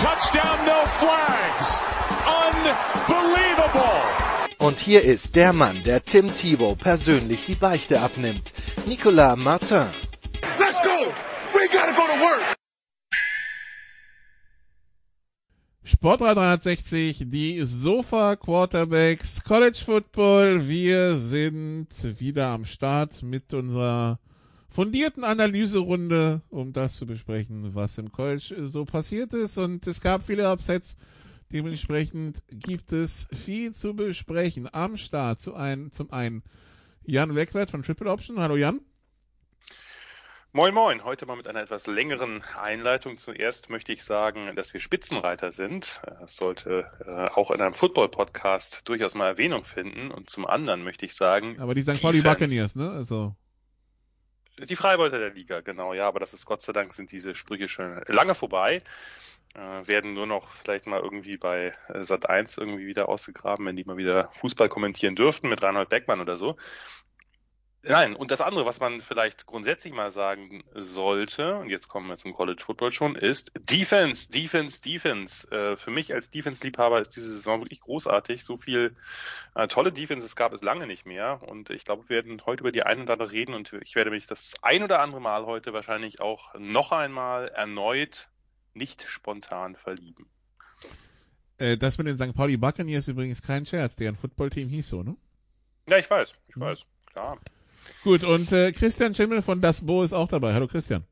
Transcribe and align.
touchdown, 0.00 0.64
no 0.64 0.86
flags. 0.86 1.78
Unbelievable. 2.26 4.00
Und 4.58 4.78
hier 4.78 5.02
ist 5.02 5.34
der 5.36 5.52
Mann, 5.52 5.82
der 5.84 6.02
Tim 6.02 6.28
Thibault 6.28 6.78
persönlich 6.78 7.44
die 7.44 7.54
Beichte 7.54 8.00
abnimmt. 8.00 8.52
Nicolas 8.86 9.36
Martin. 9.36 9.88
Let's 10.58 10.80
go. 10.82 11.12
We 11.52 11.68
gotta 11.70 11.92
go 11.92 12.06
to 12.06 12.20
work. 12.20 12.56
Sport 15.84 16.20
360, 16.22 17.28
die 17.28 17.60
Sofa 17.62 18.36
Quarterbacks, 18.36 19.44
College 19.44 19.82
Football. 19.84 20.66
Wir 20.66 21.18
sind 21.18 21.88
wieder 22.20 22.48
am 22.48 22.64
Start 22.64 23.22
mit 23.22 23.52
unserer 23.52 24.18
fundierten 24.70 25.24
Analyserunde, 25.24 26.42
um 26.48 26.72
das 26.72 26.96
zu 26.96 27.06
besprechen, 27.06 27.74
was 27.74 27.98
im 27.98 28.12
College 28.12 28.68
so 28.68 28.84
passiert 28.84 29.34
ist. 29.34 29.58
Und 29.58 29.86
es 29.86 30.00
gab 30.00 30.24
viele 30.24 30.50
Upsets. 30.50 30.96
Dementsprechend 31.52 32.42
gibt 32.48 32.92
es 32.92 33.26
viel 33.32 33.72
zu 33.72 33.94
besprechen. 33.94 34.68
Am 34.72 34.96
Start 34.96 35.40
zu 35.40 35.54
ein, 35.54 35.90
zum 35.90 36.12
einen 36.12 36.44
Jan 37.04 37.34
Wegwert 37.34 37.72
von 37.72 37.82
Triple 37.82 38.10
Option. 38.10 38.38
Hallo 38.38 38.56
Jan. 38.56 38.80
Moin 40.52 40.74
Moin, 40.74 41.04
heute 41.04 41.26
mal 41.26 41.36
mit 41.36 41.46
einer 41.46 41.62
etwas 41.62 41.86
längeren 41.86 42.42
Einleitung. 42.60 43.18
Zuerst 43.18 43.70
möchte 43.70 43.92
ich 43.92 44.02
sagen, 44.02 44.54
dass 44.56 44.72
wir 44.72 44.80
Spitzenreiter 44.80 45.52
sind. 45.52 46.00
Das 46.20 46.36
sollte 46.36 46.86
äh, 47.06 47.30
auch 47.34 47.50
in 47.52 47.60
einem 47.60 47.74
Football-Podcast 47.74 48.82
durchaus 48.84 49.14
mal 49.14 49.26
Erwähnung 49.26 49.64
finden. 49.64 50.10
Und 50.10 50.30
zum 50.30 50.46
anderen 50.46 50.82
möchte 50.82 51.06
ich 51.06 51.14
sagen... 51.14 51.60
Aber 51.60 51.74
die 51.74 51.82
St. 51.82 52.00
Pauli 52.00 52.20
Buccaneers, 52.22 52.76
ne? 52.76 52.90
Also... 52.90 53.34
Die 54.66 54.76
Freibeuter 54.76 55.18
der 55.18 55.30
Liga, 55.30 55.60
genau, 55.60 55.94
ja, 55.94 56.06
aber 56.06 56.20
das 56.20 56.34
ist 56.34 56.44
Gott 56.44 56.62
sei 56.62 56.72
Dank 56.72 56.92
sind 56.92 57.12
diese 57.12 57.34
Sprüche 57.34 57.68
schon 57.68 58.02
lange 58.06 58.34
vorbei. 58.34 58.82
Äh, 59.54 59.86
werden 59.86 60.14
nur 60.14 60.26
noch 60.26 60.48
vielleicht 60.52 60.86
mal 60.86 61.00
irgendwie 61.00 61.36
bei 61.36 61.74
äh, 61.88 62.04
Sat 62.04 62.28
1 62.28 62.58
irgendwie 62.58 62.86
wieder 62.86 63.08
ausgegraben, 63.08 63.66
wenn 63.66 63.74
die 63.74 63.84
mal 63.84 63.96
wieder 63.96 64.30
Fußball 64.34 64.68
kommentieren 64.68 65.16
dürften 65.16 65.48
mit 65.48 65.62
Reinhold 65.62 65.88
Beckmann 65.88 66.20
oder 66.20 66.36
so. 66.36 66.56
Nein, 67.82 68.14
und 68.14 68.30
das 68.30 68.42
andere, 68.42 68.66
was 68.66 68.78
man 68.78 69.00
vielleicht 69.00 69.46
grundsätzlich 69.46 69.94
mal 69.94 70.10
sagen 70.10 70.62
sollte, 70.74 71.56
und 71.56 71.70
jetzt 71.70 71.88
kommen 71.88 72.08
wir 72.08 72.18
zum 72.18 72.34
College 72.34 72.62
Football 72.62 72.92
schon, 72.92 73.14
ist 73.14 73.52
Defense, 73.58 74.28
Defense, 74.28 74.82
Defense. 74.82 75.50
Äh, 75.50 75.78
für 75.78 75.90
mich 75.90 76.12
als 76.12 76.30
Defense-Liebhaber 76.30 77.00
ist 77.00 77.16
diese 77.16 77.30
Saison 77.30 77.60
wirklich 77.60 77.80
großartig. 77.80 78.44
So 78.44 78.58
viel 78.58 78.94
äh, 79.54 79.66
tolle 79.66 79.92
Defenses 79.92 80.36
gab 80.36 80.52
es 80.52 80.60
lange 80.60 80.86
nicht 80.86 81.06
mehr. 81.06 81.40
Und 81.46 81.70
ich 81.70 81.86
glaube, 81.86 82.06
wir 82.08 82.16
werden 82.16 82.44
heute 82.44 82.60
über 82.60 82.72
die 82.72 82.82
ein 82.82 83.00
oder 83.00 83.14
andere 83.14 83.32
reden 83.32 83.54
und 83.54 83.72
ich 83.82 83.94
werde 83.94 84.10
mich 84.10 84.26
das 84.26 84.54
ein 84.60 84.82
oder 84.82 85.00
andere 85.00 85.22
Mal 85.22 85.46
heute 85.46 85.72
wahrscheinlich 85.72 86.20
auch 86.20 86.52
noch 86.58 86.92
einmal 86.92 87.48
erneut 87.48 88.28
nicht 88.74 89.02
spontan 89.08 89.74
verlieben. 89.74 90.26
Äh, 91.56 91.78
das 91.78 91.96
mit 91.96 92.06
den 92.06 92.18
St. 92.18 92.34
Pauli 92.34 92.58
Buccaneers 92.58 93.08
übrigens 93.08 93.40
kein 93.40 93.64
Scherz. 93.64 93.96
Deren 93.96 94.16
Footballteam 94.16 94.68
hieß 94.68 94.86
so, 94.86 95.02
ne? 95.02 95.16
Ja, 95.88 95.96
ich 95.96 96.10
weiß, 96.10 96.34
ich 96.48 96.56
mhm. 96.56 96.60
weiß, 96.60 96.84
klar. 97.06 97.38
Gut, 98.04 98.24
und 98.24 98.52
äh, 98.52 98.72
Christian 98.72 99.14
Schimmel 99.14 99.42
von 99.42 99.60
Das 99.60 99.84
Bo 99.84 100.02
ist 100.02 100.12
auch 100.12 100.28
dabei. 100.28 100.54
Hallo 100.54 100.66
Christian. 100.66 101.04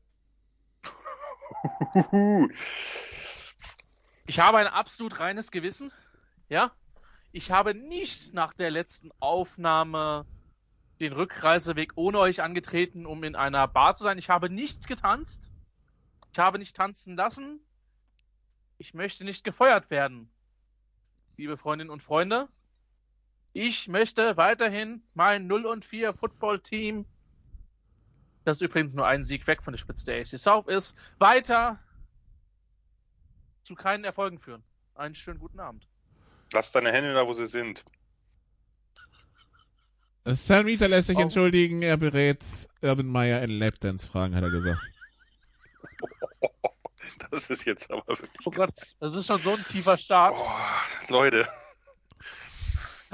Ich 4.25 4.39
habe 4.39 4.57
ein 4.57 4.67
absolut 4.67 5.19
reines 5.19 5.51
Gewissen. 5.51 5.91
Ja? 6.49 6.71
Ich 7.31 7.51
habe 7.51 7.75
nicht 7.75 8.33
nach 8.33 8.53
der 8.53 8.71
letzten 8.71 9.11
Aufnahme 9.19 10.25
den 10.99 11.13
Rückreiseweg 11.13 11.93
ohne 11.95 12.19
euch 12.19 12.41
angetreten, 12.41 13.05
um 13.05 13.23
in 13.23 13.35
einer 13.35 13.67
Bar 13.67 13.95
zu 13.95 14.03
sein. 14.03 14.17
Ich 14.17 14.29
habe 14.29 14.49
nicht 14.49 14.87
getanzt. 14.87 15.51
Ich 16.31 16.39
habe 16.39 16.59
nicht 16.59 16.75
tanzen 16.75 17.15
lassen. 17.15 17.59
Ich 18.77 18.93
möchte 18.93 19.23
nicht 19.23 19.43
gefeuert 19.43 19.89
werden. 19.89 20.29
Liebe 21.37 21.57
Freundinnen 21.57 21.89
und 21.89 22.03
Freunde, 22.03 22.49
ich 23.53 23.87
möchte 23.87 24.37
weiterhin 24.37 25.01
mein 25.13 25.47
0 25.47 25.65
und 25.65 25.85
4 25.85 26.13
Football 26.13 26.59
Team, 26.59 27.05
das 28.45 28.61
übrigens 28.61 28.93
nur 28.93 29.07
einen 29.07 29.23
Sieg 29.23 29.47
weg 29.47 29.63
von 29.63 29.73
der 29.73 29.79
Spitze 29.79 30.05
der 30.05 30.21
AC 30.21 30.27
South 30.39 30.67
ist, 30.67 30.95
weiter 31.17 31.79
zu 33.63 33.75
keinen 33.75 34.03
Erfolgen 34.03 34.39
führen. 34.39 34.63
Einen 34.95 35.15
schönen 35.15 35.39
guten 35.39 35.59
Abend. 35.59 35.87
Lass 36.53 36.71
deine 36.71 36.91
Hände 36.91 37.13
da, 37.13 37.27
wo 37.27 37.33
sie 37.33 37.47
sind. 37.47 37.83
Sam 40.25 40.65
Rita 40.65 40.87
lässt 40.87 41.07
sich 41.07 41.17
oh. 41.17 41.21
entschuldigen, 41.21 41.81
er 41.81 41.97
berät 41.97 42.43
Urban 42.81 43.07
Meyer 43.07 43.41
in 43.41 43.51
Lapdance-Fragen, 43.51 44.35
hat 44.35 44.43
er 44.43 44.51
gesagt. 44.51 44.79
Das 47.31 47.49
ist 47.51 47.65
jetzt 47.65 47.91
aber 47.91 48.07
wirklich. 48.07 48.31
Oh 48.45 48.49
Gott, 48.49 48.71
das 48.99 49.13
ist 49.13 49.27
schon 49.27 49.39
so 49.39 49.53
ein 49.53 49.63
tiefer 49.63 49.97
Start. 49.97 50.39
Oh, 50.39 50.49
Leute. 51.09 51.47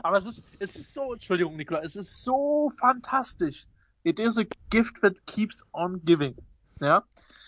Aber 0.04 0.18
es 0.18 0.26
ist, 0.26 0.44
es 0.60 0.76
ist 0.76 0.94
so, 0.94 1.14
Entschuldigung, 1.14 1.56
Nikola, 1.56 1.82
es 1.84 1.96
ist 1.96 2.24
so 2.24 2.72
fantastisch. 2.78 3.66
It 4.04 4.20
is 4.20 4.38
a 4.38 4.44
gift 4.70 5.02
that 5.02 5.26
keeps 5.26 5.64
on 5.74 6.02
giving. 6.06 6.36
Ja. 6.80 7.04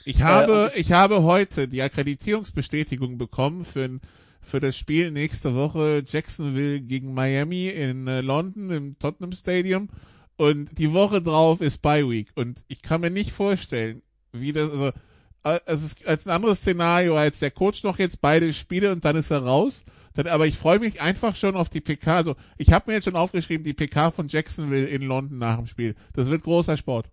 Ich 0.05 0.21
habe, 0.21 0.71
äh, 0.73 0.79
ich 0.79 0.91
habe 0.91 1.23
heute 1.23 1.67
die 1.67 1.81
Akkreditierungsbestätigung 1.81 3.17
bekommen 3.17 3.65
für, 3.65 3.99
für 4.41 4.59
das 4.59 4.77
Spiel 4.77 5.11
nächste 5.11 5.53
Woche 5.53 6.03
Jacksonville 6.07 6.81
gegen 6.81 7.13
Miami 7.13 7.67
in 7.67 8.07
äh, 8.07 8.21
London 8.21 8.71
im 8.71 8.99
Tottenham 8.99 9.33
Stadium. 9.33 9.89
Und 10.37 10.77
die 10.77 10.93
Woche 10.93 11.21
drauf 11.21 11.61
ist 11.61 11.81
Bye 11.81 12.09
Week. 12.09 12.29
Und 12.35 12.63
ich 12.67 12.81
kann 12.81 13.01
mir 13.01 13.09
nicht 13.09 13.31
vorstellen, 13.31 14.01
wie 14.31 14.53
das, 14.53 14.69
also, 14.71 15.61
es 15.65 15.83
ist 15.83 16.07
als 16.07 16.27
ein 16.27 16.33
anderes 16.33 16.59
Szenario, 16.59 17.17
als 17.17 17.39
der 17.39 17.51
Coach 17.51 17.83
noch 17.83 17.99
jetzt 17.99 18.21
beide 18.21 18.53
Spiele 18.53 18.91
und 18.91 19.05
dann 19.05 19.15
ist 19.15 19.31
er 19.31 19.43
raus. 19.43 19.83
Dann, 20.17 20.25
aber 20.25 20.47
ich 20.47 20.57
freue 20.57 20.79
mich 20.79 20.99
einfach 20.99 21.35
schon 21.35 21.55
auf 21.55 21.69
die 21.69 21.79
PK. 21.79 22.15
Also 22.15 22.35
ich 22.57 22.73
habe 22.73 22.89
mir 22.89 22.95
jetzt 22.95 23.03
schon 23.03 23.15
aufgeschrieben, 23.15 23.63
die 23.63 23.75
PK 23.75 24.09
von 24.09 24.27
Jacksonville 24.27 24.87
in 24.87 25.03
London 25.03 25.37
nach 25.37 25.57
dem 25.57 25.67
Spiel. 25.67 25.95
Das 26.13 26.27
wird 26.27 26.41
großer 26.41 26.75
Sport. 26.75 27.11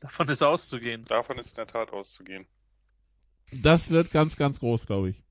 Davon 0.00 0.28
ist 0.28 0.42
auszugehen. 0.42 1.04
Davon 1.04 1.38
ist 1.38 1.48
in 1.48 1.56
der 1.56 1.66
Tat 1.66 1.94
auszugehen. 1.94 2.46
Das 3.50 3.88
wird 3.88 4.10
ganz, 4.10 4.36
ganz 4.36 4.60
groß, 4.60 4.84
glaube 4.84 5.08
ich. 5.08 5.24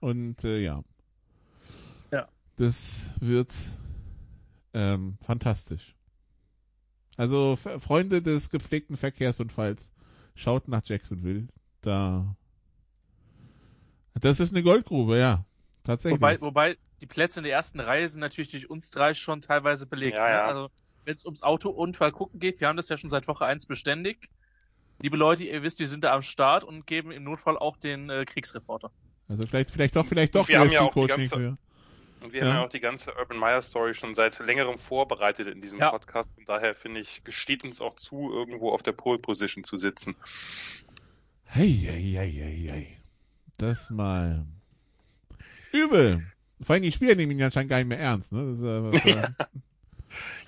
Und 0.00 0.42
äh, 0.42 0.58
ja. 0.58 0.82
Ja. 2.10 2.28
Das 2.56 3.06
wird 3.20 3.52
ähm, 4.74 5.16
fantastisch. 5.24 5.94
Also 7.16 7.54
Freunde 7.54 8.20
des 8.20 8.50
gepflegten 8.50 8.96
Verkehrsunfalls, 8.96 9.92
schaut 10.34 10.66
nach 10.66 10.82
Jacksonville. 10.84 11.46
Da. 11.82 12.34
Das 14.20 14.40
ist 14.40 14.52
eine 14.52 14.62
Goldgrube, 14.62 15.18
ja. 15.18 15.44
Tatsächlich. 15.84 16.20
Wobei, 16.20 16.40
wobei 16.40 16.76
die 17.00 17.06
Plätze 17.06 17.40
in 17.40 17.44
der 17.44 17.52
ersten 17.52 17.80
Reihe 17.80 18.06
sind 18.06 18.20
natürlich 18.20 18.50
durch 18.50 18.70
uns 18.70 18.90
drei 18.90 19.14
schon 19.14 19.42
teilweise 19.42 19.86
belegt. 19.86 20.16
Ja, 20.16 20.28
ne? 20.28 20.34
ja. 20.34 20.46
Also 20.46 20.70
wenn 21.04 21.16
es 21.16 21.24
ums 21.24 21.42
Autounfall 21.42 22.12
gucken 22.12 22.38
geht, 22.38 22.60
wir 22.60 22.68
haben 22.68 22.76
das 22.76 22.88
ja 22.88 22.96
schon 22.96 23.10
seit 23.10 23.26
Woche 23.26 23.44
1 23.44 23.66
beständig. 23.66 24.28
Liebe 25.00 25.16
Leute, 25.16 25.44
ihr 25.44 25.62
wisst, 25.62 25.80
wir 25.80 25.88
sind 25.88 26.04
da 26.04 26.14
am 26.14 26.22
Start 26.22 26.62
und 26.62 26.86
geben 26.86 27.10
im 27.10 27.24
Notfall 27.24 27.58
auch 27.58 27.76
den 27.76 28.08
äh, 28.08 28.24
Kriegsreporter. 28.24 28.92
Also 29.28 29.46
vielleicht, 29.46 29.70
vielleicht 29.70 29.96
doch, 29.96 30.06
vielleicht 30.06 30.34
doch. 30.36 30.48
wir 30.48 30.60
haben 30.60 30.70
ja 30.70 30.82
auch 30.82 30.94
die 30.94 31.06
ganze, 31.06 31.56
und 32.22 32.32
wir 32.32 32.40
ja. 32.40 32.46
haben 32.46 32.56
ja 32.56 32.64
auch 32.64 32.68
die 32.68 32.80
ganze 32.80 33.14
Urban 33.14 33.38
Meyer 33.38 33.62
Story 33.62 33.94
schon 33.94 34.14
seit 34.14 34.38
längerem 34.38 34.78
vorbereitet 34.78 35.48
in 35.48 35.60
diesem 35.60 35.80
ja. 35.80 35.90
Podcast. 35.90 36.36
Und 36.38 36.48
daher 36.48 36.74
finde 36.74 37.00
ich, 37.00 37.24
gesteht 37.24 37.64
uns 37.64 37.80
auch 37.80 37.94
zu, 37.94 38.30
irgendwo 38.32 38.70
auf 38.70 38.82
der 38.82 38.92
Pole 38.92 39.18
Position 39.18 39.64
zu 39.64 39.76
sitzen. 39.76 40.14
Hey, 41.44 41.68
hey, 41.68 42.12
hey, 42.16 42.30
hey, 42.30 42.68
hey. 42.70 43.01
Das 43.58 43.90
mal 43.90 44.46
übel. 45.72 46.26
Vor 46.60 46.74
allem 46.74 46.82
die 46.82 46.92
Spieler 46.92 47.14
nehmen 47.14 47.32
ihn 47.32 47.42
anscheinend 47.42 47.70
gar 47.70 47.78
nicht 47.78 47.88
mehr 47.88 47.98
ernst, 47.98 48.32
ne? 48.32 48.44
Das 48.50 48.58
ist, 48.60 49.04
äh, 49.04 49.10
ja. 49.10 49.28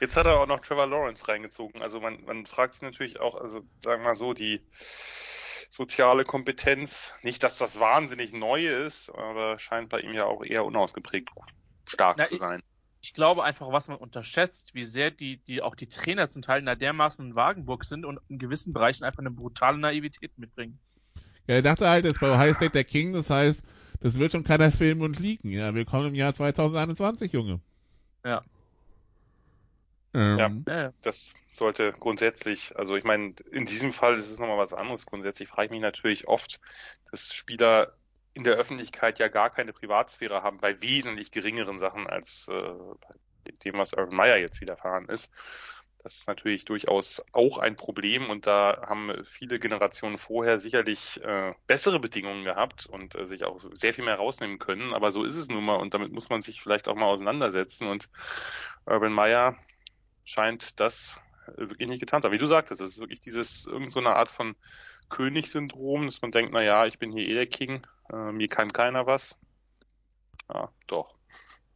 Jetzt 0.00 0.16
hat 0.16 0.26
er 0.26 0.38
auch 0.38 0.46
noch 0.46 0.60
Trevor 0.60 0.86
Lawrence 0.86 1.26
reingezogen. 1.26 1.82
Also 1.82 2.00
man, 2.00 2.22
man 2.24 2.46
fragt 2.46 2.74
sich 2.74 2.82
natürlich 2.82 3.20
auch, 3.20 3.34
also 3.34 3.62
sagen 3.82 4.02
wir 4.02 4.10
mal 4.10 4.16
so, 4.16 4.34
die 4.34 4.60
soziale 5.70 6.24
Kompetenz, 6.24 7.12
nicht, 7.22 7.42
dass 7.42 7.58
das 7.58 7.80
wahnsinnig 7.80 8.32
neu 8.32 8.66
ist, 8.66 9.10
aber 9.10 9.58
scheint 9.58 9.88
bei 9.88 10.00
ihm 10.00 10.12
ja 10.12 10.24
auch 10.24 10.44
eher 10.44 10.64
unausgeprägt 10.64 11.30
stark 11.86 12.16
Na, 12.18 12.24
zu 12.24 12.36
sein. 12.36 12.62
ich 13.00 13.12
glaube 13.12 13.42
einfach, 13.42 13.72
was 13.72 13.88
man 13.88 13.98
unterschätzt, 13.98 14.74
wie 14.74 14.84
sehr 14.84 15.10
die, 15.10 15.38
die 15.38 15.62
auch 15.62 15.74
die 15.74 15.88
Trainer 15.88 16.28
zum 16.28 16.42
Teil 16.42 16.60
in 16.60 16.68
einer 16.68 16.76
dermaßen 16.76 17.26
in 17.26 17.34
Wagenburg 17.34 17.84
sind 17.84 18.04
und 18.04 18.20
in 18.28 18.38
gewissen 18.38 18.72
Bereichen 18.72 19.04
einfach 19.04 19.18
eine 19.18 19.30
brutale 19.30 19.78
Naivität 19.78 20.38
mitbringen. 20.38 20.78
Ja, 21.46 21.56
er 21.56 21.62
dachte 21.62 21.88
halt, 21.88 22.06
ist 22.06 22.20
bei 22.20 22.34
Ohio 22.34 22.54
State 22.54 22.72
der 22.72 22.84
King, 22.84 23.12
das 23.12 23.28
heißt, 23.28 23.62
das 24.00 24.18
wird 24.18 24.32
schon 24.32 24.44
keiner 24.44 24.72
filmen 24.72 25.02
und 25.02 25.18
liegen. 25.18 25.50
Ja, 25.50 25.74
willkommen 25.74 26.08
im 26.08 26.14
Jahr 26.14 26.32
2021, 26.32 27.32
Junge. 27.32 27.60
Ja. 28.24 28.42
Ähm, 30.14 30.64
Ja. 30.66 30.92
Das 31.02 31.34
sollte 31.48 31.92
grundsätzlich, 31.92 32.74
also 32.76 32.96
ich 32.96 33.04
meine, 33.04 33.34
in 33.50 33.66
diesem 33.66 33.92
Fall 33.92 34.16
ist 34.16 34.30
es 34.30 34.38
nochmal 34.38 34.56
was 34.56 34.72
anderes. 34.72 35.04
Grundsätzlich 35.04 35.48
frage 35.48 35.66
ich 35.66 35.70
mich 35.70 35.82
natürlich 35.82 36.28
oft, 36.28 36.60
dass 37.10 37.34
Spieler 37.34 37.92
in 38.32 38.44
der 38.44 38.54
Öffentlichkeit 38.54 39.18
ja 39.18 39.28
gar 39.28 39.50
keine 39.50 39.74
Privatsphäre 39.74 40.42
haben, 40.42 40.58
bei 40.58 40.80
wesentlich 40.80 41.30
geringeren 41.30 41.78
Sachen 41.78 42.06
als 42.06 42.48
äh, 42.48 42.52
bei 42.52 43.14
dem, 43.64 43.74
was 43.74 43.92
Urban 43.92 44.16
Meyer 44.16 44.38
jetzt 44.38 44.62
widerfahren 44.62 45.08
ist. 45.10 45.30
Das 46.04 46.16
ist 46.16 46.28
natürlich 46.28 46.66
durchaus 46.66 47.24
auch 47.32 47.56
ein 47.56 47.76
Problem 47.76 48.28
und 48.28 48.46
da 48.46 48.84
haben 48.86 49.10
viele 49.24 49.58
Generationen 49.58 50.18
vorher 50.18 50.58
sicherlich 50.58 51.18
äh, 51.24 51.54
bessere 51.66 51.98
Bedingungen 51.98 52.44
gehabt 52.44 52.84
und 52.84 53.14
äh, 53.14 53.26
sich 53.26 53.44
auch 53.44 53.58
sehr 53.72 53.94
viel 53.94 54.04
mehr 54.04 54.16
rausnehmen 54.16 54.58
können. 54.58 54.92
Aber 54.92 55.12
so 55.12 55.24
ist 55.24 55.34
es 55.34 55.48
nun 55.48 55.64
mal 55.64 55.76
und 55.76 55.94
damit 55.94 56.12
muss 56.12 56.28
man 56.28 56.42
sich 56.42 56.60
vielleicht 56.60 56.88
auch 56.88 56.94
mal 56.94 57.06
auseinandersetzen. 57.06 57.88
Und 57.88 58.10
Urban 58.84 59.14
Meyer 59.14 59.56
scheint 60.24 60.78
das 60.78 61.18
äh, 61.46 61.70
wirklich 61.70 61.88
nicht 61.88 62.00
getan 62.00 62.20
zu 62.20 62.26
haben. 62.26 62.34
Wie 62.34 62.38
du 62.38 62.44
sagtest, 62.44 62.82
es 62.82 62.92
ist 62.92 63.00
wirklich 63.00 63.20
dieses, 63.20 63.64
irgendeine 63.64 63.90
so 63.90 64.10
Art 64.10 64.28
von 64.28 64.56
Königssyndrom, 65.08 66.04
dass 66.04 66.20
man 66.20 66.32
denkt, 66.32 66.52
na 66.52 66.62
ja, 66.62 66.84
ich 66.84 66.98
bin 66.98 67.12
hier 67.12 67.26
eh 67.26 67.32
der 67.32 67.46
King, 67.46 67.86
äh, 68.12 68.30
mir 68.30 68.48
kann 68.48 68.70
keiner 68.74 69.06
was. 69.06 69.38
Ja, 70.52 70.70
doch. 70.86 71.16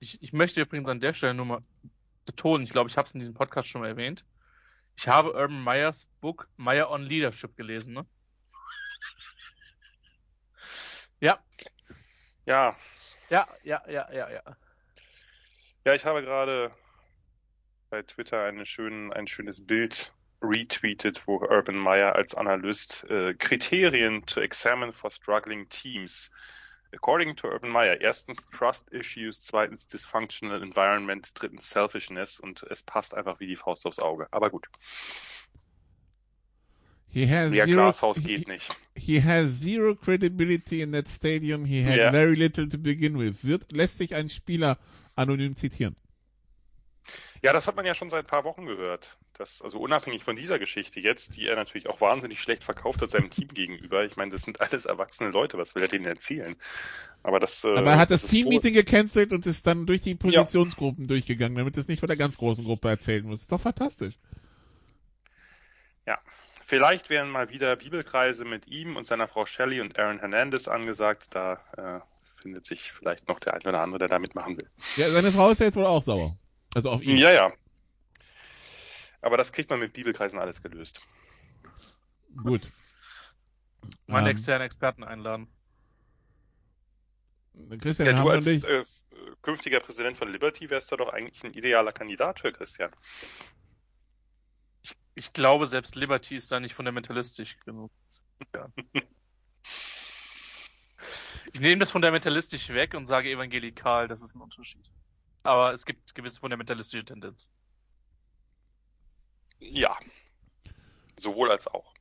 Ich, 0.01 0.23
ich 0.23 0.35
möchte 0.35 0.61
übrigens 0.61 0.91
an 0.91 1.01
der 1.01 1.15
Stelle 1.15 1.33
nur 1.33 1.47
mal 1.47 1.63
betonen, 2.29 2.65
ich 2.65 2.71
glaube, 2.71 2.89
ich 2.91 2.97
habe 2.97 3.09
es 3.09 3.15
in 3.15 3.21
diesem 3.21 3.35
Podcast 3.35 3.69
schon 3.69 3.81
mal 3.81 3.89
erwähnt. 3.89 4.25
Ich 4.97 5.09
habe 5.09 5.33
Urban 5.33 5.63
Meyers 5.63 6.07
Book 6.21 6.49
Meyer 6.57 6.91
on 6.91 7.03
Leadership 7.03 7.57
gelesen, 7.57 7.95
ne? 7.95 8.07
Ja, 11.21 11.43
Ja, 12.49 12.77
ja, 13.29 13.47
ja, 13.63 13.83
ja, 13.89 14.09
ja, 14.11 14.31
ja. 14.31 14.43
ja, 15.85 15.95
ich 15.95 16.05
habe 16.07 16.23
gerade 16.23 16.71
bei 17.91 18.03
Twitter 18.03 18.45
eine 18.45 18.65
schön, 18.65 19.13
ein 19.13 19.27
schönes 19.27 19.67
Bild 19.67 20.15
retweetet, 20.41 21.27
wo 21.27 21.39
Urban 21.39 21.77
Meyer 21.77 22.15
als 22.17 22.35
Analyst 22.35 23.05
äh, 23.11 23.35
Kriterien 23.35 24.25
to 24.25 24.41
examine 24.41 24.95
for 24.95 25.11
struggling 25.11 25.69
teams. 25.69 26.31
According 26.93 27.37
to 27.37 27.49
Urban 27.49 27.71
Meyer, 27.71 28.01
erstens 28.01 28.47
Trust 28.51 28.89
Issues, 28.91 29.43
zweitens 29.43 29.87
Dysfunctional 29.87 30.63
Environment, 30.63 31.29
drittens 31.35 31.69
Selfishness 31.69 32.41
und 32.41 32.63
es 32.65 32.83
passt 32.83 33.15
einfach 33.15 33.41
wie 33.41 33.47
die 33.47 33.57
Faust 33.57 33.85
aufs 33.87 33.99
Auge. 33.99 34.27
Aber 34.31 34.51
gut, 34.51 34.67
he 37.09 37.27
has 37.27 37.51
mehr 37.51 37.65
zero, 37.67 37.93
Glashaus 37.93 38.17
he, 38.17 38.23
geht 38.23 38.49
nicht. 38.49 38.75
he 38.95 39.21
has 39.23 39.61
zero 39.61 39.95
credibility 39.95 40.81
in 40.81 40.93
that 40.93 41.09
stadium. 41.09 41.65
He 41.67 41.83
had 41.83 41.97
Ja. 41.97 42.11
very 42.11 42.35
little 42.35 42.69
to 42.69 42.79
begin 42.79 43.19
with. 43.19 43.45
Wird, 43.45 43.71
lässt 43.73 43.99
sich 43.99 44.15
ein 44.15 44.31
Spieler 44.31 44.79
anonym 45.15 45.57
zitieren. 45.57 45.95
Ja, 47.43 47.53
das 47.53 47.67
hat 47.67 47.77
man 47.77 47.85
ja 47.87 47.95
schon 47.95 48.11
seit 48.11 48.25
ein 48.25 48.27
paar 48.27 48.45
Wochen 48.45 48.67
gehört. 48.67 49.18
Das, 49.39 49.63
also 49.63 49.79
unabhängig 49.79 50.25
von 50.25 50.35
dieser 50.35 50.59
Geschichte 50.59 50.99
jetzt, 50.99 51.37
die 51.37 51.47
er 51.47 51.55
natürlich 51.55 51.89
auch 51.89 52.01
wahnsinnig 52.01 52.41
schlecht 52.41 52.65
verkauft 52.65 53.01
hat 53.01 53.13
seinem 53.13 53.31
Team 53.31 53.47
gegenüber. 53.47 54.05
Ich 54.05 54.17
meine, 54.17 54.33
das 54.33 54.43
sind 54.43 54.61
alles 54.61 54.85
erwachsene 54.85 55.31
Leute, 55.31 55.57
was 55.59 55.77
will 55.77 55.83
er 55.83 55.89
denen 55.89 56.07
erzählen? 56.07 56.57
Aber 57.23 57.39
das. 57.39 57.63
Äh, 57.63 57.69
Aber 57.69 57.93
er 57.93 57.99
hat 57.99 58.11
das, 58.11 58.25
ist 58.25 58.31
Teammeeting 58.31 58.75
gecancelt 58.75 59.33
und 59.33 59.47
ist 59.47 59.65
dann 59.65 59.87
durch 59.87 60.03
die 60.03 60.17
Positionsgruppen 60.17 61.07
durchgegangen, 61.07 61.57
damit 61.57 61.77
es 61.77 61.87
nicht 61.87 62.01
von 62.01 62.09
der 62.09 62.17
ganz 62.17 62.37
großen 62.37 62.65
Gruppe 62.65 62.89
erzählen 62.89 63.25
muss. 63.25 63.43
Ist 63.43 63.53
doch 63.53 63.61
fantastisch. 63.61 64.15
Ja, 66.05 66.19
vielleicht 66.67 67.09
wären 67.09 67.31
mal 67.31 67.49
wieder 67.51 67.77
Bibelkreise 67.77 68.45
mit 68.45 68.67
ihm 68.67 68.97
und 68.97 69.07
seiner 69.07 69.29
Frau 69.29 69.47
Shelley 69.47 69.81
und 69.81 70.01
Aaron 70.01 70.19
Hernandez 70.19 70.67
angesagt. 70.67 71.29
Da 71.31 71.61
äh, 71.77 72.41
findet 72.43 72.67
sich 72.67 72.91
vielleicht 72.91 73.29
noch 73.29 73.39
der 73.39 73.55
ein 73.55 73.63
oder 73.63 73.83
andere, 73.83 74.01
der 74.01 74.09
da 74.09 74.19
mitmachen 74.19 74.57
will. 74.57 74.69
Ja, 74.97 75.09
seine 75.11 75.31
Frau 75.31 75.51
ist 75.51 75.61
ja 75.61 75.67
jetzt 75.67 75.77
wohl 75.77 75.87
auch 75.87 76.03
sauer. 76.03 76.37
Also 76.75 76.91
auf 76.91 77.05
ihn. 77.05 77.19
Ja, 77.19 77.31
ja. 77.31 77.53
Aber 79.21 79.37
das 79.37 79.53
kriegt 79.53 79.71
man 79.71 79.81
mit 79.81 79.93
Bibelkreisen 79.93 80.39
alles 80.39 80.63
gelöst. 80.63 81.01
Gut. 82.37 82.71
Meine 84.07 84.31
Ähm, 84.31 84.37
externen 84.37 84.67
Experten 84.67 85.05
einladen. 85.05 85.49
Christian, 87.81 88.09
Ja, 88.09 88.23
du 88.23 88.29
als 88.31 88.47
äh, 88.47 88.85
künftiger 89.43 89.81
Präsident 89.81 90.17
von 90.17 90.31
Liberty 90.31 90.71
wärst 90.71 90.93
da 90.93 90.97
doch 90.97 91.13
eigentlich 91.13 91.43
ein 91.45 91.55
idealer 91.55 91.93
Kandidat 91.93 92.41
für 92.41 92.53
Christian. 92.53 92.91
Ich 95.15 95.33
glaube, 95.33 95.67
selbst 95.67 95.97
Liberty 95.97 96.37
ist 96.37 96.53
da 96.53 96.61
nicht 96.61 96.75
fundamentalistisch 96.75 97.59
genug. 97.65 97.91
Ja. 98.55 98.69
Ich 101.53 101.61
nehme 101.61 101.79
das 101.79 101.91
fundamentalistisch 101.91 102.69
weg 102.69 102.95
und 102.95 103.07
sage 103.07 103.31
evangelikal, 103.31 104.07
das 104.07 104.21
ist 104.23 104.35
ein 104.35 104.43
Unterschied. 104.43 104.91
Aber 105.43 105.73
es 105.73 105.87
gibt 105.87 106.15
gewisse 106.15 106.41
fundamentalistische 106.41 107.05
Tendenz. 107.05 107.51
Ja. 109.61 109.97
Sowohl 111.19 111.51
als 111.51 111.67
auch. 111.67 111.93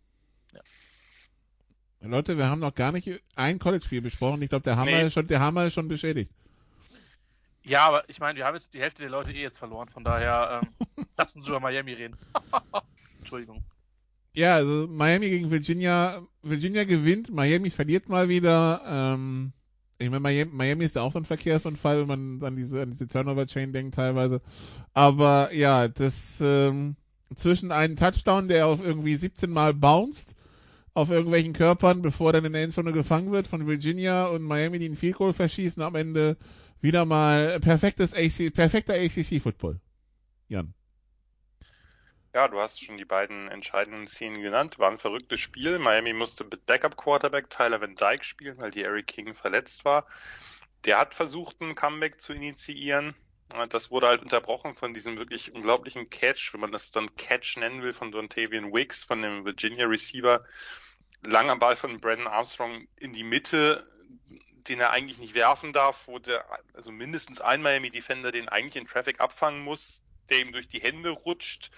Leute, 2.00 2.38
wir 2.38 2.48
haben 2.48 2.60
noch 2.60 2.76
gar 2.76 2.92
nicht 2.92 3.10
ein 3.36 3.58
College-Spiel 3.60 4.02
besprochen. 4.02 4.42
Ich 4.42 4.50
glaube, 4.50 4.64
der 4.64 4.78
Hammer 4.78 4.92
Nee. 4.92 5.08
ist 5.08 5.14
schon, 5.14 5.28
der 5.28 5.40
Hammer 5.40 5.66
ist 5.66 5.74
schon 5.74 5.88
beschädigt. 5.88 6.32
Ja, 7.64 7.86
aber 7.88 8.08
ich 8.08 8.20
meine, 8.20 8.38
wir 8.38 8.46
haben 8.46 8.56
jetzt 8.56 8.74
die 8.74 8.80
Hälfte 8.80 9.02
der 9.02 9.10
Leute 9.12 9.34
eh 9.34 9.42
jetzt 9.42 9.58
verloren, 9.58 9.90
von 9.90 10.04
daher 10.04 10.62
ähm, 10.64 11.06
lass 11.18 11.36
uns 11.36 11.48
über 11.48 11.60
Miami 11.60 11.94
reden. 11.94 12.16
Entschuldigung. 13.20 13.64
Ja, 14.34 14.54
also 14.56 14.88
Miami 14.88 15.30
gegen 15.30 15.50
Virginia. 15.52 16.22
Virginia 16.44 16.84
gewinnt, 16.86 17.34
Miami 17.34 17.72
verliert 17.72 18.08
mal 18.08 18.30
wieder. 18.30 18.82
Ähm, 18.88 19.52
ich 19.98 20.10
meine, 20.10 20.20
Miami, 20.22 20.52
Miami 20.54 20.86
ist 20.86 20.96
ja 20.96 21.02
auch 21.02 21.12
so 21.12 21.20
ein 21.20 21.26
Verkehrsunfall, 21.26 22.02
wenn 22.02 22.08
man 22.08 22.44
an 22.44 22.56
diese, 22.56 22.84
an 22.84 22.92
diese 22.92 23.08
Turnover-Chain 23.08 23.74
denkt 23.74 23.96
teilweise. 23.96 24.42
Aber 24.94 25.52
ja, 25.54 25.88
das 25.88 26.40
ähm, 26.42 26.96
zwischen 27.36 27.72
einem 27.72 27.96
Touchdown, 27.96 28.48
der 28.48 28.68
auf 28.68 28.84
irgendwie 28.84 29.16
17 29.16 29.50
Mal 29.50 29.74
bounced, 29.74 30.36
auf 30.94 31.12
irgendwelchen 31.12 31.54
Körpern, 31.54 32.02
bevor 32.02 32.34
dann 32.34 32.46
in 32.46 32.54
der 32.54 32.64
Endzone 32.64 32.92
gefangen 32.92 33.32
wird 33.32 33.48
von 33.48 33.68
Virginia 33.68 34.26
und 34.28 34.44
Miami, 34.44 34.80
die 34.80 34.86
einen 34.86 34.96
Field 34.96 35.18
Goal 35.18 35.34
verschießen, 35.34 35.84
am 35.84 35.96
Ende 35.96 36.38
wieder 36.82 37.06
mal 37.06 37.60
perfektes 37.60 38.14
AC, 38.14 38.54
perfekter 38.54 38.94
ACC-Football. 38.94 39.80
Jan. 40.48 40.74
Ja, 42.34 42.48
du 42.48 42.60
hast 42.60 42.84
schon 42.84 42.98
die 42.98 43.06
beiden 43.06 43.48
entscheidenden 43.48 44.08
Szenen 44.08 44.42
genannt. 44.42 44.78
War 44.80 44.92
ein 44.92 45.00
verrücktes 45.00 45.40
Spiel. 45.40 45.80
Miami 45.80 46.14
musste 46.14 46.44
mit 46.44 46.66
Backup-Quarterback 46.66 47.50
Tyler 47.50 47.82
Van 47.82 47.96
Dyke 47.96 48.24
spielen, 48.24 48.60
weil 48.60 48.72
die 48.72 48.84
Eric 48.84 49.08
King 49.08 49.34
verletzt 49.34 49.86
war. 49.86 50.06
Der 50.86 51.00
hat 51.00 51.16
versucht, 51.16 51.62
ein 51.62 51.74
Comeback 51.74 52.22
zu 52.22 52.34
initiieren. 52.34 53.16
Und 53.56 53.74
Das 53.74 53.92
wurde 53.92 54.08
halt 54.08 54.22
unterbrochen 54.22 54.74
von 54.74 54.94
diesem 54.94 55.18
wirklich 55.18 55.54
unglaublichen 55.54 56.10
Catch, 56.10 56.54
wenn 56.54 56.62
man 56.62 56.72
das 56.72 56.92
dann 56.92 57.16
Catch 57.16 57.58
nennen 57.58 57.82
will, 57.82 57.94
von 57.94 58.12
Dontavian 58.12 58.74
Wicks, 58.74 59.04
von 59.04 59.22
dem 59.22 59.46
Virginia 59.46 59.86
Receiver. 59.86 60.44
Langer 61.24 61.56
Ball 61.56 61.76
von 61.76 62.00
Brandon 62.00 62.28
Armstrong 62.28 62.88
in 62.98 63.14
die 63.14 63.24
Mitte, 63.24 63.88
den 64.68 64.80
er 64.80 64.92
eigentlich 64.92 65.18
nicht 65.18 65.34
werfen 65.34 65.74
darf, 65.74 66.08
wo 66.08 66.20
der, 66.20 66.46
also 66.74 66.92
mindestens 66.92 67.42
ein 67.42 67.62
Miami 67.62 67.90
Defender 67.90 68.32
den 68.32 68.50
eigentlich 68.50 68.76
in 68.76 68.88
Traffic 68.88 69.20
abfangen 69.20 69.64
muss, 69.64 70.04
der 70.30 70.40
ihm 70.40 70.52
durch 70.52 70.68
die 70.68 70.82
Hände 70.82 71.10
rutscht 71.10 71.72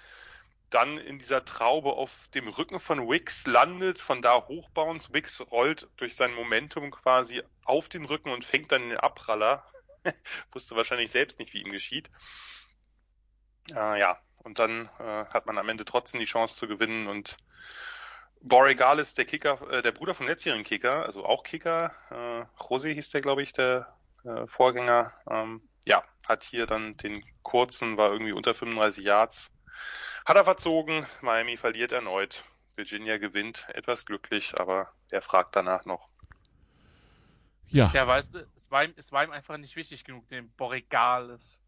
dann 0.69 0.97
in 0.97 1.17
dieser 1.17 1.45
Traube 1.45 1.93
auf 1.93 2.29
dem 2.33 2.47
Rücken 2.47 2.79
von 2.79 3.09
Wicks 3.09 3.47
landet, 3.47 3.99
von 3.99 4.21
da 4.21 4.47
hochbounce. 4.47 5.11
Wicks 5.13 5.41
rollt 5.51 5.87
durch 5.97 6.15
sein 6.15 6.33
Momentum 6.33 6.91
quasi 6.91 7.41
auf 7.65 7.89
den 7.89 8.05
Rücken 8.05 8.31
und 8.31 8.45
fängt 8.45 8.71
dann 8.71 8.89
den 8.89 8.97
Abpraller. 8.97 9.63
Wusste 10.51 10.75
wahrscheinlich 10.75 11.11
selbst 11.11 11.39
nicht, 11.39 11.53
wie 11.53 11.61
ihm 11.61 11.71
geschieht. 11.71 12.09
Äh, 13.71 13.99
ja, 13.99 14.19
und 14.43 14.59
dann 14.59 14.89
äh, 14.99 15.25
hat 15.25 15.45
man 15.45 15.57
am 15.57 15.69
Ende 15.69 15.85
trotzdem 15.85 16.19
die 16.19 16.25
Chance 16.25 16.55
zu 16.55 16.67
gewinnen 16.67 17.07
und 17.07 17.37
Borregales, 18.41 19.13
der 19.13 19.25
Kicker, 19.25 19.59
äh, 19.69 19.81
der 19.81 19.91
Bruder 19.91 20.15
vom 20.15 20.27
letztjährigen 20.27 20.65
Kicker, 20.65 21.05
also 21.05 21.25
auch 21.25 21.43
Kicker, 21.43 21.93
äh, 22.09 22.45
Jose 22.63 22.89
hieß 22.89 23.09
der, 23.09 23.21
glaube 23.21 23.43
ich, 23.43 23.51
der 23.53 23.93
äh, 24.23 24.47
Vorgänger, 24.47 25.11
ähm, 25.29 25.61
ja, 25.85 26.03
hat 26.27 26.43
hier 26.43 26.65
dann 26.65 26.95
den 26.97 27.23
kurzen, 27.43 27.97
war 27.97 28.11
irgendwie 28.11 28.31
unter 28.31 28.53
35 28.53 29.03
Yards, 29.03 29.51
hat 30.25 30.37
er 30.37 30.45
verzogen, 30.45 31.05
Miami 31.21 31.57
verliert 31.57 31.91
erneut. 31.91 32.43
Virginia 32.75 33.17
gewinnt, 33.17 33.67
etwas 33.73 34.05
glücklich, 34.05 34.57
aber 34.57 34.93
er 35.11 35.21
fragt 35.21 35.55
danach 35.55 35.83
noch. 35.83 36.07
Ja. 37.69 37.91
Ja, 37.93 38.07
weißt 38.07 38.35
du, 38.35 38.47
es 38.55 38.69
war 38.71 38.83
ihm, 38.83 38.93
es 38.97 39.11
war 39.11 39.23
ihm 39.23 39.31
einfach 39.31 39.57
nicht 39.57 39.75
wichtig 39.75 40.03
genug, 40.03 40.27
dem 40.27 40.49
Borregales. 40.51 41.61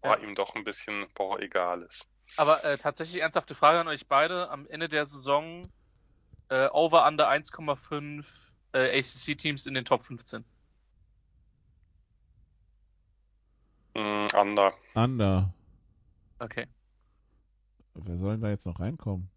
War 0.00 0.20
Ja. 0.20 0.28
ihm 0.28 0.36
doch 0.36 0.54
ein 0.54 0.62
bisschen, 0.62 1.08
boah, 1.14 1.40
egal 1.40 1.82
ist. 1.82 2.06
Aber 2.36 2.62
äh, 2.62 2.78
tatsächlich 2.78 3.20
ernsthafte 3.20 3.56
Frage 3.56 3.80
an 3.80 3.88
euch 3.88 4.06
beide. 4.06 4.48
Am 4.48 4.64
Ende 4.66 4.88
der 4.88 5.06
Saison 5.06 5.68
äh, 6.50 6.68
over 6.68 7.04
under 7.04 7.28
1,5 7.28 8.24
äh, 8.74 9.00
ACC-Teams 9.00 9.66
in 9.66 9.74
den 9.74 9.84
Top 9.84 10.04
15. 10.04 10.44
Mm, 13.94 14.26
under. 14.36 14.74
Under. 14.94 15.52
Okay. 16.38 16.68
Wer 17.94 18.16
soll 18.16 18.32
denn 18.34 18.42
da 18.42 18.50
jetzt 18.50 18.66
noch 18.66 18.78
reinkommen? 18.78 19.28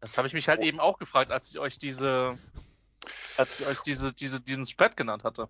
Das 0.00 0.18
habe 0.18 0.26
ich 0.26 0.34
mich 0.34 0.48
halt 0.48 0.60
eben 0.60 0.80
auch 0.80 0.98
gefragt, 0.98 1.30
als 1.30 1.48
ich 1.50 1.60
euch 1.60 1.78
diese, 1.78 2.36
als 3.36 3.60
ich 3.60 3.66
euch 3.66 3.80
diese, 3.80 4.14
diese, 4.14 4.40
diesen 4.40 4.66
Spread 4.66 4.96
genannt 4.96 5.24
hatte. 5.24 5.48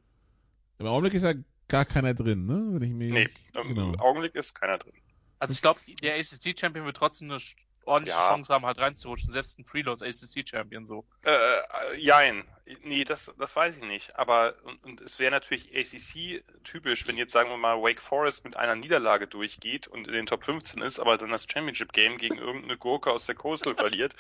Im 0.78 0.86
Augenblick 0.86 1.14
ist 1.14 1.24
ja 1.24 1.34
gar 1.68 1.84
keiner 1.84 2.14
drin, 2.14 2.46
ne? 2.46 2.68
Wenn 2.72 2.82
ich 2.82 2.92
mich. 2.92 3.12
Nee, 3.12 3.28
im 3.60 3.74
genau. 3.74 3.94
Augenblick 3.98 4.34
ist 4.34 4.54
keiner 4.54 4.78
drin. 4.78 4.94
Also 5.38 5.52
ich 5.52 5.62
glaube, 5.62 5.80
der 6.02 6.16
ACC-Champion 6.16 6.86
wird 6.86 6.96
trotzdem 6.96 7.30
eine 7.30 7.40
ordentliche 7.86 8.16
Ja. 8.16 8.28
Chance 8.28 8.52
haben, 8.52 8.64
halt 8.64 8.78
reinzurutschen. 8.78 9.30
Selbst 9.30 9.58
ein 9.58 9.64
Freelos 9.64 10.02
ACC-Champion 10.02 10.86
so. 10.86 11.04
Äh, 11.24 11.30
äh, 11.30 11.60
jein. 11.98 12.44
Nee, 12.82 13.04
das, 13.04 13.32
das 13.38 13.54
weiß 13.54 13.76
ich 13.76 13.82
nicht. 13.82 14.16
Aber 14.16 14.54
und, 14.64 14.82
und 14.84 15.00
es 15.00 15.18
wäre 15.18 15.30
natürlich 15.30 15.74
ACC-typisch, 15.76 17.06
wenn 17.06 17.16
jetzt 17.16 17.32
sagen 17.32 17.50
wir 17.50 17.56
mal 17.56 17.82
Wake 17.82 18.00
Forest 18.00 18.44
mit 18.44 18.56
einer 18.56 18.74
Niederlage 18.74 19.26
durchgeht 19.26 19.86
und 19.86 20.06
in 20.06 20.14
den 20.14 20.26
Top 20.26 20.44
15 20.44 20.82
ist, 20.82 20.98
aber 20.98 21.18
dann 21.18 21.30
das 21.30 21.46
Championship-Game 21.50 22.18
gegen 22.18 22.38
irgendeine 22.38 22.78
Gurke 22.78 23.10
aus 23.10 23.26
der 23.26 23.34
Coastal 23.34 23.74
verliert. 23.74 24.16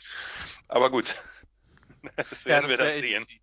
Aber 0.68 0.90
gut. 0.90 1.16
Das 2.16 2.44
werden 2.44 2.68
wir 2.68 2.76
das 2.76 2.86
dann 2.86 2.96
wär 2.96 3.02
sehen. 3.02 3.22
ACC. 3.22 3.40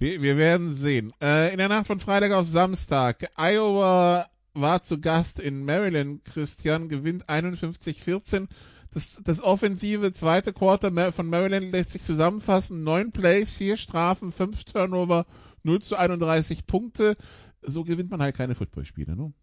Wir, 0.00 0.22
wir 0.22 0.38
werden 0.38 0.72
sehen. 0.72 1.12
Äh, 1.20 1.52
in 1.52 1.58
der 1.58 1.68
Nacht 1.68 1.86
von 1.86 2.00
Freitag 2.00 2.32
auf 2.32 2.48
Samstag. 2.48 3.28
Iowa 3.36 4.26
war 4.54 4.80
zu 4.80 4.98
Gast 4.98 5.38
in 5.38 5.66
Maryland. 5.66 6.24
Christian 6.24 6.88
gewinnt 6.88 7.28
51-14. 7.28 8.48
Das, 8.94 9.22
das 9.22 9.42
offensive 9.42 10.10
zweite 10.12 10.54
Quarter 10.54 11.12
von 11.12 11.26
Maryland 11.26 11.70
lässt 11.70 11.90
sich 11.90 12.00
zusammenfassen. 12.00 12.82
Neun 12.82 13.12
Plays, 13.12 13.54
vier 13.54 13.76
Strafen, 13.76 14.32
fünf 14.32 14.64
Turnover, 14.64 15.26
0 15.64 15.82
zu 15.82 15.96
31 15.96 16.66
Punkte. 16.66 17.18
So 17.60 17.84
gewinnt 17.84 18.10
man 18.10 18.22
halt 18.22 18.34
keine 18.34 18.54
Footballspiele, 18.54 19.14
ne? 19.14 19.34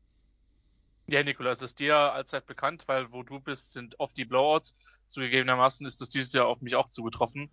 Ja, 1.06 1.22
Nikola, 1.24 1.52
es 1.52 1.62
ist 1.62 1.80
dir 1.80 1.96
allzeit 1.96 2.48
bekannt, 2.48 2.86
weil 2.88 3.12
wo 3.12 3.22
du 3.22 3.40
bist, 3.40 3.74
sind 3.74 4.00
oft 4.00 4.18
die 4.18 4.26
Blowouts. 4.26 4.74
Zugegebenermaßen 5.06 5.86
ist 5.86 6.02
das 6.02 6.10
dieses 6.10 6.34
Jahr 6.34 6.48
auf 6.48 6.62
mich 6.62 6.74
auch 6.74 6.90
zugetroffen. 6.90 7.52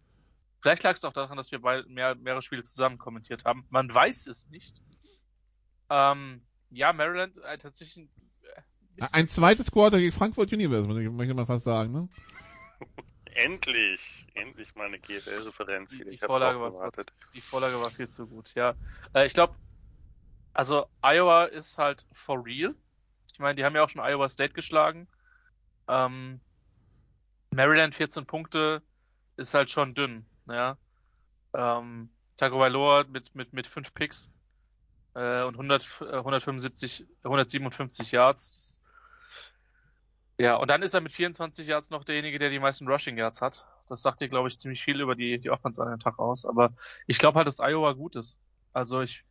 Vielleicht 0.64 0.82
lag 0.82 0.96
es 0.96 1.04
auch 1.04 1.12
daran, 1.12 1.36
dass 1.36 1.52
wir 1.52 1.58
beide 1.60 1.86
mehr, 1.90 2.14
mehrere 2.14 2.40
Spiele 2.40 2.62
zusammen 2.62 2.96
kommentiert 2.96 3.44
haben. 3.44 3.66
Man 3.68 3.92
weiß 3.92 4.26
es 4.28 4.48
nicht. 4.48 4.80
Ähm, 5.90 6.40
ja, 6.70 6.94
Maryland 6.94 7.36
äh, 7.44 7.58
tatsächlich 7.58 7.98
ein 7.98 9.08
Ein 9.12 9.28
zweites 9.28 9.70
Quarter 9.70 9.98
gegen 9.98 10.10
Frankfurt 10.10 10.50
ich- 10.50 11.10
möchte 11.10 11.34
man 11.34 11.44
fast 11.44 11.64
sagen, 11.66 11.92
ne? 11.92 12.08
Endlich, 13.34 14.26
endlich 14.32 14.74
mal 14.74 14.86
eine 14.86 14.98
GFL-Referenz. 15.00 15.90
die, 15.90 16.02
die, 16.02 16.16
Vorlage 16.16 16.58
war, 16.58 16.90
die 17.34 17.42
Vorlage 17.42 17.78
war 17.78 17.90
viel 17.90 18.08
zu 18.08 18.26
gut, 18.26 18.54
ja. 18.54 18.74
Äh, 19.12 19.26
ich 19.26 19.34
glaube, 19.34 19.54
also 20.54 20.86
Iowa 21.02 21.44
ist 21.44 21.76
halt 21.76 22.06
for 22.10 22.42
real. 22.42 22.74
Ich 23.30 23.38
meine, 23.38 23.56
die 23.56 23.66
haben 23.66 23.76
ja 23.76 23.84
auch 23.84 23.90
schon 23.90 24.00
Iowa 24.02 24.30
State 24.30 24.54
geschlagen. 24.54 25.08
Ähm, 25.88 26.40
Maryland 27.50 27.94
14 27.94 28.24
Punkte 28.24 28.80
ist 29.36 29.52
halt 29.52 29.68
schon 29.68 29.94
dünn, 29.94 30.24
ja. 30.48 30.76
Ähm, 31.54 32.10
Tagovailoa 32.36 33.04
mit, 33.04 33.34
mit, 33.34 33.52
mit 33.52 33.66
5 33.66 33.94
Picks 33.94 34.30
äh, 35.14 35.44
und 35.44 35.54
100, 35.54 36.00
äh, 36.00 36.16
175, 36.16 37.06
157 37.22 38.12
Yards. 38.12 38.80
Ja, 40.38 40.56
und 40.56 40.68
dann 40.68 40.82
ist 40.82 40.94
er 40.94 41.00
mit 41.00 41.12
24 41.12 41.66
Yards 41.66 41.90
noch 41.90 42.02
derjenige, 42.04 42.38
der 42.38 42.50
die 42.50 42.58
meisten 42.58 42.88
Rushing 42.88 43.16
Yards 43.16 43.40
hat. 43.40 43.66
Das 43.86 44.02
sagt 44.02 44.20
dir, 44.20 44.28
glaube 44.28 44.48
ich, 44.48 44.58
ziemlich 44.58 44.82
viel 44.82 45.00
über 45.00 45.14
die, 45.14 45.38
die 45.38 45.50
Offense 45.50 45.80
an 45.80 45.90
dem 45.90 46.00
Tag 46.00 46.18
aus. 46.18 46.44
Aber 46.44 46.72
ich 47.06 47.18
glaube 47.18 47.36
halt, 47.36 47.46
dass 47.46 47.60
Iowa 47.60 47.92
gut 47.92 48.16
ist. 48.16 48.38
Also 48.72 49.00
ich, 49.02 49.24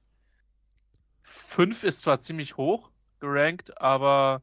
5 1.24 1.84
ist 1.84 2.02
zwar 2.02 2.20
ziemlich 2.20 2.56
hoch 2.56 2.90
gerankt, 3.20 3.80
aber 3.82 4.42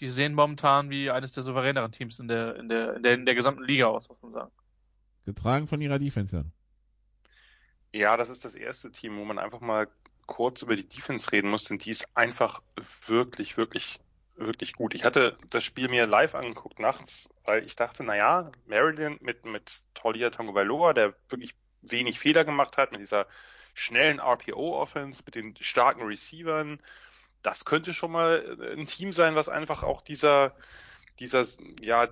die 0.00 0.08
sehen 0.08 0.34
momentan 0.34 0.90
wie 0.90 1.10
eines 1.10 1.32
der 1.32 1.42
souveräneren 1.42 1.92
Teams 1.92 2.18
in 2.18 2.28
der, 2.28 2.56
in 2.56 2.68
der, 2.68 2.96
in 2.96 3.02
der, 3.02 3.14
in 3.14 3.26
der 3.26 3.34
gesamten 3.34 3.64
Liga 3.64 3.86
aus, 3.86 4.08
muss 4.08 4.22
man 4.22 4.30
sagen. 4.30 4.52
Getragen 5.28 5.68
von 5.68 5.80
ihrer 5.82 5.98
Defense, 5.98 6.44
ja. 7.92 8.16
Das 8.16 8.30
ist 8.30 8.44
das 8.44 8.54
erste 8.54 8.90
Team, 8.90 9.18
wo 9.18 9.24
man 9.24 9.38
einfach 9.38 9.60
mal 9.60 9.88
kurz 10.26 10.62
über 10.62 10.74
die 10.74 10.88
Defense 10.88 11.30
reden 11.32 11.50
muss, 11.50 11.64
denn 11.64 11.78
die 11.78 11.90
ist 11.90 12.16
einfach 12.16 12.62
wirklich, 13.06 13.56
wirklich, 13.56 14.00
wirklich 14.36 14.72
gut. 14.72 14.94
Ich 14.94 15.04
hatte 15.04 15.36
das 15.50 15.64
Spiel 15.64 15.88
mir 15.88 16.06
live 16.06 16.34
angeguckt 16.34 16.78
nachts, 16.78 17.28
weil 17.44 17.64
ich 17.64 17.76
dachte, 17.76 18.04
na 18.04 18.16
ja, 18.16 18.50
Maryland 18.66 19.20
mit, 19.20 19.44
mit 19.44 19.84
Taulia 19.94 20.30
Tagovailoa, 20.30 20.94
der 20.94 21.14
wirklich 21.28 21.54
wenig 21.82 22.18
Fehler 22.18 22.44
gemacht 22.44 22.76
hat, 22.76 22.92
mit 22.92 23.00
dieser 23.00 23.26
schnellen 23.74 24.20
RPO-Offense, 24.20 25.22
mit 25.26 25.34
den 25.34 25.54
starken 25.60 26.02
Receivern, 26.02 26.80
das 27.42 27.64
könnte 27.64 27.92
schon 27.92 28.12
mal 28.12 28.58
ein 28.76 28.86
Team 28.86 29.12
sein, 29.12 29.34
was 29.34 29.48
einfach 29.48 29.82
auch 29.82 30.02
dieser, 30.02 30.54
dieser, 31.18 31.46
ja, 31.80 32.08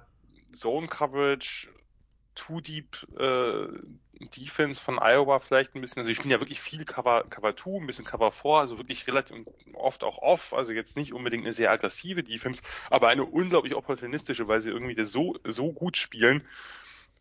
Zone-Coverage, 0.52 1.68
Too 2.36 2.60
Deep 2.60 2.96
äh, 3.18 3.66
Defense 4.20 4.80
von 4.80 4.98
Iowa 4.98 5.40
vielleicht 5.40 5.74
ein 5.74 5.80
bisschen, 5.80 6.00
also 6.00 6.08
sie 6.08 6.14
spielen 6.14 6.30
ja 6.30 6.40
wirklich 6.40 6.60
viel 6.60 6.84
Cover, 6.84 7.24
Cover 7.24 7.54
2, 7.54 7.80
ein 7.80 7.86
bisschen 7.86 8.04
Cover 8.04 8.32
4, 8.32 8.50
also 8.52 8.78
wirklich 8.78 9.06
relativ 9.06 9.46
oft 9.74 10.04
auch 10.04 10.18
off, 10.18 10.54
also 10.54 10.72
jetzt 10.72 10.96
nicht 10.96 11.12
unbedingt 11.12 11.44
eine 11.44 11.52
sehr 11.52 11.70
aggressive 11.70 12.22
Defense, 12.22 12.62
aber 12.90 13.08
eine 13.08 13.24
unglaublich 13.24 13.74
opportunistische, 13.74 14.48
weil 14.48 14.60
sie 14.60 14.70
irgendwie 14.70 15.02
so, 15.04 15.36
so 15.44 15.72
gut 15.72 15.96
spielen 15.96 16.46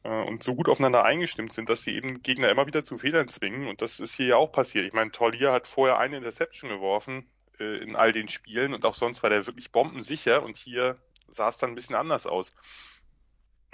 äh, 0.04 0.24
und 0.24 0.44
so 0.44 0.56
gut 0.56 0.70
aufeinander 0.70 1.04
eingestimmt 1.04 1.52
sind, 1.52 1.70
dass 1.70 1.82
sie 1.82 1.96
eben 1.96 2.22
Gegner 2.22 2.50
immer 2.50 2.68
wieder 2.68 2.86
zu 2.86 2.98
Fehlern 2.98 3.28
zwingen 3.28 3.68
und 3.68 3.82
das 3.82 4.00
ist 4.00 4.16
hier 4.16 4.28
ja 4.28 4.36
auch 4.38 4.52
passiert. 4.52 4.86
Ich 4.86 4.94
meine, 4.94 5.12
Taulia 5.12 5.52
hat 5.52 5.68
vorher 5.68 5.98
eine 5.98 6.18
Interception 6.18 6.70
geworfen 6.70 7.26
äh, 7.60 7.78
in 7.78 7.96
all 7.96 8.14
den 8.14 8.30
Spielen 8.30 8.74
und 8.74 8.86
auch 8.86 8.96
sonst 8.96 9.22
war 9.22 9.30
der 9.30 9.48
wirklich 9.48 9.72
bombensicher 9.72 10.44
und 10.44 10.56
hier 10.56 10.98
sah 11.28 11.50
es 11.50 11.58
dann 11.58 11.72
ein 11.72 11.76
bisschen 11.76 11.96
anders 11.96 12.26
aus. 12.26 12.54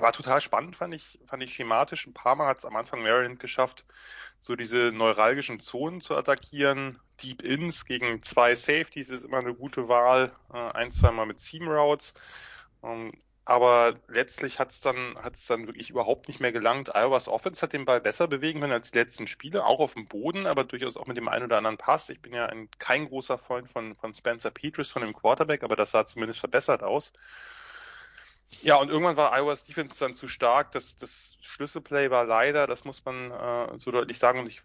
War 0.02 0.14
total 0.14 0.42
spannend, 0.42 0.76
fand 0.76 0.96
ich, 0.96 1.20
fand 1.28 1.44
ich 1.44 1.54
schematisch. 1.54 2.08
Ein 2.08 2.14
paar 2.14 2.36
Mal 2.36 2.48
hat 2.48 2.58
es 2.58 2.66
am 2.66 2.76
Anfang 2.76 3.04
Maryland 3.04 3.40
geschafft, 3.40 3.86
so 4.40 4.56
diese 4.56 4.92
neuralgischen 4.92 5.60
Zonen 5.60 6.02
zu 6.02 6.16
attackieren. 6.16 7.00
Deep 7.22 7.44
Ins 7.44 7.86
gegen 7.86 8.22
zwei 8.24 8.56
Safeties 8.56 9.10
ist 9.10 9.24
immer 9.24 9.38
eine 9.38 9.54
gute 9.54 9.88
Wahl. 9.88 10.36
Äh, 10.52 10.58
ein, 10.58 10.92
zweimal 10.92 11.28
mit 11.28 11.40
Seam 11.40 11.68
Routes. 11.68 12.16
Ähm, 12.84 13.12
aber 13.46 13.96
letztlich 14.08 14.60
hat 14.60 14.72
es 14.72 14.82
dann, 14.82 15.18
hat's 15.22 15.46
dann 15.46 15.68
wirklich 15.68 15.90
überhaupt 15.92 16.28
nicht 16.28 16.40
mehr 16.40 16.52
gelangt. 16.52 16.90
Iowa's 16.96 17.28
Offense 17.28 17.62
hat 17.62 17.74
den 17.74 17.86
Ball 17.86 18.02
besser 18.02 18.28
bewegen 18.28 18.62
können 18.62 18.74
als 18.74 18.92
die 18.92 18.98
letzten 18.98 19.28
Spiele, 19.28 19.66
auch 19.66 19.80
auf 19.80 19.94
dem 19.94 20.08
Boden, 20.08 20.48
aber 20.48 20.64
durchaus 20.64 20.98
auch 20.98 21.08
mit 21.08 21.18
dem 21.18 21.28
einen 21.28 21.46
oder 21.46 21.58
anderen 21.58 21.78
Pass. 21.78 22.10
Ich 22.10 22.22
bin 22.22 22.34
ja 22.34 22.48
ein, 22.48 22.70
kein 22.80 23.08
großer 23.08 23.38
Freund 23.38 23.70
von, 23.70 23.94
von 23.96 24.14
Spencer 24.14 24.52
Peters, 24.52 24.90
von 24.90 25.04
dem 25.04 25.14
Quarterback, 25.14 25.64
aber 25.64 25.76
das 25.76 25.92
sah 25.92 26.06
zumindest 26.08 26.40
verbessert 26.40 26.82
aus. 26.82 27.14
Ja, 28.64 28.76
und 28.76 28.90
irgendwann 28.90 29.18
war 29.18 29.34
Iowa's 29.38 29.64
Defense 29.64 29.98
dann 30.00 30.16
zu 30.16 30.28
stark. 30.28 30.72
Das, 30.72 30.98
das 30.98 31.38
Schlüsselplay 31.42 32.12
war 32.12 32.26
leider, 32.26 32.68
das 32.68 32.86
muss 32.86 33.04
man 33.06 33.32
äh, 33.32 33.80
so 33.80 33.92
deutlich 33.92 34.20
sagen. 34.20 34.40
Und 34.40 34.48
ich 34.48 34.62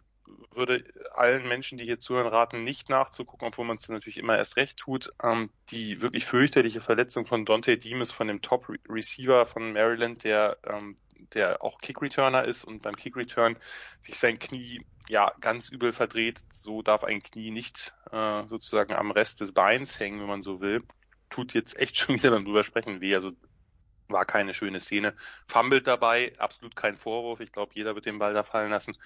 würde 0.55 0.85
allen 1.13 1.47
Menschen, 1.47 1.79
die 1.79 1.85
hier 1.85 1.99
zuhören, 1.99 2.27
raten, 2.27 2.65
nicht 2.65 2.89
nachzugucken, 2.89 3.49
obwohl 3.49 3.65
man 3.65 3.77
es 3.77 3.89
natürlich 3.89 4.19
immer 4.19 4.37
erst 4.37 4.57
recht 4.57 4.77
tut. 4.77 5.13
Ähm, 5.23 5.51
die 5.71 6.03
wirklich 6.03 6.25
fürchterliche 6.25 6.81
Verletzung 6.81 7.27
von 7.27 7.45
Dante 7.45 7.79
Demas, 7.79 8.13
von 8.13 8.29
dem 8.29 8.43
Top-Receiver 8.43 9.47
von 9.47 9.73
Maryland, 9.73 10.25
der, 10.25 10.59
ähm, 10.65 10.97
der 11.33 11.63
auch 11.63 11.79
Kick-Returner 11.79 12.45
ist 12.45 12.65
und 12.65 12.83
beim 12.83 12.97
Kick-Return 12.97 13.57
sich 14.01 14.19
sein 14.19 14.39
Knie 14.39 14.85
ja 15.09 15.33
ganz 15.41 15.69
übel 15.69 15.93
verdreht. 15.93 16.41
So 16.53 16.83
darf 16.83 17.05
ein 17.05 17.23
Knie 17.23 17.51
nicht 17.51 17.95
äh, 18.11 18.47
sozusagen 18.47 18.95
am 18.95 19.11
Rest 19.11 19.41
des 19.41 19.53
Beins 19.53 19.99
hängen, 19.99 20.21
wenn 20.21 20.29
man 20.29 20.43
so 20.43 20.61
will. 20.61 20.83
Tut 21.31 21.55
jetzt 21.55 21.79
echt 21.79 21.97
schon 21.99 22.17
wieder 22.17 22.31
beim 22.31 22.45
drüber 22.45 22.65
sprechen 22.65 23.01
weh. 23.01 23.15
Also 23.15 23.31
war 24.09 24.25
keine 24.25 24.55
schöne 24.55 24.81
Szene. 24.81 25.15
Fummelt 25.47 25.87
dabei, 25.87 26.33
absolut 26.39 26.77
kein 26.77 26.97
Vorwurf. 26.97 27.41
Ich 27.41 27.53
glaube, 27.53 27.73
jeder 27.75 27.95
wird 27.95 28.07
den 28.07 28.19
Ball 28.19 28.35
da 28.35 28.43
fallen 28.45 28.71
lassen. 28.71 28.97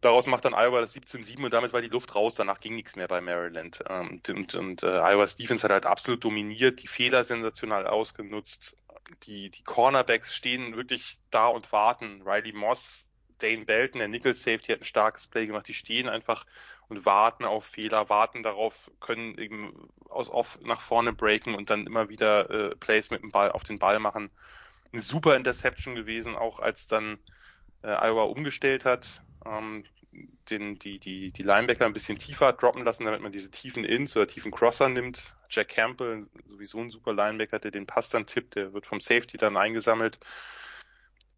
Daraus 0.00 0.26
macht 0.26 0.44
dann 0.44 0.54
Iowa 0.54 0.80
das 0.80 0.94
17-7 0.94 1.44
und 1.44 1.52
damit 1.54 1.72
war 1.72 1.80
die 1.82 1.88
Luft 1.88 2.14
raus. 2.14 2.34
Danach 2.34 2.60
ging 2.60 2.74
nichts 2.76 2.96
mehr 2.96 3.08
bei 3.08 3.20
Maryland. 3.20 3.82
Ähm, 3.88 4.08
Und, 4.08 4.28
und, 4.28 4.54
und 4.54 4.82
äh, 4.82 4.98
Iowa's 5.00 5.36
Defense 5.36 5.64
hat 5.64 5.72
halt 5.72 5.86
absolut 5.86 6.22
dominiert, 6.22 6.82
die 6.82 6.88
Fehler 6.88 7.24
sensational 7.24 7.86
ausgenutzt. 7.86 8.76
Die, 9.24 9.50
die 9.50 9.62
Cornerbacks 9.64 10.34
stehen 10.34 10.76
wirklich 10.76 11.18
da 11.30 11.48
und 11.48 11.72
warten. 11.72 12.22
Riley 12.22 12.52
Moss, 12.52 13.10
Dane 13.38 13.64
Belton, 13.64 14.00
der 14.00 14.08
Nickel 14.08 14.34
Safety 14.34 14.72
hat 14.72 14.80
ein 14.80 14.84
starkes 14.84 15.26
Play 15.26 15.46
gemacht. 15.46 15.68
Die 15.68 15.74
stehen 15.74 16.08
einfach 16.08 16.46
und 16.88 17.04
warten 17.04 17.44
auf 17.44 17.64
Fehler, 17.64 18.08
warten 18.08 18.42
darauf, 18.42 18.90
können 19.00 19.38
eben 19.38 19.88
aus 20.08 20.30
off 20.30 20.58
nach 20.62 20.80
vorne 20.80 21.12
breaken 21.12 21.54
und 21.54 21.70
dann 21.70 21.86
immer 21.86 22.08
wieder 22.08 22.50
äh, 22.50 22.76
Plays 22.76 23.10
mit 23.10 23.22
dem 23.22 23.30
Ball 23.30 23.50
auf 23.50 23.64
den 23.64 23.78
Ball 23.78 23.98
machen. 23.98 24.30
Eine 24.92 25.02
super 25.02 25.36
Interception 25.36 25.94
gewesen, 25.94 26.36
auch 26.36 26.60
als 26.60 26.86
dann 26.86 27.18
äh, 27.82 27.88
Iowa 27.88 28.22
umgestellt 28.24 28.84
hat, 28.84 29.22
ähm, 29.44 29.84
den, 30.48 30.78
die, 30.78 30.98
die, 30.98 31.32
die 31.32 31.42
Linebacker 31.42 31.84
ein 31.84 31.92
bisschen 31.92 32.18
tiefer 32.18 32.52
droppen 32.52 32.84
lassen, 32.84 33.04
damit 33.04 33.20
man 33.20 33.32
diese 33.32 33.50
tiefen 33.50 33.84
Ins 33.84 34.16
oder 34.16 34.28
tiefen 34.28 34.52
Crosser 34.52 34.88
nimmt. 34.88 35.34
Jack 35.50 35.68
Campbell, 35.68 36.26
sowieso 36.46 36.78
ein 36.78 36.90
super 36.90 37.12
Linebacker, 37.12 37.58
der 37.58 37.72
den 37.72 37.86
Pass 37.86 38.10
dann 38.10 38.26
tippt, 38.26 38.54
der 38.54 38.72
wird 38.72 38.86
vom 38.86 39.00
Safety 39.00 39.36
dann 39.36 39.56
eingesammelt 39.56 40.18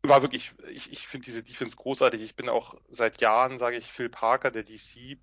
war 0.03 0.23
wirklich, 0.23 0.53
ich, 0.71 0.93
ich 0.93 1.07
finde 1.07 1.27
diese 1.27 1.43
Defense 1.43 1.77
großartig. 1.77 2.23
Ich 2.23 2.37
bin 2.37 2.49
auch 2.49 2.75
seit 2.89 3.21
Jahren, 3.21 3.59
sage 3.59 3.77
ich, 3.77 3.87
Phil 3.87 4.09
Parker, 4.09 4.51
der 4.51 4.63
DC, 4.63 5.19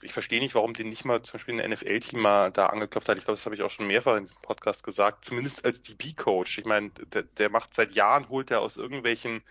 ich 0.00 0.12
verstehe 0.12 0.40
nicht, 0.40 0.54
warum 0.54 0.74
den 0.74 0.88
nicht 0.88 1.04
mal 1.04 1.22
zum 1.22 1.34
Beispiel 1.34 1.60
ein 1.60 1.70
NFL-Team 1.70 2.20
mal 2.20 2.50
da 2.50 2.66
angeklopft 2.66 3.08
hat. 3.08 3.18
Ich 3.18 3.24
glaube, 3.24 3.36
das 3.36 3.44
habe 3.44 3.54
ich 3.54 3.62
auch 3.62 3.70
schon 3.70 3.86
mehrfach 3.86 4.16
in 4.16 4.24
diesem 4.24 4.40
Podcast 4.42 4.82
gesagt. 4.82 5.24
Zumindest 5.24 5.64
als 5.64 5.82
DB-Coach. 5.82 6.58
Ich 6.58 6.64
meine, 6.64 6.90
der, 6.90 7.22
der 7.22 7.50
macht 7.50 7.74
seit 7.74 7.92
Jahren, 7.92 8.28
holt 8.28 8.50
er 8.50 8.60
aus 8.60 8.76
irgendwelchen 8.76 9.42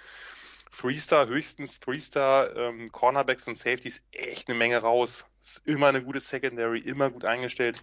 Three-Star, 0.78 1.28
höchstens 1.28 1.80
Three-Star 1.80 2.56
ähm, 2.56 2.92
Cornerbacks 2.92 3.48
und 3.48 3.58
Safeties 3.58 4.02
echt 4.12 4.50
eine 4.50 4.58
Menge 4.58 4.78
raus. 4.78 5.26
Ist 5.42 5.62
immer 5.66 5.88
eine 5.88 6.04
gute 6.04 6.20
Secondary, 6.20 6.80
immer 6.80 7.10
gut 7.10 7.26
eingestellt. 7.26 7.82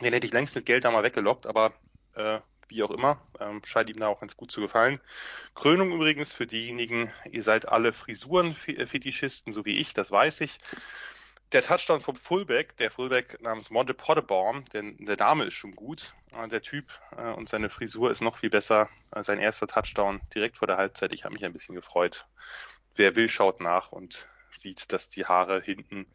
Den 0.00 0.12
hätte 0.12 0.26
ich 0.26 0.32
längst 0.32 0.54
mit 0.54 0.66
Geld 0.66 0.84
da 0.84 0.90
mal 0.90 1.02
weggelockt, 1.02 1.46
aber 1.46 1.72
äh, 2.14 2.40
wie 2.68 2.82
auch 2.82 2.90
immer, 2.90 3.20
ähm, 3.40 3.60
scheint 3.64 3.90
ihm 3.90 3.98
da 3.98 4.08
auch 4.08 4.20
ganz 4.20 4.36
gut 4.36 4.50
zu 4.50 4.60
gefallen. 4.60 5.00
Krönung 5.54 5.92
übrigens 5.92 6.32
für 6.32 6.46
diejenigen, 6.46 7.12
ihr 7.30 7.42
seid 7.42 7.68
alle 7.68 7.92
Frisuren-Fetischisten, 7.92 9.52
so 9.52 9.64
wie 9.64 9.78
ich, 9.78 9.92
das 9.92 10.10
weiß 10.10 10.40
ich 10.42 10.58
der 11.52 11.62
Touchdown 11.62 12.00
vom 12.00 12.16
Fullback, 12.16 12.76
der 12.76 12.90
Fullback 12.90 13.40
namens 13.42 13.70
Monte 13.70 13.94
Pottebaum, 13.94 14.64
denn 14.66 14.96
der 14.98 15.16
Name 15.16 15.44
ist 15.44 15.54
schon 15.54 15.74
gut. 15.74 16.14
Der 16.50 16.62
Typ 16.62 16.86
äh, 17.16 17.32
und 17.32 17.48
seine 17.48 17.70
Frisur 17.70 18.10
ist 18.10 18.20
noch 18.20 18.36
viel 18.36 18.50
besser. 18.50 18.88
Sein 19.20 19.40
erster 19.40 19.66
Touchdown 19.66 20.20
direkt 20.34 20.58
vor 20.58 20.68
der 20.68 20.76
Halbzeit. 20.76 21.12
Ich 21.12 21.24
habe 21.24 21.34
mich 21.34 21.44
ein 21.44 21.52
bisschen 21.52 21.74
gefreut. 21.74 22.26
Wer 22.94 23.16
will, 23.16 23.28
schaut 23.28 23.60
nach 23.60 23.90
und 23.90 24.26
sieht, 24.56 24.92
dass 24.92 25.08
die 25.08 25.24
Haare 25.24 25.60
hinten 25.60 26.06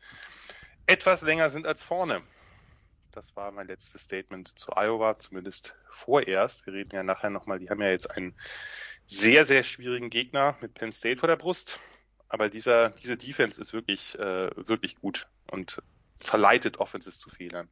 etwas 0.88 1.22
länger 1.22 1.50
sind 1.50 1.68
als 1.68 1.84
vorne. 1.84 2.22
Das 3.12 3.36
war 3.36 3.51
mein 3.51 3.68
letztes 3.68 4.04
Statement 4.04 4.58
zu 4.58 4.74
Iowa, 4.75 5.18
zumindest 5.18 5.74
vorerst. 5.89 6.65
Wir 6.65 6.74
reden 6.74 6.96
ja 6.96 7.04
nachher 7.04 7.30
nochmal, 7.30 7.60
die 7.60 7.70
haben 7.70 7.82
ja 7.82 7.89
jetzt 7.89 8.12
einen 8.12 8.36
sehr, 9.06 9.46
sehr 9.46 9.63
schwierigen 9.63 10.10
Gegner 10.10 10.58
mit 10.62 10.74
Penn 10.74 10.92
State 10.92 11.18
vor 11.18 11.27
der 11.27 11.38
Brust. 11.38 11.80
Aber 12.27 12.50
dieser, 12.50 12.89
diese 12.89 13.17
Defense 13.17 13.62
ist 13.62 13.74
wirklich, 13.74 14.17
äh, 14.17 14.50
wirklich 14.67 14.96
gut 14.96 15.27
und 15.51 15.82
verleitet 16.15 16.77
Offenses 16.77 17.20
zu 17.20 17.29
Fehlern. 17.29 17.67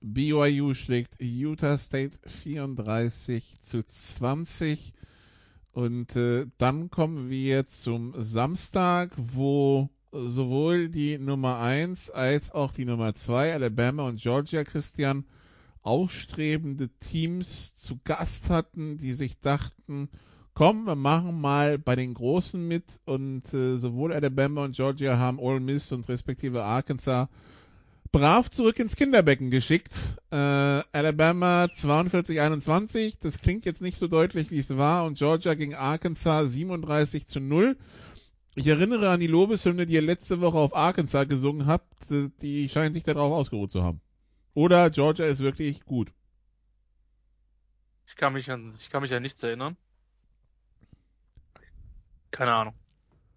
BYU 0.00 0.74
schlägt 0.74 1.20
Utah 1.20 1.78
State 1.78 2.18
34 2.28 3.62
zu 3.62 3.82
20. 3.82 4.92
Und 5.72 6.14
äh, 6.14 6.46
dann 6.58 6.90
kommen 6.90 7.30
wir 7.30 7.66
zum 7.66 8.14
Samstag, 8.16 9.10
wo 9.16 9.90
sowohl 10.12 10.88
die 10.88 11.18
Nummer 11.18 11.58
1 11.58 12.10
als 12.10 12.52
auch 12.52 12.70
die 12.70 12.84
Nummer 12.84 13.14
2, 13.14 13.54
Alabama 13.54 14.06
und 14.06 14.20
Georgia, 14.20 14.62
Christian, 14.62 15.24
aufstrebende 15.82 16.88
Teams 16.88 17.74
zu 17.74 17.98
Gast 18.04 18.50
hatten, 18.50 18.96
die 18.96 19.12
sich 19.12 19.40
dachten, 19.40 20.08
komm, 20.54 20.84
wir 20.84 20.94
machen 20.94 21.40
mal 21.40 21.78
bei 21.78 21.96
den 21.96 22.14
Großen 22.14 22.66
mit 22.66 22.84
und 23.04 23.52
äh, 23.52 23.76
sowohl 23.76 24.12
Alabama 24.12 24.64
und 24.64 24.76
Georgia 24.76 25.18
haben 25.18 25.38
Ole 25.38 25.60
Miss 25.60 25.92
und 25.92 26.08
respektive 26.08 26.62
Arkansas 26.62 27.28
brav 28.12 28.48
zurück 28.48 28.78
ins 28.78 28.94
Kinderbecken 28.94 29.50
geschickt. 29.50 29.92
Äh, 30.30 30.36
Alabama 30.36 31.64
42-21, 31.64 33.18
das 33.20 33.40
klingt 33.40 33.64
jetzt 33.64 33.82
nicht 33.82 33.96
so 33.96 34.06
deutlich, 34.06 34.52
wie 34.52 34.60
es 34.60 34.76
war, 34.76 35.04
und 35.04 35.18
Georgia 35.18 35.54
gegen 35.54 35.74
Arkansas 35.74 36.52
37 36.52 37.26
zu 37.26 37.40
0. 37.40 37.76
Ich 38.54 38.68
erinnere 38.68 39.10
an 39.10 39.18
die 39.18 39.26
Lobeshymne, 39.26 39.86
die 39.86 39.94
ihr 39.94 40.02
letzte 40.02 40.40
Woche 40.40 40.58
auf 40.58 40.76
Arkansas 40.76 41.28
gesungen 41.28 41.66
habt, 41.66 41.92
die 42.40 42.68
scheinen 42.68 42.94
sich 42.94 43.02
darauf 43.02 43.32
ausgeruht 43.32 43.72
zu 43.72 43.82
haben. 43.82 44.00
Oder 44.54 44.90
Georgia 44.90 45.26
ist 45.26 45.40
wirklich 45.40 45.84
gut. 45.84 46.12
Ich 48.06 48.14
kann 48.14 48.32
mich 48.32 48.48
an, 48.52 48.72
ich 48.78 48.90
kann 48.90 49.02
mich 49.02 49.12
an 49.12 49.22
nichts 49.22 49.42
erinnern. 49.42 49.76
Keine 52.34 52.52
Ahnung. 52.52 52.74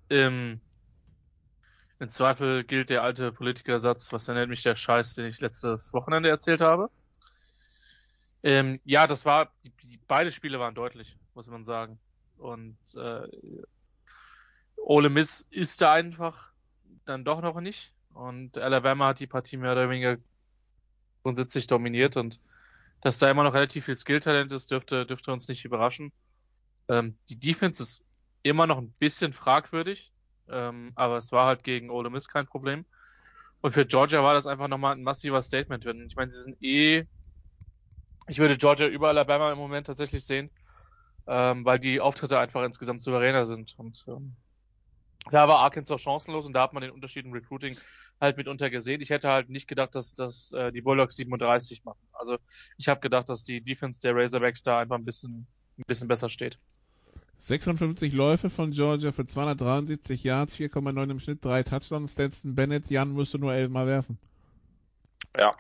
Ähm, 0.10 0.60
Im 2.00 2.10
Zweifel 2.10 2.64
gilt 2.64 2.90
der 2.90 3.04
alte 3.04 3.32
Politikersatz, 3.32 4.12
was 4.12 4.28
nennt 4.28 4.50
mich 4.50 4.64
der 4.64 4.76
Scheiß, 4.76 5.14
den 5.14 5.28
ich 5.28 5.40
letztes 5.40 5.94
Wochenende 5.94 6.30
erzählt 6.30 6.62
habe. 6.62 6.90
Ähm, 8.42 8.82
ja, 8.86 9.06
das 9.06 9.24
war, 9.24 9.52
die, 9.64 9.70
die, 9.84 10.00
beide 10.08 10.32
Spiele 10.32 10.60
waren 10.60 10.74
deutlich, 10.74 11.16
muss 11.36 11.48
man 11.48 11.64
sagen. 11.64 12.00
Und 12.40 12.76
äh, 12.96 13.28
Ole 14.78 15.10
Miss 15.10 15.46
ist 15.52 15.80
da 15.84 15.94
einfach 15.94 16.52
dann 17.06 17.24
doch 17.24 17.44
noch 17.44 17.62
nicht. 17.62 17.94
Und 18.16 18.58
Alabama 18.58 19.10
hat 19.10 19.20
die 19.20 19.28
Partie 19.28 19.58
mehr 19.58 19.74
oder 19.74 19.92
weniger 19.92 20.18
grundsätzlich 21.22 21.68
dominiert 21.68 22.18
und 22.18 22.40
dass 23.02 23.20
da 23.20 23.30
immer 23.30 23.44
noch 23.44 23.54
relativ 23.54 23.86
viel 23.86 23.96
Skill-Talent 23.96 24.52
ist, 24.52 24.72
dürfte, 24.72 25.06
dürfte 25.06 25.32
uns 25.32 25.48
nicht 25.48 25.66
überraschen. 25.66 26.12
Ähm, 26.90 27.16
die 27.30 27.40
Defense 27.40 27.84
ist 27.84 28.07
immer 28.44 28.68
noch 28.68 28.78
ein 28.78 28.94
bisschen 29.00 29.34
fragwürdig, 29.34 30.12
ähm, 30.50 30.92
aber 30.96 31.18
es 31.18 31.32
war 31.32 31.48
halt 31.48 31.64
gegen 31.64 31.90
Ole 31.90 32.10
Miss 32.10 32.28
kein 32.28 32.48
Problem. 32.48 32.86
Und 33.62 33.74
für 33.74 33.86
Georgia 33.86 34.24
war 34.24 34.34
das 34.34 34.48
einfach 34.48 34.68
nochmal 34.68 34.96
ein 34.96 35.04
massiver 35.04 35.42
Statement. 35.42 35.86
Ich 35.86 36.16
meine, 36.16 36.32
sie 36.32 36.42
sind 36.42 36.62
eh, 36.62 37.06
ich 38.28 38.40
würde 38.40 38.58
Georgia 38.58 38.88
über 38.88 39.10
Alabama 39.10 39.52
im 39.52 39.58
Moment 39.58 39.88
tatsächlich 39.88 40.26
sehen, 40.26 40.52
ähm, 41.28 41.66
weil 41.66 41.80
die 41.80 42.00
Auftritte 42.02 42.40
einfach 42.40 42.64
insgesamt 42.64 43.02
souveräner 43.02 43.46
sind. 43.46 43.74
Und 43.78 44.06
ähm, 44.08 44.36
da 45.32 45.48
war 45.48 45.60
Arkansas 45.60 46.02
chancenlos 46.02 46.46
und 46.46 46.54
da 46.54 46.62
hat 46.64 46.74
man 46.74 46.82
den 46.82 46.92
Unterschied 46.92 47.26
im 47.26 47.34
Recruiting 47.34 47.78
halt 48.20 48.38
mitunter 48.38 48.70
gesehen. 48.70 49.02
Ich 49.02 49.10
hätte 49.10 49.30
halt 49.30 49.50
nicht 49.50 49.68
gedacht, 49.68 49.96
dass, 49.96 50.14
dass 50.14 50.52
äh, 50.54 50.72
die 50.72 50.82
Bulldogs 50.82 51.16
37 51.16 51.84
machen. 51.84 52.00
Also 52.14 52.38
ich 52.78 52.88
habe 52.88 53.00
gedacht, 53.02 53.30
dass 53.30 53.44
die 53.44 53.62
Defense 53.64 54.00
der 54.02 54.16
Razorbacks 54.16 54.64
da 54.64 54.80
einfach 54.80 54.96
ein 54.98 55.06
bisschen, 55.06 55.48
ein 55.78 55.84
bisschen 55.88 56.08
besser 56.08 56.30
steht. 56.30 56.60
56 57.40 58.14
Läufe 58.14 58.50
von 58.50 58.72
Georgia 58.72 59.12
für 59.12 59.26
273 59.26 60.24
Yards, 60.24 60.56
4,9 60.56 61.12
im 61.12 61.20
Schnitt, 61.20 61.46
drei 61.46 61.64
Touchdowns. 61.64 62.14
Stetson 62.14 62.56
Bennett, 62.56 62.90
Jan 62.90 63.10
musste 63.10 63.38
nur 63.38 63.54
elfmal 63.54 63.88
werfen. 63.88 64.18
Ja. 65.36 65.56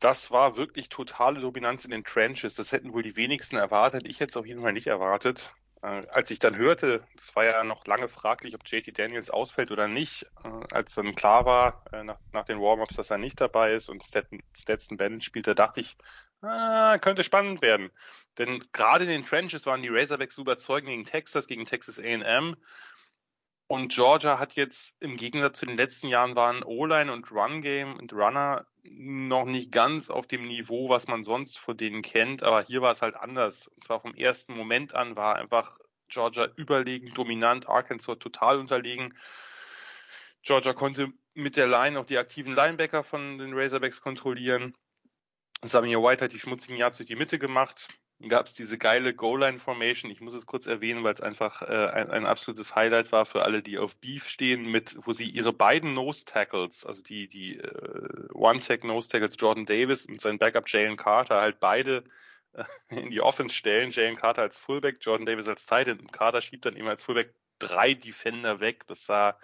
Das 0.00 0.30
war 0.30 0.56
wirklich 0.56 0.88
totale 0.88 1.40
Dominanz 1.40 1.84
in 1.84 1.90
den 1.90 2.04
Trenches. 2.04 2.54
Das 2.54 2.72
hätten 2.72 2.94
wohl 2.94 3.02
die 3.02 3.16
wenigsten 3.16 3.56
erwartet. 3.56 4.06
Ich 4.06 4.20
hätte 4.20 4.30
es 4.30 4.36
auf 4.36 4.46
jeden 4.46 4.62
Fall 4.62 4.72
nicht 4.72 4.86
erwartet. 4.86 5.52
Äh, 5.82 6.02
als 6.10 6.30
ich 6.30 6.38
dann 6.38 6.56
hörte, 6.56 7.02
es 7.18 7.34
war 7.34 7.44
ja 7.44 7.64
noch 7.64 7.86
lange 7.86 8.08
fraglich, 8.08 8.54
ob 8.54 8.66
JT 8.66 8.98
Daniels 8.98 9.30
ausfällt 9.30 9.70
oder 9.70 9.88
nicht, 9.88 10.26
äh, 10.44 10.74
als 10.74 10.94
dann 10.94 11.14
klar 11.14 11.46
war 11.46 11.84
äh, 11.92 12.04
nach, 12.04 12.18
nach 12.32 12.44
den 12.44 12.60
Warm-ups, 12.60 12.96
dass 12.96 13.10
er 13.10 13.18
nicht 13.18 13.40
dabei 13.40 13.72
ist 13.72 13.88
und 13.88 14.04
Stetson, 14.04 14.42
Stetson 14.54 14.98
Bennett 14.98 15.24
spielt, 15.24 15.46
da 15.46 15.54
dachte 15.54 15.80
ich, 15.80 15.96
ah, 16.42 16.98
könnte 16.98 17.24
spannend 17.24 17.62
werden. 17.62 17.90
Denn 18.38 18.64
gerade 18.72 19.04
in 19.04 19.10
den 19.10 19.24
Trenches 19.24 19.66
waren 19.66 19.82
die 19.82 19.88
Razorbacks 19.88 20.34
so 20.34 20.42
überzeugend 20.42 20.90
gegen 20.90 21.04
Texas, 21.04 21.46
gegen 21.46 21.66
Texas 21.66 21.98
A&M. 21.98 22.56
Und 23.66 23.92
Georgia 23.92 24.38
hat 24.38 24.54
jetzt 24.54 24.96
im 24.98 25.16
Gegensatz 25.16 25.60
zu 25.60 25.66
den 25.66 25.76
letzten 25.76 26.08
Jahren 26.08 26.34
waren 26.34 26.64
O-Line 26.64 27.12
und 27.12 27.30
Run-Game 27.30 27.96
und 27.98 28.12
Runner 28.12 28.66
noch 28.82 29.44
nicht 29.44 29.70
ganz 29.70 30.10
auf 30.10 30.26
dem 30.26 30.42
Niveau, 30.42 30.88
was 30.88 31.06
man 31.06 31.22
sonst 31.22 31.58
von 31.58 31.76
denen 31.76 32.02
kennt. 32.02 32.42
Aber 32.42 32.62
hier 32.62 32.82
war 32.82 32.90
es 32.90 33.02
halt 33.02 33.14
anders. 33.14 33.68
Und 33.68 33.84
zwar 33.84 34.00
vom 34.00 34.14
ersten 34.14 34.54
Moment 34.54 34.94
an 34.94 35.14
war 35.14 35.36
einfach 35.36 35.78
Georgia 36.08 36.48
überlegen, 36.56 37.14
dominant, 37.14 37.68
Arkansas 37.68 38.18
total 38.18 38.58
unterlegen. 38.58 39.14
Georgia 40.42 40.72
konnte 40.72 41.12
mit 41.34 41.56
der 41.56 41.68
Line 41.68 41.98
auch 41.98 42.06
die 42.06 42.18
aktiven 42.18 42.54
Linebacker 42.54 43.04
von 43.04 43.38
den 43.38 43.54
Razorbacks 43.54 44.00
kontrollieren. 44.00 44.74
Samir 45.64 46.02
White 46.02 46.24
hat 46.24 46.32
die 46.32 46.38
schmutzigen 46.38 46.76
Yards 46.76 46.96
durch 46.96 47.08
die 47.08 47.16
Mitte 47.16 47.38
gemacht. 47.38 47.88
Gab 48.28 48.46
es 48.46 48.52
diese 48.52 48.76
geile 48.76 49.14
Goal-Line-Formation. 49.14 50.10
Ich 50.10 50.20
muss 50.20 50.34
es 50.34 50.44
kurz 50.44 50.66
erwähnen, 50.66 51.04
weil 51.04 51.14
es 51.14 51.22
einfach 51.22 51.62
äh, 51.62 51.88
ein, 51.88 52.10
ein 52.10 52.26
absolutes 52.26 52.74
Highlight 52.74 53.12
war 53.12 53.24
für 53.24 53.42
alle, 53.44 53.62
die 53.62 53.78
auf 53.78 53.96
Beef 53.96 54.28
stehen, 54.28 54.70
mit 54.70 54.94
wo 55.06 55.14
sie 55.14 55.28
ihre 55.28 55.54
beiden 55.54 55.94
Nose-Tackles, 55.94 56.84
also 56.84 57.02
die, 57.02 57.28
die 57.28 57.58
äh, 57.58 58.28
One-Tag-Nose-Tackles 58.34 59.36
Jordan 59.38 59.64
Davis 59.64 60.04
und 60.04 60.20
sein 60.20 60.38
Backup 60.38 60.68
Jalen 60.68 60.98
Carter 60.98 61.40
halt 61.40 61.60
beide 61.60 62.04
äh, 62.52 62.64
in 62.88 63.08
die 63.08 63.22
Offense 63.22 63.54
stellen. 63.54 63.90
Jalen 63.90 64.16
Carter 64.16 64.42
als 64.42 64.58
Fullback, 64.58 64.98
Jordan 65.00 65.24
Davis 65.24 65.48
als 65.48 65.64
Tight 65.64 65.88
End 65.88 66.02
und 66.02 66.12
Carter 66.12 66.42
schiebt 66.42 66.66
dann 66.66 66.76
eben 66.76 66.88
als 66.88 67.04
Fullback 67.04 67.34
drei 67.58 67.94
Defender 67.94 68.60
weg. 68.60 68.86
Das 68.86 69.06
sah 69.06 69.38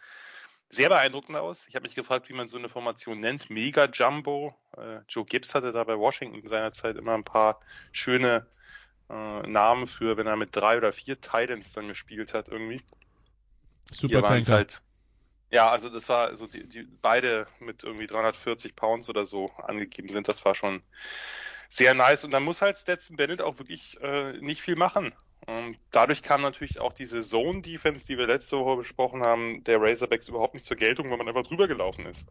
sehr 0.68 0.88
beeindruckend 0.88 1.36
aus. 1.36 1.66
Ich 1.68 1.74
habe 1.74 1.84
mich 1.84 1.94
gefragt, 1.94 2.28
wie 2.28 2.34
man 2.34 2.48
so 2.48 2.58
eine 2.58 2.68
Formation 2.68 3.20
nennt. 3.20 3.50
Mega 3.50 3.86
Jumbo. 3.86 4.54
Äh, 4.76 5.00
Joe 5.08 5.24
Gibbs 5.24 5.54
hatte 5.54 5.72
da 5.72 5.84
bei 5.84 5.98
Washington 5.98 6.46
seinerzeit 6.46 6.96
immer 6.96 7.14
ein 7.14 7.24
paar 7.24 7.60
schöne 7.92 8.46
äh, 9.08 9.42
Namen 9.46 9.86
für, 9.86 10.16
wenn 10.16 10.26
er 10.26 10.36
mit 10.36 10.54
drei 10.54 10.76
oder 10.76 10.92
vier 10.92 11.20
Titans 11.20 11.72
dann 11.72 11.88
gespielt 11.88 12.34
hat 12.34 12.48
irgendwie. 12.48 12.82
Super 13.92 14.22
Tanker. 14.22 14.52
Halt, 14.52 14.82
ja, 15.50 15.70
also 15.70 15.88
das 15.88 16.08
war 16.08 16.36
so 16.36 16.46
die, 16.46 16.68
die 16.68 16.82
beide 16.82 17.46
mit 17.60 17.84
irgendwie 17.84 18.08
340 18.08 18.74
Pounds 18.74 19.08
oder 19.08 19.24
so 19.24 19.52
angegeben 19.58 20.08
sind. 20.08 20.26
Das 20.26 20.44
war 20.44 20.54
schon 20.54 20.82
sehr 21.68 21.94
nice. 21.94 22.24
Und 22.24 22.32
dann 22.32 22.42
muss 22.42 22.62
halt 22.62 22.76
Stetson 22.76 23.16
Bennett 23.16 23.40
auch 23.40 23.58
wirklich 23.58 24.00
äh, 24.00 24.32
nicht 24.40 24.60
viel 24.60 24.76
machen. 24.76 25.14
Und 25.46 25.78
dadurch 25.92 26.22
kam 26.22 26.42
natürlich 26.42 26.80
auch 26.80 26.92
diese 26.92 27.22
Zone-Defense, 27.22 28.06
die 28.06 28.18
wir 28.18 28.26
letzte 28.26 28.58
Woche 28.58 28.78
besprochen 28.78 29.22
haben, 29.22 29.62
der 29.64 29.80
Razorbacks 29.80 30.28
überhaupt 30.28 30.54
nicht 30.54 30.66
zur 30.66 30.76
Geltung, 30.76 31.10
weil 31.10 31.18
man 31.18 31.28
einfach 31.28 31.44
drüber 31.44 31.68
gelaufen 31.68 32.06
ist. 32.06 32.26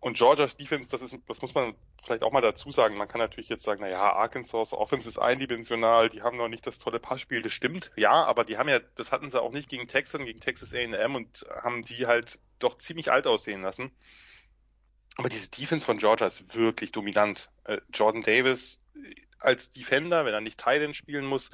und 0.00 0.16
Georgias 0.16 0.56
Defense, 0.56 0.90
das 0.90 1.02
ist, 1.02 1.14
das 1.28 1.42
muss 1.42 1.54
man 1.54 1.74
vielleicht 2.02 2.22
auch 2.22 2.32
mal 2.32 2.40
dazu 2.40 2.70
sagen. 2.70 2.96
Man 2.96 3.08
kann 3.08 3.18
natürlich 3.20 3.50
jetzt 3.50 3.64
sagen, 3.64 3.82
na 3.82 3.88
ja, 3.88 4.12
Arkansas 4.14 4.72
Offense 4.72 5.08
ist 5.08 5.18
eindimensional, 5.18 6.08
die 6.08 6.22
haben 6.22 6.38
noch 6.38 6.48
nicht 6.48 6.66
das 6.66 6.78
tolle 6.78 6.98
Passspiel, 7.00 7.42
das 7.42 7.52
stimmt. 7.52 7.90
Ja, 7.96 8.24
aber 8.24 8.44
die 8.44 8.56
haben 8.56 8.68
ja, 8.68 8.80
das 8.96 9.12
hatten 9.12 9.30
sie 9.30 9.40
auch 9.40 9.52
nicht 9.52 9.68
gegen 9.68 9.88
Texas, 9.88 10.22
gegen 10.24 10.40
Texas 10.40 10.72
A&M 10.72 11.14
und 11.14 11.44
haben 11.62 11.82
die 11.82 12.06
halt 12.06 12.38
doch 12.58 12.78
ziemlich 12.78 13.12
alt 13.12 13.26
aussehen 13.26 13.60
lassen. 13.60 13.90
Aber 15.16 15.28
diese 15.28 15.50
Defense 15.50 15.84
von 15.84 15.98
Georgia 15.98 16.28
ist 16.28 16.54
wirklich 16.54 16.92
dominant. 16.92 17.50
Äh, 17.64 17.78
Jordan 17.92 18.22
Davis 18.22 18.80
äh, 18.94 19.14
als 19.38 19.70
Defender, 19.72 20.24
wenn 20.24 20.32
er 20.32 20.40
nicht 20.40 20.58
Thailand 20.58 20.96
spielen 20.96 21.26
muss, 21.26 21.50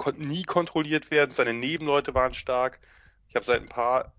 konnte 0.00 0.26
nie 0.26 0.44
kontrolliert 0.44 1.10
werden. 1.10 1.32
Seine 1.32 1.52
Nebenleute 1.52 2.14
waren 2.14 2.32
stark. 2.32 2.80
Ich 3.28 3.36
habe 3.36 3.44
seit 3.44 3.60
ein 3.60 3.68
paar 3.68 4.12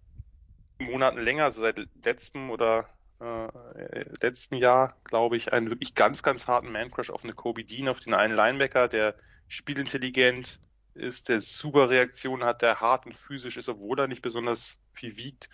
Monaten 0.77 1.19
länger, 1.19 1.45
also 1.45 1.61
seit 1.61 1.79
letztem 2.05 2.51
oder 2.51 2.87
äh, 3.19 4.05
letzten 4.21 4.55
Jahr, 4.55 4.95
glaube 5.03 5.37
ich, 5.37 5.53
einen 5.53 5.69
wirklich 5.69 5.95
ganz, 5.95 6.21
ganz 6.21 6.47
harten 6.47 6.71
Man-Crush 6.71 7.09
auf 7.09 7.23
eine 7.23 7.33
Kobe 7.33 7.63
Dean, 7.63 7.89
auf 7.89 7.99
den 7.99 8.13
einen 8.13 8.35
Linebacker, 8.35 8.87
der 8.87 9.15
spielintelligent 9.47 10.59
ist, 10.93 11.29
der 11.29 11.41
super 11.41 11.89
Reaktionen 11.89 12.43
hat, 12.43 12.61
der 12.61 12.79
hart 12.79 13.07
und 13.07 13.17
physisch 13.17 13.57
ist, 13.57 13.67
obwohl 13.67 13.99
er 13.99 14.07
nicht 14.07 14.21
besonders 14.21 14.77
viel 14.93 15.17
wiegt, 15.17 15.49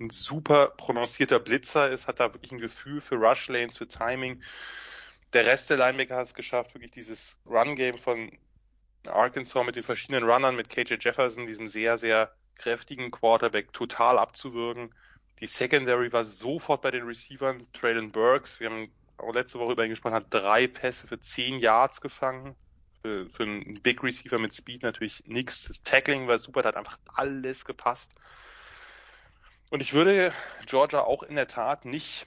ein 0.00 0.10
super 0.10 0.68
prononcierter 0.76 1.40
Blitzer 1.40 1.90
ist, 1.90 2.06
hat 2.06 2.20
da 2.20 2.32
wirklich 2.32 2.52
ein 2.52 2.58
Gefühl 2.58 3.00
für 3.00 3.16
Rush 3.16 3.48
Lanes, 3.48 3.78
für 3.78 3.88
Timing. 3.88 4.42
Der 5.32 5.44
Rest 5.44 5.70
der 5.70 5.76
Linebacker 5.76 6.16
hat 6.16 6.28
es 6.28 6.34
geschafft, 6.34 6.74
wirklich 6.74 6.92
dieses 6.92 7.40
Run-Game 7.46 7.98
von 7.98 8.30
Arkansas 9.08 9.64
mit 9.66 9.76
den 9.76 9.82
verschiedenen 9.82 10.28
Runnern, 10.28 10.56
mit 10.56 10.68
KJ 10.68 10.94
Jefferson, 11.00 11.46
diesem 11.46 11.68
sehr, 11.68 11.98
sehr 11.98 12.32
kräftigen 12.56 13.10
Quarterback, 13.10 13.72
total 13.72 14.18
abzuwürgen. 14.18 14.94
Die 15.40 15.46
Secondary 15.46 16.12
war 16.12 16.24
sofort 16.24 16.82
bei 16.82 16.90
den 16.90 17.04
Receivern. 17.04 17.66
Traylon 17.72 18.12
Burks, 18.12 18.60
wir 18.60 18.70
haben 18.70 18.92
auch 19.16 19.34
letzte 19.34 19.58
Woche 19.58 19.72
über 19.72 19.84
ihn 19.84 19.90
gesprochen, 19.90 20.14
hat 20.14 20.26
drei 20.30 20.66
Pässe 20.66 21.06
für 21.06 21.18
zehn 21.18 21.58
Yards 21.58 22.00
gefangen. 22.00 22.54
Für, 23.02 23.28
für 23.28 23.42
einen 23.42 23.82
Big 23.82 24.02
Receiver 24.02 24.38
mit 24.38 24.54
Speed 24.54 24.82
natürlich 24.82 25.24
nichts. 25.26 25.64
Das 25.64 25.82
Tackling 25.82 26.28
war 26.28 26.38
super, 26.38 26.62
da 26.62 26.68
hat 26.68 26.76
einfach 26.76 26.98
alles 27.14 27.64
gepasst. 27.64 28.12
Und 29.70 29.80
ich 29.80 29.92
würde 29.92 30.32
Georgia 30.66 31.00
auch 31.00 31.22
in 31.24 31.34
der 31.34 31.48
Tat 31.48 31.84
nicht 31.84 32.26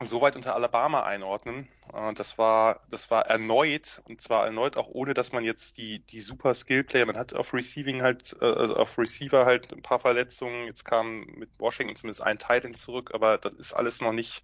so 0.00 0.20
weit 0.20 0.36
unter 0.36 0.54
Alabama 0.54 1.02
einordnen. 1.04 1.68
Äh, 1.92 2.14
das 2.14 2.38
war, 2.38 2.80
das 2.90 3.10
war 3.10 3.26
erneut, 3.26 4.02
und 4.04 4.20
zwar 4.20 4.44
erneut 4.44 4.76
auch 4.76 4.88
ohne, 4.88 5.14
dass 5.14 5.32
man 5.32 5.44
jetzt 5.44 5.76
die, 5.78 6.00
die 6.00 6.20
super 6.20 6.54
Skill-Player, 6.54 7.06
man 7.06 7.16
hat 7.16 7.34
auf 7.34 7.54
Receiving 7.54 8.02
halt, 8.02 8.34
äh, 8.40 8.44
also 8.44 8.76
auf 8.76 8.98
Receiver 8.98 9.46
halt 9.46 9.72
ein 9.72 9.82
paar 9.82 10.00
Verletzungen. 10.00 10.66
Jetzt 10.66 10.84
kam 10.84 11.20
mit 11.36 11.50
Washington 11.58 11.96
zumindest 11.96 12.22
ein 12.22 12.38
Titan 12.38 12.74
zurück, 12.74 13.10
aber 13.14 13.38
das 13.38 13.52
ist 13.52 13.72
alles 13.72 14.00
noch 14.00 14.12
nicht, 14.12 14.42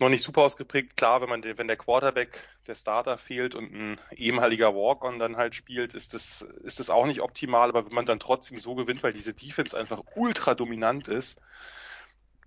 noch 0.00 0.08
nicht 0.08 0.24
super 0.24 0.42
ausgeprägt. 0.42 0.96
Klar, 0.96 1.20
wenn 1.22 1.28
man 1.28 1.42
den, 1.42 1.58
wenn 1.58 1.68
der 1.68 1.76
Quarterback, 1.76 2.48
der 2.66 2.74
Starter 2.74 3.18
fehlt 3.18 3.54
und 3.54 3.72
ein 3.72 4.00
ehemaliger 4.16 4.74
Walk-on 4.74 5.18
dann 5.18 5.36
halt 5.36 5.54
spielt, 5.54 5.94
ist 5.94 6.14
das, 6.14 6.42
ist 6.64 6.80
das 6.80 6.90
auch 6.90 7.06
nicht 7.06 7.20
optimal, 7.20 7.68
aber 7.68 7.86
wenn 7.86 7.94
man 7.94 8.06
dann 8.06 8.20
trotzdem 8.20 8.58
so 8.58 8.74
gewinnt, 8.74 9.02
weil 9.02 9.12
diese 9.12 9.34
Defense 9.34 9.76
einfach 9.78 10.02
ultra 10.14 10.54
dominant 10.54 11.08
ist, 11.08 11.40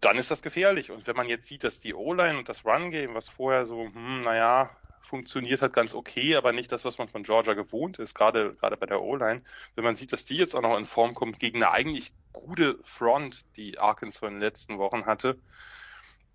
dann 0.04 0.18
ist 0.18 0.32
das 0.32 0.42
gefährlich. 0.42 0.92
Und 0.92 1.08
wenn 1.08 1.16
man 1.16 1.30
jetzt 1.30 1.48
sieht, 1.48 1.64
dass 1.64 1.80
die 1.80 1.94
O-Line 1.94 2.38
und 2.38 2.50
das 2.50 2.66
Run-Game, 2.66 3.14
was 3.16 3.30
vorher 3.30 3.66
so, 3.66 3.86
hm, 3.86 4.22
naja, 4.22 4.70
funktioniert 5.02 5.62
hat 5.62 5.74
ganz 5.74 5.94
okay, 5.94 6.36
aber 6.36 6.54
nicht 6.54 6.72
das, 6.72 6.86
was 6.86 6.98
man 6.98 7.10
von 7.10 7.24
Georgia 7.24 7.54
gewohnt 7.54 8.00
ist, 8.00 8.16
gerade, 8.16 8.56
gerade 8.56 8.78
bei 8.78 8.86
der 8.86 9.02
O-Line. 9.02 9.44
Wenn 9.76 9.84
man 9.84 9.96
sieht, 9.96 10.14
dass 10.14 10.26
die 10.26 10.38
jetzt 10.38 10.56
auch 10.56 10.62
noch 10.62 10.78
in 10.78 10.86
Form 10.86 11.14
kommt 11.14 11.40
gegen 11.40 11.64
eine 11.64 11.72
eigentlich 11.72 12.14
gute 12.32 12.80
Front, 12.84 13.46
die 13.58 13.80
Arkansas 13.80 14.22
in 14.24 14.36
den 14.36 14.40
letzten 14.40 14.78
Wochen 14.78 15.06
hatte, 15.06 15.40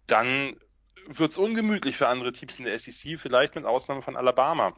dann 0.06 0.56
wird's 1.06 1.38
ungemütlich 1.38 1.96
für 1.96 2.08
andere 2.08 2.32
Teams 2.32 2.58
in 2.58 2.66
der 2.66 2.78
SEC, 2.78 3.18
vielleicht 3.18 3.54
mit 3.54 3.64
Ausnahme 3.64 4.02
von 4.02 4.16
Alabama. 4.16 4.74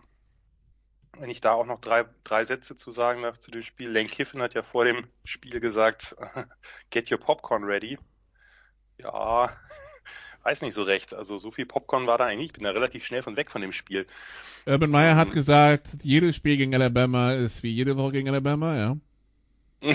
Wenn 1.19 1.31
ich 1.31 1.41
da 1.41 1.53
auch 1.53 1.67
noch 1.67 1.81
drei, 1.81 2.05
drei 2.23 2.45
Sätze 2.45 2.77
zu 2.77 2.93
sagen 2.93 3.23
darf 3.23 3.39
zu 3.39 3.51
dem 3.51 3.63
Spiel. 3.63 3.91
Lane 3.91 4.09
Kiffin 4.09 4.41
hat 4.41 4.55
ja 4.55 4.63
vor 4.63 4.85
dem 4.85 5.09
Spiel 5.25 5.59
gesagt, 5.59 6.17
get 6.91 7.11
your 7.11 7.19
popcorn 7.19 7.65
ready. 7.65 7.99
Ja, 9.03 9.51
weiß 10.43 10.63
nicht 10.63 10.75
so 10.75 10.83
recht. 10.83 11.15
Also 11.15 11.39
so 11.39 11.51
viel 11.51 11.67
Popcorn 11.67 12.07
war 12.07 12.19
da 12.19 12.27
eigentlich. 12.27 12.47
Ich 12.47 12.53
bin 12.53 12.65
da 12.65 12.71
relativ 12.71 13.05
schnell 13.05 13.23
von 13.23 13.37
weg 13.37 13.51
von 13.51 13.63
dem 13.63 13.73
Spiel. 13.73 14.07
Urban 14.67 14.91
Meyer 14.91 15.17
hat 15.17 15.33
gesagt, 15.33 15.89
jedes 16.03 16.37
Spiel 16.37 16.57
gegen 16.57 16.75
Alabama 16.75 17.33
ist 17.33 17.63
wie 17.63 17.73
jede 17.73 17.97
Woche 17.97 18.13
gegen 18.13 18.29
Alabama, 18.29 18.77
ja. 18.77 18.97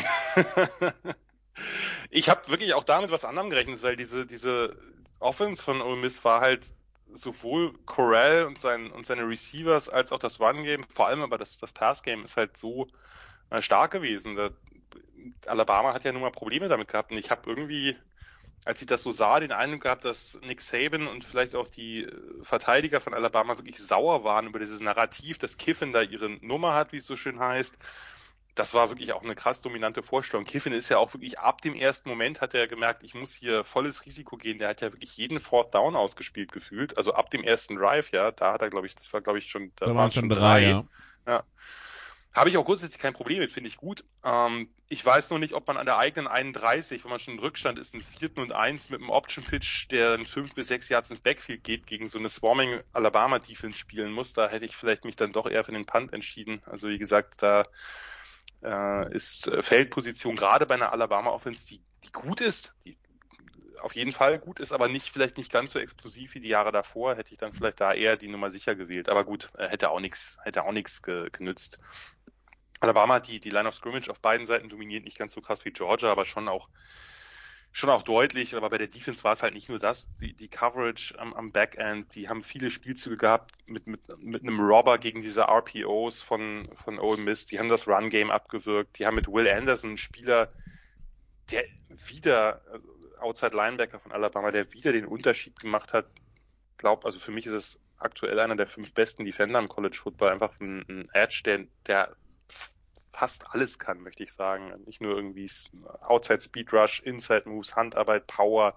ich 2.09 2.29
habe 2.29 2.47
wirklich 2.47 2.73
auch 2.73 2.83
damit 2.83 3.11
was 3.11 3.25
anderem 3.25 3.49
gerechnet, 3.49 3.83
weil 3.83 3.95
diese, 3.95 4.25
diese 4.25 4.75
Offense 5.19 5.63
von 5.63 5.81
Ole 5.81 5.97
Miss 5.97 6.23
war 6.23 6.41
halt 6.41 6.73
sowohl 7.13 7.73
Corral 7.85 8.45
und, 8.45 8.59
sein, 8.59 8.91
und 8.91 9.05
seine 9.05 9.27
Receivers 9.27 9.89
als 9.89 10.11
auch 10.11 10.19
das 10.19 10.39
Run-Game, 10.39 10.83
vor 10.89 11.07
allem 11.07 11.21
aber 11.21 11.37
das, 11.37 11.57
das 11.57 11.71
Pass-Game 11.71 12.25
ist 12.25 12.35
halt 12.35 12.57
so 12.57 12.87
äh, 13.49 13.61
stark 13.61 13.91
gewesen. 13.91 14.35
Da, 14.35 14.49
Alabama 15.45 15.93
hat 15.93 16.03
ja 16.03 16.11
nun 16.11 16.21
mal 16.21 16.31
Probleme 16.31 16.67
damit 16.67 16.87
gehabt 16.87 17.11
und 17.11 17.17
ich 17.17 17.31
habe 17.31 17.49
irgendwie 17.49 17.95
als 18.63 18.81
ich 18.81 18.87
das 18.87 19.03
so 19.03 19.11
sah, 19.11 19.39
den 19.39 19.51
Eindruck 19.51 19.81
gehabt, 19.81 20.05
dass 20.05 20.39
Nick 20.41 20.61
Saban 20.61 21.07
und 21.07 21.23
vielleicht 21.23 21.55
auch 21.55 21.67
die 21.67 22.03
äh, 22.03 22.11
Verteidiger 22.41 22.99
von 22.99 23.13
Alabama 23.13 23.57
wirklich 23.57 23.79
sauer 23.79 24.23
waren 24.23 24.47
über 24.47 24.59
dieses 24.59 24.79
Narrativ, 24.79 25.37
dass 25.37 25.57
Kiffin 25.57 25.93
da 25.93 26.01
ihre 26.01 26.29
Nummer 26.41 26.73
hat, 26.73 26.91
wie 26.91 26.97
es 26.97 27.05
so 27.05 27.15
schön 27.15 27.39
heißt. 27.39 27.77
Das 28.55 28.73
war 28.73 28.89
wirklich 28.89 29.11
auch 29.11 29.21
eine 29.21 29.35
krass 29.35 29.61
dominante 29.61 30.01
Vorstellung. 30.01 30.45
Kiffin 30.45 30.71
ist 30.71 30.87
ja 30.87 30.97
auch 30.97 31.13
wirklich 31.13 31.39
ab 31.39 31.61
dem 31.61 31.75
ersten 31.75 32.07
Moment 32.07 32.39
hat 32.39 32.53
er 32.53 32.67
gemerkt, 32.67 33.03
ich 33.03 33.13
muss 33.13 33.33
hier 33.35 33.65
volles 33.65 34.05
Risiko 34.05 34.37
gehen. 34.37 34.59
Der 34.59 34.69
hat 34.69 34.79
ja 34.79 34.93
wirklich 34.93 35.17
jeden 35.17 35.41
Fourth 35.41 35.75
Down 35.75 35.95
ausgespielt 35.95 36.53
gefühlt. 36.53 36.97
Also 36.97 37.13
ab 37.13 37.29
dem 37.29 37.43
ersten 37.43 37.75
Drive, 37.75 38.11
ja, 38.13 38.31
da 38.31 38.53
hat 38.53 38.61
er, 38.61 38.69
glaube 38.69 38.87
ich, 38.87 38.95
das 38.95 39.11
war, 39.11 39.19
glaube 39.19 39.39
ich, 39.39 39.49
schon, 39.49 39.73
da, 39.75 39.87
da 39.87 39.95
waren 39.95 40.11
schon 40.11 40.29
drei. 40.29 40.37
drei 40.37 40.61
ja. 40.61 40.85
ja. 41.27 41.43
Habe 42.35 42.49
ich 42.49 42.57
auch 42.57 42.65
grundsätzlich 42.65 43.01
kein 43.01 43.13
Problem 43.13 43.39
mit, 43.39 43.53
finde 43.53 43.69
ich 43.69 43.77
gut. 43.77 44.03
Ähm, 44.25 44.69
ich 44.89 45.03
weiß 45.05 45.29
nur 45.29 45.39
nicht, 45.39 45.53
ob 45.53 45.65
man 45.67 45.77
an 45.77 45.85
der 45.85 45.97
eigenen 45.97 46.27
31, 46.27 47.03
wenn 47.03 47.09
man 47.09 47.19
schon 47.19 47.35
in 47.35 47.39
Rückstand 47.39 47.79
ist, 47.79 47.93
einen 47.93 48.03
vierten 48.03 48.41
und 48.41 48.51
eins 48.51 48.89
mit 48.89 48.99
einem 48.99 49.09
Option-Pitch, 49.09 49.89
der 49.89 50.15
in 50.15 50.25
fünf 50.25 50.53
bis 50.53 50.67
sechs 50.67 50.89
Yards 50.89 51.09
ins 51.09 51.21
Backfield 51.21 51.63
geht, 51.63 51.87
gegen 51.87 52.07
so 52.07 52.19
eine 52.19 52.27
Swarming 52.27 52.81
Alabama-Defense 52.91 53.77
spielen 53.77 54.11
muss. 54.11 54.33
Da 54.33 54.49
hätte 54.49 54.65
ich 54.65 54.75
vielleicht 54.75 55.05
mich 55.05 55.15
dann 55.15 55.31
doch 55.31 55.47
eher 55.47 55.63
für 55.63 55.71
den 55.71 55.85
Punt 55.85 56.11
entschieden. 56.11 56.61
Also 56.65 56.89
wie 56.89 56.97
gesagt, 56.97 57.41
da 57.41 57.65
äh, 58.63 59.13
ist 59.13 59.47
äh, 59.47 59.63
Feldposition 59.63 60.35
gerade 60.35 60.65
bei 60.65 60.75
einer 60.75 60.91
Alabama-Offense, 60.91 61.65
die, 61.67 61.81
die 62.03 62.11
gut 62.11 62.41
ist, 62.41 62.73
die 62.83 62.97
auf 63.81 63.95
jeden 63.95 64.11
Fall 64.11 64.39
gut 64.39 64.59
ist, 64.59 64.71
aber 64.71 64.87
nicht 64.87 65.09
vielleicht 65.09 65.37
nicht 65.37 65.51
ganz 65.51 65.71
so 65.71 65.79
explosiv 65.79 66.35
wie 66.35 66.39
die 66.39 66.49
Jahre 66.49 66.71
davor, 66.71 67.15
hätte 67.15 67.31
ich 67.31 67.37
dann 67.37 67.53
vielleicht 67.53 67.81
da 67.81 67.93
eher 67.93 68.17
die 68.17 68.27
Nummer 68.27 68.51
sicher 68.51 68.75
gewählt. 68.75 69.09
Aber 69.09 69.23
gut, 69.23 69.51
äh, 69.57 69.67
hätte 69.67 69.89
auch 69.89 69.99
nichts, 69.99 70.37
hätte 70.43 70.63
auch 70.63 70.71
nichts 70.71 71.01
genützt. 71.01 71.79
Alabama 72.79 73.15
hat 73.15 73.27
die, 73.27 73.39
die 73.39 73.49
Line 73.49 73.67
of 73.67 73.75
Scrimmage 73.75 74.09
auf 74.09 74.19
beiden 74.19 74.47
Seiten 74.47 74.69
dominiert, 74.69 75.05
nicht 75.05 75.17
ganz 75.17 75.33
so 75.33 75.41
krass 75.41 75.65
wie 75.65 75.71
Georgia, 75.71 76.11
aber 76.11 76.25
schon 76.25 76.47
auch 76.47 76.69
schon 77.75 77.89
auch 77.89 78.03
deutlich, 78.03 78.55
aber 78.55 78.69
bei 78.69 78.77
der 78.77 78.87
Defense 78.87 79.25
war 79.25 79.33
es 79.33 79.43
halt 79.43 79.53
nicht 79.53 79.67
nur 79.67 79.79
das, 79.79 80.07
die, 80.21 80.33
die 80.33 80.47
Coverage 80.47 81.19
am, 81.19 81.33
am 81.33 81.51
Backend, 81.51 82.15
die 82.15 82.29
haben 82.29 82.41
viele 82.41 82.71
Spielzüge 82.71 83.17
gehabt 83.17 83.51
mit, 83.65 83.85
mit, 83.85 83.99
mit 84.17 84.43
einem 84.43 84.61
Robber 84.61 84.97
gegen 84.97 85.19
diese 85.19 85.41
RPOs 85.41 86.21
von, 86.21 86.69
von 86.85 86.99
Ole 86.99 87.17
Miss, 87.17 87.47
die 87.47 87.59
haben 87.59 87.67
das 87.67 87.85
Run-Game 87.85 88.31
abgewirkt, 88.31 88.97
die 88.97 89.05
haben 89.05 89.15
mit 89.15 89.27
Will 89.27 89.49
Anderson 89.49 89.89
einen 89.89 89.97
Spieler, 89.97 90.53
der 91.51 91.65
wieder, 91.89 92.61
also 92.71 92.94
Outside 93.19 93.55
Linebacker 93.55 93.99
von 93.99 94.11
Alabama, 94.11 94.51
der 94.51 94.71
wieder 94.73 94.91
den 94.91 95.05
Unterschied 95.05 95.59
gemacht 95.59 95.93
hat, 95.93 96.07
glaub, 96.77 97.05
also 97.05 97.19
für 97.19 97.31
mich 97.31 97.45
ist 97.45 97.53
es 97.53 97.79
aktuell 97.97 98.39
einer 98.39 98.55
der 98.55 98.67
fünf 98.67 98.93
besten 98.93 99.25
Defender 99.25 99.59
im 99.59 99.69
College 99.69 99.97
Football, 99.97 100.29
einfach 100.29 100.59
ein, 100.59 100.85
ein 100.89 101.09
Edge, 101.13 101.41
der, 101.45 101.65
der 101.87 102.15
fast 103.15 103.53
alles 103.53 103.79
kann, 103.79 104.01
möchte 104.01 104.23
ich 104.23 104.33
sagen. 104.33 104.73
Nicht 104.85 105.01
nur 105.01 105.15
irgendwie 105.15 105.49
Outside 106.01 106.41
Speed 106.41 106.73
Rush, 106.73 106.99
Inside 106.99 107.47
Moves, 107.47 107.75
Handarbeit, 107.75 108.27
Power, 108.27 108.75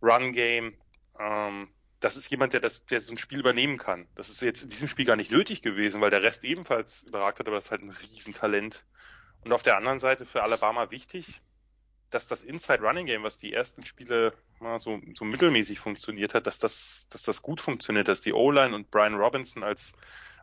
Run 0.00 0.32
Game. 0.32 0.74
Ähm, 1.18 1.68
das 2.00 2.16
ist 2.16 2.30
jemand, 2.30 2.52
der 2.52 2.60
das, 2.60 2.86
der 2.86 3.00
so 3.00 3.12
ein 3.12 3.18
Spiel 3.18 3.40
übernehmen 3.40 3.78
kann. 3.78 4.06
Das 4.14 4.30
ist 4.30 4.40
jetzt 4.42 4.62
in 4.62 4.70
diesem 4.70 4.88
Spiel 4.88 5.04
gar 5.04 5.16
nicht 5.16 5.30
nötig 5.30 5.62
gewesen, 5.62 6.00
weil 6.00 6.10
der 6.10 6.22
Rest 6.22 6.44
ebenfalls 6.44 7.02
überragt 7.02 7.38
hat, 7.38 7.46
aber 7.46 7.56
das 7.56 7.66
ist 7.66 7.70
halt 7.70 7.82
ein 7.82 7.90
Riesentalent. 7.90 8.84
Und 9.44 9.52
auf 9.52 9.62
der 9.62 9.76
anderen 9.76 10.00
Seite 10.00 10.26
für 10.26 10.42
Alabama 10.42 10.90
wichtig, 10.90 11.40
dass 12.10 12.26
das 12.28 12.42
Inside 12.42 12.82
Running 12.82 13.06
Game, 13.06 13.22
was 13.22 13.36
die 13.36 13.52
ersten 13.52 13.84
Spiele 13.84 14.32
mal 14.60 14.78
so, 14.78 15.00
so 15.14 15.24
mittelmäßig 15.24 15.80
funktioniert 15.80 16.34
hat, 16.34 16.46
dass 16.46 16.58
das, 16.58 17.06
dass 17.10 17.22
das 17.22 17.42
gut 17.42 17.60
funktioniert, 17.60 18.08
dass 18.08 18.20
die 18.20 18.32
O-Line 18.32 18.74
und 18.74 18.90
Brian 18.90 19.14
Robinson 19.14 19.62
als, 19.62 19.92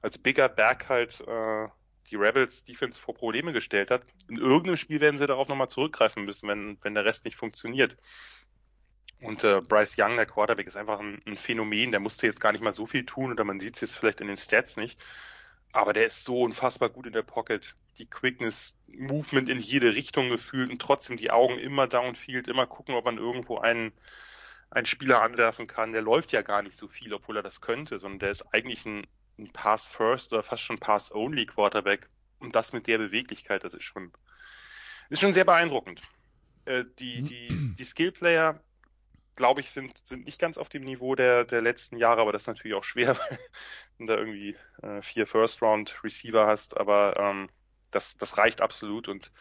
als 0.02 0.17
bigger 0.17 0.49
Back 0.49 0.89
halt 0.89 1.21
äh, 1.21 1.67
die 2.10 2.15
Rebels 2.15 2.63
Defense 2.63 2.99
vor 2.99 3.15
Probleme 3.15 3.54
gestellt 3.54 3.91
hat. 3.91 4.04
In 4.28 4.38
irgendeinem 4.38 4.78
Spiel 4.78 4.99
werden 4.99 5.17
sie 5.17 5.26
darauf 5.26 5.47
nochmal 5.47 5.69
zurückgreifen 5.69 6.26
müssen, 6.26 6.47
wenn, 6.49 6.78
wenn 6.82 6.93
der 6.93 7.06
Rest 7.06 7.26
nicht 7.26 7.38
funktioniert. 7.38 7.97
Und 9.21 9.43
äh, 9.45 9.62
Bryce 9.62 9.95
Young, 9.97 10.17
der 10.17 10.26
Quarterback, 10.26 10.67
ist 10.67 10.76
einfach 10.76 10.99
ein, 10.99 11.21
ein 11.26 11.38
Phänomen. 11.38 11.91
Der 11.91 12.02
musste 12.02 12.28
jetzt 12.28 12.41
gar 12.41 12.52
nicht 12.52 12.63
mal 12.63 12.73
so 12.73 12.86
viel 12.86 13.06
tun 13.06 13.32
oder 13.32 13.45
man 13.45 13.60
sieht 13.60 13.76
es 13.76 13.82
jetzt 13.82 13.95
vielleicht 13.95 14.19
in 14.19 14.28
den 14.28 14.38
Stats 14.38 14.76
nicht. 14.76 14.99
Aber 15.73 15.91
der 15.91 16.05
ist 16.05 16.23
so 16.23 16.41
unfassbar 16.41 16.89
gut 16.89 17.07
in 17.07 17.13
der 17.13 17.23
Pocket. 17.23 17.75
Die 17.97 18.05
Quickness, 18.05 18.75
Movement 18.88 19.49
in 19.49 19.59
jede 19.59 19.93
Richtung 19.95 20.29
gefühlt 20.29 20.69
und 20.69 20.81
trotzdem 20.81 21.17
die 21.17 21.31
Augen 21.31 21.57
immer 21.57 21.88
downfield, 21.88 22.47
immer 22.47 22.67
gucken, 22.67 22.95
ob 22.95 23.05
man 23.05 23.17
irgendwo 23.17 23.57
einen, 23.57 23.91
einen 24.69 24.86
Spieler 24.86 25.21
anwerfen 25.21 25.67
kann, 25.67 25.91
der 25.91 26.03
läuft 26.03 26.31
ja 26.31 26.43
gar 26.43 26.62
nicht 26.62 26.77
so 26.77 26.88
viel, 26.88 27.13
obwohl 27.13 27.38
er 27.38 27.43
das 27.43 27.59
könnte, 27.59 27.99
sondern 27.99 28.19
der 28.19 28.31
ist 28.31 28.53
eigentlich 28.53 28.86
ein, 28.86 29.05
ein 29.38 29.51
Pass-First 29.51 30.31
oder 30.31 30.43
fast 30.43 30.63
schon 30.63 30.79
Pass-Only-Quarterback. 30.79 32.07
Und 32.39 32.55
das 32.55 32.73
mit 32.73 32.88
der 32.88 32.99
Beweglichkeit, 32.99 33.63
das 33.63 33.73
ist 33.73 33.83
schon, 33.83 34.12
ist 35.09 35.21
schon 35.21 35.33
sehr 35.33 35.45
beeindruckend. 35.45 36.01
Äh, 36.65 36.86
die, 36.99 37.23
die, 37.23 37.73
die 37.77 37.83
Skill-Player, 37.83 38.59
glaube 39.35 39.61
ich, 39.61 39.71
sind, 39.71 39.97
sind 40.05 40.25
nicht 40.25 40.39
ganz 40.39 40.57
auf 40.57 40.69
dem 40.69 40.83
Niveau 40.83 41.15
der, 41.15 41.45
der 41.45 41.61
letzten 41.61 41.97
Jahre, 41.97 42.21
aber 42.21 42.31
das 42.31 42.43
ist 42.43 42.47
natürlich 42.47 42.75
auch 42.75 42.83
schwer, 42.83 43.17
wenn 43.97 44.07
du 44.07 44.13
da 44.13 44.19
irgendwie 44.19 44.55
äh, 44.81 45.01
vier 45.01 45.27
First-Round-Receiver 45.27 46.45
hast, 46.45 46.77
aber 46.77 47.17
ähm, 47.17 47.49
das, 47.91 48.17
das 48.17 48.37
reicht 48.37 48.61
absolut 48.61 49.07
und 49.07 49.31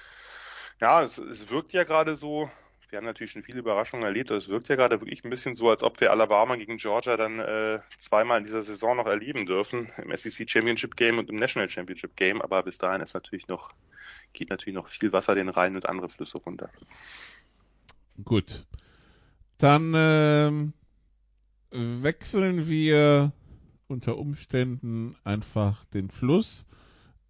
ja, 0.80 1.02
es, 1.02 1.18
es 1.18 1.48
wirkt 1.50 1.72
ja 1.72 1.84
gerade 1.84 2.16
so, 2.16 2.50
wir 2.88 2.98
haben 2.98 3.04
natürlich 3.04 3.32
schon 3.32 3.42
viele 3.42 3.60
Überraschungen 3.60 4.04
erlebt, 4.04 4.30
aber 4.30 4.38
es 4.38 4.48
wirkt 4.48 4.68
ja 4.68 4.76
gerade 4.76 5.00
wirklich 5.00 5.24
ein 5.24 5.30
bisschen 5.30 5.54
so, 5.54 5.70
als 5.70 5.82
ob 5.82 6.00
wir 6.00 6.10
Alabama 6.10 6.56
gegen 6.56 6.76
Georgia 6.76 7.16
dann 7.16 7.38
äh, 7.38 7.80
zweimal 7.98 8.38
in 8.38 8.44
dieser 8.44 8.62
Saison 8.62 8.96
noch 8.96 9.06
erleben 9.06 9.46
dürfen, 9.46 9.90
im 9.96 10.14
SEC 10.14 10.48
Championship 10.48 10.96
Game 10.96 11.18
und 11.18 11.30
im 11.30 11.36
National 11.36 11.68
Championship 11.68 12.16
Game, 12.16 12.42
aber 12.42 12.62
bis 12.62 12.78
dahin 12.78 13.00
ist 13.00 13.14
natürlich 13.14 13.48
noch, 13.48 13.70
geht 14.32 14.50
natürlich 14.50 14.74
noch 14.74 14.88
viel 14.88 15.12
Wasser 15.12 15.34
den 15.34 15.48
Rhein 15.48 15.74
und 15.74 15.88
andere 15.88 16.08
Flüsse 16.08 16.38
runter. 16.38 16.70
Gut. 18.24 18.66
Dann 19.62 19.92
ähm, 19.94 20.72
wechseln 21.70 22.68
wir 22.68 23.32
unter 23.86 24.18
Umständen 24.18 25.14
einfach 25.22 25.84
den 25.84 26.10
Fluss 26.10 26.66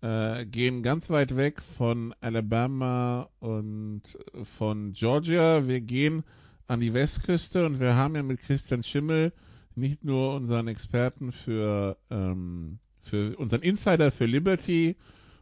äh, 0.00 0.46
gehen 0.46 0.82
ganz 0.82 1.10
weit 1.10 1.36
weg 1.36 1.60
von 1.60 2.14
Alabama 2.22 3.28
und 3.38 4.02
von 4.44 4.94
Georgia. 4.94 5.68
Wir 5.68 5.82
gehen 5.82 6.24
an 6.66 6.80
die 6.80 6.94
Westküste 6.94 7.66
und 7.66 7.80
wir 7.80 7.96
haben 7.96 8.16
ja 8.16 8.22
mit 8.22 8.40
Christian 8.40 8.82
Schimmel 8.82 9.34
nicht 9.74 10.02
nur 10.02 10.34
unseren 10.34 10.68
Experten 10.68 11.32
für, 11.32 11.98
ähm, 12.10 12.78
für 13.02 13.36
unseren 13.36 13.60
Insider 13.60 14.10
für 14.10 14.24
Liberty 14.24 14.96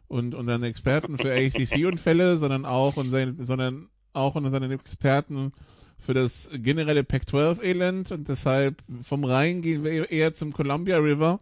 und 0.09 0.35
unseren 0.35 0.63
Experten 0.63 1.17
für 1.17 1.31
ACC-Unfälle, 1.33 2.37
sondern 2.37 2.65
auch 2.65 2.97
unseren, 2.97 3.41
sondern 3.41 3.87
auch 4.11 4.35
unseren 4.35 4.69
Experten 4.71 5.53
für 6.01 6.13
das 6.13 6.49
generelle 6.53 7.03
Pac-12-Elend 7.03 8.11
und 8.11 8.27
deshalb 8.27 8.75
vom 9.03 9.23
Rhein 9.23 9.61
gehen 9.61 9.83
wir 9.83 10.11
eher 10.11 10.33
zum 10.33 10.51
Columbia 10.51 10.97
River 10.97 11.39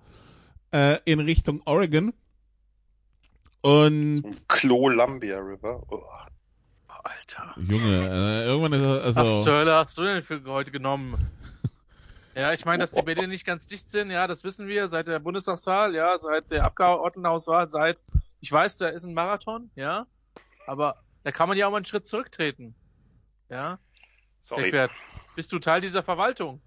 äh, 0.72 0.98
in 1.06 1.19
Richtung 1.22 1.62
Oregon. 1.65 2.13
Und. 3.62 4.24
Columbia 4.48 5.39
River. 5.39 5.82
Oh. 5.89 6.04
Alter. 7.02 7.56
Junge, 7.58 8.10
äh, 8.10 8.45
irgendwann 8.45 8.74
ist 8.74 8.82
er, 8.82 9.04
also. 9.04 9.22
Was 9.22 9.43
zur 9.43 9.54
Hölle 9.54 9.76
hast 9.76 9.98
du 9.98 10.04
denn 10.04 10.24
für 10.24 10.43
heute 10.45 10.72
genommen? 10.72 11.32
ja, 12.36 12.52
ich 12.52 12.65
meine, 12.65 12.82
dass 12.82 12.91
die 12.91 13.02
Berliner 13.02 13.28
nicht 13.28 13.45
ganz 13.45 13.67
dicht 13.67 13.89
sind, 13.89 14.12
ja, 14.12 14.28
das 14.28 14.43
wissen 14.43 14.67
wir 14.67 14.88
seit 14.88 15.08
der 15.08 15.19
Bundestagswahl, 15.19 15.95
ja, 15.95 16.17
seit 16.17 16.52
der 16.52 16.65
Abgeordnetenhauswahl, 16.65 17.69
seit, 17.69 18.04
ich 18.41 18.52
weiß, 18.52 18.78
da 18.78 18.89
ist 18.89 19.06
ein 19.06 19.13
Marathon, 19.13 19.72
ja, 19.76 20.08
aber 20.67 20.98
da 21.24 21.32
kann 21.32 21.48
man 21.48 21.58
ja 21.58 21.67
auch 21.67 21.72
mal 21.72 21.78
einen 21.78 21.86
Schritt 21.86 22.06
zurücktreten. 22.06 22.76
Ja. 23.50 23.80
Sorry. 24.39 24.67
Eckwert, 24.67 24.91
bist 25.36 25.52
du 25.52 25.60
Teil 25.60 25.82
dieser 25.82 26.04
Verwaltung? 26.04 26.62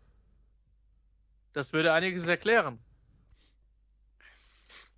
Das 1.52 1.72
würde 1.72 1.92
einiges 1.92 2.26
erklären. 2.26 2.78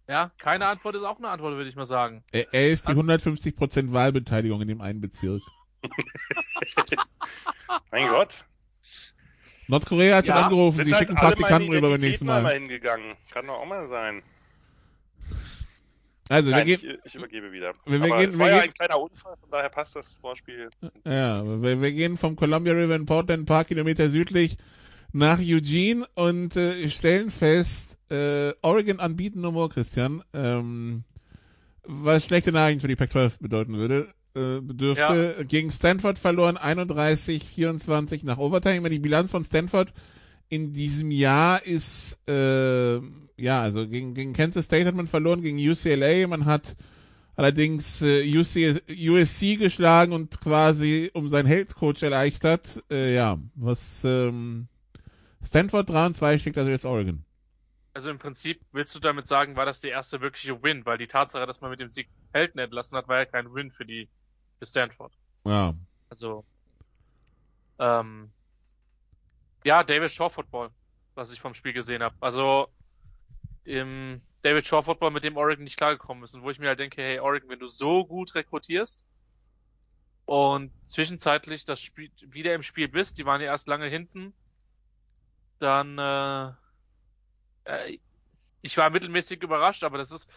Ja, 0.07 0.33
keine 0.39 0.67
Antwort 0.67 0.95
ist 0.97 1.03
auch 1.03 1.19
eine 1.19 1.31
Antwort, 1.31 1.55
würde 1.55 1.71
ich 1.71 1.77
mal 1.77 1.87
sagen. 1.87 2.23
Er, 2.31 2.53
er 2.53 2.71
ist 2.71 2.89
die 2.89 2.93
150% 2.93 3.93
Wahlbeteiligung 3.93 4.61
in 4.61 4.69
dem 4.69 4.81
einen 4.81 5.01
Bezirk. 5.01 5.43
mein 7.91 8.09
Gott. 8.09 8.45
Nordkorea 9.67 10.17
hat 10.17 10.27
schon 10.27 10.37
Ja, 10.37 10.43
angerufen, 10.43 10.77
Sind 10.77 10.85
sie 10.87 10.93
halt 10.93 11.01
schicken 11.01 11.17
Praktikanten 11.17 11.73
rüber 11.73 11.89
beim 11.89 12.01
nächsten 12.01 12.29
einmal 12.29 12.43
Mal. 12.43 12.55
hingegangen. 12.55 13.17
Kann 13.31 13.47
doch 13.47 13.61
auch 13.61 13.67
mal 13.67 13.89
sein. 13.89 14.23
Also, 16.31 16.51
wir 16.51 16.57
Nein, 16.57 16.67
gehen, 16.67 16.81
ich, 16.83 16.99
ich 17.05 17.15
übergebe 17.15 17.53
wieder. 17.53 17.75
Wir- 17.85 18.01
wir 18.03 18.09
gehen- 18.17 18.29
es 18.31 18.35
wir 18.35 18.39
war 18.41 18.49
ja 18.49 18.55
gehen- 18.61 18.69
ein 18.71 18.75
kleiner 18.75 19.01
Unfall, 19.01 19.37
von 19.39 19.51
daher 19.51 19.69
passt 19.69 19.95
das 19.97 20.17
Vorspiel. 20.19 20.71
ja, 21.05 21.45
wir, 21.63 21.83
wir 21.83 21.93
gehen 21.93 22.17
vom 22.17 22.35
Columbia 22.37 22.73
River 22.73 22.97
in 22.97 23.05
Portland 23.07 23.43
ein 23.43 23.47
paar 23.47 23.65
Kilometer 23.65 24.09
südlich 24.09 24.57
nach 25.13 25.39
Eugene 25.41 26.07
und 26.15 26.57
äh, 26.57 26.89
stellen 26.89 27.31
fest, 27.31 27.99
äh, 28.11 28.53
Oregon 28.63 29.01
anbieten 29.01 29.41
no 29.43 29.53
more, 29.53 29.69
Christian, 29.69 30.23
ähm, 30.33 31.05
was 31.85 32.25
schlechte 32.25 32.53
Nachrichten 32.53 32.81
für 32.81 32.89
die 32.89 32.97
Pac-12 32.97 33.41
bedeuten 33.41 33.77
würde, 33.77 34.09
äh, 34.35 34.61
bedürfte. 34.63 35.45
Gegen 35.47 35.71
Stanford 35.71 36.19
verloren 36.19 36.57
31-24 36.57 38.25
nach 38.25 38.39
Overtime. 38.39 38.77
Ich 38.77 38.81
meine, 38.81 38.95
Die 38.95 39.01
Bilanz 39.01 39.31
von 39.31 39.45
Stanford 39.45 39.93
in 40.49 40.73
diesem 40.73 41.11
Jahr 41.11 41.65
ist, 41.65 42.19
äh, 42.29 42.97
ja, 43.37 43.63
also 43.63 43.89
gegen, 43.89 44.15
gegen 44.15 44.33
Kansas 44.33 44.67
State 44.67 44.87
hat 44.87 44.95
man 44.95 45.07
verloren, 45.07 45.43
gegen 45.43 45.59
UCLA, 45.59 46.27
man 46.27 46.45
hat 46.45 46.77
allerdings 47.37 48.03
äh, 48.03 48.23
UC, 48.23 48.83
USC 48.89 49.57
geschlagen 49.57 50.13
und 50.13 50.41
quasi 50.41 51.11
um 51.15 51.29
seinen 51.29 51.47
Head 51.47 51.75
Coach 51.75 52.03
erleichtert. 52.03 52.83
Äh, 52.91 53.15
ja, 53.15 53.39
was 53.55 54.05
ähm, 54.05 54.69
Stanford 55.43 55.89
3 55.89 56.07
und 56.07 56.15
2 56.15 56.39
schlägt 56.39 56.59
also 56.59 56.71
jetzt 56.71 56.85
Oregon. 56.85 57.25
Also 57.93 58.11
im 58.11 58.19
Prinzip 58.19 58.61
willst 58.73 58.95
du 58.95 58.99
damit 58.99 59.27
sagen, 59.27 59.57
war 59.57 59.67
das 59.67 59.81
die 59.81 59.89
erste 59.89 60.21
wirkliche 60.21 60.63
Win, 60.63 60.85
weil 60.85 60.99
die 60.99 61.07
Tatsache, 61.07 61.47
dass 61.47 61.61
man 61.61 61.71
mit 61.71 61.81
dem 61.81 61.89
Sieg 61.89 62.09
Helden 62.33 62.59
entlassen 62.59 62.97
hat, 62.99 63.07
war 63.07 63.19
ja 63.19 63.25
kein 63.25 63.53
Win 63.55 63.71
für 63.71 63.85
die 63.85 64.09
für 64.59 64.67
Stanford. 64.67 65.13
Ja. 65.45 65.75
Also 66.09 66.45
ähm, 67.79 68.31
ja, 69.65 69.83
David 69.83 70.11
Shaw 70.11 70.29
Football, 70.29 70.71
was 71.15 71.33
ich 71.33 71.41
vom 71.41 71.55
Spiel 71.55 71.73
gesehen 71.73 72.03
habe. 72.03 72.15
Also 72.21 72.69
im 73.65 74.21
David 74.43 74.67
Shaw 74.67 74.83
Football, 74.83 75.11
mit 75.11 75.25
dem 75.25 75.39
Oregon 75.39 75.65
nicht 75.65 75.79
klargekommen 75.79 76.23
ist 76.23 76.35
und 76.35 76.43
wo 76.43 76.51
ich 76.51 76.59
mir 76.59 76.69
halt 76.69 76.79
denke, 76.79 77.03
hey 77.03 77.19
Oregon, 77.19 77.49
wenn 77.49 77.59
du 77.59 77.67
so 77.67 78.05
gut 78.05 78.35
rekrutierst 78.35 79.05
und 80.27 80.71
zwischenzeitlich 80.87 81.65
das 81.65 81.81
Spiel 81.81 82.11
wieder 82.21 82.55
im 82.55 82.63
Spiel 82.63 82.89
bist, 82.89 83.19
die 83.19 83.25
waren 83.25 83.41
ja 83.41 83.47
erst 83.47 83.67
lange 83.67 83.87
hinten, 83.87 84.35
dann 85.59 85.99
äh, 85.99 86.53
äh, 87.65 87.99
ich 88.61 88.77
war 88.77 88.91
mittelmäßig 88.91 89.43
überrascht, 89.43 89.83
aber 89.83 89.97
das 89.97 90.11
ist 90.11 90.29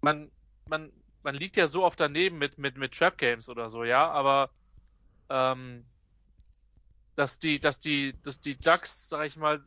man 0.00 0.30
man 0.66 0.90
man 1.22 1.34
liegt 1.34 1.56
ja 1.56 1.68
so 1.68 1.84
oft 1.84 2.00
daneben 2.00 2.38
mit 2.38 2.56
mit 2.56 2.78
mit 2.78 2.94
Trap 2.94 3.18
Games 3.18 3.50
oder 3.50 3.68
so, 3.68 3.84
ja, 3.84 4.10
aber 4.10 4.50
ähm, 5.28 5.84
dass 7.16 7.38
die 7.38 7.58
dass 7.58 7.78
die 7.78 8.14
dass 8.22 8.40
die 8.40 8.58
Ducks, 8.58 9.08
sag 9.08 9.26
ich 9.26 9.36
mal, 9.36 9.62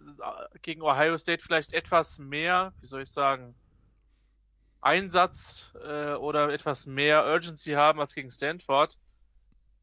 gegen 0.61 0.81
Ohio 0.81 1.17
State 1.17 1.43
vielleicht 1.43 1.73
etwas 1.73 2.19
mehr, 2.19 2.73
wie 2.81 2.87
soll 2.87 3.03
ich 3.03 3.11
sagen, 3.11 3.55
Einsatz 4.81 5.71
äh, 5.83 6.13
oder 6.13 6.49
etwas 6.49 6.85
mehr 6.85 7.25
Urgency 7.25 7.73
haben 7.73 7.99
als 7.99 8.13
gegen 8.13 8.31
Stanford. 8.31 8.97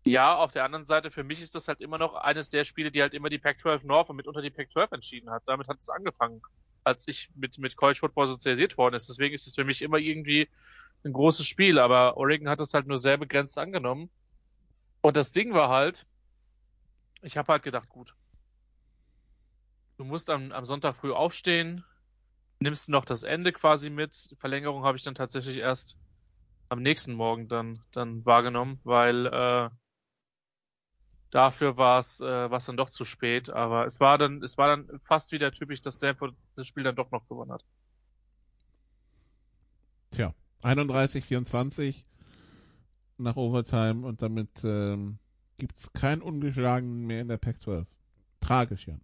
Ja, 0.07 0.37
auf 0.37 0.51
der 0.51 0.65
anderen 0.65 0.85
Seite, 0.85 1.11
für 1.11 1.25
mich 1.25 1.41
ist 1.41 1.55
das 1.55 1.67
halt 1.67 1.81
immer 1.81 1.97
noch 1.97 2.15
eines 2.15 2.51
der 2.51 2.65
Spiele, 2.65 2.91
die 2.91 3.01
halt 3.01 3.15
immer 3.15 3.31
die 3.31 3.39
Pac-12 3.39 3.87
North 3.87 4.11
und 4.11 4.17
mitunter 4.17 4.43
die 4.43 4.51
Pac-12 4.51 4.93
entschieden 4.93 5.31
hat. 5.31 5.43
Damit 5.47 5.67
hat 5.69 5.79
es 5.79 5.89
angefangen, 5.89 6.43
als 6.85 7.09
ich 7.09 7.31
mit, 7.35 7.59
mit 7.59 7.77
College 7.77 8.01
Football 8.01 8.27
sozialisiert 8.27 8.77
worden 8.77 8.95
ist. 8.95 9.09
Deswegen 9.09 9.35
ist 9.35 9.47
es 9.47 9.55
für 9.55 9.65
mich 9.65 9.81
immer 9.81 9.97
irgendwie 9.97 10.49
ein 11.05 11.13
großes 11.15 11.47
Spiel, 11.47 11.79
aber 11.79 12.19
Oregon 12.19 12.51
hat 12.51 12.61
es 12.61 12.75
halt 12.75 12.87
nur 12.87 12.99
sehr 12.99 13.17
begrenzt 13.17 13.57
angenommen. 13.57 14.11
Und 15.01 15.17
das 15.17 15.33
Ding 15.33 15.55
war 15.55 15.71
halt, 15.71 16.07
ich 17.25 17.37
habe 17.37 17.53
halt 17.53 17.63
gedacht, 17.63 17.89
gut, 17.89 18.15
du 19.97 20.05
musst 20.05 20.31
am, 20.31 20.53
am 20.53 20.65
Sonntag 20.65 20.97
früh 20.97 21.13
aufstehen, 21.13 21.85
nimmst 22.61 22.89
noch 22.89 23.05
das 23.05 23.23
Ende 23.23 23.53
quasi 23.53 23.91
mit. 23.91 24.35
Verlängerung 24.39 24.85
habe 24.85 24.97
ich 24.97 25.05
dann 25.05 25.15
tatsächlich 25.15 25.57
erst 25.57 25.97
am 26.69 26.83
nächsten 26.83 27.15
Morgen 27.15 27.49
dann, 27.49 27.83
dann 27.93 28.25
wahrgenommen, 28.25 28.81
weil 28.85 29.27
äh, 29.27 29.71
dafür 31.31 31.77
war 31.77 32.01
es 32.01 32.21
äh, 32.21 32.49
dann 32.49 32.77
doch 32.77 32.91
zu 32.91 33.05
spät. 33.05 33.51
Aber 33.51 33.87
es 33.87 34.01
war 34.01 34.19
dann, 34.19 34.43
es 34.43 34.59
war 34.59 34.69
dann 34.69 35.01
fast 35.05 35.33
wieder 35.33 35.51
typisch, 35.51 35.81
dass 35.81 35.97
Stanford 35.97 36.35
das 36.57 36.67
Spiel 36.67 36.85
dann 36.85 36.97
doch 36.97 37.11
noch 37.11 37.27
gewonnen 37.29 37.53
hat. 37.53 37.65
Tja, 40.11 40.33
31, 40.63 41.25
24 41.25 42.07
nach 43.17 43.37
Overtime 43.37 44.07
und 44.07 44.23
damit 44.23 44.51
ähm, 44.65 45.19
gibt's 45.59 45.93
keinen 45.93 46.23
Ungeschlagenen 46.23 47.07
mehr 47.07 47.21
in 47.21 47.29
der 47.29 47.39
Pac-12. 47.39 47.87
Tragisch, 48.41 48.87
Jan. 48.87 49.01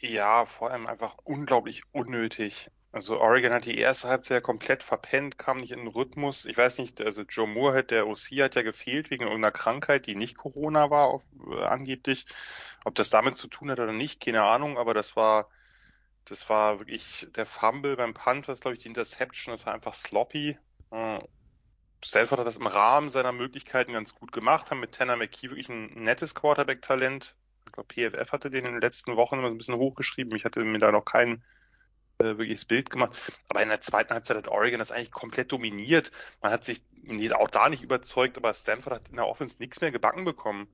Ja, 0.00 0.44
vor 0.44 0.70
allem 0.70 0.86
einfach 0.86 1.16
unglaublich 1.24 1.82
unnötig. 1.92 2.70
Also 2.92 3.20
Oregon 3.20 3.52
hat 3.52 3.66
die 3.66 3.78
erste 3.78 4.08
Halbzeit 4.08 4.42
komplett 4.42 4.82
verpennt, 4.82 5.38
kam 5.38 5.58
nicht 5.58 5.72
in 5.72 5.80
den 5.80 5.88
Rhythmus. 5.88 6.44
Ich 6.46 6.56
weiß 6.56 6.78
nicht, 6.78 7.00
also 7.02 7.22
Joe 7.22 7.46
Moorhead, 7.46 7.90
der 7.90 8.06
OC, 8.06 8.40
hat 8.40 8.54
ja 8.54 8.62
gefehlt 8.62 9.10
wegen 9.10 9.24
irgendeiner 9.24 9.52
Krankheit, 9.52 10.06
die 10.06 10.14
nicht 10.14 10.36
Corona 10.36 10.90
war, 10.90 11.08
auf, 11.08 11.22
äh, 11.50 11.64
angeblich. 11.64 12.26
Ob 12.84 12.94
das 12.94 13.10
damit 13.10 13.36
zu 13.36 13.48
tun 13.48 13.70
hat 13.70 13.80
oder 13.80 13.92
nicht, 13.92 14.24
keine 14.24 14.42
Ahnung, 14.42 14.78
aber 14.78 14.94
das 14.94 15.16
war, 15.16 15.50
das 16.24 16.48
war 16.48 16.78
wirklich 16.78 17.26
der 17.36 17.46
Fumble 17.46 17.96
beim 17.96 18.14
Punt, 18.14 18.48
was 18.48 18.60
glaube 18.60 18.76
ich 18.76 18.82
die 18.82 18.88
Interception, 18.88 19.54
das 19.54 19.66
war 19.66 19.74
einfach 19.74 19.94
sloppy. 19.94 20.56
Äh, 20.90 21.18
Stanford 22.04 22.40
hat 22.40 22.46
das 22.46 22.56
im 22.58 22.66
Rahmen 22.66 23.10
seiner 23.10 23.32
Möglichkeiten 23.32 23.92
ganz 23.92 24.14
gut 24.14 24.32
gemacht, 24.32 24.70
haben 24.70 24.80
mit 24.80 24.92
Tanner 24.92 25.16
McKee 25.16 25.50
wirklich 25.50 25.68
ein 25.68 26.04
nettes 26.04 26.34
Quarterback-Talent 26.34 27.34
Ich 27.66 27.72
glaube, 27.72 27.92
PFF 27.92 28.32
hatte 28.32 28.50
den 28.50 28.64
in 28.64 28.72
den 28.72 28.80
letzten 28.80 29.16
Wochen 29.16 29.38
immer 29.38 29.48
ein 29.48 29.58
bisschen 29.58 29.76
hochgeschrieben. 29.76 30.36
Ich 30.36 30.44
hatte 30.44 30.60
mir 30.60 30.78
da 30.78 30.92
noch 30.92 31.04
kein 31.04 31.42
äh, 32.18 32.38
wirkliches 32.38 32.64
Bild 32.64 32.90
gemacht. 32.90 33.16
Aber 33.48 33.62
in 33.62 33.68
der 33.68 33.80
zweiten 33.80 34.14
Halbzeit 34.14 34.36
hat 34.36 34.48
Oregon 34.48 34.78
das 34.78 34.92
eigentlich 34.92 35.10
komplett 35.10 35.52
dominiert. 35.52 36.12
Man 36.40 36.52
hat 36.52 36.64
sich 36.64 36.82
auch 37.34 37.48
da 37.48 37.68
nicht 37.68 37.82
überzeugt, 37.82 38.36
aber 38.36 38.54
Stanford 38.54 38.94
hat 38.94 39.08
in 39.08 39.16
der 39.16 39.28
Offense 39.28 39.56
nichts 39.58 39.80
mehr 39.80 39.92
gebacken 39.92 40.24
bekommen. 40.24 40.68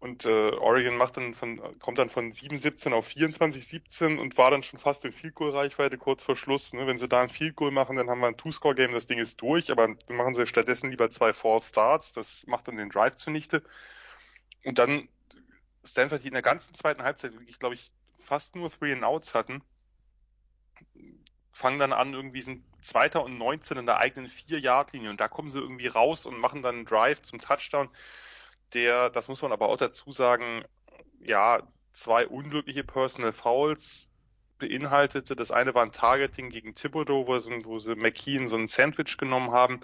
Und 0.00 0.24
äh, 0.26 0.50
Oregon 0.50 0.96
macht 0.96 1.16
dann 1.16 1.34
von, 1.34 1.60
kommt 1.80 1.98
dann 1.98 2.08
von 2.08 2.30
7-17 2.30 2.92
auf 2.92 3.08
24-17 3.08 4.18
und 4.18 4.38
war 4.38 4.52
dann 4.52 4.62
schon 4.62 4.78
fast 4.78 5.04
in 5.04 5.12
Field 5.12 5.34
Goal 5.34 5.50
Reichweite 5.50 5.98
kurz 5.98 6.22
vor 6.22 6.36
Schluss. 6.36 6.72
Ne? 6.72 6.86
Wenn 6.86 6.98
sie 6.98 7.08
da 7.08 7.22
ein 7.22 7.28
Field 7.28 7.56
Goal 7.56 7.72
machen, 7.72 7.96
dann 7.96 8.08
haben 8.08 8.20
wir 8.20 8.28
ein 8.28 8.36
Two-Score-Game, 8.36 8.92
das 8.92 9.06
Ding 9.06 9.18
ist 9.18 9.42
durch, 9.42 9.72
aber 9.72 9.88
dann 9.88 10.16
machen 10.16 10.34
sie 10.34 10.46
stattdessen 10.46 10.90
lieber 10.90 11.10
zwei 11.10 11.32
False 11.32 11.68
Starts, 11.68 12.12
das 12.12 12.46
macht 12.46 12.68
dann 12.68 12.76
den 12.76 12.90
Drive 12.90 13.16
zunichte. 13.16 13.64
Und 14.64 14.78
dann 14.78 15.08
Stanford, 15.84 16.22
die 16.22 16.28
in 16.28 16.34
der 16.34 16.42
ganzen 16.42 16.74
zweiten 16.74 17.02
Halbzeit 17.02 17.32
wirklich, 17.32 17.58
glaube 17.58 17.74
ich, 17.74 17.90
fast 18.20 18.54
nur 18.54 18.70
Three 18.70 18.92
and 18.92 19.02
Outs 19.02 19.34
hatten, 19.34 19.62
fangen 21.50 21.80
dann 21.80 21.92
an, 21.92 22.14
irgendwie 22.14 22.40
sind 22.40 22.62
Zweiter 22.82 23.24
und 23.24 23.36
19 23.36 23.78
in 23.78 23.86
der 23.86 23.98
eigenen 23.98 24.28
Vier-Yard-Linie 24.28 25.10
und 25.10 25.20
da 25.20 25.26
kommen 25.26 25.50
sie 25.50 25.58
irgendwie 25.58 25.88
raus 25.88 26.24
und 26.24 26.38
machen 26.38 26.62
dann 26.62 26.76
einen 26.76 26.84
Drive 26.84 27.22
zum 27.22 27.40
Touchdown 27.40 27.88
der, 28.72 29.10
das 29.10 29.28
muss 29.28 29.42
man 29.42 29.52
aber 29.52 29.68
auch 29.68 29.76
dazu 29.76 30.10
sagen, 30.10 30.64
ja, 31.20 31.62
zwei 31.92 32.26
unglückliche 32.26 32.84
Personal 32.84 33.32
Fouls 33.32 34.08
beinhaltete. 34.58 35.36
Das 35.36 35.50
eine 35.50 35.74
war 35.74 35.84
ein 35.84 35.92
Targeting 35.92 36.50
gegen 36.50 36.74
Thibodeau, 36.74 37.26
wo 37.26 37.38
sie, 37.38 37.64
wo 37.64 37.78
sie 37.78 37.94
McKean 37.94 38.46
so 38.46 38.56
ein 38.56 38.68
Sandwich 38.68 39.16
genommen 39.16 39.52
haben, 39.52 39.80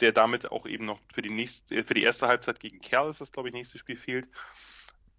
der 0.00 0.12
damit 0.12 0.50
auch 0.50 0.66
eben 0.66 0.84
noch 0.84 1.00
für 1.12 1.22
die 1.22 1.30
nächste, 1.30 1.84
für 1.84 1.94
die 1.94 2.02
erste 2.02 2.28
Halbzeit 2.28 2.60
gegen 2.60 2.80
Kerl 2.80 3.10
ist 3.10 3.20
das, 3.20 3.32
glaube 3.32 3.48
ich, 3.48 3.54
nächste 3.54 3.78
Spiel 3.78 3.96
fehlt. 3.96 4.28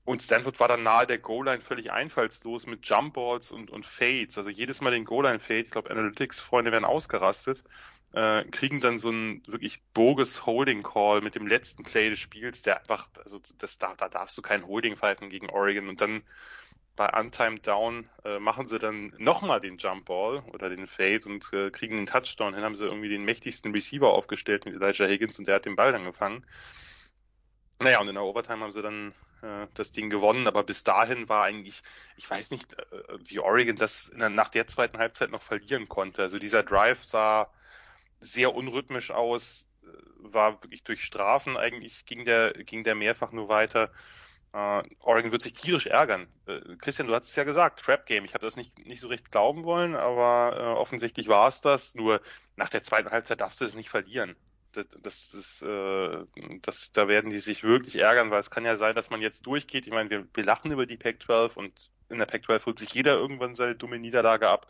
Und 0.06 0.22
Stanford 0.22 0.60
war 0.60 0.68
dann 0.68 0.84
nahe 0.84 1.06
der 1.06 1.20
Goal-Line 1.20 1.62
völlig 1.62 1.92
einfallslos 1.92 2.66
mit 2.66 2.86
Jump-Balls 2.88 3.52
und, 3.52 3.70
und 3.70 3.86
Fades. 3.86 4.38
Also 4.38 4.50
jedes 4.50 4.82
Mal 4.82 4.92
den 4.92 5.06
Goal-Line-Fade, 5.06 5.60
ich 5.60 5.70
glaube, 5.70 5.92
Analytics-Freunde 5.92 6.72
werden 6.72 6.86
ausgerastet 6.86 7.64
äh, 8.14 8.44
kriegen 8.46 8.80
dann 8.80 8.98
so 8.98 9.10
einen 9.10 9.46
wirklich 9.48 9.82
bogus 9.94 10.46
Holding 10.46 10.84
Call 10.84 11.22
mit 11.22 11.36
dem 11.36 11.48
letzten 11.48 11.84
Play 11.84 12.10
des 12.10 12.20
Spiels, 12.20 12.62
der 12.62 12.80
einfach, 12.80 13.08
also 13.24 13.40
das 13.58 13.78
da, 13.78 13.94
da 13.96 14.10
darfst 14.10 14.38
du 14.38 14.42
kein 14.42 14.66
Holding 14.66 14.96
pfeifen 14.96 15.30
gegen 15.30 15.50
Oregon 15.50 15.90
und 15.90 16.02
dann 16.02 16.24
bei 16.96 17.18
Untimed 17.18 17.66
Down 17.66 18.10
äh, 18.26 18.40
machen 18.40 18.68
sie 18.68 18.78
dann 18.78 19.14
nochmal 19.18 19.62
den 19.62 19.78
Jump 19.78 20.04
Ball 20.06 20.44
oder 20.52 20.70
den 20.70 20.86
Fade 20.86 21.22
und 21.28 21.46
äh, 21.54 21.72
kriegen 21.72 21.96
den 21.96 22.06
Touchdown. 22.06 22.52
Dann 22.52 22.64
haben 22.64 22.76
sie 22.76 22.84
irgendwie 22.84 23.08
den 23.08 23.24
mächtigsten 23.24 23.72
Receiver 23.72 24.10
aufgestellt 24.10 24.66
mit 24.66 24.74
Elijah 24.74 25.06
Higgins 25.06 25.40
und 25.40 25.48
der 25.48 25.56
hat 25.56 25.66
den 25.66 25.78
Ball 25.78 25.94
dann 25.94 26.04
gefangen. 26.04 26.46
Naja, 27.80 28.02
und 28.02 28.10
in 28.10 28.16
der 28.16 28.24
Overtime 28.26 28.60
haben 28.60 28.74
sie 28.74 28.82
dann 28.82 29.14
äh, 29.42 29.68
das 29.76 29.94
Ding 29.94 30.10
gewonnen, 30.10 30.46
aber 30.46 30.64
bis 30.64 30.84
dahin 30.84 31.30
war 31.30 31.46
eigentlich, 31.46 31.84
ich 32.18 32.30
weiß 32.30 32.52
nicht, 32.52 32.74
äh, 32.74 32.84
wie 33.20 33.40
Oregon 33.40 33.78
das 33.78 34.12
der, 34.14 34.28
nach 34.28 34.50
der 34.50 34.68
zweiten 34.68 34.98
Halbzeit 34.98 35.32
noch 35.32 35.42
verlieren 35.42 35.88
konnte. 35.88 36.22
Also 36.22 36.38
dieser 36.38 36.64
Drive 36.64 37.06
sah 37.06 37.50
sehr 38.20 38.54
unrhythmisch 38.54 39.12
aus, 39.12 39.68
äh, 39.84 39.88
war 40.18 40.62
wirklich 40.64 40.84
durch 40.84 41.04
Strafen 41.04 41.58
eigentlich, 41.58 42.06
ging 42.06 42.26
der, 42.26 42.54
ging 42.54 42.84
der 42.84 42.96
mehrfach 42.96 43.32
nur 43.32 43.50
weiter. 43.50 43.92
Uh, 44.52 44.82
Oregon 45.02 45.32
wird 45.32 45.44
sich 45.44 45.54
tierisch 45.54 45.86
ärgern. 45.86 46.28
Uh, 46.48 46.76
Christian, 46.80 47.08
du 47.08 47.14
hast 47.14 47.30
es 47.30 47.36
ja 47.36 47.44
gesagt, 47.44 47.82
Trap 47.82 48.08
Game. 48.08 48.26
Ich 48.26 48.34
habe 48.34 48.44
das 48.44 48.56
nicht, 48.56 48.80
nicht 48.80 49.00
so 49.00 49.08
recht 49.08 49.32
glauben 49.32 49.64
wollen, 49.64 49.96
aber 49.96 50.58
uh, 50.58 50.80
offensichtlich 50.80 51.28
war 51.28 51.48
es 51.48 51.62
das. 51.62 51.94
Nur 51.94 52.20
nach 52.56 52.70
der 52.70 52.82
zweiten 52.82 53.12
Halbzeit 53.12 53.42
darfst 53.42 53.62
du 53.62 53.66
es 53.66 53.76
nicht 53.76 53.92
verlieren. 53.92 54.36
Das, 54.72 54.88
das, 55.02 55.32
das, 55.32 55.64
das, 56.62 56.92
da 56.92 57.08
werden 57.08 57.32
die 57.32 57.40
sich 57.40 57.64
wirklich 57.64 57.96
ärgern, 57.96 58.30
weil 58.30 58.40
es 58.40 58.52
kann 58.52 58.66
ja 58.66 58.78
sein, 58.78 58.96
dass 58.96 59.10
man 59.10 59.20
jetzt 59.20 59.48
durchgeht. 59.48 59.88
Ich 59.88 59.94
meine, 59.94 60.12
wir, 60.12 60.28
wir 60.32 60.44
lachen 60.44 60.72
über 60.72 60.86
die 60.86 60.98
Pac-12 60.98 61.56
und 61.56 61.90
in 62.10 62.20
der 62.20 62.28
Pac-12 62.28 62.66
holt 62.66 62.80
sich 62.80 62.94
jeder 62.94 63.16
irgendwann 63.16 63.56
seine 63.56 63.76
dumme 63.76 64.00
Niederlage 64.00 64.48
ab. 64.48 64.68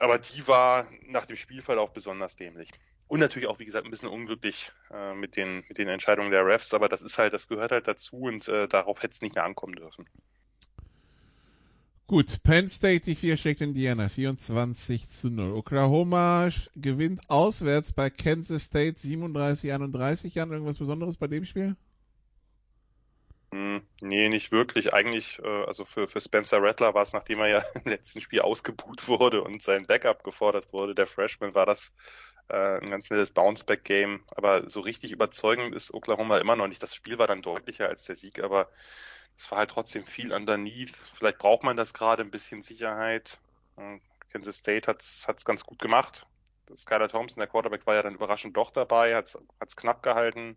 Aber 0.00 0.18
die 0.18 0.48
war 0.48 0.88
nach 1.06 1.26
dem 1.26 1.36
Spielverlauf 1.36 1.92
besonders 1.92 2.34
dämlich. 2.34 2.70
Und 3.06 3.20
natürlich 3.20 3.48
auch, 3.48 3.58
wie 3.58 3.66
gesagt, 3.66 3.84
ein 3.84 3.90
bisschen 3.90 4.08
unglücklich 4.08 4.72
äh, 4.90 5.14
mit, 5.14 5.36
den, 5.36 5.64
mit 5.68 5.78
den 5.78 5.88
Entscheidungen 5.88 6.30
der 6.30 6.46
Refs, 6.46 6.72
aber 6.72 6.88
das 6.88 7.02
ist 7.02 7.18
halt, 7.18 7.32
das 7.32 7.48
gehört 7.48 7.70
halt 7.70 7.86
dazu 7.86 8.16
und 8.16 8.48
äh, 8.48 8.66
darauf 8.66 9.02
hätte 9.02 9.12
es 9.12 9.20
nicht 9.20 9.34
mehr 9.34 9.44
ankommen 9.44 9.74
dürfen. 9.74 10.08
Gut, 12.06 12.42
Penn 12.42 12.66
State, 12.66 13.04
die 13.04 13.14
4 13.14 13.36
schlägt 13.36 13.60
Indiana, 13.60 14.08
24 14.08 15.08
zu 15.10 15.28
0. 15.28 15.52
Oklahoma 15.52 16.48
gewinnt 16.76 17.28
auswärts 17.28 17.92
bei 17.92 18.10
Kansas 18.10 18.64
State 18.64 18.98
37 18.98 19.72
31. 19.72 20.34
Jan, 20.34 20.50
irgendwas 20.50 20.78
Besonderes 20.78 21.16
bei 21.16 21.26
dem 21.26 21.44
Spiel? 21.44 21.76
Hm, 23.52 23.82
nee, 24.00 24.28
nicht 24.28 24.52
wirklich. 24.52 24.94
Eigentlich, 24.94 25.40
äh, 25.40 25.64
also 25.64 25.84
für, 25.84 26.06
für 26.06 26.20
Spencer 26.20 26.62
Rattler 26.62 26.94
war 26.94 27.02
es, 27.02 27.12
nachdem 27.12 27.40
er 27.40 27.48
ja 27.48 27.58
im 27.84 27.90
letzten 27.90 28.20
Spiel 28.20 28.40
ausgebuht 28.40 29.08
wurde 29.08 29.42
und 29.42 29.60
sein 29.62 29.86
Backup 29.86 30.22
gefordert 30.22 30.72
wurde, 30.72 30.94
der 30.94 31.06
Freshman, 31.06 31.54
war 31.54 31.66
das 31.66 31.92
äh, 32.48 32.78
ein 32.80 32.90
ganz 32.90 33.10
nettes 33.10 33.32
Bounce-Back-Game. 33.32 34.24
Aber 34.36 34.68
so 34.70 34.80
richtig 34.80 35.10
überzeugend 35.12 35.74
ist 35.74 35.92
Oklahoma 35.92 36.38
immer 36.38 36.54
noch 36.56 36.68
nicht. 36.68 36.82
Das 36.82 36.94
Spiel 36.94 37.18
war 37.18 37.26
dann 37.26 37.42
deutlicher 37.42 37.88
als 37.88 38.04
der 38.04 38.16
Sieg, 38.16 38.40
aber 38.42 38.70
es 39.36 39.50
war 39.50 39.58
halt 39.58 39.70
trotzdem 39.70 40.04
viel 40.04 40.32
underneath. 40.32 40.96
Vielleicht 41.14 41.38
braucht 41.38 41.64
man 41.64 41.76
das 41.76 41.92
gerade, 41.94 42.22
ein 42.22 42.30
bisschen 42.30 42.62
Sicherheit. 42.62 43.40
Kansas 44.32 44.58
State 44.58 44.86
hat's 44.88 45.26
hat's 45.26 45.44
ganz 45.44 45.64
gut 45.64 45.78
gemacht. 45.80 46.26
Skylar 46.74 47.08
Thompson, 47.08 47.40
der 47.40 47.48
Quarterback, 47.48 47.86
war 47.86 47.94
ja 47.96 48.02
dann 48.02 48.14
überraschend 48.14 48.56
doch 48.56 48.70
dabei, 48.70 49.16
hat's 49.16 49.36
hat's 49.60 49.76
knapp 49.76 50.02
gehalten 50.02 50.56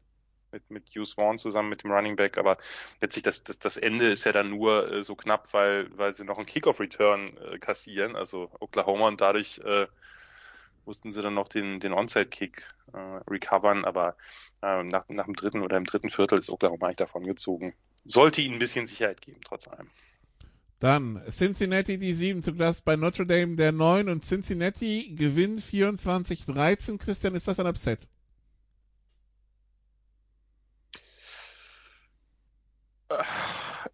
mit, 0.53 0.71
mit 0.71 0.89
Hugh 0.95 1.05
Swan 1.05 1.37
zusammen 1.37 1.69
mit 1.69 1.83
dem 1.83 1.91
Running 1.91 2.15
Back, 2.15 2.37
aber 2.37 2.57
letztlich 3.01 3.23
das, 3.23 3.43
das, 3.43 3.59
das 3.59 3.77
Ende 3.77 4.11
ist 4.11 4.23
ja 4.23 4.31
dann 4.31 4.51
nur 4.51 4.91
äh, 4.91 5.03
so 5.03 5.15
knapp, 5.15 5.51
weil, 5.53 5.89
weil 5.97 6.13
sie 6.13 6.23
noch 6.23 6.37
einen 6.37 6.45
Kickoff-Return 6.45 7.37
äh, 7.37 7.59
kassieren, 7.59 8.15
also 8.15 8.49
Oklahoma 8.59 9.07
und 9.07 9.19
dadurch 9.19 9.59
äh, 9.65 9.87
mussten 10.85 11.11
sie 11.11 11.21
dann 11.21 11.33
noch 11.33 11.47
den, 11.47 11.79
den 11.79 11.93
Onside-Kick 11.93 12.63
äh, 12.93 12.97
recovern, 13.29 13.85
aber 13.85 14.15
äh, 14.61 14.83
nach, 14.83 15.07
nach 15.09 15.25
dem 15.25 15.35
dritten 15.35 15.61
oder 15.61 15.77
im 15.77 15.85
dritten 15.85 16.09
Viertel 16.09 16.39
ist 16.39 16.49
Oklahoma 16.49 16.85
eigentlich 16.85 16.97
davon 16.97 17.25
gezogen. 17.25 17.73
Sollte 18.05 18.41
ihnen 18.41 18.55
ein 18.55 18.59
bisschen 18.59 18.85
Sicherheit 18.85 19.21
geben, 19.21 19.39
trotz 19.45 19.67
allem. 19.67 19.89
Dann 20.79 21.21
Cincinnati 21.31 21.97
die 21.97 22.13
7 22.13 22.43
zu 22.43 22.55
Gast 22.55 22.83
bei 22.83 22.97
Notre 22.97 23.25
Dame 23.25 23.55
der 23.55 23.71
9 23.71 24.09
und 24.09 24.25
Cincinnati 24.25 25.15
gewinnt 25.15 25.61
24-13. 25.61 26.97
Christian, 26.97 27.35
ist 27.35 27.47
das 27.47 27.61
ein 27.61 27.67
Upset? 27.67 27.99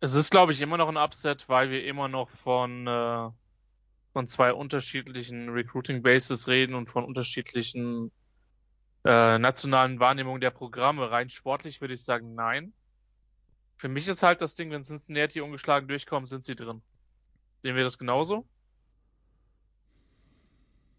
Es 0.02 0.14
ist, 0.14 0.32
glaube 0.32 0.54
ich, 0.54 0.62
immer 0.62 0.78
noch 0.78 0.88
ein 0.88 0.98
Upset, 0.98 1.50
weil 1.50 1.72
wir 1.72 1.86
immer 1.86 2.08
noch 2.08 2.30
von, 2.30 2.88
äh, 2.88 3.30
von 4.14 4.28
zwei 4.28 4.54
unterschiedlichen 4.54 5.50
Recruiting 5.50 6.02
Bases 6.02 6.48
reden 6.48 6.74
und 6.74 6.90
von 6.90 7.04
unterschiedlichen 7.04 8.12
äh, 9.04 9.38
nationalen 9.38 10.00
Wahrnehmungen 10.00 10.42
der 10.42 10.52
Programme. 10.52 11.12
Rein 11.12 11.30
sportlich 11.30 11.82
würde 11.82 11.94
ich 11.94 12.04
sagen, 12.04 12.34
nein. 12.34 12.74
Für 13.76 13.90
mich 13.90 14.08
ist 14.08 14.24
halt 14.24 14.42
das 14.42 14.56
Ding, 14.56 14.72
wenn 14.72 14.84
Cincinnati 14.84 15.42
ungeschlagen 15.42 15.88
durchkommen, 15.88 16.28
sind 16.28 16.44
sie 16.44 16.56
drin. 16.56 16.82
Sehen 17.62 17.76
wir 17.76 17.84
das 17.84 17.98
genauso? 17.98 18.46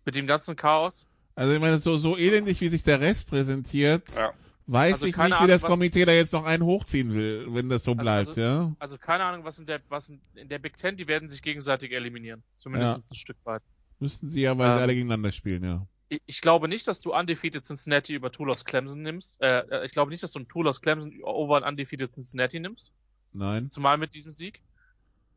Mit 0.05 0.15
dem 0.15 0.27
ganzen 0.27 0.57
Chaos? 0.57 1.07
Also 1.35 1.55
ich 1.55 1.61
meine, 1.61 1.79
so, 1.79 1.97
so 1.97 2.17
elendig, 2.17 2.61
wie 2.61 2.69
sich 2.69 2.83
der 2.83 3.01
Rest 3.01 3.31
präsentiert, 3.31 4.15
ja. 4.15 4.33
Weiß 4.73 4.93
also 4.93 5.07
ich 5.07 5.17
nicht, 5.17 5.33
Ahnung, 5.33 5.49
wie 5.49 5.51
das 5.51 5.63
Komitee 5.63 6.05
da 6.05 6.13
jetzt 6.13 6.33
noch 6.33 6.45
einen 6.45 6.63
hochziehen 6.63 7.13
will, 7.13 7.49
wenn 7.49 7.69
das 7.69 7.83
so 7.83 7.91
also, 7.91 8.03
bleibt, 8.03 8.29
also, 8.29 8.41
ja. 8.41 8.73
Also 8.79 8.99
keine 8.99 9.25
Ahnung, 9.25 9.45
was 9.45 9.59
in 9.59 9.67
der, 9.67 9.81
was 9.89 10.09
in, 10.09 10.21
der 10.37 10.61
Big 10.61 10.77
Ten, 10.77 10.97
die 10.97 11.09
werden 11.09 11.29
sich 11.29 11.43
gegenseitig 11.43 11.91
eliminieren. 11.91 12.45
Zumindest 12.57 12.99
ja. 12.99 13.11
ein 13.11 13.15
Stück 13.17 13.37
weit. 13.43 13.63
Müssten 13.99 14.29
sie 14.29 14.43
ja, 14.43 14.57
weil 14.57 14.71
ähm, 14.71 14.77
sie 14.77 14.83
alle 14.83 14.95
gegeneinander 14.95 15.33
spielen, 15.33 15.65
ja. 15.65 15.87
Ich, 16.09 16.23
ich, 16.25 16.41
glaube 16.41 16.69
nicht, 16.69 16.87
dass 16.87 17.01
du 17.01 17.13
undefeated 17.13 17.65
Cincinnati 17.65 18.15
über 18.15 18.31
aus 18.49 18.65
Clemson 18.65 19.03
nimmst. 19.03 19.43
Äh, 19.43 19.59
äh, 19.59 19.87
ich 19.87 19.91
glaube 19.93 20.13
nicht, 20.13 20.23
dass 20.23 20.31
du 20.31 20.39
ein 20.39 20.67
aus 20.67 20.81
Clemson 20.81 21.21
over 21.25 21.57
ein 21.57 21.65
undefeated 21.65 22.13
Cincinnati 22.13 22.61
nimmst. 22.61 22.93
Nein. 23.33 23.73
Zumal 23.73 23.99
mit 23.99 24.15
diesem 24.15 24.31
Sieg. 24.31 24.61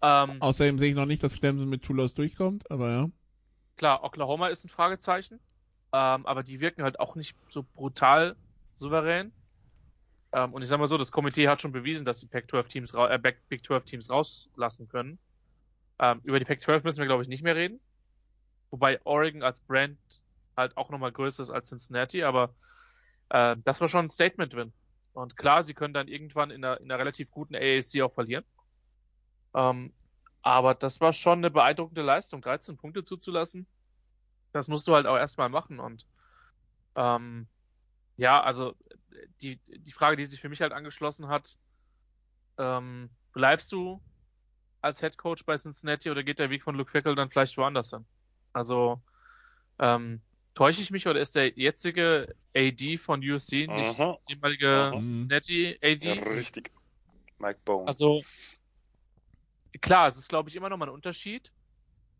Ähm, 0.04 0.43
Außerdem 0.43 0.78
sehe 0.78 0.89
ich 0.89 0.96
noch 0.96 1.08
nicht, 1.08 1.24
dass 1.24 1.39
Clemson 1.39 1.69
mit 1.69 1.82
Toulouse 1.82 2.13
durchkommt, 2.13 2.69
aber 2.69 2.91
ja. 2.91 3.10
Klar, 3.78 4.04
Oklahoma 4.04 4.50
ist 4.50 4.63
ein 4.63 4.69
Fragezeichen. 4.69 5.39
Ähm, 5.91 6.26
aber 6.28 6.43
die 6.43 6.60
wirken 6.60 6.84
halt 6.84 7.00
auch 7.00 7.15
nicht 7.15 7.36
so 7.50 7.63
brutal 7.63 8.36
souverän. 8.75 9.31
Ähm, 10.31 10.53
und 10.53 10.62
ich 10.62 10.67
sag 10.67 10.79
mal 10.79 10.88
so, 10.88 10.97
das 10.97 11.12
Komitee 11.12 11.47
hat 11.47 11.62
schon 11.62 11.71
bewiesen, 11.71 12.05
dass 12.05 12.19
die 12.19 12.25
Pac-12 12.25 12.67
Teams, 12.67 12.93
äh, 12.93 13.19
Big 13.49 13.63
12 13.63 13.86
Teams 13.86 14.09
rauslassen 14.09 14.88
können. 14.89 15.19
Ähm, 16.00 16.21
über 16.23 16.39
die 16.39 16.45
Pac-12 16.45 16.83
müssen 16.83 17.00
wir, 17.00 17.06
glaube 17.06 17.23
ich, 17.23 17.29
nicht 17.29 17.43
mehr 17.43 17.56
reden. 17.56 17.79
Wobei 18.71 19.00
Oregon 19.06 19.43
als 19.43 19.60
Brand 19.60 19.98
halt 20.58 20.75
auch 20.77 20.89
nochmal 20.89 21.12
größer 21.12 21.43
ist 21.43 21.50
als 21.52 21.69
Cincinnati, 21.69 22.23
aber 22.23 22.54
äh, 23.29 23.56
das 23.63 23.81
war 23.81 23.87
schon 23.87 24.06
ein 24.06 24.10
Statement-Win. 24.10 24.73
Und 25.13 25.37
klar, 25.37 25.62
sie 25.62 25.75
können 25.75 25.93
dann 25.93 26.08
irgendwann 26.08 26.50
in 26.50 26.65
einer, 26.65 26.79
in 26.79 26.91
einer 26.91 27.00
relativ 27.00 27.29
guten 27.29 27.56
AAC 27.56 28.02
auch 28.02 28.13
verlieren. 28.13 28.43
Ähm, 29.54 29.93
aber 30.41 30.73
das 30.73 31.00
war 31.00 31.13
schon 31.13 31.39
eine 31.39 31.52
beeindruckende 31.52 32.02
Leistung, 32.02 32.41
13 32.41 32.77
Punkte 32.77 33.04
zuzulassen. 33.04 33.67
Das 34.52 34.67
musst 34.67 34.87
du 34.87 34.95
halt 34.95 35.06
auch 35.06 35.15
erstmal 35.15 35.50
machen. 35.50 35.79
Und 35.79 36.06
ähm, 36.95 37.48
ja, 38.17 38.41
also 38.41 38.75
die, 39.41 39.59
die 39.67 39.91
Frage, 39.91 40.17
die 40.17 40.25
sich 40.25 40.39
für 40.39 40.49
mich 40.49 40.61
halt 40.61 40.73
angeschlossen 40.73 41.27
hat, 41.27 41.57
ähm, 42.57 43.09
bleibst 43.33 43.71
du 43.71 44.01
als 44.81 44.99
Head 44.99 45.17
Coach 45.17 45.45
bei 45.45 45.57
Cincinnati 45.57 46.09
oder 46.09 46.23
geht 46.23 46.39
der 46.39 46.49
Weg 46.49 46.63
von 46.63 46.75
Luke 46.75 46.91
Fickle 46.91 47.15
dann 47.15 47.29
vielleicht 47.29 47.57
woanders 47.57 47.91
hin? 47.91 48.05
Also, 48.51 49.01
ähm, 49.79 50.21
täusche 50.53 50.81
ich 50.81 50.91
mich 50.91 51.07
oder 51.07 51.19
ist 51.19 51.35
der 51.35 51.49
jetzige 51.57 52.35
AD 52.55 52.97
von 52.97 53.21
USC 53.21 53.67
nicht 53.67 53.99
Aha. 53.99 54.19
ehemalige 54.27 54.91
Mhm. 54.93 54.99
Cincinnati 54.99 55.79
AD? 55.81 56.03
Ja, 56.05 56.13
richtig. 56.13 56.71
Mike 57.39 57.61
Bone. 57.65 57.87
Also, 57.87 58.21
klar, 59.81 60.07
es 60.07 60.17
ist, 60.17 60.29
glaube 60.29 60.49
ich, 60.49 60.55
immer 60.55 60.69
noch 60.69 60.77
mal 60.77 60.87
ein 60.87 60.93
Unterschied. 60.93 61.51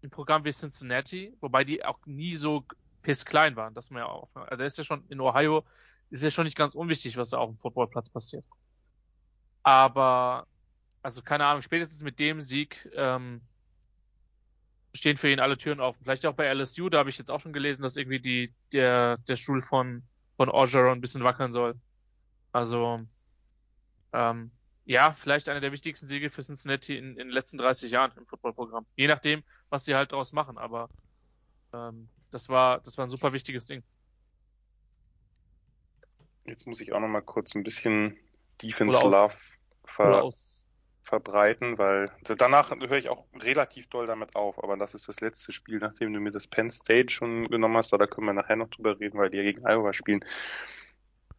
Ein 0.04 0.10
Programm 0.10 0.44
wie 0.44 0.52
Cincinnati, 0.52 1.34
wobei 1.40 1.64
die 1.64 1.86
auch 1.86 2.00
nie 2.06 2.36
so 2.36 2.66
pissklein 3.04 3.56
waren, 3.56 3.74
das 3.74 3.92
man 3.92 4.02
ja 4.02 4.08
auch. 4.08 4.30
Also, 4.34 4.64
ist 4.64 4.78
ja 4.78 4.84
schon 4.84 5.06
in 5.10 5.22
Ohio, 5.22 5.64
ist 6.10 6.24
ja 6.24 6.32
schon 6.32 6.46
nicht 6.46 6.58
ganz 6.58 6.74
unwichtig, 6.76 7.18
was 7.18 7.30
da 7.30 7.38
auf 7.38 7.50
dem 7.50 7.58
Footballplatz 7.58 8.10
passiert. 8.10 8.46
Aber, 9.62 10.48
also, 11.02 11.22
keine 11.22 11.46
Ahnung, 11.46 11.62
spätestens 11.62 12.02
mit 12.04 12.20
dem 12.20 12.42
Sieg, 12.42 12.90
ähm, 12.96 13.42
stehen 14.94 15.18
für 15.18 15.30
ihn 15.30 15.40
alle 15.40 15.58
Türen 15.58 15.80
offen. 15.80 16.04
Vielleicht 16.04 16.26
auch 16.26 16.36
bei 16.36 16.46
LSU, 16.46 16.90
da 16.90 17.00
habe 17.00 17.10
ich 17.10 17.18
jetzt 17.18 17.32
auch 17.32 17.40
schon 17.40 17.54
gelesen, 17.54 17.82
dass 17.82 17.96
irgendwie 17.96 18.20
die, 18.20 18.54
der, 18.72 19.18
der 19.28 19.36
Stuhl 19.36 19.62
von, 19.62 20.04
von 20.38 20.50
Orgeron 20.50 20.98
ein 20.98 21.02
bisschen 21.02 21.24
wackeln 21.24 21.52
soll. 21.52 21.76
Also, 22.52 23.02
ähm, 24.14 24.52
ja, 24.86 25.14
vielleicht 25.14 25.50
einer 25.50 25.62
der 25.62 25.72
wichtigsten 25.72 26.08
Siege 26.08 26.30
für 26.30 26.44
Cincinnati 26.44 26.98
in, 26.98 27.12
in 27.12 27.16
den 27.16 27.30
letzten 27.30 27.58
30 27.58 27.92
Jahren 27.92 28.12
im 28.18 28.26
Footballprogramm. 28.28 28.86
Je 28.96 29.08
nachdem, 29.08 29.44
was 29.70 29.86
sie 29.86 29.96
halt 29.96 30.12
daraus 30.12 30.34
machen, 30.34 30.58
aber 30.58 30.90
ähm, 31.74 32.10
das 32.34 32.50
war 32.50 32.80
das 32.82 32.98
war 32.98 33.06
ein 33.06 33.10
super 33.10 33.34
wichtiges 33.34 33.68
Ding. 33.68 33.84
Jetzt 36.46 36.68
muss 36.68 36.82
ich 36.82 36.92
auch 36.94 37.00
noch 37.00 37.08
mal 37.08 37.22
kurz 37.22 37.56
ein 37.56 37.64
bisschen 37.64 38.18
Defense 38.62 38.98
Oder 38.98 39.10
Love 39.10 39.36
ver 39.86 40.30
verbreiten, 41.04 41.78
weil 41.78 42.10
danach 42.38 42.72
höre 42.72 42.98
ich 42.98 43.10
auch 43.10 43.26
relativ 43.36 43.88
doll 43.88 44.08
damit 44.08 44.38
auf, 44.38 44.64
aber 44.64 44.78
das 44.78 44.96
ist 44.96 45.10
das 45.10 45.20
letzte 45.20 45.52
Spiel, 45.52 45.80
nachdem 45.80 46.14
du 46.14 46.22
mir 46.22 46.32
das 46.32 46.48
Penn 46.48 46.72
State 46.72 47.14
schon 47.14 47.50
genommen 47.50 47.76
hast, 47.76 47.92
da 47.92 48.08
können 48.08 48.28
wir 48.28 48.34
nachher 48.34 48.56
noch 48.56 48.70
drüber 48.70 48.98
reden, 48.98 49.18
weil 49.18 49.30
die 49.30 49.38
ja 49.38 49.44
gegen 49.44 49.66
Iowa 49.68 49.92
spielen. 49.92 50.24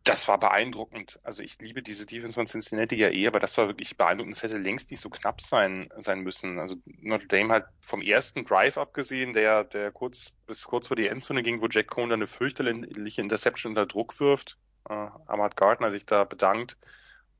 Das 0.05 0.29
war 0.29 0.39
beeindruckend. 0.39 1.19
Also 1.23 1.43
ich 1.43 1.59
liebe 1.61 1.83
diese 1.83 2.05
Defense 2.05 2.35
von 2.35 2.47
Cincinnati 2.47 2.95
ja 2.95 3.09
eh, 3.09 3.27
aber 3.27 3.41
das 3.41 3.57
war 3.57 3.69
wirklich 3.69 3.97
beeindruckend. 3.97 4.37
Es 4.37 4.43
hätte 4.43 4.59
längst 4.59 4.91
nicht 4.91 5.01
so 5.01 5.09
knapp 5.09 5.41
sein, 5.41 5.89
sein 5.97 6.21
müssen. 6.21 6.59
Also 6.59 6.77
Notre 7.01 7.27
Dame 7.27 7.55
hat 7.55 7.69
vom 7.81 8.03
ersten 8.03 8.45
Drive 8.45 8.77
abgesehen, 8.77 9.33
der, 9.33 9.65
der 9.65 9.91
kurz, 9.93 10.35
bis 10.47 10.65
kurz 10.65 10.89
vor 10.89 10.97
die 10.97 11.07
Endzone 11.07 11.43
ging, 11.43 11.63
wo 11.63 11.69
Jack 11.69 11.89
Cohn 11.89 12.11
dann 12.11 12.19
eine 12.19 12.27
fürchterliche 12.27 13.23
Interception 13.23 13.71
unter 13.71 13.87
Druck 13.87 14.21
wirft, 14.21 14.59
äh, 14.91 14.93
Ahmad 14.93 15.57
Gardner 15.57 15.91
sich 15.91 16.05
da 16.05 16.25
bedankt, 16.25 16.77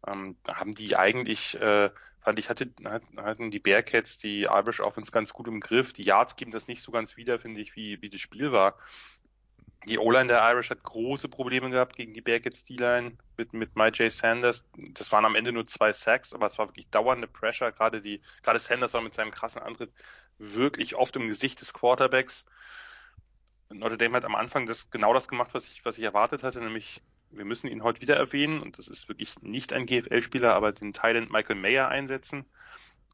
ähm, 0.07 0.37
haben 0.51 0.73
die 0.73 0.97
eigentlich, 0.97 1.61
äh, 1.61 1.91
fand 2.23 2.39
ich, 2.39 2.49
hatte, 2.49 2.71
hatten 3.19 3.51
die 3.51 3.59
Bearcats 3.59 4.17
die 4.17 4.45
Irish 4.45 4.81
Offense 4.81 5.11
ganz 5.11 5.35
gut 5.35 5.49
im 5.49 5.61
Griff. 5.61 5.93
Die 5.93 6.03
Yards 6.03 6.37
geben 6.37 6.51
das 6.51 6.67
nicht 6.67 6.81
so 6.81 6.93
ganz 6.93 7.19
wieder, 7.19 7.39
finde 7.39 7.61
ich, 7.61 7.77
wie, 7.77 8.01
wie 8.01 8.09
das 8.09 8.21
Spiel 8.21 8.53
war. 8.53 8.79
Die 9.87 9.99
O-Line 9.99 10.29
der 10.29 10.51
Irish 10.51 10.71
hat 10.71 10.83
große 10.83 11.29
Probleme 11.29 11.69
gehabt 11.69 11.97
gegen 11.97 12.15
die 12.15 12.23
Bearcats 12.23 12.65
D-Line 12.65 13.19
mit, 13.37 13.53
mit 13.53 13.77
My 13.77 13.89
J. 13.89 14.11
Sanders. 14.11 14.65
Das 14.93 15.13
waren 15.13 15.27
am 15.27 15.35
Ende 15.35 15.53
nur 15.53 15.67
zwei 15.67 15.93
Sacks, 15.93 16.33
aber 16.33 16.47
es 16.47 16.59
war 16.59 16.69
wirklich 16.69 16.89
dauernde 16.89 17.27
Pressure. 17.27 17.71
Gerade 17.71 18.01
die, 18.01 18.23
gerade 18.43 18.59
Sanders 18.59 18.95
war 18.95 19.03
mit 19.03 19.13
seinem 19.13 19.31
krassen 19.31 19.61
Antritt 19.61 19.93
wirklich 20.39 20.95
oft 20.95 21.15
im 21.17 21.29
Gesicht 21.29 21.61
des 21.61 21.75
Quarterbacks. 21.75 22.47
Notre 23.69 23.99
Dame 23.99 24.17
hat 24.17 24.25
am 24.25 24.35
Anfang 24.35 24.67
das, 24.67 24.91
genau 24.91 25.13
das 25.13 25.29
gemacht, 25.29 25.51
was 25.53 25.67
ich, 25.67 25.85
was 25.85 25.99
ich 25.99 26.05
erwartet 26.05 26.43
hatte, 26.43 26.61
nämlich 26.61 27.03
wir 27.31 27.45
müssen 27.45 27.69
ihn 27.69 27.83
heute 27.83 28.01
wieder 28.01 28.17
erwähnen 28.17 28.61
und 28.61 28.79
das 28.79 28.89
ist 28.89 29.09
wirklich 29.09 29.43
nicht 29.43 29.73
ein 29.73 29.87
GFL-Spieler, 29.87 30.55
aber 30.55 30.73
den 30.73 30.93
Thailand 30.93 31.31
Michael 31.31 31.57
Mayer 31.57 31.89
einsetzen, 31.89 32.45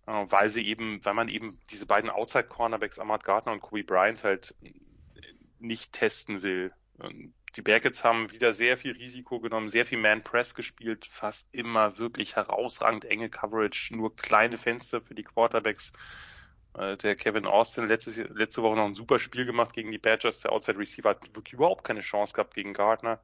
äh, 0.07 0.13
weil 0.13 0.51
sie 0.51 0.67
eben, 0.67 1.05
weil 1.05 1.15
man 1.15 1.29
eben 1.29 1.59
diese 1.71 1.87
beiden 1.87 2.11
Outside-Cornerbacks 2.11 2.99
Ahmad 2.99 3.25
Gardner 3.25 3.53
und 3.53 3.61
Kobe 3.61 3.85
Bryant 3.85 4.23
halt 4.23 4.55
nicht 5.61 5.93
testen 5.93 6.43
will. 6.43 6.73
Und 6.99 7.35
die 7.57 7.63
Bearcats 7.63 8.05
haben 8.05 8.31
wieder 8.31 8.55
sehr 8.55 8.77
viel 8.77 8.93
Risiko 8.93 9.41
genommen, 9.41 9.69
sehr 9.69 9.85
viel 9.85 9.99
Man-Press 9.99 10.55
gespielt, 10.55 11.07
fast 11.11 11.49
immer 11.53 11.99
wirklich 11.99 12.37
herausragend 12.37 13.05
enge 13.05 13.29
Coverage, 13.29 13.97
nur 13.97 14.15
kleine 14.15 14.57
Fenster 14.57 15.01
für 15.01 15.15
die 15.15 15.25
Quarterbacks. 15.25 15.93
Äh, 16.75 16.97
Der 16.99 17.17
Kevin 17.17 17.47
Austin 17.47 17.89
letztes, 17.89 18.17
letzte 18.17 18.63
Woche 18.63 18.77
noch 18.77 18.87
ein 18.87 18.95
super 18.95 19.19
Spiel 19.19 19.47
gemacht 19.47 19.73
gegen 19.73 19.91
die 19.91 19.99
Badgers. 19.99 20.39
Der 20.41 20.53
Outside 20.53 20.79
Receiver 20.79 21.11
hat 21.11 21.35
wirklich 21.35 21.55
überhaupt 21.55 21.85
keine 21.85 22.01
Chance 22.01 22.33
gehabt 22.35 22.55
gegen 22.55 22.73
Gardner. 22.73 23.21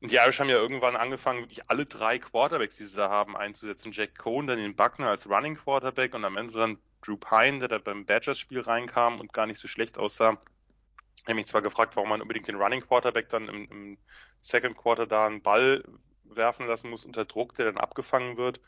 Und 0.00 0.10
die 0.10 0.16
Irish 0.16 0.40
haben 0.40 0.48
ja 0.48 0.56
irgendwann 0.56 0.96
angefangen, 0.96 1.40
wirklich 1.40 1.68
alle 1.70 1.86
drei 1.86 2.18
Quarterbacks, 2.18 2.76
die 2.76 2.84
sie 2.84 2.96
da 2.96 3.10
haben, 3.10 3.36
einzusetzen. 3.36 3.92
Jack 3.92 4.16
Cohn, 4.18 4.46
dann 4.46 4.58
den 4.58 4.76
Buckner 4.76 5.08
als 5.08 5.28
Running 5.28 5.56
Quarterback 5.56 6.14
und 6.14 6.24
am 6.24 6.36
Ende 6.36 6.52
dann 6.54 6.78
Drew 7.02 7.16
Pine, 7.16 7.58
der 7.60 7.68
da 7.68 7.78
beim 7.78 8.06
Badgers-Spiel 8.06 8.60
reinkam 8.60 9.20
und 9.20 9.32
gar 9.32 9.46
nicht 9.46 9.60
so 9.60 9.68
schlecht 9.68 9.98
aussah. 9.98 10.38
Ich 11.24 11.28
habe 11.28 11.36
mich 11.36 11.46
zwar 11.46 11.62
gefragt, 11.62 11.96
warum 11.96 12.10
man 12.10 12.20
unbedingt 12.22 12.48
den 12.48 12.56
Running 12.56 12.82
Quarterback 12.82 13.30
dann 13.30 13.48
im, 13.48 13.64
im 13.70 13.98
Second 14.42 14.76
Quarter 14.76 15.06
da 15.06 15.26
einen 15.26 15.42
Ball 15.42 15.82
werfen 16.24 16.66
lassen 16.66 16.90
muss 16.90 17.06
unter 17.06 17.24
Druck, 17.24 17.54
der 17.54 17.64
dann 17.66 17.78
abgefangen 17.78 18.36
wird. 18.36 18.60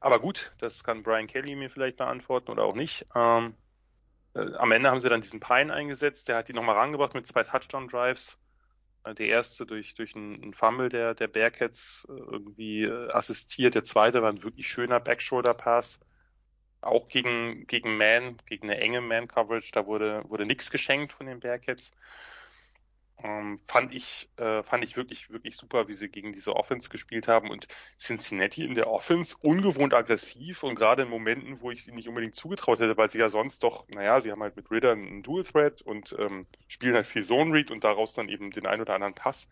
Aber 0.00 0.20
gut, 0.20 0.52
das 0.58 0.84
kann 0.84 1.02
Brian 1.02 1.26
Kelly 1.26 1.56
mir 1.56 1.68
vielleicht 1.70 1.96
beantworten 1.96 2.50
oder 2.52 2.64
auch 2.64 2.74
nicht. 2.74 3.06
Ähm, 3.14 3.54
äh, 4.34 4.54
am 4.54 4.72
Ende 4.72 4.90
haben 4.90 5.00
sie 5.00 5.08
dann 5.08 5.20
diesen 5.20 5.40
Pine 5.40 5.72
eingesetzt, 5.72 6.28
der 6.28 6.36
hat 6.38 6.48
die 6.48 6.52
nochmal 6.52 6.76
rangebracht 6.76 7.14
mit 7.14 7.26
zwei 7.26 7.42
Touchdown-Drives. 7.42 8.38
Äh, 9.04 9.14
Der 9.14 9.26
erste 9.28 9.66
durch, 9.66 9.94
durch 9.94 10.14
einen 10.16 10.54
Fumble 10.54 10.88
der, 10.88 11.14
der 11.14 11.28
Bearcats 11.28 12.06
äh, 12.08 12.12
irgendwie 12.12 12.84
äh, 12.84 13.10
assistiert. 13.12 13.74
Der 13.74 13.84
zweite 13.84 14.22
war 14.22 14.30
ein 14.30 14.42
wirklich 14.42 14.68
schöner 14.68 15.00
Backshoulder-Pass. 15.00 16.00
Auch 16.82 17.06
gegen, 17.08 17.66
gegen 17.66 17.96
Man, 17.96 18.36
gegen 18.46 18.70
eine 18.70 18.80
enge 18.80 19.00
Man-Coverage. 19.00 19.72
Da 19.72 19.86
wurde, 19.86 20.24
wurde 20.28 20.46
nichts 20.46 20.70
geschenkt 20.70 21.12
von 21.12 21.26
den 21.26 21.40
Bearcats. 21.40 21.92
Ähm, 23.22 23.58
fand 23.66 23.94
ich, 23.94 24.30
äh, 24.38 24.62
fand 24.62 24.82
ich 24.82 24.96
wirklich, 24.96 25.30
wirklich 25.30 25.56
super, 25.56 25.88
wie 25.88 25.92
sie 25.92 26.08
gegen 26.08 26.32
diese 26.32 26.56
Offense 26.56 26.88
gespielt 26.88 27.28
haben 27.28 27.50
und 27.50 27.66
Cincinnati 27.98 28.64
in 28.64 28.74
der 28.74 28.90
Offense 28.90 29.36
ungewohnt 29.42 29.92
aggressiv 29.92 30.62
und 30.62 30.74
gerade 30.74 31.02
in 31.02 31.10
Momenten, 31.10 31.60
wo 31.60 31.70
ich 31.70 31.84
sie 31.84 31.92
nicht 31.92 32.08
unbedingt 32.08 32.34
zugetraut 32.34 32.80
hätte, 32.80 32.96
weil 32.96 33.10
sie 33.10 33.18
ja 33.18 33.28
sonst 33.28 33.62
doch, 33.62 33.86
naja, 33.88 34.20
sie 34.20 34.30
haben 34.32 34.42
halt 34.42 34.56
mit 34.56 34.70
Ritter 34.70 34.92
einen 34.92 35.22
Dual 35.22 35.44
Threat 35.44 35.82
und 35.82 36.14
ähm, 36.18 36.46
spielen 36.66 36.94
halt 36.94 37.06
viel 37.06 37.22
Zone 37.22 37.52
Read 37.52 37.70
und 37.70 37.84
daraus 37.84 38.14
dann 38.14 38.28
eben 38.30 38.50
den 38.52 38.66
ein 38.66 38.80
oder 38.80 38.94
anderen 38.94 39.14
Pass. 39.14 39.48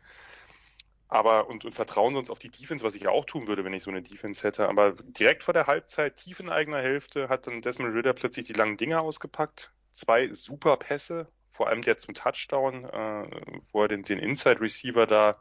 Aber 1.09 1.49
und, 1.49 1.65
und 1.65 1.75
vertrauen 1.75 2.15
sonst 2.15 2.31
auf 2.31 2.39
die 2.39 2.51
Defense, 2.51 2.85
was 2.85 2.95
ich 2.95 3.09
auch 3.09 3.25
tun 3.25 3.47
würde, 3.47 3.65
wenn 3.65 3.73
ich 3.73 3.83
so 3.83 3.91
eine 3.91 4.03
Defense 4.03 4.43
hätte. 4.43 4.69
Aber 4.69 4.93
direkt 4.93 5.43
vor 5.43 5.55
der 5.55 5.67
Halbzeit, 5.67 6.17
tief 6.17 6.41
in 6.41 6.51
eigener 6.51 6.83
Hälfte, 6.83 7.29
hat 7.29 7.47
dann 7.47 7.63
Desmond 7.63 7.95
Ritter 7.95 8.13
plötzlich 8.13 8.47
die 8.47 8.53
langen 8.53 8.77
Dinger 8.77 9.01
ausgepackt. 9.01 9.73
Zwei 9.93 10.29
super 10.33 10.77
Pässe, 10.77 11.29
vor 11.51 11.69
allem 11.69 11.83
der 11.83 11.97
zum 11.99 12.15
Touchdown, 12.15 12.85
äh, 12.85 13.31
wo 13.73 13.83
er 13.83 13.89
den, 13.89 14.03
den 14.03 14.19
Inside 14.19 14.61
Receiver 14.61 15.07
da 15.07 15.39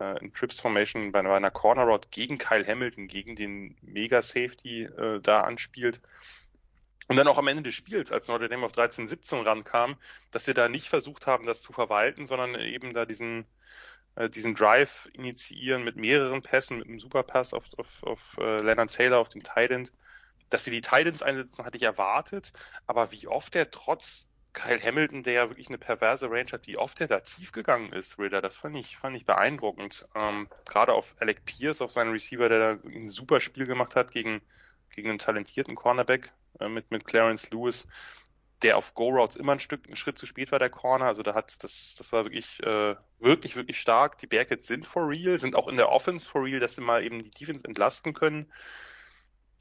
äh, 0.00 0.18
in 0.20 0.32
Trips 0.32 0.60
Formation 0.60 1.12
bei 1.12 1.20
einer, 1.20 1.32
einer 1.32 1.50
Corner 1.50 1.84
Route 1.84 2.08
gegen 2.10 2.38
Kyle 2.38 2.66
Hamilton, 2.66 3.08
gegen 3.08 3.36
den 3.36 3.76
Mega 3.82 4.22
Safety 4.22 4.84
äh, 4.84 5.20
da 5.20 5.42
anspielt. 5.42 6.00
Und 7.08 7.16
dann 7.16 7.28
auch 7.28 7.38
am 7.38 7.48
Ende 7.48 7.64
des 7.64 7.74
Spiels, 7.74 8.12
als 8.12 8.28
Notre 8.28 8.48
Dame 8.48 8.64
auf 8.64 8.72
13-17 8.72 9.44
rankam, 9.44 9.96
dass 10.30 10.44
sie 10.44 10.54
da 10.54 10.68
nicht 10.68 10.88
versucht 10.88 11.26
haben, 11.26 11.44
das 11.44 11.60
zu 11.60 11.72
verwalten, 11.72 12.24
sondern 12.24 12.54
eben 12.54 12.94
da 12.94 13.04
diesen, 13.04 13.46
diesen 14.28 14.54
Drive 14.54 15.08
initiieren 15.12 15.84
mit 15.84 15.96
mehreren 15.96 16.42
Pässen, 16.42 16.78
mit 16.78 16.88
einem 16.88 17.00
Superpass 17.00 17.54
auf, 17.54 17.66
auf, 17.76 18.02
auf 18.02 18.36
äh, 18.38 18.62
Leonard 18.62 18.92
Taylor, 18.92 19.18
auf 19.18 19.28
den 19.28 19.42
Titans. 19.42 19.92
Dass 20.48 20.64
sie 20.64 20.72
die 20.72 20.80
Titans 20.80 21.22
einsetzen, 21.22 21.64
hatte 21.64 21.76
ich 21.76 21.84
erwartet, 21.84 22.52
aber 22.86 23.12
wie 23.12 23.28
oft 23.28 23.54
er 23.54 23.70
trotz 23.70 24.28
Kyle 24.52 24.82
Hamilton, 24.82 25.22
der 25.22 25.32
ja 25.34 25.48
wirklich 25.48 25.68
eine 25.68 25.78
perverse 25.78 26.28
Range 26.28 26.50
hat, 26.50 26.66
wie 26.66 26.76
oft 26.76 27.00
er 27.00 27.06
da 27.06 27.20
tief 27.20 27.52
gegangen 27.52 27.92
ist, 27.92 28.18
Ritter, 28.18 28.42
das 28.42 28.56
fand 28.56 28.76
ich, 28.76 28.96
fand 28.96 29.16
ich 29.16 29.24
beeindruckend. 29.24 30.08
Ähm, 30.14 30.48
Gerade 30.68 30.92
auf 30.92 31.14
Alec 31.20 31.44
Pierce, 31.44 31.82
auf 31.82 31.92
seinen 31.92 32.10
Receiver, 32.10 32.48
der 32.48 32.58
da 32.58 32.88
ein 32.88 33.08
super 33.08 33.38
Spiel 33.38 33.66
gemacht 33.66 33.94
hat 33.94 34.10
gegen, 34.10 34.42
gegen 34.90 35.10
einen 35.10 35.18
talentierten 35.18 35.76
Cornerback 35.76 36.32
äh, 36.58 36.68
mit, 36.68 36.90
mit 36.90 37.04
Clarence 37.04 37.50
Lewis, 37.50 37.86
der 38.62 38.76
auf 38.76 38.94
Go-Routes 38.94 39.36
immer 39.36 39.52
ein 39.52 39.60
Stück, 39.60 39.86
einen 39.86 39.96
Schritt 39.96 40.18
zu 40.18 40.26
spät 40.26 40.52
war, 40.52 40.58
der 40.58 40.70
Corner. 40.70 41.06
Also 41.06 41.22
da 41.22 41.34
hat, 41.34 41.62
das, 41.64 41.94
das 41.96 42.12
war 42.12 42.24
wirklich, 42.24 42.62
äh, 42.62 42.94
wirklich, 43.18 43.56
wirklich 43.56 43.80
stark. 43.80 44.18
Die 44.18 44.26
Bearcats 44.26 44.66
sind 44.66 44.86
for 44.86 45.08
real, 45.08 45.38
sind 45.38 45.56
auch 45.56 45.68
in 45.68 45.76
der 45.76 45.90
Offense 45.90 46.28
for 46.28 46.44
real, 46.44 46.60
dass 46.60 46.74
sie 46.74 46.82
mal 46.82 47.04
eben 47.04 47.22
die 47.22 47.30
Defense 47.30 47.64
entlasten 47.64 48.12
können 48.12 48.52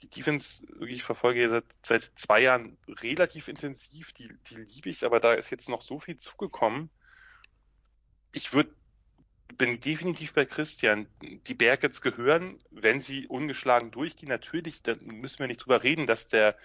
die 0.02 0.10
Defense, 0.10 0.66
ich 0.86 1.04
verfolge 1.04 1.50
seit, 1.50 1.66
seit 1.86 2.04
zwei 2.16 2.42
Jahren 2.42 2.78
relativ 2.88 3.48
intensiv, 3.48 4.14
die, 4.14 4.30
die 4.50 4.56
liebe 4.56 4.90
ich, 4.90 5.06
aber 5.06 5.20
da 5.20 5.34
ist 5.34 5.50
jetzt 5.50 5.70
noch 5.70 5.82
so 5.82 6.00
viel 6.00 6.18
zugekommen. 6.18 6.90
Ich 8.32 8.54
würde, 8.54 8.74
bin 9.58 9.80
definitiv 9.80 10.34
bei 10.34 10.46
Christian. 10.46 11.08
Die 11.22 11.54
Bearcats 11.54 12.02
gehören, 12.02 12.58
wenn 12.70 13.02
sie 13.02 13.28
ungeschlagen 13.28 13.92
durchgehen, 13.92 14.30
natürlich, 14.30 14.82
da 14.84 14.96
müssen 15.02 15.40
wir 15.40 15.48
nicht 15.48 15.64
drüber 15.66 15.84
reden, 15.84 16.08
dass 16.08 16.28
der 16.28 16.56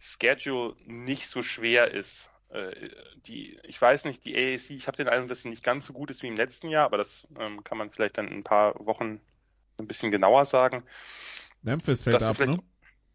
Schedule 0.00 0.76
nicht 0.86 1.28
so 1.28 1.42
schwer 1.42 1.92
ist. 1.92 2.30
Äh, 2.50 2.90
Die, 3.26 3.58
ich 3.64 3.80
weiß 3.80 4.04
nicht, 4.04 4.24
die 4.24 4.36
AAC, 4.36 4.70
ich 4.70 4.86
habe 4.86 4.96
den 4.96 5.08
Eindruck, 5.08 5.28
dass 5.28 5.42
sie 5.42 5.48
nicht 5.48 5.64
ganz 5.64 5.86
so 5.86 5.92
gut 5.92 6.10
ist 6.10 6.22
wie 6.22 6.28
im 6.28 6.36
letzten 6.36 6.68
Jahr, 6.68 6.84
aber 6.84 6.98
das 6.98 7.26
ähm, 7.38 7.64
kann 7.64 7.78
man 7.78 7.90
vielleicht 7.90 8.18
dann 8.18 8.28
in 8.28 8.34
ein 8.38 8.44
paar 8.44 8.74
Wochen 8.86 9.20
ein 9.78 9.86
bisschen 9.86 10.10
genauer 10.10 10.44
sagen 10.44 10.84
Memphis 11.62 12.02
fällt 12.02 12.16
dass 12.16 12.24
ab, 12.24 12.38
ne? 12.46 12.62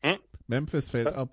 Hm? 0.04 0.20
Memphis 0.48 0.90
fällt 0.90 1.08
Ja. 1.08 1.16
ab. 1.16 1.30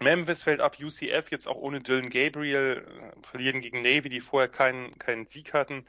Memphis 0.00 0.42
fällt 0.42 0.60
ab, 0.60 0.76
UCF 0.80 1.30
jetzt 1.30 1.46
auch 1.46 1.56
ohne 1.56 1.80
Dylan 1.80 2.10
Gabriel, 2.10 2.84
äh, 2.84 3.26
verlieren 3.26 3.60
gegen 3.60 3.82
Navy, 3.82 4.08
die 4.08 4.20
vorher 4.20 4.48
keinen, 4.48 4.98
keinen 4.98 5.26
Sieg 5.26 5.54
hatten. 5.54 5.86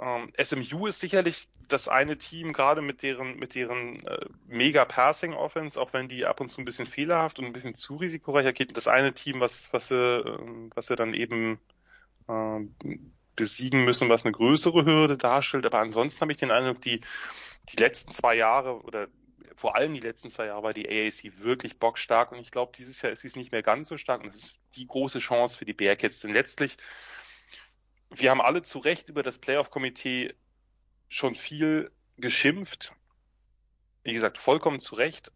Ähm, 0.00 0.32
SMU 0.40 0.86
ist 0.86 1.00
sicherlich 1.00 1.48
das 1.68 1.88
eine 1.88 2.16
Team, 2.18 2.52
gerade 2.52 2.82
mit 2.82 3.02
deren, 3.02 3.36
mit 3.38 3.54
deren 3.54 4.06
äh, 4.06 4.26
mega 4.46 4.84
Passing 4.84 5.34
Offense, 5.34 5.80
auch 5.80 5.92
wenn 5.92 6.08
die 6.08 6.24
ab 6.24 6.40
und 6.40 6.48
zu 6.48 6.60
ein 6.60 6.64
bisschen 6.64 6.86
fehlerhaft 6.86 7.38
und 7.38 7.44
ein 7.44 7.52
bisschen 7.52 7.74
zu 7.74 7.96
risikoreicher 7.96 8.52
geht, 8.52 8.76
das 8.76 8.88
eine 8.88 9.12
Team, 9.12 9.40
was, 9.40 9.72
was 9.72 9.88
sie, 9.88 9.96
ähm, 9.96 10.70
was 10.74 10.86
sie 10.86 10.96
dann 10.96 11.14
eben 11.14 11.58
ähm, 12.28 12.74
besiegen 13.36 13.84
müssen, 13.84 14.08
was 14.08 14.24
eine 14.24 14.32
größere 14.32 14.84
Hürde 14.84 15.16
darstellt. 15.16 15.66
Aber 15.66 15.80
ansonsten 15.80 16.20
habe 16.20 16.32
ich 16.32 16.38
den 16.38 16.50
Eindruck, 16.50 16.80
die, 16.80 17.00
die 17.70 17.76
letzten 17.76 18.12
zwei 18.12 18.34
Jahre 18.34 18.80
oder 18.82 19.08
vor 19.54 19.76
allem 19.76 19.92
die 19.92 20.00
letzten 20.00 20.30
zwei 20.30 20.46
Jahre 20.46 20.62
war 20.62 20.72
die 20.72 20.88
AAC 20.88 21.42
wirklich 21.42 21.78
bockstark. 21.78 22.32
Und 22.32 22.38
ich 22.38 22.52
glaube, 22.52 22.72
dieses 22.76 23.02
Jahr 23.02 23.12
ist 23.12 23.22
sie 23.22 23.28
es 23.28 23.36
nicht 23.36 23.50
mehr 23.50 23.62
ganz 23.62 23.88
so 23.88 23.96
stark. 23.96 24.20
Und 24.20 24.28
das 24.28 24.36
ist 24.36 24.54
die 24.76 24.86
große 24.86 25.18
Chance 25.18 25.58
für 25.58 25.64
die 25.64 25.72
Bearcats, 25.72 26.20
denn 26.20 26.32
letztlich, 26.32 26.78
wir 28.10 28.30
haben 28.30 28.40
alle 28.40 28.62
zu 28.62 28.78
Recht 28.78 29.08
über 29.08 29.22
das 29.22 29.38
Playoff-Komitee 29.38 30.34
schon 31.08 31.34
viel 31.34 31.90
geschimpft. 32.16 32.92
Wie 34.02 34.12
gesagt, 34.12 34.38
vollkommen 34.38 34.80
zu 34.80 34.94
Recht. 34.94 35.32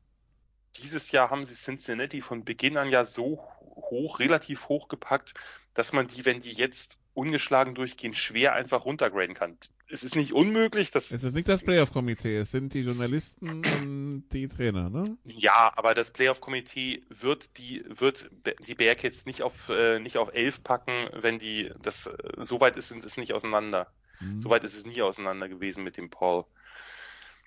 Dieses 0.77 1.11
Jahr 1.11 1.31
haben 1.31 1.45
sie 1.45 1.55
Cincinnati 1.55 2.23
von 2.23 2.45
Beginn 2.45 2.79
an 2.79 2.91
ja 2.91 3.05
so 3.05 3.43
hoch, 3.61 4.21
relativ 4.21 4.69
hoch 4.69 4.89
gepackt, 4.89 5.35
dass 5.75 5.93
man 5.93 6.07
die, 6.07 6.25
wenn 6.25 6.41
die 6.41 6.53
jetzt 6.53 6.99
ungeschlagen 7.15 7.75
durchgehen, 7.75 8.15
schwer 8.15 8.55
einfach 8.55 8.85
runtergraden 8.85 9.35
kann. 9.35 9.59
Es 9.93 10.03
ist 10.03 10.17
nicht 10.17 10.33
unmöglich, 10.33 10.91
das 10.91 11.13
Es 11.13 11.23
ist 11.23 11.35
nicht 11.35 11.49
das 11.49 11.63
Playoff-Komitee, 11.63 12.39
es 12.39 12.51
sind 12.51 12.73
die 12.73 12.81
Journalisten 12.81 13.63
und 13.63 14.25
die 14.33 14.49
Trainer, 14.49 14.89
ne? 14.89 15.19
Ja, 15.25 15.71
aber 15.77 15.93
das 15.95 16.11
Playoff-Komitee 16.11 17.03
wird 17.11 17.59
die 17.59 17.85
wird 17.89 18.31
die 18.67 18.75
Bearcats 18.75 19.27
nicht 19.27 19.43
auf 19.43 19.69
äh, 19.69 19.99
nicht 19.99 20.17
auf 20.17 20.31
elf 20.33 20.63
packen, 20.65 21.11
wenn 21.13 21.39
die 21.39 21.71
das 21.83 22.07
äh, 22.07 22.17
soweit 22.41 22.77
ist 22.77 22.89
sind 22.89 23.05
es 23.05 23.19
nicht 23.19 23.35
auseinander. 23.35 23.93
Hm. 24.19 24.41
Soweit 24.41 24.65
ist 24.65 24.75
es 24.75 24.87
nie 24.87 25.03
auseinander 25.03 25.51
gewesen 25.51 25.85
mit 25.85 25.99
dem 25.99 26.09
Paul. 26.09 26.47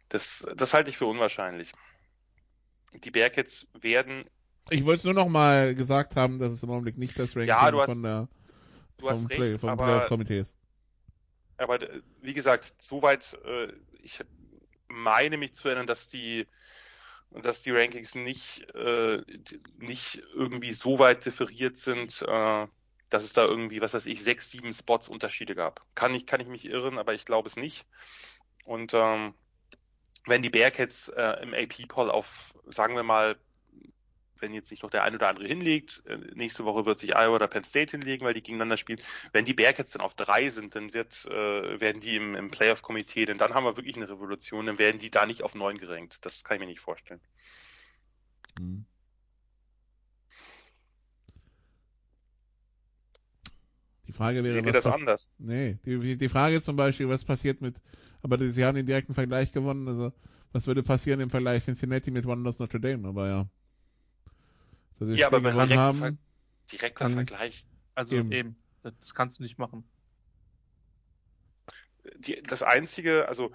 Das 0.09 0.45
das 0.55 0.75
halte 0.75 0.91
ich 0.91 0.97
für 0.97 1.07
unwahrscheinlich. 1.07 1.71
Die 2.93 3.09
Bearcats 3.09 3.65
werden 3.73 4.25
Ich 4.69 4.85
wollte 4.85 4.99
es 4.99 5.03
nur 5.03 5.15
noch 5.15 5.29
mal 5.29 5.73
gesagt 5.73 6.15
haben, 6.15 6.37
dass 6.37 6.51
es 6.51 6.61
im 6.61 6.69
Augenblick 6.69 6.99
nicht 6.99 7.17
das 7.17 7.35
Ranking 7.35 7.47
Ja, 7.49 7.71
hast- 7.71 7.85
von 7.85 8.03
der 8.03 8.27
vom, 8.99 9.27
Play, 9.27 9.57
vom 9.57 9.75
Playoff-Komitee 9.77 10.39
ist. 10.41 10.55
Aber 11.57 11.81
äh, 11.81 12.01
wie 12.21 12.33
gesagt, 12.33 12.73
soweit 12.77 13.37
äh, 13.45 13.71
ich 14.01 14.23
meine 14.87 15.37
mich 15.37 15.53
zu 15.53 15.67
erinnern, 15.67 15.87
dass 15.87 16.07
die 16.07 16.47
dass 17.31 17.61
die 17.63 17.71
Rankings 17.71 18.15
nicht 18.15 18.69
äh, 18.75 19.21
nicht 19.77 20.23
irgendwie 20.33 20.71
so 20.71 20.99
weit 20.99 21.25
differiert 21.25 21.77
sind, 21.77 22.21
äh, 22.21 22.67
dass 23.09 23.23
es 23.23 23.33
da 23.33 23.45
irgendwie, 23.45 23.81
was 23.81 23.93
weiß 23.93 24.05
ich, 24.07 24.23
sechs, 24.23 24.51
sieben 24.51 24.73
Spots 24.73 25.07
Unterschiede 25.07 25.55
gab. 25.55 25.85
Kann 25.95 26.13
ich 26.15 26.25
kann 26.25 26.41
ich 26.41 26.47
mich 26.47 26.65
irren, 26.65 26.97
aber 26.97 27.13
ich 27.13 27.25
glaube 27.25 27.49
es 27.49 27.55
nicht. 27.55 27.85
Und 28.65 28.93
ähm, 28.93 29.33
wenn 30.25 30.41
die 30.41 30.49
Bearcats 30.49 31.09
äh, 31.09 31.41
im 31.43 31.53
AP-Poll 31.53 32.09
auf, 32.09 32.53
sagen 32.67 32.95
wir 32.95 33.03
mal, 33.03 33.37
wenn 34.39 34.53
jetzt 34.53 34.71
nicht 34.71 34.83
noch 34.83 34.89
der 34.89 35.03
ein 35.03 35.15
oder 35.15 35.27
andere 35.27 35.47
hinlegt, 35.47 36.03
äh, 36.05 36.17
nächste 36.33 36.65
Woche 36.65 36.85
wird 36.85 36.99
sich 36.99 37.15
Iowa 37.15 37.35
oder 37.35 37.47
Penn 37.47 37.63
State 37.63 37.91
hinlegen, 37.91 38.25
weil 38.25 38.33
die 38.33 38.41
gegeneinander 38.41 38.77
spielen. 38.77 38.99
Wenn 39.31 39.45
die 39.45 39.53
Bearcats 39.53 39.91
dann 39.91 40.01
auf 40.01 40.13
drei 40.13 40.49
sind, 40.49 40.75
dann 40.75 40.93
wird, 40.93 41.25
äh, 41.25 41.79
werden 41.79 42.01
die 42.01 42.15
im, 42.15 42.35
im 42.35 42.51
Playoff-Komitee, 42.51 43.25
denn 43.25 43.37
dann 43.37 43.53
haben 43.53 43.65
wir 43.65 43.77
wirklich 43.77 43.95
eine 43.95 44.09
Revolution, 44.09 44.65
dann 44.65 44.77
werden 44.77 44.99
die 44.99 45.09
da 45.09 45.25
nicht 45.25 45.43
auf 45.43 45.55
neun 45.55 45.77
gerankt. 45.77 46.25
Das 46.25 46.43
kann 46.43 46.55
ich 46.55 46.61
mir 46.61 46.67
nicht 46.67 46.81
vorstellen. 46.81 47.21
Hm. 48.57 48.85
Die 54.07 54.11
Frage 54.11 54.43
wäre, 54.43 54.63
was 54.63 54.73
das 54.73 54.85
anders? 54.85 55.31
Nee, 55.39 55.79
die, 55.83 56.17
die 56.17 56.29
Frage 56.29 56.61
zum 56.61 56.75
Beispiel, 56.75 57.09
was 57.09 57.25
passiert 57.25 57.61
mit, 57.61 57.81
aber 58.21 58.37
sie 58.49 58.63
haben 58.63 58.75
den 58.75 58.85
direkten 58.85 59.13
Vergleich 59.13 59.51
gewonnen, 59.51 59.87
also 59.87 60.13
was 60.51 60.67
würde 60.67 60.83
passieren 60.83 61.19
im 61.19 61.29
Vergleich 61.29 61.63
Cincinnati 61.63 62.11
mit 62.11 62.25
One 62.25 62.41
Loss 62.43 62.59
Notre 62.59 62.79
Dame, 62.79 63.07
aber 63.07 63.27
ja. 63.27 63.49
Dass 64.99 65.07
sie 65.09 65.15
Ja, 65.15 65.27
Spiel 65.27 65.37
aber 65.37 65.43
wenn 65.43 65.51
gewonnen 65.53 65.67
direkt 65.69 65.79
haben, 65.81 65.97
Ver- 65.97 66.17
Direkter 66.71 67.09
Vergleich. 67.09 67.63
Also 67.95 68.15
Eben. 68.15 68.31
eben. 68.31 68.55
Das 68.83 69.13
kannst 69.13 69.39
du 69.39 69.43
nicht 69.43 69.57
machen. 69.57 69.87
Die, 72.17 72.41
das 72.43 72.61
einzige, 72.63 73.27
also 73.27 73.51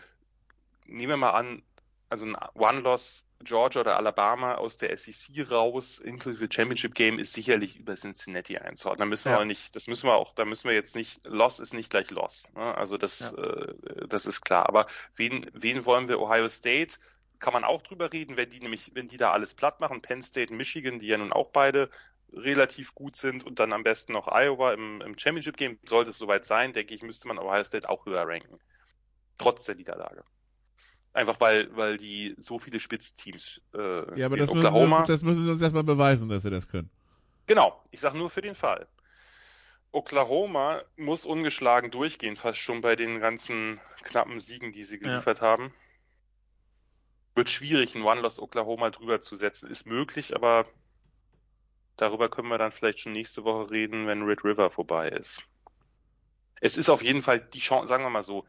nehmen 0.87 1.11
wir 1.11 1.17
mal 1.17 1.31
an, 1.31 1.63
also 2.09 2.27
ein 2.27 2.37
One-Loss 2.55 3.25
Georgia 3.43 3.81
oder 3.81 3.97
Alabama 3.97 4.57
aus 4.57 4.77
der 4.77 4.95
SEC 4.97 5.51
raus, 5.51 5.99
inklusive 5.99 6.49
Championship 6.53 6.95
Game, 6.95 7.19
ist 7.19 7.33
sicherlich 7.33 7.77
über 7.77 7.95
Cincinnati 7.95 8.59
einzuordnen. 8.59 8.99
Da 9.01 9.07
müssen 9.07 9.27
wir 9.27 9.31
Ja. 9.33 9.37
aber 9.37 9.45
nicht, 9.47 9.75
das 9.77 9.87
müssen 9.87 10.09
wir 10.09 10.15
auch, 10.15 10.35
da 10.35 10.45
müssen 10.45 10.69
wir 10.69 10.75
jetzt 10.75 10.95
nicht, 10.95 11.25
Loss 11.25 11.59
ist 11.59 11.73
nicht 11.73 11.91
gleich 11.91 12.11
Loss. 12.11 12.53
Ne? 12.55 12.75
Also 12.77 12.99
das, 12.99 13.21
Ja. 13.21 13.33
äh, 13.33 14.07
das 14.09 14.27
ist 14.27 14.43
klar. 14.43 14.69
Aber 14.69 14.87
wen, 15.15 15.47
wen 15.55 15.87
wollen 15.87 16.09
wir? 16.09 16.21
Ohio 16.21 16.49
State 16.49 16.99
kann 17.41 17.55
man 17.55 17.65
auch 17.65 17.83
drüber 17.83 18.13
reden, 18.13 18.37
wenn 18.37 18.51
die 18.51 18.61
nämlich, 18.61 18.93
wenn 18.95 19.09
die 19.09 19.17
da 19.17 19.33
alles 19.33 19.55
platt 19.55 19.81
machen, 19.81 20.03
Penn 20.03 20.23
State, 20.23 20.53
Michigan, 20.53 20.99
die 20.99 21.07
ja 21.07 21.19
nun 21.19 21.33
auch 21.33 21.51
beide 21.51 21.91
relativ 22.33 22.95
gut 22.95 23.17
sind 23.17 23.45
und 23.45 23.59
dann 23.59 23.73
am 23.73 23.83
besten 23.83 24.13
noch 24.13 24.29
Iowa 24.29 24.73
im, 24.73 25.01
im 25.01 25.19
Championship 25.19 25.57
Game, 25.57 25.79
sollte 25.85 26.11
es 26.11 26.19
soweit 26.19 26.45
sein, 26.45 26.73
denke 26.73 26.95
ich, 26.95 27.03
müsste 27.03 27.27
man 27.27 27.39
Ohio 27.39 27.65
State 27.65 27.89
auch 27.89 28.07
höher 28.07 28.27
ranken. 28.27 28.61
Trotz 29.39 29.65
der 29.65 29.75
Niederlage. 29.75 30.23
Einfach 31.13 31.41
weil, 31.41 31.75
weil 31.75 31.97
die 31.97 32.37
so 32.39 32.61
viele 32.61 32.79
Spitzteams 32.79 33.61
äh, 33.75 34.19
ja, 34.19 34.27
aber 34.27 34.37
in 34.37 34.43
das 34.43 34.55
müssen, 34.55 34.75
uns, 34.75 35.07
das 35.09 35.23
müssen 35.23 35.45
sie 35.45 35.51
uns 35.51 35.61
erstmal 35.61 35.83
beweisen, 35.83 36.29
dass 36.29 36.43
sie 36.43 36.51
das 36.51 36.69
können. 36.69 36.91
Genau, 37.47 37.83
ich 37.91 38.01
sage 38.01 38.17
nur 38.17 38.31
für 38.31 38.43
den 38.43 38.55
Fall. 38.55 38.87
Oklahoma 39.91 40.83
muss 40.97 41.27
ungeschlagen 41.27 41.91
durchgehen, 41.91 42.37
fast 42.37 42.61
schon 42.61 42.81
bei 42.81 42.95
den 42.95 43.19
ganzen 43.19 43.81
knappen 44.03 44.39
Siegen, 44.39 44.71
die 44.71 44.85
sie 44.85 45.01
geliefert 45.01 45.41
haben. 45.41 45.73
Wird 47.41 47.49
schwierig, 47.49 47.95
ein 47.95 48.03
One-Loss 48.03 48.39
Oklahoma 48.39 48.91
drüber 48.91 49.23
zu 49.23 49.35
setzen. 49.35 49.71
Ist 49.71 49.87
möglich, 49.87 50.37
aber 50.37 50.67
darüber 51.97 52.29
können 52.29 52.49
wir 52.49 52.59
dann 52.59 52.71
vielleicht 52.71 52.99
schon 52.99 53.13
nächste 53.13 53.45
Woche 53.45 53.71
reden, 53.71 54.07
wenn 54.07 54.25
Red 54.25 54.45
River 54.45 54.69
vorbei 54.69 55.09
ist. 55.09 55.41
Es 56.61 56.77
ist 56.77 56.91
auf 56.91 57.03
jeden 57.03 57.23
Fall 57.23 57.41
die 57.41 57.61
Chance, 57.61 57.89
sagen 57.89 58.05
wir 58.05 58.11
mal 58.11 58.23
so, 58.23 58.45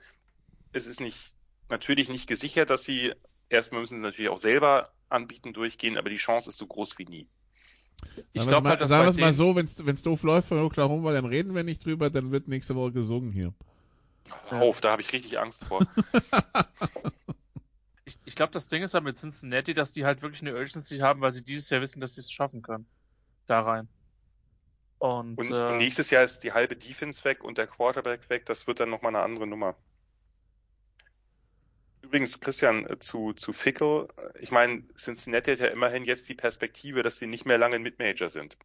es 0.74 0.88
ist 0.88 1.00
nicht, 1.00 1.36
natürlich 1.70 2.10
nicht 2.10 2.28
gesichert, 2.28 2.70
dass 2.70 2.84
sie, 2.84 3.14
erstmal 3.48 3.80
müssen 3.80 4.00
sie 4.00 4.02
natürlich 4.02 4.30
auch 4.30 4.38
selber 4.38 4.92
anbieten, 5.08 5.54
durchgehen, 5.54 5.98
aber 5.98 6.10
die 6.10 6.18
Chance 6.18 6.50
ist 6.50 6.58
so 6.58 6.68
groß 6.68 6.98
wie 6.98 7.06
nie. 7.06 7.28
Ich 8.04 8.14
Sagen 8.14 8.26
wir 8.34 8.42
es 8.42 8.48
glaube 8.50 8.64
mal, 8.64 8.78
halt, 8.78 8.90
sagen 8.90 9.04
bei 9.04 9.08
wir's 9.08 9.18
mal 9.26 9.34
so, 9.34 9.56
wenn's 9.56 9.86
wenn's 9.86 10.04
doof 10.04 10.24
läuft 10.24 10.50
von 10.50 10.62
Oklahoma, 10.62 11.14
dann 11.14 11.24
reden 11.24 11.56
wir 11.56 11.64
nicht 11.64 11.86
drüber, 11.86 12.10
dann 12.10 12.34
wird 12.34 12.50
nächste 12.50 12.76
Woche 12.76 12.92
gesungen 12.92 13.32
hier. 13.32 13.54
Auf, 14.50 14.82
da 14.82 14.92
habe 14.92 15.02
ich 15.02 15.14
richtig 15.14 15.40
Angst 15.40 15.64
vor. 15.64 15.80
Ich, 18.32 18.36
glaube, 18.36 18.54
das 18.54 18.70
Ding 18.70 18.82
ist 18.82 18.94
halt 18.94 19.04
mit 19.04 19.18
Cincinnati, 19.18 19.74
dass 19.74 19.92
die 19.92 20.06
halt 20.06 20.22
wirklich 20.22 20.40
eine 20.42 20.56
Urgency 20.56 21.00
haben, 21.00 21.20
weil 21.20 21.34
sie 21.34 21.44
dieses 21.44 21.70
Jahr 21.70 21.82
wissen, 21.82 22.00
dass 22.00 22.16
sie 22.16 22.22
es 22.22 22.32
schaffen 22.32 22.62
können. 22.62 22.88
Da 23.46 23.60
rein. 23.60 23.90
Und, 25.00 25.38
Und 25.38 25.52
äh, 25.52 25.76
nächstes 25.76 26.12
Jahr 26.12 26.24
ist 26.24 26.40
die 26.40 26.54
halbe 26.54 26.78
Defense 26.78 27.26
weg 27.26 27.44
und 27.44 27.58
der 27.58 27.68
Quarterback 27.68 28.30
weg. 28.30 28.46
Das 28.46 28.68
wird 28.68 28.80
dann 28.80 28.90
nochmal 28.90 29.14
eine 29.14 29.22
andere 29.22 29.48
Nummer. 29.48 29.76
Übrigens, 32.02 32.40
Christian, 32.40 32.86
äh, 32.86 33.00
zu, 33.00 33.34
zu 33.34 33.52
Fickle. 33.52 34.08
Ich 34.40 34.52
meine, 34.52 34.88
Cincinnati 34.96 35.52
hat 35.52 35.60
ja 35.60 35.68
immerhin 35.68 36.06
jetzt 36.06 36.30
die 36.30 36.36
Perspektive, 36.36 37.04
dass 37.04 37.20
sie 37.20 37.28
nicht 37.28 37.46
mehr 37.46 37.58
lange 37.58 37.76
ein 37.76 37.84
Mid-Major 37.84 38.30
sind. 38.30 38.58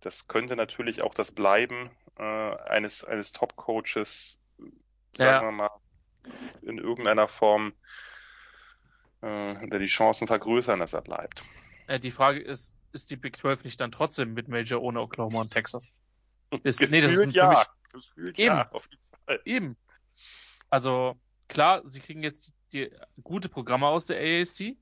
Das 0.00 0.28
könnte 0.28 0.56
natürlich 0.56 1.02
auch 1.02 1.12
das 1.12 1.30
Bleiben 1.32 1.90
äh, 2.18 2.22
eines, 2.22 3.04
eines 3.04 3.32
Top-Coaches, 3.32 4.40
sagen 4.56 4.72
Ja. 5.18 5.42
wir 5.42 5.50
mal, 5.52 5.70
in 6.62 6.78
irgendeiner 6.78 7.28
Form 7.28 7.74
äh, 9.22 9.64
oder 9.64 9.78
die 9.78 9.86
Chancen 9.86 10.26
vergrößern, 10.26 10.80
dass 10.80 10.92
er 10.92 11.02
bleibt. 11.02 11.42
äh, 11.86 12.00
die 12.00 12.10
Frage 12.10 12.40
ist, 12.40 12.72
ist 12.92 13.10
die 13.10 13.16
Big 13.16 13.36
12 13.36 13.64
nicht 13.64 13.80
dann 13.80 13.92
trotzdem 13.92 14.34
mit 14.34 14.48
Major 14.48 14.82
ohne 14.82 15.00
Oklahoma 15.00 15.40
und 15.40 15.50
Texas? 15.50 15.90
Ist, 16.64 16.80
nee, 16.90 17.00
das 17.00 17.12
ist 17.12 17.18
Gefühlt 17.18 17.34
ja. 17.34 17.50
mich 17.50 17.66
Gefühlt 17.92 18.38
Eben. 18.38 18.46
ja, 18.56 18.70
auf 18.70 18.84
jeden 18.90 19.02
Fall. 19.26 19.40
eben. 19.44 19.76
Also, 20.68 21.16
klar, 21.48 21.86
sie 21.86 22.00
kriegen 22.00 22.22
jetzt 22.22 22.52
die 22.72 22.90
gute 23.22 23.48
Programme 23.48 23.86
aus 23.86 24.06
der 24.06 24.18
AAC. 24.18 24.76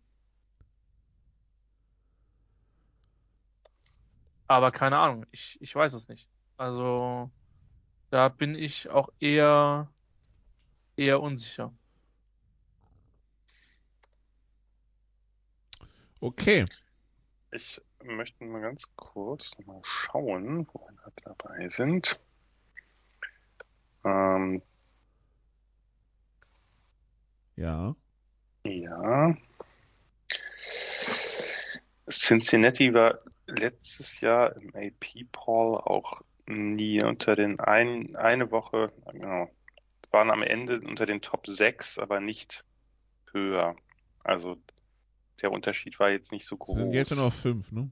Aber 4.46 4.72
keine 4.72 4.98
Ahnung, 4.98 5.26
ich, 5.30 5.58
ich 5.60 5.74
weiß 5.74 5.92
es 5.92 6.08
nicht. 6.08 6.28
Also, 6.56 7.30
da 8.10 8.28
bin 8.28 8.54
ich 8.54 8.88
auch 8.90 9.08
eher, 9.20 9.90
eher 10.96 11.20
unsicher. 11.20 11.72
Okay. 16.20 16.66
Ich 17.50 17.80
möchte 18.02 18.44
mal 18.44 18.60
ganz 18.60 18.84
kurz 18.96 19.52
mal 19.66 19.80
schauen, 19.84 20.66
wo 20.72 20.80
wir 20.80 20.96
da 21.04 21.34
dabei 21.34 21.68
sind. 21.68 22.20
Ähm, 24.04 24.62
Ja. 27.58 27.96
ja. 28.62 29.36
Cincinnati 32.08 32.94
war 32.94 33.18
letztes 33.48 34.20
Jahr 34.20 34.54
im 34.54 34.72
AP-Poll 34.76 35.78
auch 35.78 36.22
nie 36.46 37.02
unter 37.02 37.34
den 37.34 37.58
ein, 37.58 38.14
eine 38.14 38.52
Woche, 38.52 38.92
genau, 39.10 39.50
waren 40.12 40.30
am 40.30 40.44
Ende 40.44 40.80
unter 40.80 41.04
den 41.04 41.20
Top 41.20 41.48
6, 41.48 41.98
aber 41.98 42.20
nicht 42.20 42.64
höher. 43.32 43.74
Also 44.22 44.56
der 45.42 45.52
Unterschied 45.52 45.98
war 46.00 46.10
jetzt 46.10 46.32
nicht 46.32 46.46
so 46.46 46.56
groß. 46.56 46.76
Sind 46.76 46.92
jetzt 46.92 47.10
schon 47.10 47.18
auf 47.18 47.34
fünf, 47.34 47.72
ne? 47.72 47.90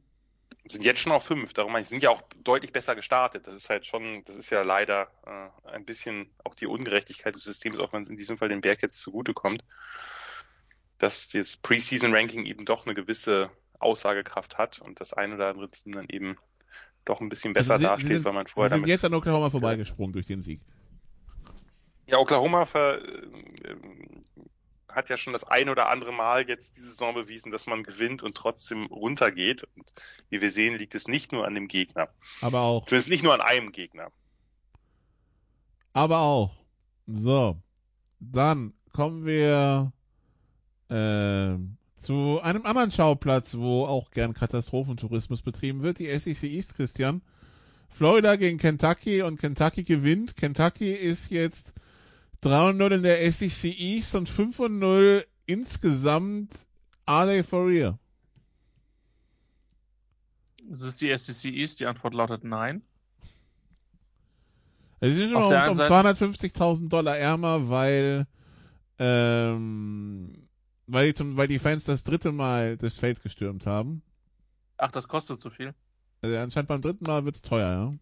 Sind 0.68 0.84
jetzt 0.84 1.00
schon 1.00 1.12
auf 1.12 1.24
fünf, 1.24 1.52
darum 1.52 1.72
meine 1.72 1.82
ich, 1.82 1.88
sind 1.88 2.02
ja 2.02 2.10
auch 2.10 2.22
deutlich 2.42 2.72
besser 2.72 2.96
gestartet. 2.96 3.46
Das 3.46 3.54
ist 3.54 3.70
halt 3.70 3.86
schon, 3.86 4.24
das 4.24 4.34
ist 4.36 4.50
ja 4.50 4.62
leider 4.62 5.08
äh, 5.24 5.68
ein 5.70 5.84
bisschen 5.84 6.28
auch 6.42 6.56
die 6.56 6.66
Ungerechtigkeit 6.66 7.34
des 7.34 7.44
Systems, 7.44 7.78
auch 7.78 7.92
wenn 7.92 8.02
es 8.02 8.08
in 8.08 8.16
diesem 8.16 8.36
Fall 8.36 8.48
den 8.48 8.62
Berg 8.62 8.82
jetzt 8.82 9.00
zugutekommt, 9.00 9.64
dass 10.98 11.28
das 11.28 11.56
Preseason-Ranking 11.56 12.46
eben 12.46 12.64
doch 12.64 12.84
eine 12.84 12.94
gewisse 12.94 13.50
Aussagekraft 13.78 14.58
hat 14.58 14.80
und 14.80 15.00
das 15.00 15.12
ein 15.12 15.32
oder 15.32 15.48
andere 15.48 15.70
Team 15.70 15.92
dann 15.92 16.08
eben 16.08 16.36
doch 17.04 17.20
ein 17.20 17.28
bisschen 17.28 17.52
besser 17.52 17.74
Also 17.74 17.82
sie, 17.82 17.88
dasteht, 17.88 18.08
sie 18.08 18.14
sind, 18.14 18.24
weil 18.24 18.32
man 18.32 18.46
vorher 18.48 18.70
sie 18.70 18.74
sind 18.74 18.82
damit 18.82 18.90
jetzt 18.90 19.04
an 19.04 19.14
Oklahoma 19.14 19.50
vorbeigesprungen 19.50 20.12
durch 20.12 20.26
den 20.26 20.40
Sieg. 20.40 20.60
Ja, 22.06 22.18
Oklahoma 22.18 22.66
ver, 22.66 23.02
äh, 23.02 23.76
hat 24.96 25.10
ja 25.10 25.16
schon 25.16 25.34
das 25.34 25.44
ein 25.44 25.68
oder 25.68 25.90
andere 25.90 26.12
Mal 26.12 26.48
jetzt 26.48 26.76
diese 26.76 26.88
Saison 26.88 27.14
bewiesen, 27.14 27.52
dass 27.52 27.66
man 27.66 27.82
gewinnt 27.82 28.22
und 28.22 28.36
trotzdem 28.36 28.86
runtergeht. 28.86 29.64
Und 29.76 29.92
wie 30.30 30.40
wir 30.40 30.50
sehen, 30.50 30.78
liegt 30.78 30.94
es 30.94 31.06
nicht 31.06 31.32
nur 31.32 31.46
an 31.46 31.54
dem 31.54 31.68
Gegner. 31.68 32.08
Aber 32.40 32.62
auch. 32.62 32.86
Zumindest 32.86 33.10
nicht 33.10 33.22
nur 33.22 33.34
an 33.34 33.42
einem 33.42 33.72
Gegner. 33.72 34.10
Aber 35.92 36.20
auch. 36.20 36.56
So. 37.06 37.58
Dann 38.18 38.72
kommen 38.92 39.26
wir 39.26 39.92
äh, 40.88 41.58
zu 41.94 42.40
einem 42.42 42.64
anderen 42.64 42.90
Schauplatz, 42.90 43.56
wo 43.58 43.84
auch 43.84 44.10
gern 44.10 44.32
Katastrophentourismus 44.32 45.42
betrieben 45.42 45.82
wird, 45.82 45.98
die 45.98 46.08
SEC 46.08 46.44
East, 46.44 46.74
Christian. 46.74 47.20
Florida 47.90 48.36
gegen 48.36 48.58
Kentucky 48.58 49.22
und 49.22 49.38
Kentucky 49.38 49.84
gewinnt. 49.84 50.36
Kentucky 50.36 50.92
ist 50.92 51.30
jetzt 51.30 51.74
3-0 52.42 52.94
in 52.94 53.02
der 53.02 53.32
SEC 53.32 53.78
East 53.78 54.14
und 54.14 54.28
5-0 54.28 55.24
insgesamt. 55.46 56.52
Are 57.06 57.26
they 57.26 57.42
for 57.42 57.66
real? 57.66 57.98
Das 60.68 60.82
ist 60.82 61.00
die 61.00 61.16
SEC 61.16 61.52
East, 61.52 61.80
die 61.80 61.86
Antwort 61.86 62.14
lautet 62.14 62.42
nein. 62.42 62.82
Also 65.00 65.14
sie 65.14 65.22
sind 65.22 65.32
schon 65.32 65.42
Auf 65.42 65.52
um, 65.52 65.72
um 65.72 65.80
anderen 65.80 66.16
250.000 66.16 66.88
Dollar 66.88 67.16
ärmer, 67.16 67.68
weil, 67.68 68.26
ähm, 68.98 70.48
weil, 70.86 71.08
die 71.08 71.14
zum, 71.14 71.36
weil 71.36 71.48
die 71.48 71.58
Fans 71.58 71.84
das 71.84 72.02
dritte 72.04 72.32
Mal 72.32 72.76
das 72.76 72.98
Feld 72.98 73.22
gestürmt 73.22 73.66
haben. 73.66 74.02
Ach, 74.78 74.90
das 74.90 75.06
kostet 75.06 75.40
zu 75.40 75.50
viel. 75.50 75.74
Also 76.22 76.36
anscheinend 76.38 76.68
beim 76.68 76.82
dritten 76.82 77.04
Mal 77.04 77.24
wird's 77.24 77.42
teuer, 77.42 77.70
ja. 77.70 77.94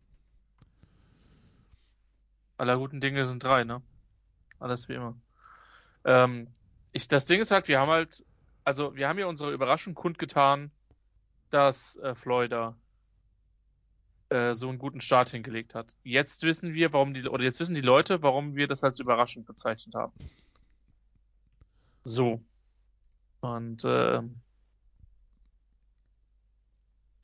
Aller 2.56 2.78
guten 2.78 3.00
Dinge 3.00 3.26
sind 3.26 3.42
drei, 3.42 3.64
ne? 3.64 3.82
Alles 4.64 4.88
wie 4.88 4.94
immer. 4.94 5.14
Ähm, 6.06 6.46
ich, 6.92 7.06
das 7.06 7.26
Ding 7.26 7.38
ist 7.38 7.50
halt, 7.50 7.68
wir 7.68 7.78
haben 7.78 7.90
halt, 7.90 8.24
also 8.64 8.96
wir 8.96 9.08
haben 9.08 9.18
ja 9.18 9.26
unsere 9.26 9.52
Überraschung 9.52 9.92
kundgetan, 9.92 10.70
dass 11.50 11.96
äh, 11.96 12.14
Florida 12.14 12.74
äh, 14.30 14.54
so 14.54 14.70
einen 14.70 14.78
guten 14.78 15.02
Start 15.02 15.28
hingelegt 15.28 15.74
hat. 15.74 15.94
Jetzt 16.02 16.44
wissen 16.44 16.72
wir, 16.72 16.94
warum 16.94 17.12
die, 17.12 17.28
oder 17.28 17.44
jetzt 17.44 17.60
wissen 17.60 17.74
die 17.74 17.82
Leute, 17.82 18.22
warum 18.22 18.56
wir 18.56 18.66
das 18.66 18.82
als 18.82 18.98
überraschend 19.00 19.46
bezeichnet 19.46 19.94
haben. 19.94 20.14
So. 22.02 22.42
Und 23.42 23.84
äh, 23.84 24.22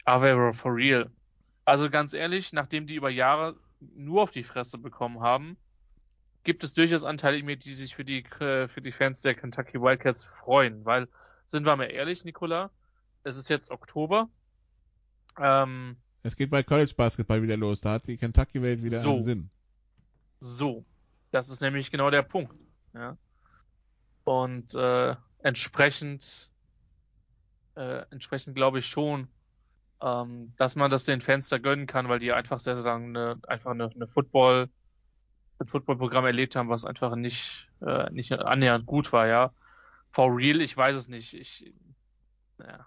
Avero 0.05 0.53
for 0.53 0.75
real. 0.75 1.11
Also 1.65 1.89
ganz 1.89 2.13
ehrlich, 2.13 2.53
nachdem 2.53 2.87
die 2.87 2.97
über 2.97 3.09
Jahre 3.09 3.57
nur 3.81 4.25
auf 4.25 4.31
die 4.31 4.45
Fresse 4.45 4.77
bekommen 4.77 5.21
haben, 5.21 5.57
gibt 6.45 6.65
es 6.65 6.73
durchaus 6.75 7.05
Anteile 7.05 7.39
in 7.39 7.47
mir, 7.47 7.57
die 7.57 7.73
sich 7.75 7.95
für 7.95 8.05
die 8.05 8.25
äh, 8.41 8.69
für 8.69 8.81
die 8.81 8.93
Fans 8.93 9.21
der 9.23 9.35
Kentucky 9.35 9.81
Wildcats 9.81 10.25
freuen, 10.25 10.85
weil 10.85 11.09
sind 11.45 11.67
wir 11.67 11.77
mal 11.77 11.85
ehrlich, 11.91 12.25
Nicola, 12.25 12.71
es 13.25 13.37
ist 13.37 13.49
jetzt 13.49 13.71
Oktober. 13.71 14.29
Ähm, 15.39 15.97
Es 16.23 16.37
geht 16.37 16.51
bei 16.51 16.63
College 16.63 16.95
Basketball 16.97 17.43
wieder 17.43 17.57
los. 17.57 17.81
Da 17.81 17.93
hat 17.95 18.07
die 18.07 18.17
Kentucky 18.17 18.63
Welt 18.63 18.83
wieder 18.83 19.01
So. 19.01 19.13
einen 19.13 19.23
Sinn. 19.23 19.51
so, 20.41 20.85
das 21.33 21.49
ist 21.49 21.61
nämlich 21.61 21.91
genau 21.91 22.11
der 22.11 22.23
Punkt. 22.23 22.55
Ja. 22.95 23.17
Und 24.25 24.75
äh, 24.75 25.17
entsprechend 25.43 26.51
äh, 27.77 28.05
entsprechend 28.11 28.55
glaube 28.55 28.79
ich 28.81 28.87
schon, 28.87 29.29
ähm, 30.03 30.53
dass 30.57 30.77
man 30.77 30.91
das 30.91 31.05
den 31.05 31.21
Fans 31.21 31.49
da 31.49 31.59
gönnen 31.59 31.87
kann, 31.87 32.09
weil 32.09 32.19
die 32.19 32.33
einfach 32.33 32.61
sehr, 32.61 32.77
sehr 32.77 32.85
lange 32.85 33.07
eine, 33.07 33.41
einfach 33.49 33.71
eine, 33.71 33.91
eine 33.91 34.07
Football 34.07 34.69
Footballprogramm 35.69 36.25
erlebt 36.25 36.57
haben, 36.57 36.69
was 36.69 36.85
einfach 36.85 37.15
nicht 37.17 37.69
äh, 37.81 38.11
nicht 38.11 38.33
annähernd 38.33 38.87
gut 38.87 39.13
war, 39.13 39.27
ja. 39.27 39.53
For 40.11 40.35
real, 40.37 40.61
ich 40.61 40.77
weiß 40.77 40.97
es 40.97 41.09
nicht. 41.09 41.35
Ich 41.35 41.73
naja. 42.59 42.87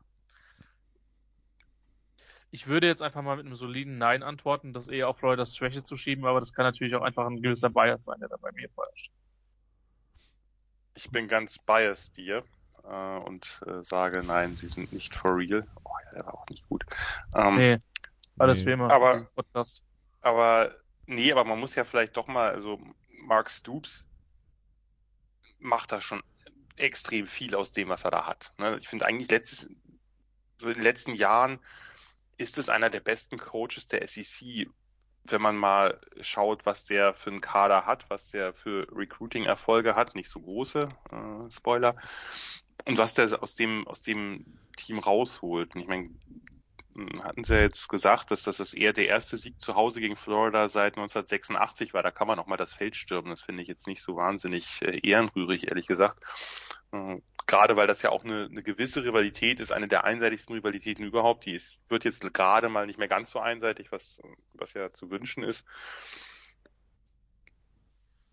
Ich 2.51 2.67
würde 2.67 2.85
jetzt 2.85 3.01
einfach 3.01 3.23
mal 3.23 3.37
mit 3.37 3.47
einem 3.47 3.55
soliden 3.55 3.97
Nein 3.97 4.21
antworten, 4.21 4.73
das 4.73 4.87
eher 4.87 5.09
auf 5.09 5.17
Floridas 5.17 5.55
Schwäche 5.55 5.81
zu 5.81 5.95
schieben, 5.95 6.25
aber 6.25 6.39
das 6.39 6.53
kann 6.53 6.65
natürlich 6.65 6.93
auch 6.93 7.01
einfach 7.01 7.25
ein 7.25 7.41
gewisser 7.41 7.71
Bias 7.71 8.03
sein, 8.03 8.19
der 8.19 8.29
da 8.29 8.37
bei 8.37 8.51
mir 8.51 8.69
vorherrscht. 8.69 9.11
Ich 10.93 11.09
bin 11.09 11.27
ganz 11.27 11.57
biased 11.57 12.15
dir 12.15 12.43
äh, 12.83 13.17
und 13.23 13.59
äh, 13.65 13.83
sage, 13.83 14.21
nein, 14.23 14.55
sie 14.55 14.67
sind 14.67 14.93
nicht 14.93 15.15
for 15.15 15.35
real. 15.35 15.67
Oh 15.83 15.89
ja, 16.05 16.11
der 16.11 16.25
war 16.27 16.35
auch 16.35 16.45
nicht 16.47 16.67
gut. 16.69 16.85
Ähm, 17.33 17.55
Nee, 17.55 17.79
alles 18.37 18.59
Nee. 18.59 18.67
wie 18.67 18.71
immer. 18.73 18.91
Aber-. 18.91 19.27
Aber 20.21 20.71
nee, 21.13 21.31
aber 21.31 21.45
man 21.45 21.59
muss 21.59 21.75
ja 21.75 21.83
vielleicht 21.83 22.17
doch 22.17 22.27
mal, 22.27 22.51
also 22.51 22.79
Mark 23.09 23.49
Stoops 23.49 24.05
macht 25.59 25.91
da 25.91 26.01
schon 26.01 26.21
extrem 26.77 27.27
viel 27.27 27.55
aus 27.55 27.71
dem, 27.71 27.89
was 27.89 28.03
er 28.03 28.11
da 28.11 28.25
hat. 28.25 28.51
Ne? 28.57 28.77
Ich 28.79 28.87
finde 28.87 29.05
eigentlich 29.05 29.29
letztes, 29.29 29.69
so 30.57 30.67
in 30.67 30.75
den 30.75 30.83
letzten 30.83 31.15
Jahren 31.15 31.59
ist 32.37 32.57
es 32.57 32.69
einer 32.69 32.89
der 32.89 32.99
besten 32.99 33.37
Coaches 33.37 33.87
der 33.87 34.07
SEC, 34.07 34.67
wenn 35.25 35.41
man 35.41 35.55
mal 35.55 36.01
schaut, 36.19 36.65
was 36.65 36.85
der 36.85 37.13
für 37.13 37.29
einen 37.29 37.41
Kader 37.41 37.85
hat, 37.85 38.09
was 38.09 38.29
der 38.29 38.53
für 38.53 38.87
Recruiting-Erfolge 38.91 39.95
hat, 39.95 40.15
nicht 40.15 40.29
so 40.29 40.41
große, 40.41 40.89
äh, 41.11 41.51
Spoiler, 41.51 41.95
und 42.85 42.97
was 42.97 43.13
der 43.13 43.41
aus 43.41 43.55
dem, 43.55 43.87
aus 43.87 44.01
dem 44.01 44.59
Team 44.75 44.99
rausholt. 44.99 45.75
Und 45.75 45.81
ich 45.81 45.87
meine, 45.87 46.09
hatten 47.23 47.43
sie 47.43 47.55
ja 47.55 47.61
jetzt 47.61 47.89
gesagt, 47.89 48.31
dass 48.31 48.43
das 48.43 48.73
eher 48.73 48.93
der 48.93 49.07
erste 49.07 49.37
Sieg 49.37 49.59
zu 49.59 49.75
Hause 49.75 49.99
gegen 49.99 50.15
Florida 50.15 50.69
seit 50.69 50.97
1986 50.97 51.93
war. 51.93 52.03
Da 52.03 52.11
kann 52.11 52.27
man 52.27 52.37
noch 52.37 52.47
mal 52.47 52.57
das 52.57 52.73
Feld 52.73 52.95
stürmen. 52.95 53.31
Das 53.31 53.41
finde 53.41 53.63
ich 53.63 53.67
jetzt 53.67 53.87
nicht 53.87 54.01
so 54.01 54.15
wahnsinnig 54.15 54.81
äh, 54.81 54.99
ehrenrührig, 54.99 55.69
ehrlich 55.69 55.87
gesagt. 55.87 56.21
Äh, 56.91 57.19
gerade 57.47 57.75
weil 57.75 57.87
das 57.87 58.01
ja 58.01 58.11
auch 58.11 58.23
eine, 58.23 58.45
eine 58.45 58.63
gewisse 58.63 59.03
Rivalität 59.03 59.59
ist, 59.59 59.71
eine 59.71 59.87
der 59.87 60.03
einseitigsten 60.03 60.55
Rivalitäten 60.55 61.05
überhaupt. 61.05 61.45
Die 61.45 61.55
ist, 61.55 61.79
wird 61.89 62.03
jetzt 62.03 62.31
gerade 62.33 62.69
mal 62.69 62.85
nicht 62.85 62.99
mehr 62.99 63.07
ganz 63.07 63.31
so 63.31 63.39
einseitig, 63.39 63.91
was, 63.91 64.21
was 64.53 64.73
ja 64.73 64.91
zu 64.91 65.09
wünschen 65.09 65.43
ist. 65.43 65.65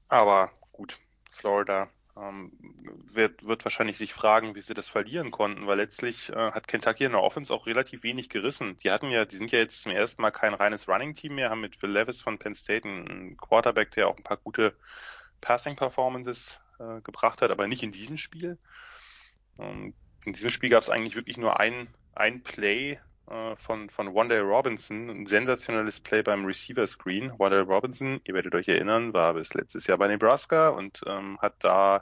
Aber 0.09 0.53
gut, 0.73 0.99
Florida 1.31 1.89
ähm, 2.21 2.53
wird, 3.05 3.47
wird 3.47 3.65
wahrscheinlich 3.65 3.99
sich 3.99 4.13
fragen, 4.13 4.55
wie 4.55 4.61
sie 4.61 4.75
das 4.75 4.89
verlieren 4.89 5.31
konnten, 5.31 5.67
weil 5.67 5.79
letztlich 5.79 6.31
äh, 6.31 6.53
hat 6.53 6.69
Kentucky 6.69 7.05
in 7.05 7.13
der 7.13 7.23
Offense 7.23 7.53
auch 7.53 7.67
relativ 7.67 8.03
wenig 8.03 8.29
gerissen. 8.29 8.77
Die 8.79 8.91
hatten 8.91 9.11
ja, 9.11 9.25
die 9.25 9.37
sind 9.37 9.53
ja 9.53 9.59
jetzt 9.59 9.83
zum 9.83 9.93
ersten 9.93 10.23
Mal 10.23 10.31
kein 10.31 10.55
reines 10.55 10.89
Running-Team 10.89 11.35
mehr, 11.35 11.51
haben 11.51 11.61
mit 11.61 11.77
Phil 11.77 11.91
Levis 11.91 12.21
von 12.21 12.39
Penn 12.39 12.55
State 12.55 12.87
einen 12.87 13.37
Quarterback, 13.37 13.91
der 13.93 14.09
auch 14.09 14.17
ein 14.17 14.25
paar 14.25 14.37
gute 14.37 14.77
Passing-Performances 15.41 16.61
äh, 16.79 17.01
gebracht 17.01 17.43
hat, 17.43 17.51
aber 17.51 17.67
nicht 17.67 17.83
in 17.83 17.93
diesem 17.93 18.17
Spiel. 18.17 18.59
Ähm, 19.59 19.95
in 20.25 20.33
diesem 20.33 20.51
Spiel 20.51 20.71
gab 20.71 20.83
es 20.83 20.91
eigentlich 20.91 21.17
wirklich 21.17 21.39
nur 21.39 21.59
ein, 21.59 21.89
ein 22.15 22.43
Play 22.43 22.99
äh, 23.31 23.57
von, 23.57 23.89
von 23.91 24.15
Wandale 24.15 24.43
Robinson, 24.43 25.09
ein 25.09 25.27
sensationelles 25.27 26.01
Play 26.01 26.23
beim 26.23 26.45
Receiver 26.45 26.87
Screen. 26.87 27.33
Wandale 27.39 27.63
Robinson, 27.63 28.21
ihr 28.27 28.35
werdet 28.35 28.55
euch 28.55 28.69
erinnern, 28.69 29.13
war 29.13 29.35
bis 29.35 29.55
letztes 29.55 29.87
Jahr 29.87 29.99
bei 29.99 30.09
Nebraska 30.09 30.69
und 30.71 31.01
ähm, 31.07 31.39
hat 31.41 31.55
da 31.61 32.01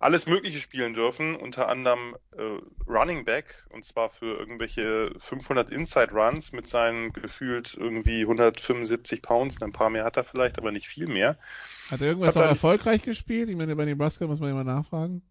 alles 0.00 0.26
Mögliche 0.26 0.60
spielen 0.60 0.94
dürfen, 0.94 1.34
unter 1.34 1.68
anderem 1.68 2.14
äh, 2.36 2.60
Running 2.88 3.24
Back 3.24 3.64
und 3.70 3.84
zwar 3.84 4.10
für 4.10 4.38
irgendwelche 4.38 5.10
500 5.18 5.70
Inside 5.70 6.12
Runs 6.12 6.52
mit 6.52 6.68
seinen 6.68 7.12
gefühlt 7.12 7.74
irgendwie 7.74 8.20
175 8.20 9.22
Pounds, 9.22 9.60
ein 9.60 9.72
paar 9.72 9.90
mehr 9.90 10.04
hat 10.04 10.16
er 10.16 10.22
vielleicht, 10.22 10.58
aber 10.58 10.70
nicht 10.70 10.86
viel 10.86 11.08
mehr. 11.08 11.36
Hat 11.90 12.00
er 12.00 12.08
irgendwas 12.08 12.28
Hat 12.28 12.36
auch 12.36 12.46
er- 12.46 12.50
erfolgreich 12.50 13.02
gespielt? 13.02 13.48
Ich 13.48 13.56
meine, 13.56 13.74
bei 13.74 13.86
Nebraska 13.86 14.26
muss 14.28 14.38
man 14.38 14.50
immer 14.50 14.62
nachfragen. 14.64 15.22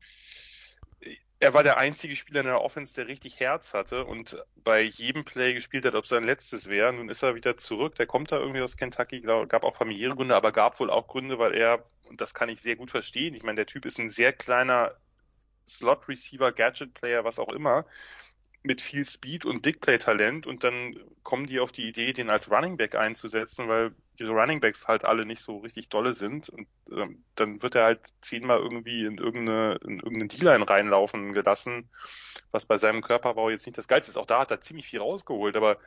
Er 1.39 1.53
war 1.53 1.63
der 1.63 1.77
einzige 1.77 2.15
Spieler 2.15 2.41
in 2.41 2.47
der 2.47 2.61
Offense, 2.61 2.95
der 2.95 3.07
richtig 3.07 3.39
Herz 3.39 3.73
hatte 3.73 4.05
und 4.05 4.37
bei 4.55 4.81
jedem 4.81 5.23
Play 5.25 5.53
gespielt 5.53 5.85
hat, 5.85 5.95
ob 5.95 6.03
es 6.03 6.09
sein 6.09 6.23
letztes 6.23 6.67
wäre. 6.69 6.91
Nun 6.93 7.09
ist 7.09 7.23
er 7.23 7.35
wieder 7.35 7.57
zurück. 7.57 7.95
Der 7.95 8.07
kommt 8.07 8.31
da 8.31 8.37
irgendwie 8.39 8.61
aus 8.61 8.77
Kentucky. 8.77 9.21
Glaub, 9.21 9.47
gab 9.49 9.63
auch 9.63 9.75
familiäre 9.75 10.15
Gründe, 10.15 10.35
aber 10.35 10.51
gab 10.51 10.79
wohl 10.79 10.89
auch 10.89 11.07
Gründe, 11.07 11.39
weil 11.39 11.53
er, 11.53 11.85
und 12.09 12.21
das 12.21 12.33
kann 12.33 12.49
ich 12.49 12.61
sehr 12.61 12.75
gut 12.75 12.91
verstehen, 12.91 13.33
ich 13.35 13.43
meine, 13.43 13.57
der 13.57 13.65
Typ 13.67 13.85
ist 13.85 13.99
ein 13.99 14.09
sehr 14.09 14.33
kleiner 14.33 14.95
Slot-Receiver, 15.67 16.51
Gadget-Player, 16.51 17.23
was 17.23 17.39
auch 17.39 17.49
immer. 17.49 17.85
mit 18.63 18.81
viel 18.81 19.05
Speed 19.05 19.45
und 19.45 19.61
Big 19.61 19.81
Play 19.81 19.97
Talent 19.97 20.45
und 20.47 20.63
dann 20.63 20.95
kommen 21.23 21.47
die 21.47 21.59
auf 21.59 21.71
die 21.71 21.87
Idee, 21.87 22.13
den 22.13 22.29
als 22.29 22.51
Running 22.51 22.77
Back 22.77 22.95
einzusetzen, 22.95 23.67
weil 23.67 23.95
ihre 24.19 24.31
Running 24.31 24.59
Backs 24.59 24.87
halt 24.87 25.05
alle 25.05 25.25
nicht 25.25 25.41
so 25.41 25.59
richtig 25.59 25.89
dolle 25.89 26.13
sind 26.13 26.49
und 26.49 26.67
ähm, 26.91 27.23
dann 27.35 27.61
wird 27.61 27.75
er 27.75 27.85
halt 27.85 28.01
zehnmal 28.21 28.59
irgendwie 28.59 29.05
in 29.05 29.17
irgendeine, 29.17 29.79
in 29.83 29.99
irgendeine 29.99 30.27
D-Line 30.27 30.69
reinlaufen 30.69 31.33
gelassen, 31.33 31.89
was 32.51 32.65
bei 32.65 32.77
seinem 32.77 33.01
Körperbau 33.01 33.49
jetzt 33.49 33.65
nicht 33.65 33.77
das 33.77 33.87
Geilste 33.87 34.11
ist. 34.11 34.17
Auch 34.17 34.25
da 34.25 34.39
hat 34.39 34.51
er 34.51 34.61
ziemlich 34.61 34.87
viel 34.87 34.99
rausgeholt, 34.99 35.55
aber 35.55 35.77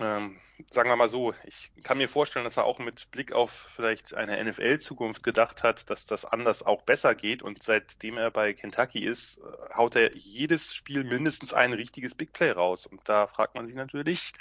ähm, 0.00 0.38
sagen 0.70 0.88
wir 0.90 0.96
mal 0.96 1.08
so, 1.08 1.34
ich 1.44 1.72
kann 1.82 1.98
mir 1.98 2.08
vorstellen, 2.08 2.44
dass 2.44 2.56
er 2.56 2.64
auch 2.64 2.78
mit 2.78 3.10
Blick 3.10 3.32
auf 3.32 3.68
vielleicht 3.74 4.14
eine 4.14 4.42
NFL-Zukunft 4.44 5.22
gedacht 5.22 5.62
hat, 5.62 5.90
dass 5.90 6.06
das 6.06 6.24
anders 6.24 6.62
auch 6.62 6.82
besser 6.82 7.14
geht. 7.14 7.42
Und 7.42 7.62
seitdem 7.62 8.16
er 8.16 8.30
bei 8.30 8.52
Kentucky 8.52 9.04
ist, 9.04 9.38
äh, 9.38 9.74
haut 9.74 9.96
er 9.96 10.16
jedes 10.16 10.74
Spiel 10.74 11.04
mindestens 11.04 11.52
ein 11.52 11.72
richtiges 11.72 12.14
Big 12.14 12.32
Play 12.32 12.52
raus. 12.52 12.86
Und 12.86 13.08
da 13.08 13.26
fragt 13.26 13.54
man 13.56 13.66
sich 13.66 13.76
natürlich, 13.76 14.32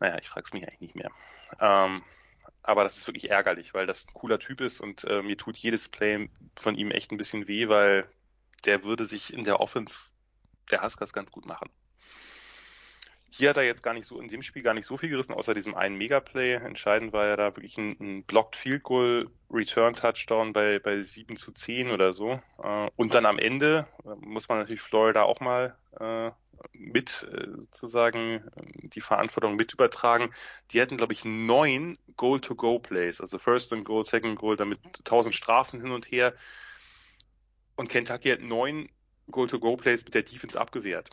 naja, 0.00 0.18
ich 0.20 0.28
frage 0.28 0.46
es 0.46 0.52
mich 0.52 0.66
eigentlich 0.66 0.80
nicht 0.80 0.96
mehr. 0.96 1.10
Ähm, 1.60 2.02
aber 2.62 2.84
das 2.84 2.96
ist 2.96 3.06
wirklich 3.06 3.30
ärgerlich, 3.30 3.74
weil 3.74 3.86
das 3.86 4.06
ein 4.06 4.14
cooler 4.14 4.38
Typ 4.38 4.60
ist 4.60 4.80
und 4.80 5.04
äh, 5.04 5.22
mir 5.22 5.36
tut 5.36 5.56
jedes 5.56 5.88
Play 5.88 6.28
von 6.56 6.74
ihm 6.74 6.90
echt 6.90 7.10
ein 7.12 7.16
bisschen 7.16 7.46
weh, 7.48 7.68
weil 7.68 8.08
der 8.64 8.84
würde 8.84 9.04
sich 9.04 9.32
in 9.32 9.44
der 9.44 9.60
Offense 9.60 10.10
der 10.70 10.82
Huskers 10.82 11.12
ganz 11.12 11.30
gut 11.30 11.46
machen. 11.46 11.70
Hier 13.32 13.50
hat 13.50 13.56
er 13.56 13.62
jetzt 13.62 13.84
gar 13.84 13.94
nicht 13.94 14.06
so, 14.06 14.20
in 14.20 14.28
dem 14.28 14.42
Spiel 14.42 14.62
gar 14.62 14.74
nicht 14.74 14.86
so 14.86 14.96
viel 14.96 15.08
gerissen, 15.08 15.34
außer 15.34 15.54
diesem 15.54 15.76
einen 15.76 15.96
Megaplay. 15.96 16.54
Entscheidend 16.54 17.12
war 17.12 17.26
ja 17.26 17.36
da 17.36 17.56
wirklich 17.56 17.78
ein, 17.78 17.96
ein 18.00 18.24
Blocked 18.24 18.56
Field 18.56 18.82
Goal, 18.82 19.30
Return 19.50 19.94
Touchdown 19.94 20.52
bei, 20.52 20.80
bei 20.80 21.00
7 21.00 21.36
zu 21.36 21.52
10 21.52 21.90
oder 21.92 22.12
so. 22.12 22.40
Äh, 22.62 22.90
und 22.96 23.14
dann 23.14 23.26
am 23.26 23.38
Ende 23.38 23.86
äh, 24.04 24.14
muss 24.20 24.48
man 24.48 24.58
natürlich 24.58 24.80
Florida 24.80 25.22
auch 25.22 25.38
mal 25.40 25.76
äh, 26.00 26.32
mit 26.72 27.26
sozusagen 27.56 28.44
die 28.82 29.00
Verantwortung 29.00 29.56
mit 29.56 29.72
übertragen. 29.72 30.30
Die 30.72 30.80
hatten, 30.82 30.98
glaube 30.98 31.14
ich, 31.14 31.24
neun 31.24 31.96
Goal-to-Go-Plays, 32.16 33.22
also 33.22 33.38
First 33.38 33.72
and 33.72 33.86
Goal, 33.86 34.04
Second 34.04 34.38
Goal, 34.38 34.56
damit 34.56 34.78
tausend 35.04 35.34
Strafen 35.34 35.80
hin 35.80 35.90
und 35.90 36.10
her. 36.10 36.34
Und 37.76 37.88
Kentucky 37.88 38.28
hat 38.28 38.42
neun 38.42 38.90
Goal-to-Go-Plays 39.30 40.04
mit 40.04 40.14
der 40.14 40.22
Defense 40.22 40.60
abgewehrt. 40.60 41.10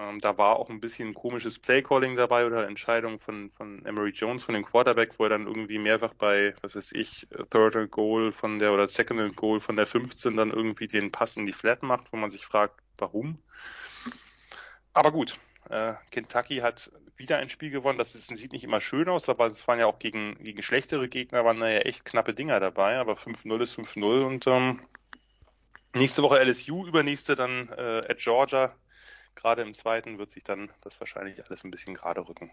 Ähm, 0.00 0.20
da 0.20 0.38
war 0.38 0.56
auch 0.56 0.70
ein 0.70 0.80
bisschen 0.80 1.12
komisches 1.14 1.58
Playcalling 1.58 2.16
dabei 2.16 2.46
oder 2.46 2.66
Entscheidung 2.66 3.20
von, 3.20 3.50
von 3.50 3.84
Emery 3.84 4.10
Jones, 4.10 4.44
von 4.44 4.54
dem 4.54 4.64
Quarterback, 4.64 5.18
wo 5.18 5.24
er 5.24 5.30
dann 5.30 5.46
irgendwie 5.46 5.78
mehrfach 5.78 6.14
bei, 6.14 6.54
was 6.62 6.74
weiß 6.74 6.92
ich, 6.92 7.28
Third 7.50 7.76
and 7.76 7.90
Goal 7.90 8.32
von 8.32 8.58
der 8.58 8.72
oder 8.72 8.88
Second 8.88 9.20
and 9.20 9.36
Goal 9.36 9.60
von 9.60 9.76
der 9.76 9.86
15 9.86 10.36
dann 10.36 10.50
irgendwie 10.50 10.86
den 10.86 11.12
Pass 11.12 11.36
in 11.36 11.44
die 11.44 11.52
Flat 11.52 11.82
macht, 11.82 12.12
wo 12.12 12.16
man 12.16 12.30
sich 12.30 12.46
fragt, 12.46 12.80
warum. 12.96 13.38
Aber 14.94 15.12
gut, 15.12 15.38
äh, 15.68 15.94
Kentucky 16.10 16.58
hat 16.58 16.90
wieder 17.16 17.36
ein 17.36 17.50
Spiel 17.50 17.70
gewonnen. 17.70 17.98
Das 17.98 18.14
ist, 18.14 18.34
sieht 18.34 18.52
nicht 18.52 18.64
immer 18.64 18.80
schön 18.80 19.08
aus, 19.08 19.28
aber 19.28 19.48
es 19.48 19.68
waren 19.68 19.80
ja 19.80 19.86
auch 19.86 19.98
gegen, 19.98 20.42
gegen 20.42 20.62
schlechtere 20.62 21.08
Gegner, 21.08 21.44
waren 21.44 21.60
da 21.60 21.68
ja 21.68 21.80
echt 21.80 22.06
knappe 22.06 22.32
Dinger 22.32 22.58
dabei. 22.58 22.96
Aber 22.98 23.14
5-0 23.14 23.60
ist 23.60 23.78
5-0 23.78 24.24
und 24.24 24.46
ähm, 24.46 24.80
nächste 25.94 26.22
Woche 26.22 26.42
LSU, 26.42 26.86
übernächste 26.86 27.36
dann 27.36 27.68
äh, 27.76 28.02
at 28.08 28.18
Georgia 28.18 28.74
gerade 29.34 29.62
im 29.62 29.74
zweiten 29.74 30.18
wird 30.18 30.30
sich 30.30 30.44
dann 30.44 30.70
das 30.80 31.00
wahrscheinlich 31.00 31.44
alles 31.44 31.64
ein 31.64 31.70
bisschen 31.70 31.94
gerade 31.94 32.26
rücken. 32.26 32.50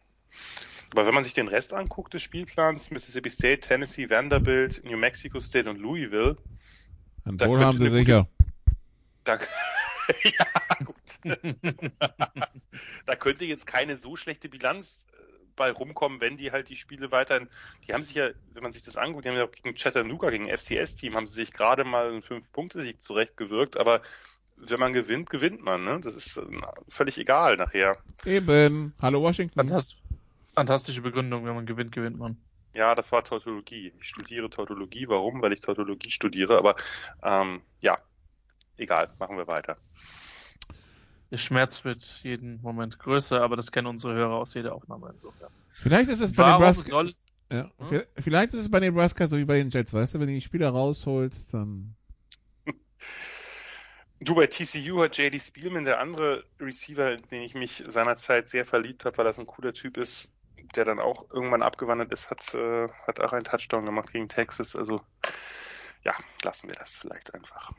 Aber 0.92 1.06
wenn 1.06 1.14
man 1.14 1.24
sich 1.24 1.34
den 1.34 1.48
Rest 1.48 1.74
anguckt 1.74 2.14
des 2.14 2.24
Spielplans, 2.24 2.92
Mississippi 2.92 3.30
State, 3.30 3.62
Tennessee, 3.62 4.10
Vanderbilt, 4.10 4.84
New 4.86 4.98
Mexico 4.98 5.40
State 5.40 5.70
und 5.70 5.78
Louisville. 5.80 6.38
Ein 7.26 7.38
Bowl 7.38 7.60
haben 7.60 7.78
sie 7.78 7.90
sicher. 7.90 8.28
Da, 9.26 9.38
ja, 10.24 10.46
gut. 10.86 10.96
da 13.06 13.16
könnte 13.16 13.46
jetzt 13.46 13.68
keine 13.68 13.98
so 13.98 14.16
schlechte 14.16 14.48
Bilanz 14.48 15.06
äh, 15.12 15.16
bei 15.58 15.72
rumkommen, 15.72 16.22
wenn 16.22 16.38
die 16.38 16.54
halt 16.54 16.70
die 16.70 16.78
Spiele 16.78 17.12
weiterhin, 17.12 17.50
die 17.86 17.94
haben 17.94 18.04
sich 18.04 18.16
ja, 18.16 18.30
wenn 18.54 18.64
man 18.64 18.72
sich 18.72 18.84
das 18.84 18.96
anguckt, 18.96 19.26
die 19.26 19.30
haben 19.30 19.38
ja 19.38 19.46
auch 19.46 19.52
gegen 19.52 19.76
Chattanooga, 19.76 20.30
gegen 20.30 20.48
FCS-Team, 20.48 21.16
haben 21.16 21.28
sie 21.28 21.34
sich 21.34 21.52
gerade 21.52 21.84
mal 21.84 22.08
einen 22.08 22.22
Fünf-Punkte-Sieg 22.22 23.02
zurechtgewirkt, 23.02 23.78
aber 23.78 24.02
wenn 24.58 24.80
man 24.80 24.94
gewinnt, 24.94 25.30
gewinnt 25.30 25.64
man. 25.64 25.84
Ne? 25.84 26.00
Das 26.02 26.16
ist 26.16 26.42
völlig 26.90 27.18
egal 27.18 27.58
nachher. 27.58 27.98
Eben. 28.26 28.94
Hallo 29.02 29.22
Washington. 29.22 29.56
Fantast 29.56 29.98
fantastische 30.54 31.02
Begründung, 31.02 31.46
wenn 31.46 31.54
man 31.54 31.68
gewinnt, 31.68 31.92
gewinnt 31.92 32.18
man. 32.18 32.38
Ja, 32.74 32.96
das 32.96 33.12
war 33.12 33.24
Tautologie. 33.24 33.94
Ich 34.00 34.08
studiere 34.08 34.50
Tautologie. 34.50 35.08
Warum? 35.08 35.42
Weil 35.42 35.54
ich 35.54 35.62
Tautologie 35.62 36.10
studiere. 36.10 36.58
Aber 36.58 36.76
ähm, 37.24 37.62
ja, 37.82 38.00
egal. 38.78 39.10
Machen 39.20 39.38
wir 39.38 39.48
weiter. 39.48 39.78
Der 41.30 41.38
Schmerz 41.38 41.84
wird 41.86 42.22
jeden 42.24 42.62
Moment 42.62 42.98
größer, 43.00 43.42
aber 43.42 43.56
das 43.56 43.72
kennen 43.72 43.88
unsere 43.88 44.14
Hörer 44.14 44.36
aus 44.36 44.54
jeder 44.54 44.74
Aufnahme 44.74 45.12
insofern. 45.14 45.52
Vielleicht 45.72 46.10
ist 46.10 46.22
es 46.22 46.34
bei 46.34 46.50
Nebraska. 46.50 47.04
Ja, 47.52 47.70
hm? 47.78 48.02
Vielleicht 48.18 48.54
ist 48.54 48.62
es 48.62 48.72
bei 48.72 48.80
Nebraska 48.80 49.28
so 49.28 49.38
wie 49.38 49.46
bei 49.46 49.58
den 49.58 49.70
Jets, 49.70 49.94
weißt 49.94 50.16
du, 50.16 50.20
wenn 50.20 50.28
du 50.28 50.34
die 50.34 50.42
Spieler 50.42 50.70
rausholst, 50.70 51.54
dann 51.54 51.96
Du, 54.20 54.34
bei 54.34 54.48
TCU 54.48 55.04
hat 55.04 55.18
JD 55.18 55.40
Spielman, 55.42 55.86
der 55.86 56.00
andere 56.00 56.44
Receiver, 56.60 57.12
in 57.12 57.22
den 57.30 57.44
ich 57.44 57.54
mich 57.54 57.84
seinerzeit 57.88 58.50
sehr 58.50 58.66
verliebt 58.66 59.06
habe, 59.06 59.18
weil 59.18 59.26
das 59.26 59.38
ein 59.38 59.46
cooler 59.46 59.74
Typ 59.74 59.98
ist, 59.98 60.32
der 60.76 60.86
dann 60.86 61.00
auch 61.00 61.30
irgendwann 61.32 61.62
abgewandert 61.62 62.12
ist, 62.12 62.30
hat, 62.32 62.54
äh, 62.56 62.88
hat 63.06 63.20
auch 63.20 63.34
einen 63.34 63.44
Touchdown 63.44 63.86
gemacht 63.86 64.12
gegen 64.12 64.28
Texas. 64.28 64.76
Also 64.76 65.02
ja, 66.04 66.14
lassen 66.44 66.68
wir 66.68 66.76
das 66.76 66.96
vielleicht 66.96 67.34
einfach. 67.34 67.74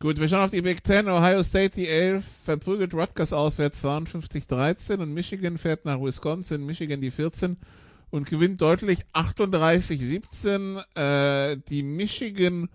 Gut, 0.00 0.20
wir 0.20 0.28
schauen 0.28 0.44
auf 0.44 0.52
die 0.52 0.62
Big 0.62 0.84
Ten. 0.84 1.08
Ohio 1.08 1.42
State 1.42 1.74
die 1.74 1.88
11 1.88 2.24
verprügelt 2.44 2.94
Rutgers 2.94 3.32
auswärts 3.32 3.84
52-13 3.84 5.00
und 5.00 5.12
Michigan 5.12 5.58
fährt 5.58 5.84
nach 5.84 6.00
Wisconsin, 6.00 6.64
Michigan 6.64 7.00
die 7.00 7.10
14 7.10 7.56
und 8.10 8.30
gewinnt 8.30 8.60
deutlich 8.60 9.04
38-17. 9.14 10.84
Äh, 10.94 11.56
die 11.68 11.82
Michigan 11.82 12.68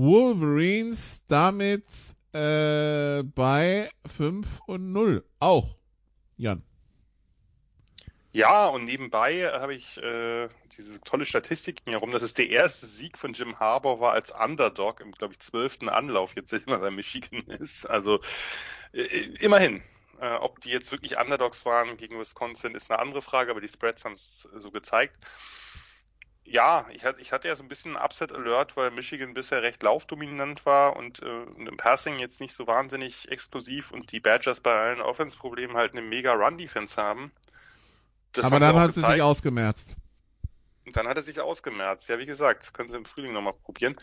Wolverines 0.00 1.26
damit 1.26 1.84
äh, 2.32 3.22
bei 3.22 3.90
5 4.06 4.60
und 4.66 4.92
0. 4.92 5.22
Auch, 5.40 5.76
Jan. 6.38 6.62
Ja, 8.32 8.68
und 8.68 8.86
nebenbei 8.86 9.50
habe 9.52 9.74
ich 9.74 9.98
äh, 9.98 10.48
diese 10.78 11.00
tolle 11.02 11.26
Statistik 11.26 11.82
herum, 11.84 12.12
dass 12.12 12.22
es 12.22 12.32
der 12.32 12.48
erste 12.48 12.86
Sieg 12.86 13.18
von 13.18 13.34
Jim 13.34 13.58
Harbour 13.60 14.00
war 14.00 14.12
als 14.12 14.30
Underdog 14.30 15.00
im, 15.00 15.12
glaube 15.12 15.34
ich, 15.34 15.40
zwölften 15.40 15.90
Anlauf, 15.90 16.34
jetzt 16.34 16.54
immer 16.54 16.78
bei 16.78 16.90
Michigan 16.90 17.40
ist. 17.48 17.84
Also 17.84 18.20
äh, 18.92 19.02
immerhin. 19.40 19.82
Äh, 20.18 20.34
ob 20.36 20.62
die 20.62 20.70
jetzt 20.70 20.92
wirklich 20.92 21.18
Underdogs 21.18 21.66
waren 21.66 21.98
gegen 21.98 22.18
Wisconsin, 22.18 22.74
ist 22.74 22.90
eine 22.90 23.00
andere 23.00 23.20
Frage, 23.20 23.50
aber 23.50 23.60
die 23.60 23.68
Spreads 23.68 24.04
haben 24.06 24.14
es 24.14 24.48
so 24.58 24.70
gezeigt 24.70 25.18
ja, 26.50 26.86
ich 26.92 27.04
hatte, 27.04 27.20
ich 27.20 27.32
hatte 27.32 27.46
ja 27.46 27.54
so 27.54 27.62
ein 27.62 27.68
bisschen 27.68 27.96
Upset 27.96 28.32
Alert, 28.32 28.76
weil 28.76 28.90
Michigan 28.90 29.34
bisher 29.34 29.62
recht 29.62 29.82
laufdominant 29.84 30.66
war 30.66 30.96
und 30.96 31.22
äh, 31.22 31.42
im 31.42 31.76
Passing 31.76 32.18
jetzt 32.18 32.40
nicht 32.40 32.54
so 32.54 32.66
wahnsinnig 32.66 33.30
explosiv 33.30 33.92
und 33.92 34.10
die 34.10 34.18
Badgers 34.18 34.60
bei 34.60 34.74
allen 34.74 35.00
Offense-Problemen 35.00 35.76
halt 35.76 35.92
eine 35.92 36.02
mega 36.02 36.34
Run-Defense 36.34 36.96
haben. 36.96 37.30
Das 38.32 38.44
Aber 38.44 38.58
dann 38.58 38.74
hat 38.76 38.92
sie 38.92 39.02
sich 39.02 39.22
ausgemerzt. 39.22 39.96
Und 40.86 40.96
dann 40.96 41.06
hat 41.06 41.16
er 41.16 41.22
sich 41.22 41.40
ausgemerzt. 41.40 42.08
Ja, 42.08 42.18
wie 42.18 42.26
gesagt, 42.26 42.74
können 42.74 42.90
sie 42.90 42.96
im 42.96 43.04
Frühling 43.04 43.32
nochmal 43.32 43.52
probieren. 43.52 43.96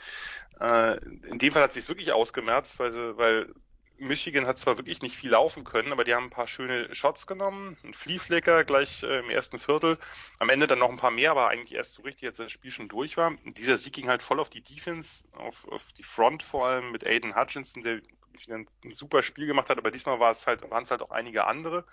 Äh, 0.60 1.04
in 1.30 1.40
dem 1.40 1.52
Fall 1.52 1.64
hat 1.64 1.72
es 1.72 1.76
sich 1.76 1.90
wirklich 1.90 2.14
ausgemerzt, 2.14 2.80
weil, 2.80 2.92
sie, 2.94 3.18
weil 3.18 3.54
Michigan 4.00 4.46
hat 4.46 4.58
zwar 4.58 4.78
wirklich 4.78 5.02
nicht 5.02 5.16
viel 5.16 5.32
laufen 5.32 5.64
können, 5.64 5.92
aber 5.92 6.04
die 6.04 6.14
haben 6.14 6.26
ein 6.26 6.30
paar 6.30 6.48
schöne 6.48 6.94
Shots 6.96 7.28
genommen, 7.28 7.78
ein 7.84 7.94
Fliehflecker 7.94 8.64
gleich 8.64 9.04
äh, 9.04 9.20
im 9.20 9.30
ersten 9.30 9.60
Viertel, 9.60 9.98
am 10.40 10.50
Ende 10.50 10.68
dann 10.68 10.80
noch 10.80 10.90
ein 10.90 10.98
paar 10.98 11.12
mehr, 11.12 11.32
aber 11.32 11.50
eigentlich 11.50 11.74
erst 11.74 11.94
so 11.94 12.04
richtig, 12.04 12.28
als 12.28 12.38
das 12.38 12.52
Spiel 12.52 12.72
schon 12.72 12.90
durch 12.90 13.18
war. 13.18 13.34
Und 13.46 13.58
dieser 13.58 13.78
Sieg 13.78 13.94
ging 13.94 14.08
halt 14.08 14.24
voll 14.24 14.40
auf 14.40 14.50
die 14.50 14.62
Defense, 14.62 15.26
auf, 15.34 15.68
auf 15.68 15.92
die 15.94 16.04
Front 16.04 16.44
vor 16.44 16.68
allem 16.68 16.92
mit 16.92 17.06
Aiden 17.06 17.36
Hutchinson, 17.36 17.84
der 17.84 18.02
ein, 18.50 18.68
ein 18.84 18.92
super 18.92 19.24
Spiel 19.24 19.48
gemacht 19.48 19.70
hat, 19.70 19.78
aber 19.78 19.92
diesmal 19.92 20.20
war 20.20 20.32
es 20.32 20.46
halt, 20.46 20.70
waren 20.70 20.84
es 20.84 20.92
halt 20.92 21.02
auch 21.02 21.12
einige 21.12 21.46
andere. 21.46 21.86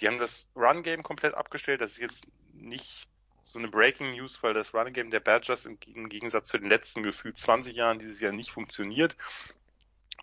Die 0.00 0.08
haben 0.08 0.18
das 0.18 0.48
Run-Game 0.56 1.02
komplett 1.02 1.34
abgestellt, 1.34 1.80
das 1.80 1.92
ist 1.92 1.98
jetzt 1.98 2.26
nicht 2.52 3.08
so 3.42 3.58
eine 3.58 3.68
Breaking 3.68 4.12
News, 4.12 4.42
weil 4.42 4.54
das 4.54 4.72
Run 4.72 4.92
Game 4.92 5.10
der 5.10 5.20
Badgers 5.20 5.66
im 5.66 5.78
Gegensatz 5.78 6.48
zu 6.48 6.58
den 6.58 6.68
letzten 6.68 7.02
gefühlt 7.02 7.38
20 7.38 7.74
Jahren 7.74 7.98
dieses 7.98 8.20
Jahr 8.20 8.32
nicht 8.32 8.52
funktioniert. 8.52 9.16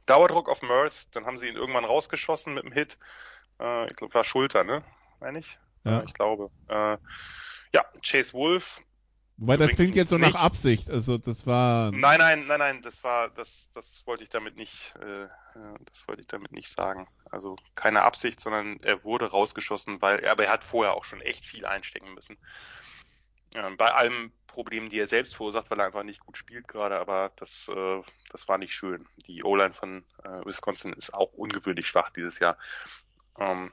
Dauerdruck 0.09 0.49
auf 0.49 0.61
Mertz, 0.61 1.09
dann 1.11 1.25
haben 1.25 1.37
sie 1.37 1.47
ihn 1.47 1.55
irgendwann 1.55 1.85
rausgeschossen 1.85 2.53
mit 2.53 2.63
dem 2.63 2.71
Hit. 2.71 2.97
Äh, 3.59 3.85
ich 3.87 3.95
glaube, 3.95 4.13
war 4.13 4.23
Schulter, 4.23 4.63
ne? 4.63 4.83
Meine 5.19 5.39
ich? 5.39 5.57
Ja. 5.83 6.03
Ich 6.03 6.13
glaube. 6.13 6.49
Äh, 6.67 6.97
ja, 7.73 7.85
Chase 8.01 8.33
Wolf. 8.33 8.81
Wobei 9.41 9.55
das 9.55 9.71
klingt 9.71 9.95
jetzt 9.95 10.09
so 10.09 10.17
nach 10.17 10.35
Absicht, 10.35 10.89
also 10.89 11.17
das 11.17 11.47
war. 11.47 11.91
Nein, 11.91 12.19
nein, 12.19 12.45
nein, 12.45 12.59
nein, 12.59 12.81
das 12.81 13.05
war, 13.05 13.29
das, 13.29 13.69
das 13.73 14.05
wollte 14.05 14.23
ich 14.23 14.29
damit 14.29 14.57
nicht, 14.57 14.93
äh, 14.99 15.27
das 15.53 16.07
wollte 16.07 16.19
ich 16.19 16.27
damit 16.27 16.51
nicht 16.51 16.69
sagen. 16.69 17.07
Also 17.31 17.55
keine 17.73 18.01
Absicht, 18.01 18.41
sondern 18.41 18.81
er 18.81 19.05
wurde 19.05 19.31
rausgeschossen, 19.31 20.01
weil, 20.01 20.27
aber 20.27 20.43
er 20.43 20.51
hat 20.51 20.65
vorher 20.65 20.93
auch 20.93 21.05
schon 21.05 21.21
echt 21.21 21.45
viel 21.45 21.65
einstecken 21.65 22.13
müssen. 22.13 22.37
Bei 23.51 23.93
allen 23.93 24.31
Problemen, 24.47 24.89
die 24.89 24.99
er 24.99 25.07
selbst 25.07 25.35
verursacht, 25.35 25.71
weil 25.71 25.79
er 25.79 25.85
einfach 25.85 26.03
nicht 26.03 26.19
gut 26.19 26.37
spielt 26.37 26.67
gerade, 26.67 26.99
aber 26.99 27.31
das, 27.35 27.67
äh, 27.69 28.01
das 28.31 28.47
war 28.47 28.57
nicht 28.57 28.73
schön. 28.73 29.07
Die 29.27 29.43
O-Line 29.43 29.73
von 29.73 30.03
äh, 30.23 30.45
Wisconsin 30.45 30.93
ist 30.93 31.13
auch 31.13 31.33
ungewöhnlich 31.33 31.87
schwach 31.87 32.11
dieses 32.11 32.39
Jahr. 32.39 32.57
Ähm, 33.39 33.71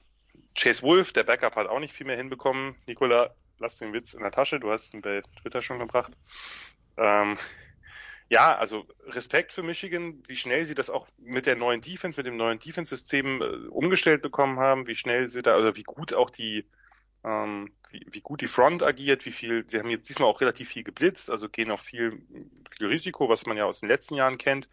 Chase 0.55 0.83
Wolf, 0.83 1.13
der 1.13 1.25
Backup, 1.25 1.57
hat 1.57 1.67
auch 1.67 1.81
nicht 1.81 1.95
viel 1.95 2.07
mehr 2.07 2.17
hinbekommen. 2.17 2.77
Nikola, 2.87 3.35
lass 3.59 3.79
den 3.79 3.93
Witz 3.93 4.15
in 4.15 4.23
der 4.23 4.31
Tasche, 4.31 4.61
du 4.61 4.71
hast 4.71 4.95
ihn 4.95 5.03
bei 5.03 5.23
Twitter 5.41 5.63
schon 5.63 5.79
gebracht. 5.79 6.13
Ähm, 6.97 7.37
ja, 8.29 8.55
also 8.55 8.87
Respekt 9.07 9.53
für 9.53 9.63
Michigan, 9.63 10.23
wie 10.27 10.37
schnell 10.37 10.67
sie 10.67 10.75
das 10.75 10.91
auch 10.91 11.07
mit 11.19 11.47
der 11.47 11.57
neuen 11.57 11.81
Defense, 11.81 12.19
mit 12.19 12.27
dem 12.27 12.37
neuen 12.37 12.59
Defense-System 12.59 13.43
äh, 13.43 13.69
umgestellt 13.69 14.23
bekommen 14.23 14.59
haben, 14.59 14.87
wie 14.87 14.95
schnell 14.95 15.29
sie 15.29 15.43
da, 15.43 15.59
oder 15.59 15.77
wie 15.77 15.85
gut 15.85 16.15
auch 16.15 16.31
die, 16.31 16.67
ähm, 17.27 17.73
wie, 17.91 18.07
wie 18.09 18.21
gut 18.21 18.41
die 18.41 18.47
Front 18.47 18.85
agiert, 18.85 19.27
wie 19.27 19.33
viel, 19.33 19.65
sie 19.69 19.81
haben 19.81 19.91
jetzt 19.91 20.09
diesmal 20.09 20.29
auch 20.29 20.41
relativ 20.41 20.69
viel 20.69 20.85
geblitzt, 20.85 21.29
also 21.29 21.49
gehen 21.49 21.73
auch 21.73 21.81
viel, 21.81 22.23
viel 22.77 22.87
Risiko, 22.87 23.29
was 23.29 23.47
man 23.47 23.57
ja 23.57 23.65
aus 23.65 23.81
den 23.81 23.89
letzten 23.89 24.15
Jahren 24.15 24.39
kennt. 24.39 24.69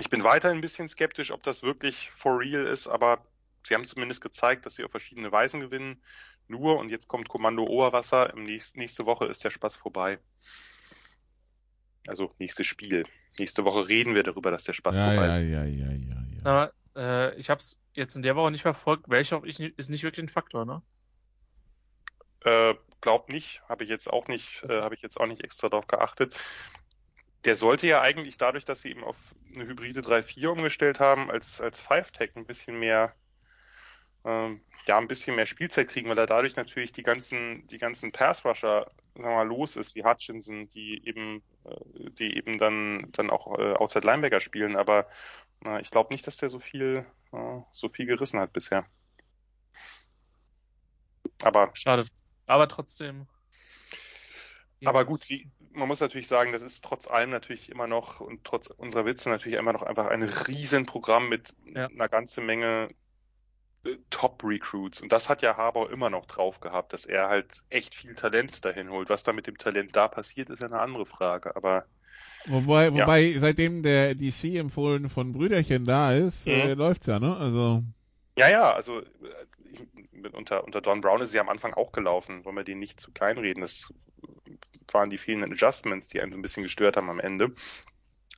Ich 0.00 0.08
bin 0.08 0.24
weiter 0.24 0.50
ein 0.50 0.62
bisschen 0.62 0.88
skeptisch, 0.88 1.30
ob 1.30 1.42
das 1.42 1.62
wirklich 1.62 2.10
for 2.10 2.40
real 2.40 2.66
ist, 2.66 2.88
aber 2.88 3.24
sie 3.62 3.74
haben 3.74 3.84
zumindest 3.84 4.22
gezeigt, 4.22 4.64
dass 4.64 4.76
sie 4.76 4.84
auf 4.84 4.90
verschiedene 4.90 5.30
Weisen 5.30 5.60
gewinnen. 5.60 6.02
Nur, 6.48 6.78
und 6.78 6.88
jetzt 6.88 7.08
kommt 7.08 7.28
Kommando 7.28 7.64
Oberwasser, 7.64 8.32
im 8.32 8.44
nächsten, 8.44 8.78
nächste 8.78 9.06
Woche 9.06 9.26
ist 9.26 9.44
der 9.44 9.50
Spaß 9.50 9.76
vorbei. 9.76 10.18
Also 12.06 12.34
nächstes 12.38 12.66
Spiel. 12.66 13.04
Nächste 13.38 13.64
Woche 13.64 13.88
reden 13.88 14.14
wir 14.14 14.22
darüber, 14.22 14.50
dass 14.50 14.64
der 14.64 14.72
Spaß 14.72 14.96
ja, 14.96 15.06
vorbei 15.08 15.26
ja, 15.26 15.38
ist. 15.38 15.50
ja, 15.50 15.64
ja, 15.64 15.92
ja, 15.92 15.92
ja. 15.92 16.44
Aber 16.44 16.72
äh, 16.96 17.38
ich 17.38 17.50
habe 17.50 17.60
es 17.60 17.78
jetzt 17.92 18.16
in 18.16 18.22
der 18.22 18.36
Woche 18.36 18.50
nicht 18.50 18.62
verfolgt. 18.62 19.08
Welcher 19.08 19.42
ich, 19.44 19.60
ist 19.60 19.90
nicht 19.90 20.02
wirklich 20.02 20.24
ein 20.24 20.28
Faktor, 20.28 20.64
ne? 20.64 20.82
Äh, 22.44 22.74
glaub 23.00 23.30
nicht, 23.30 23.62
habe 23.68 23.84
ich 23.84 23.90
jetzt 23.90 24.10
auch 24.10 24.28
nicht, 24.28 24.62
äh, 24.64 24.82
habe 24.82 24.94
ich 24.94 25.02
jetzt 25.02 25.18
auch 25.18 25.26
nicht 25.26 25.42
extra 25.42 25.68
darauf 25.68 25.86
geachtet. 25.86 26.38
Der 27.44 27.56
sollte 27.56 27.86
ja 27.86 28.00
eigentlich 28.00 28.36
dadurch, 28.36 28.64
dass 28.64 28.82
sie 28.82 28.90
eben 28.90 29.04
auf 29.04 29.16
eine 29.54 29.66
hybride 29.66 30.00
3-4 30.00 30.48
umgestellt 30.48 31.00
haben, 31.00 31.30
als, 31.30 31.60
als 31.60 31.80
Five-Tech 31.80 32.36
ein 32.36 32.46
bisschen 32.46 32.78
mehr, 32.78 33.14
ähm, 34.24 34.60
ja, 34.86 34.98
ein 34.98 35.08
bisschen 35.08 35.36
mehr 35.36 35.46
Spielzeit 35.46 35.88
kriegen, 35.88 36.08
weil 36.08 36.18
er 36.18 36.26
dadurch 36.26 36.56
natürlich 36.56 36.92
die 36.92 37.02
ganzen, 37.02 37.66
die 37.68 37.78
ganzen 37.78 38.12
Pass-Rusher, 38.12 38.90
sagen 39.14 39.28
wir 39.28 39.30
mal, 39.30 39.46
los 39.48 39.76
ist, 39.76 39.94
wie 39.94 40.04
Hutchinson, 40.04 40.68
die 40.70 41.06
eben, 41.06 41.42
äh, 41.64 42.10
die 42.10 42.36
eben 42.36 42.58
dann, 42.58 43.08
dann 43.12 43.30
auch 43.30 43.58
äh, 43.58 43.74
Outside 43.74 44.06
Linebacker 44.06 44.40
spielen, 44.40 44.76
aber 44.76 45.06
äh, 45.66 45.80
ich 45.80 45.90
glaube 45.90 46.12
nicht, 46.12 46.26
dass 46.26 46.36
der 46.36 46.50
so 46.50 46.58
viel, 46.60 47.06
äh, 47.32 47.60
so 47.72 47.88
viel 47.88 48.06
gerissen 48.06 48.40
hat 48.40 48.52
bisher. 48.52 48.86
Aber 51.42 51.70
Schade. 51.74 52.06
Aber 52.46 52.68
trotzdem. 52.68 53.26
Aber 54.84 55.04
gut, 55.04 55.28
wie, 55.30 55.50
man 55.72 55.88
muss 55.88 56.00
natürlich 56.00 56.26
sagen, 56.28 56.52
das 56.52 56.62
ist 56.62 56.84
trotz 56.84 57.08
allem 57.08 57.30
natürlich 57.30 57.70
immer 57.70 57.86
noch 57.86 58.20
und 58.20 58.44
trotz 58.44 58.66
unserer 58.68 59.06
Witze 59.06 59.30
natürlich 59.30 59.58
immer 59.58 59.72
noch 59.72 59.82
einfach 59.82 60.06
ein 60.08 60.22
Riesenprogramm 60.22 61.28
mit 61.28 61.54
Ja. 61.74 61.86
einer 61.86 62.08
ganzen 62.08 62.44
Menge 62.44 62.90
äh, 63.84 63.96
Top-Recruits. 64.10 65.00
Und 65.02 65.12
das 65.12 65.28
hat 65.28 65.42
ja 65.42 65.56
Harbour 65.56 65.90
immer 65.90 66.10
noch 66.10 66.26
drauf 66.26 66.60
gehabt, 66.60 66.92
dass 66.92 67.06
er 67.06 67.28
halt 67.28 67.64
echt 67.70 67.94
viel 67.94 68.14
Talent 68.14 68.64
dahin 68.64 68.90
holt. 68.90 69.08
Was 69.10 69.22
da 69.24 69.32
mit 69.32 69.46
dem 69.46 69.58
Talent 69.58 69.96
da 69.96 70.08
passiert, 70.08 70.50
ist 70.50 70.60
ja 70.60 70.66
eine 70.66 70.80
andere 70.80 71.06
Frage. 71.06 71.56
Aber 71.56 71.86
Wobei, 72.46 72.92
Ja. 72.94 72.94
wobei, 72.94 73.32
seitdem 73.38 73.82
der 73.82 74.14
DC 74.14 74.56
empfohlen 74.58 75.08
von 75.08 75.32
Brüderchen 75.32 75.84
da 75.86 76.12
ist, 76.12 76.46
äh, 76.46 76.74
Mhm. 76.74 76.78
läuft's 76.78 77.06
ja, 77.06 77.18
ne? 77.18 77.36
Also, 77.36 77.82
ja, 78.36 78.48
ja, 78.48 78.72
also 78.72 79.00
äh, 79.00 79.04
ich, 79.72 80.34
unter, 80.34 80.64
unter 80.64 80.80
Don 80.80 81.00
Brown 81.00 81.20
ist 81.20 81.30
sie 81.30 81.40
am 81.40 81.48
Anfang 81.48 81.74
auch 81.74 81.92
gelaufen. 81.92 82.44
Wollen 82.44 82.56
wir 82.56 82.64
den 82.64 82.78
nicht 82.78 83.00
zu 83.00 83.12
klein 83.12 83.38
reden? 83.38 83.60
Das 83.60 83.92
waren 84.90 85.10
die 85.10 85.18
vielen 85.18 85.44
Adjustments, 85.44 86.08
die 86.08 86.20
einen 86.20 86.32
so 86.32 86.38
ein 86.38 86.42
bisschen 86.42 86.62
gestört 86.62 86.96
haben 86.96 87.10
am 87.10 87.20
Ende. 87.20 87.52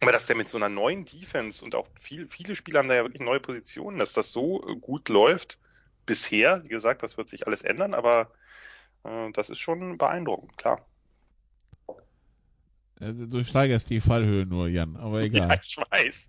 Aber 0.01 0.12
dass 0.12 0.26
der 0.26 0.36
mit 0.36 0.49
so 0.49 0.59
einer 0.59 0.68
neuen 0.68 1.05
Defense 1.05 1.64
und 1.64 1.74
auch 1.74 1.88
viel, 1.99 2.28
viele 2.28 2.55
Spieler 2.55 2.80
haben 2.80 2.88
da 2.88 2.94
ja 2.94 3.05
wirklich 3.05 3.22
neue 3.22 3.40
Positionen, 3.40 3.99
dass 3.99 4.12
das 4.12 4.32
so 4.32 4.66
äh, 4.68 4.76
gut 4.76 5.09
läuft 5.09 5.59
bisher, 6.05 6.62
wie 6.64 6.68
gesagt, 6.68 7.03
das 7.03 7.16
wird 7.16 7.28
sich 7.28 7.47
alles 7.47 7.62
ändern, 7.62 7.94
aber 7.94 8.30
äh, 9.05 9.32
das 9.32 9.51
ist 9.51 9.59
schon 9.59 9.97
beeindruckend, 9.97 10.57
klar. 10.59 10.86
äh, 13.01 13.12
du 13.12 13.42
steigerst 13.42 13.88
die 13.88 14.01
Fallhöhe 14.01 14.44
nur, 14.44 14.68
Jan, 14.68 14.97
aber 14.97 15.20
egal. 15.22 15.49
Ja, 15.49 15.61
ich 15.62 15.76
weiß. 15.76 16.28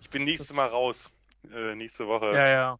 Ich 0.00 0.10
bin 0.10 0.24
nächstes 0.24 0.52
Mal 0.52 0.66
raus. 0.66 1.10
Äh, 1.52 1.74
nächste 1.76 2.06
Woche. 2.08 2.34
Ja, 2.34 2.48
ja. 2.48 2.78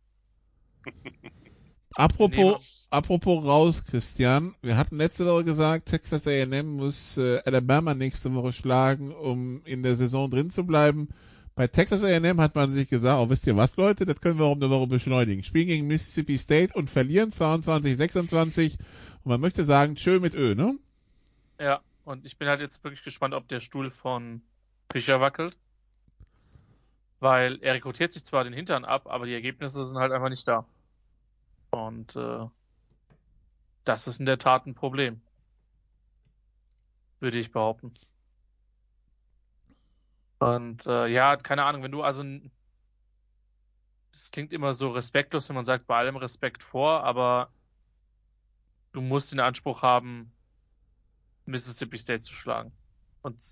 Apropos, 1.96 2.88
apropos 2.90 3.44
raus, 3.44 3.84
Christian. 3.84 4.54
Wir 4.62 4.76
hatten 4.76 4.96
letzte 4.96 5.26
Woche 5.26 5.44
gesagt, 5.44 5.86
Texas 5.86 6.26
A&M 6.26 6.76
muss 6.76 7.16
äh, 7.18 7.40
Alabama 7.44 7.94
nächste 7.94 8.34
Woche 8.34 8.52
schlagen, 8.52 9.12
um 9.12 9.62
in 9.64 9.82
der 9.84 9.94
Saison 9.94 10.28
drin 10.28 10.50
zu 10.50 10.66
bleiben. 10.66 11.08
Bei 11.54 11.68
Texas 11.68 12.02
A&M 12.02 12.40
hat 12.40 12.56
man 12.56 12.70
sich 12.70 12.88
gesagt, 12.88 13.16
oh, 13.20 13.30
wisst 13.30 13.46
ihr 13.46 13.56
was, 13.56 13.76
Leute, 13.76 14.06
das 14.06 14.20
können 14.20 14.40
wir 14.40 14.46
um 14.46 14.60
eine 14.60 14.70
Woche 14.70 14.88
beschleunigen. 14.88 15.44
Spielen 15.44 15.68
gegen 15.68 15.86
Mississippi 15.86 16.36
State 16.36 16.74
und 16.74 16.90
verlieren 16.90 17.30
22, 17.30 17.96
26. 17.96 18.78
Und 19.22 19.30
man 19.30 19.40
möchte 19.40 19.62
sagen, 19.62 19.94
tschö 19.94 20.18
mit 20.18 20.34
Ö, 20.34 20.56
ne? 20.56 20.76
Ja, 21.60 21.80
und 22.04 22.26
ich 22.26 22.38
bin 22.38 22.48
halt 22.48 22.60
jetzt 22.60 22.82
wirklich 22.82 23.04
gespannt, 23.04 23.34
ob 23.34 23.46
der 23.46 23.60
Stuhl 23.60 23.92
von 23.92 24.42
Fischer 24.90 25.20
wackelt. 25.20 25.56
Weil 27.20 27.60
er 27.62 27.74
rekrutiert 27.74 28.12
sich 28.12 28.24
zwar 28.24 28.42
den 28.42 28.52
Hintern 28.52 28.84
ab, 28.84 29.06
aber 29.06 29.26
die 29.26 29.32
Ergebnisse 29.32 29.84
sind 29.84 29.96
halt 29.96 30.10
einfach 30.10 30.30
nicht 30.30 30.46
da. 30.48 30.66
Und 31.74 32.14
äh, 32.14 32.46
das 33.82 34.06
ist 34.06 34.20
in 34.20 34.26
der 34.26 34.38
Tat 34.38 34.64
ein 34.64 34.76
Problem. 34.76 35.20
Würde 37.18 37.40
ich 37.40 37.50
behaupten. 37.50 37.92
Und 40.38 40.86
äh, 40.86 41.08
ja, 41.08 41.36
keine 41.36 41.64
Ahnung, 41.64 41.82
wenn 41.82 41.90
du 41.90 42.04
also 42.04 42.22
das 44.12 44.30
klingt 44.30 44.52
immer 44.52 44.72
so 44.72 44.90
respektlos, 44.90 45.48
wenn 45.48 45.56
man 45.56 45.64
sagt, 45.64 45.88
bei 45.88 45.96
allem 45.96 46.14
Respekt 46.14 46.62
vor, 46.62 47.02
aber 47.02 47.50
du 48.92 49.00
musst 49.00 49.32
den 49.32 49.40
Anspruch 49.40 49.82
haben, 49.82 50.32
Mississippi 51.44 51.98
State 51.98 52.20
zu 52.20 52.34
schlagen. 52.34 52.70
Und 53.22 53.42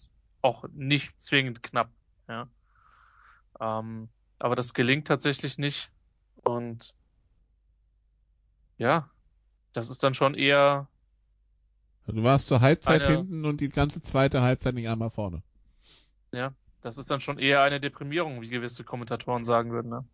auch 0.43 0.65
nicht 0.73 1.21
zwingend 1.21 1.65
knapp, 1.65 1.91
ja. 2.29 2.49
Ähm, 3.59 4.09
aber 4.39 4.55
das 4.55 4.75
gelingt 4.75 5.09
tatsächlich 5.09 5.59
nicht. 5.59 5.91
Und 6.37 6.95
ja, 8.83 9.09
das 9.73 9.89
ist 9.91 10.03
dann 10.03 10.13
schon 10.15 10.35
eher, 10.35 10.89
Du 12.07 12.25
warst 12.25 12.49
zur 12.49 12.61
Halbzeit 12.61 13.03
Eine- 13.03 13.17
hinten 13.19 13.45
und 13.45 13.61
die 13.61 13.69
ganze 13.69 14.01
zweite 14.03 14.43
Halbzeit 14.43 14.75
nicht 14.75 14.89
einmal 14.89 15.09
vorne. 15.11 15.43
ja, 16.33 16.53
das 16.81 16.99
ist 16.99 17.11
dann 17.13 17.21
schon 17.21 17.39
eher 17.39 17.63
eine 17.63 17.81
Deprimierung, 17.81 18.43
wie 18.43 18.49
gewisse 18.49 18.83
Kommentatoren 18.83 19.45
sagen 19.45 19.71
würden, 19.71 19.89
ne? 19.89 20.05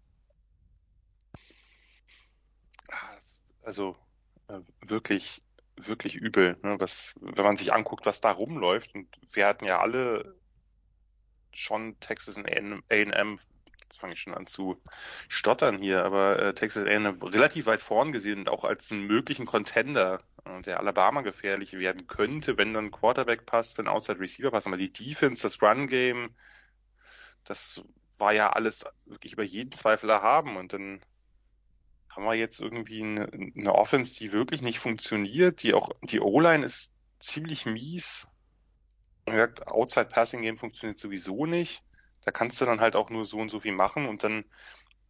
Also 3.62 3.96
äh, 4.48 4.60
wirklich, 4.86 5.42
wirklich 5.76 6.14
übel. 6.14 6.58
Ne? 6.62 6.76
Was, 6.78 7.14
wenn 7.20 7.44
man 7.44 7.56
sich 7.56 7.72
anguckt, 7.72 8.04
was 8.04 8.20
da 8.20 8.30
rumläuft, 8.32 8.94
und 8.94 9.08
wir 9.32 9.46
hatten 9.46 9.64
ja 9.64 9.80
alle 9.80 10.34
schon 11.52 11.98
Texas 12.00 12.36
A&M, 12.36 13.40
jetzt 13.98 14.00
fange 14.00 14.12
ich 14.14 14.20
schon 14.20 14.34
an 14.34 14.46
zu 14.46 14.80
stottern 15.28 15.78
hier, 15.78 16.04
aber 16.04 16.40
äh, 16.40 16.54
Texas 16.54 16.84
A&M 16.84 17.20
relativ 17.22 17.66
weit 17.66 17.82
vorn 17.82 18.12
gesehen 18.12 18.40
und 18.40 18.48
auch 18.48 18.64
als 18.64 18.92
einen 18.92 19.06
möglichen 19.06 19.44
Contender, 19.44 20.20
äh, 20.44 20.62
der 20.62 20.78
Alabama 20.78 21.22
gefährlich 21.22 21.72
werden 21.72 22.06
könnte, 22.06 22.56
wenn 22.56 22.72
dann 22.74 22.90
Quarterback 22.90 23.44
passt, 23.44 23.78
wenn 23.78 23.88
Outside 23.88 24.20
Receiver 24.20 24.50
passt, 24.50 24.66
aber 24.66 24.76
die 24.76 24.92
Defense, 24.92 25.42
das 25.42 25.60
Run 25.60 25.88
Game, 25.88 26.30
das 27.44 27.82
war 28.18 28.32
ja 28.32 28.50
alles 28.50 28.84
wirklich 29.06 29.32
über 29.32 29.44
jeden 29.44 29.72
Zweifel 29.72 30.10
erhaben 30.10 30.56
und 30.56 30.72
dann 30.72 31.00
haben 32.08 32.24
wir 32.24 32.34
jetzt 32.34 32.60
irgendwie 32.60 33.02
eine, 33.02 33.30
eine 33.32 33.74
Offense, 33.74 34.18
die 34.18 34.32
wirklich 34.32 34.62
nicht 34.62 34.78
funktioniert, 34.78 35.62
die 35.62 35.74
auch, 35.74 35.90
die 36.02 36.20
O-Line 36.20 36.64
ist 36.64 36.90
ziemlich 37.20 37.66
mies. 37.66 38.26
Wie 39.26 39.32
gesagt, 39.32 39.66
Outside 39.68 40.06
Passing 40.06 40.42
Game 40.42 40.56
funktioniert 40.56 40.98
sowieso 40.98 41.46
nicht. 41.46 41.82
Da 42.28 42.32
kannst 42.32 42.60
du 42.60 42.66
dann 42.66 42.82
halt 42.82 42.94
auch 42.94 43.08
nur 43.08 43.24
so 43.24 43.38
und 43.38 43.48
so 43.48 43.58
viel 43.58 43.72
machen 43.72 44.06
und 44.06 44.22
dann, 44.22 44.44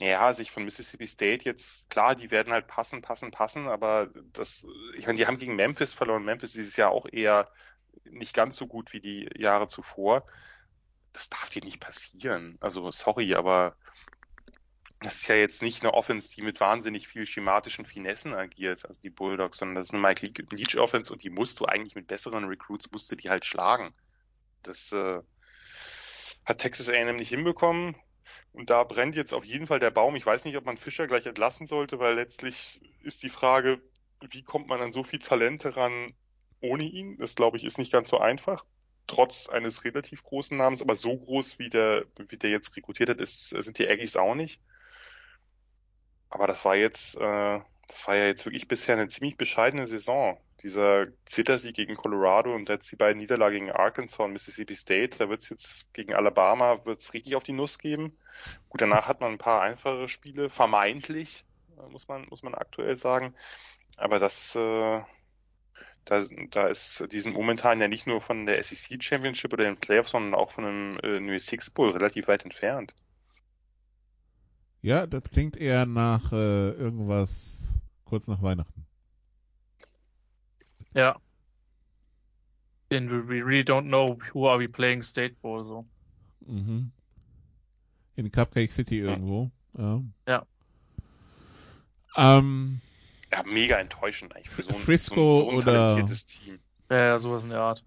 ja, 0.00 0.32
sich 0.32 0.52
von 0.52 0.64
Mississippi 0.64 1.08
State 1.08 1.44
jetzt, 1.44 1.90
klar, 1.90 2.14
die 2.14 2.30
werden 2.30 2.52
halt 2.52 2.68
passen, 2.68 3.02
passen, 3.02 3.32
passen, 3.32 3.66
aber 3.66 4.08
das, 4.32 4.64
ich 4.94 5.04
meine, 5.04 5.18
die 5.18 5.26
haben 5.26 5.36
gegen 5.36 5.56
Memphis 5.56 5.92
verloren. 5.92 6.24
Memphis 6.24 6.52
dieses 6.52 6.76
Jahr 6.76 6.92
auch 6.92 7.06
eher 7.10 7.44
nicht 8.04 8.34
ganz 8.34 8.54
so 8.54 8.68
gut 8.68 8.92
wie 8.92 9.00
die 9.00 9.28
Jahre 9.36 9.66
zuvor. 9.66 10.28
Das 11.12 11.28
darf 11.28 11.48
dir 11.50 11.64
nicht 11.64 11.80
passieren. 11.80 12.56
Also, 12.60 12.88
sorry, 12.92 13.34
aber 13.34 13.74
das 15.00 15.16
ist 15.16 15.26
ja 15.26 15.34
jetzt 15.34 15.60
nicht 15.60 15.82
eine 15.82 15.94
Offense, 15.94 16.32
die 16.32 16.42
mit 16.42 16.60
wahnsinnig 16.60 17.08
viel 17.08 17.26
schematischen 17.26 17.84
Finessen 17.84 18.32
agiert, 18.32 18.86
also 18.86 19.00
die 19.00 19.10
Bulldogs, 19.10 19.58
sondern 19.58 19.74
das 19.74 19.86
ist 19.86 19.92
eine 19.92 20.02
Mike 20.02 20.24
Leach 20.52 20.78
Offense 20.78 21.12
und 21.12 21.24
die 21.24 21.30
musst 21.30 21.58
du 21.58 21.64
eigentlich 21.64 21.96
mit 21.96 22.06
besseren 22.06 22.44
Recruits, 22.44 22.92
musst 22.92 23.10
du 23.10 23.16
die 23.16 23.28
halt 23.28 23.44
schlagen. 23.44 23.92
Das 24.62 24.92
äh, 24.92 25.20
hat 26.48 26.58
Texas 26.58 26.88
A&M 26.88 27.16
nicht 27.16 27.28
hinbekommen 27.28 27.96
und 28.52 28.70
da 28.70 28.84
brennt 28.84 29.14
jetzt 29.14 29.34
auf 29.34 29.44
jeden 29.44 29.66
Fall 29.66 29.80
der 29.80 29.90
Baum. 29.90 30.16
Ich 30.16 30.26
weiß 30.26 30.44
nicht, 30.44 30.56
ob 30.56 30.64
man 30.66 30.76
Fischer 30.78 31.06
gleich 31.06 31.26
entlassen 31.26 31.66
sollte, 31.66 31.98
weil 31.98 32.14
letztlich 32.14 32.80
ist 33.02 33.22
die 33.22 33.28
Frage, 33.30 33.80
wie 34.30 34.42
kommt 34.42 34.68
man 34.68 34.80
an 34.80 34.92
so 34.92 35.04
viel 35.04 35.18
Talente 35.18 35.76
ran 35.76 36.14
ohne 36.60 36.84
ihn? 36.84 37.18
Das 37.18 37.34
glaube 37.34 37.56
ich 37.58 37.64
ist 37.64 37.78
nicht 37.78 37.92
ganz 37.92 38.08
so 38.08 38.18
einfach. 38.18 38.64
Trotz 39.06 39.48
eines 39.48 39.84
relativ 39.84 40.22
großen 40.22 40.56
Namens, 40.56 40.82
aber 40.82 40.94
so 40.96 41.16
groß 41.16 41.58
wie 41.58 41.68
der, 41.70 42.04
wie 42.28 42.36
der 42.36 42.50
jetzt 42.50 42.76
rekrutiert 42.76 43.10
hat, 43.10 43.20
ist, 43.20 43.50
sind 43.50 43.78
die 43.78 43.88
Aggies 43.88 44.16
auch 44.16 44.34
nicht. 44.34 44.60
aber 46.30 46.46
das 46.46 46.64
war 46.64 46.76
jetzt, 46.76 47.16
äh, 47.16 47.60
das 47.88 48.06
war 48.06 48.16
ja 48.16 48.26
jetzt 48.26 48.44
wirklich 48.44 48.68
bisher 48.68 48.96
eine 48.96 49.08
ziemlich 49.08 49.36
bescheidene 49.36 49.86
Saison. 49.86 50.38
Dieser 50.62 51.06
Zittersieg 51.24 51.74
gegen 51.74 51.94
Colorado 51.94 52.54
und 52.54 52.68
jetzt 52.68 52.90
die 52.92 52.96
beiden 52.96 53.18
Niederlagen 53.18 53.54
gegen 53.54 53.72
Arkansas 53.72 54.18
und 54.20 54.32
Mississippi 54.32 54.74
State, 54.74 55.18
da 55.18 55.28
wird 55.28 55.42
es 55.42 55.48
jetzt 55.48 55.92
gegen 55.94 56.14
Alabama 56.14 56.84
wird's 56.84 57.14
richtig 57.14 57.34
auf 57.34 57.44
die 57.44 57.52
Nuss 57.52 57.78
geben. 57.78 58.16
Gut, 58.68 58.82
danach 58.82 59.08
hat 59.08 59.20
man 59.20 59.32
ein 59.32 59.38
paar 59.38 59.62
einfache 59.62 60.08
Spiele, 60.08 60.50
vermeintlich, 60.50 61.44
äh, 61.78 61.88
muss 61.90 62.08
man, 62.08 62.26
muss 62.28 62.42
man 62.42 62.54
aktuell 62.54 62.96
sagen. 62.96 63.34
Aber 63.96 64.18
das, 64.18 64.54
äh, 64.54 65.00
da, 66.04 66.24
da 66.50 66.66
ist, 66.68 67.04
die 67.10 67.20
sind 67.20 67.34
momentan 67.34 67.80
ja 67.80 67.88
nicht 67.88 68.06
nur 68.06 68.20
von 68.20 68.46
der 68.46 68.62
SEC 68.62 69.02
Championship 69.02 69.52
oder 69.52 69.64
den 69.64 69.76
Playoffs, 69.76 70.10
sondern 70.10 70.34
auch 70.34 70.50
von 70.52 70.64
einem 70.64 70.98
äh, 71.02 71.20
New 71.20 71.38
Six 71.38 71.70
Bowl 71.70 71.90
relativ 71.90 72.28
weit 72.28 72.44
entfernt. 72.44 72.94
Ja, 74.82 75.06
das 75.06 75.24
klingt 75.24 75.56
eher 75.56 75.86
nach 75.86 76.32
äh, 76.32 76.70
irgendwas 76.70 77.78
kurz 78.04 78.28
nach 78.28 78.42
Weihnachten. 78.42 78.86
Ja. 80.94 81.20
And 82.90 83.10
we 83.10 83.42
really 83.44 83.62
don't 83.62 83.88
know 83.88 84.18
who 84.32 84.48
are 84.48 84.58
we 84.58 84.68
playing 84.68 85.02
State 85.02 85.34
Bowl 85.42 85.62
so. 85.62 85.84
Mhm. 86.46 86.92
In 88.16 88.30
Cupcake 88.32 88.70
City 88.72 88.98
irgendwo. 89.00 89.50
Ja. 89.76 90.02
Ja. 90.26 90.46
Ähm, 92.16 92.80
Ja, 93.30 93.42
mega 93.44 93.76
enttäuschend 93.76 94.34
eigentlich 94.34 94.48
für 94.48 94.62
so 94.62 94.70
ein, 94.70 94.74
Frisco 94.74 95.14
so 95.14 95.40
ein, 95.40 95.44
so 95.44 95.50
ein 95.50 95.56
oder- 95.58 95.72
talentiertes 95.72 96.24
Team. 96.26 96.58
Ja, 96.90 96.96
ja, 96.98 97.18
sowas 97.18 97.44
in 97.44 97.50
der 97.50 97.60
Art. 97.60 97.84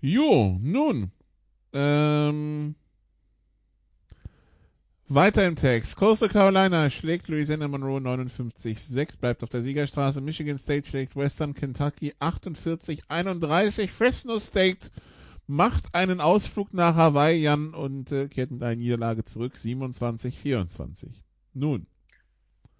jo, 0.00 0.58
nun. 0.60 1.12
Ähm, 1.72 2.74
weiter 5.14 5.46
im 5.46 5.56
Text. 5.56 5.96
Coastal 5.96 6.28
Carolina 6.28 6.88
schlägt 6.90 7.28
Louisiana 7.28 7.68
Monroe 7.68 7.98
59-6, 7.98 9.18
bleibt 9.18 9.42
auf 9.42 9.48
der 9.48 9.62
Siegerstraße. 9.62 10.20
Michigan 10.20 10.58
State 10.58 10.88
schlägt 10.88 11.16
Western 11.16 11.54
Kentucky 11.54 12.14
48-31. 12.20 13.88
Fresno 13.88 14.38
State 14.38 14.90
macht 15.46 15.94
einen 15.94 16.20
Ausflug 16.20 16.72
nach 16.72 16.94
Hawaii, 16.94 17.42
Jan, 17.42 17.74
und 17.74 18.12
äh, 18.12 18.28
kehrt 18.28 18.50
mit 18.50 18.62
einer 18.62 18.76
Niederlage 18.76 19.24
zurück. 19.24 19.54
27-24. 19.54 21.08
Nun. 21.52 21.86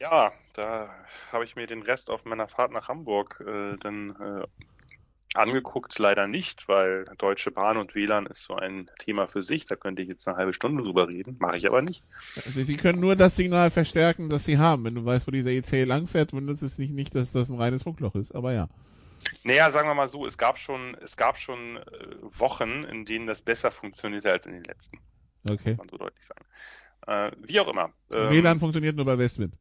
Ja, 0.00 0.32
da 0.54 0.90
habe 1.30 1.44
ich 1.44 1.54
mir 1.54 1.66
den 1.66 1.82
Rest 1.82 2.10
auf 2.10 2.24
meiner 2.24 2.48
Fahrt 2.48 2.72
nach 2.72 2.88
Hamburg 2.88 3.42
äh, 3.46 3.76
dann 3.78 4.10
äh, 4.10 4.46
angeguckt. 5.34 5.98
Leider 5.98 6.26
nicht, 6.26 6.68
weil 6.68 7.04
Deutsche 7.18 7.50
Bahn 7.50 7.76
und 7.76 7.94
WLAN 7.94 8.26
ist 8.26 8.44
so 8.44 8.54
ein 8.54 8.90
Thema 8.98 9.28
für 9.28 9.42
sich. 9.42 9.66
Da 9.66 9.76
könnte 9.76 10.02
ich 10.02 10.08
jetzt 10.08 10.26
eine 10.28 10.36
halbe 10.36 10.52
Stunde 10.52 10.82
drüber 10.82 11.08
reden. 11.08 11.36
Mache 11.38 11.56
ich 11.56 11.66
aber 11.66 11.82
nicht. 11.82 12.02
Also 12.44 12.62
sie 12.62 12.76
können 12.76 13.00
nur 13.00 13.16
das 13.16 13.36
Signal 13.36 13.70
verstärken, 13.70 14.28
das 14.28 14.44
sie 14.44 14.58
haben. 14.58 14.84
Wenn 14.84 14.94
du 14.94 15.04
weißt, 15.04 15.26
wo 15.26 15.30
dieser 15.30 15.50
EC 15.50 15.86
langfährt, 15.86 16.32
wundert 16.32 16.60
es 16.60 16.78
nicht, 16.78 16.92
nicht, 16.92 17.14
dass 17.14 17.32
das 17.32 17.50
ein 17.50 17.58
reines 17.58 17.82
Funkloch 17.82 18.14
ist. 18.14 18.34
Aber 18.34 18.52
ja. 18.52 18.68
Naja, 19.44 19.70
sagen 19.70 19.88
wir 19.88 19.94
mal 19.94 20.08
so, 20.08 20.26
es 20.26 20.36
gab 20.36 20.58
schon, 20.58 20.96
es 21.00 21.16
gab 21.16 21.38
schon 21.38 21.76
äh, 21.76 21.82
Wochen, 22.22 22.84
in 22.84 23.04
denen 23.04 23.26
das 23.26 23.40
besser 23.40 23.70
funktionierte 23.70 24.30
als 24.30 24.46
in 24.46 24.52
den 24.52 24.64
letzten. 24.64 24.98
Okay. 25.48 25.76
Kann 25.76 25.76
man 25.76 25.88
so 25.88 25.96
deutlich 25.96 26.24
sagen. 26.24 26.44
Äh, 27.06 27.32
wie 27.46 27.60
auch 27.60 27.68
immer. 27.68 27.92
Ähm, 28.10 28.30
WLAN 28.30 28.60
funktioniert 28.60 28.96
nur 28.96 29.04
bei 29.04 29.18
Westwind. 29.18 29.54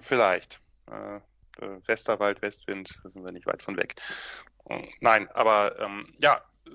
Vielleicht. 0.00 0.60
Äh, 0.86 1.20
äh, 1.60 1.86
Westerwald, 1.86 2.42
Westwind, 2.42 3.00
da 3.02 3.08
sind 3.08 3.24
wir 3.24 3.32
nicht 3.32 3.46
weit 3.46 3.62
von 3.62 3.76
weg. 3.76 3.96
Äh, 4.68 4.86
Nein, 5.00 5.28
aber 5.30 5.78
ähm, 5.80 6.12
ja, 6.18 6.42
äh, 6.66 6.70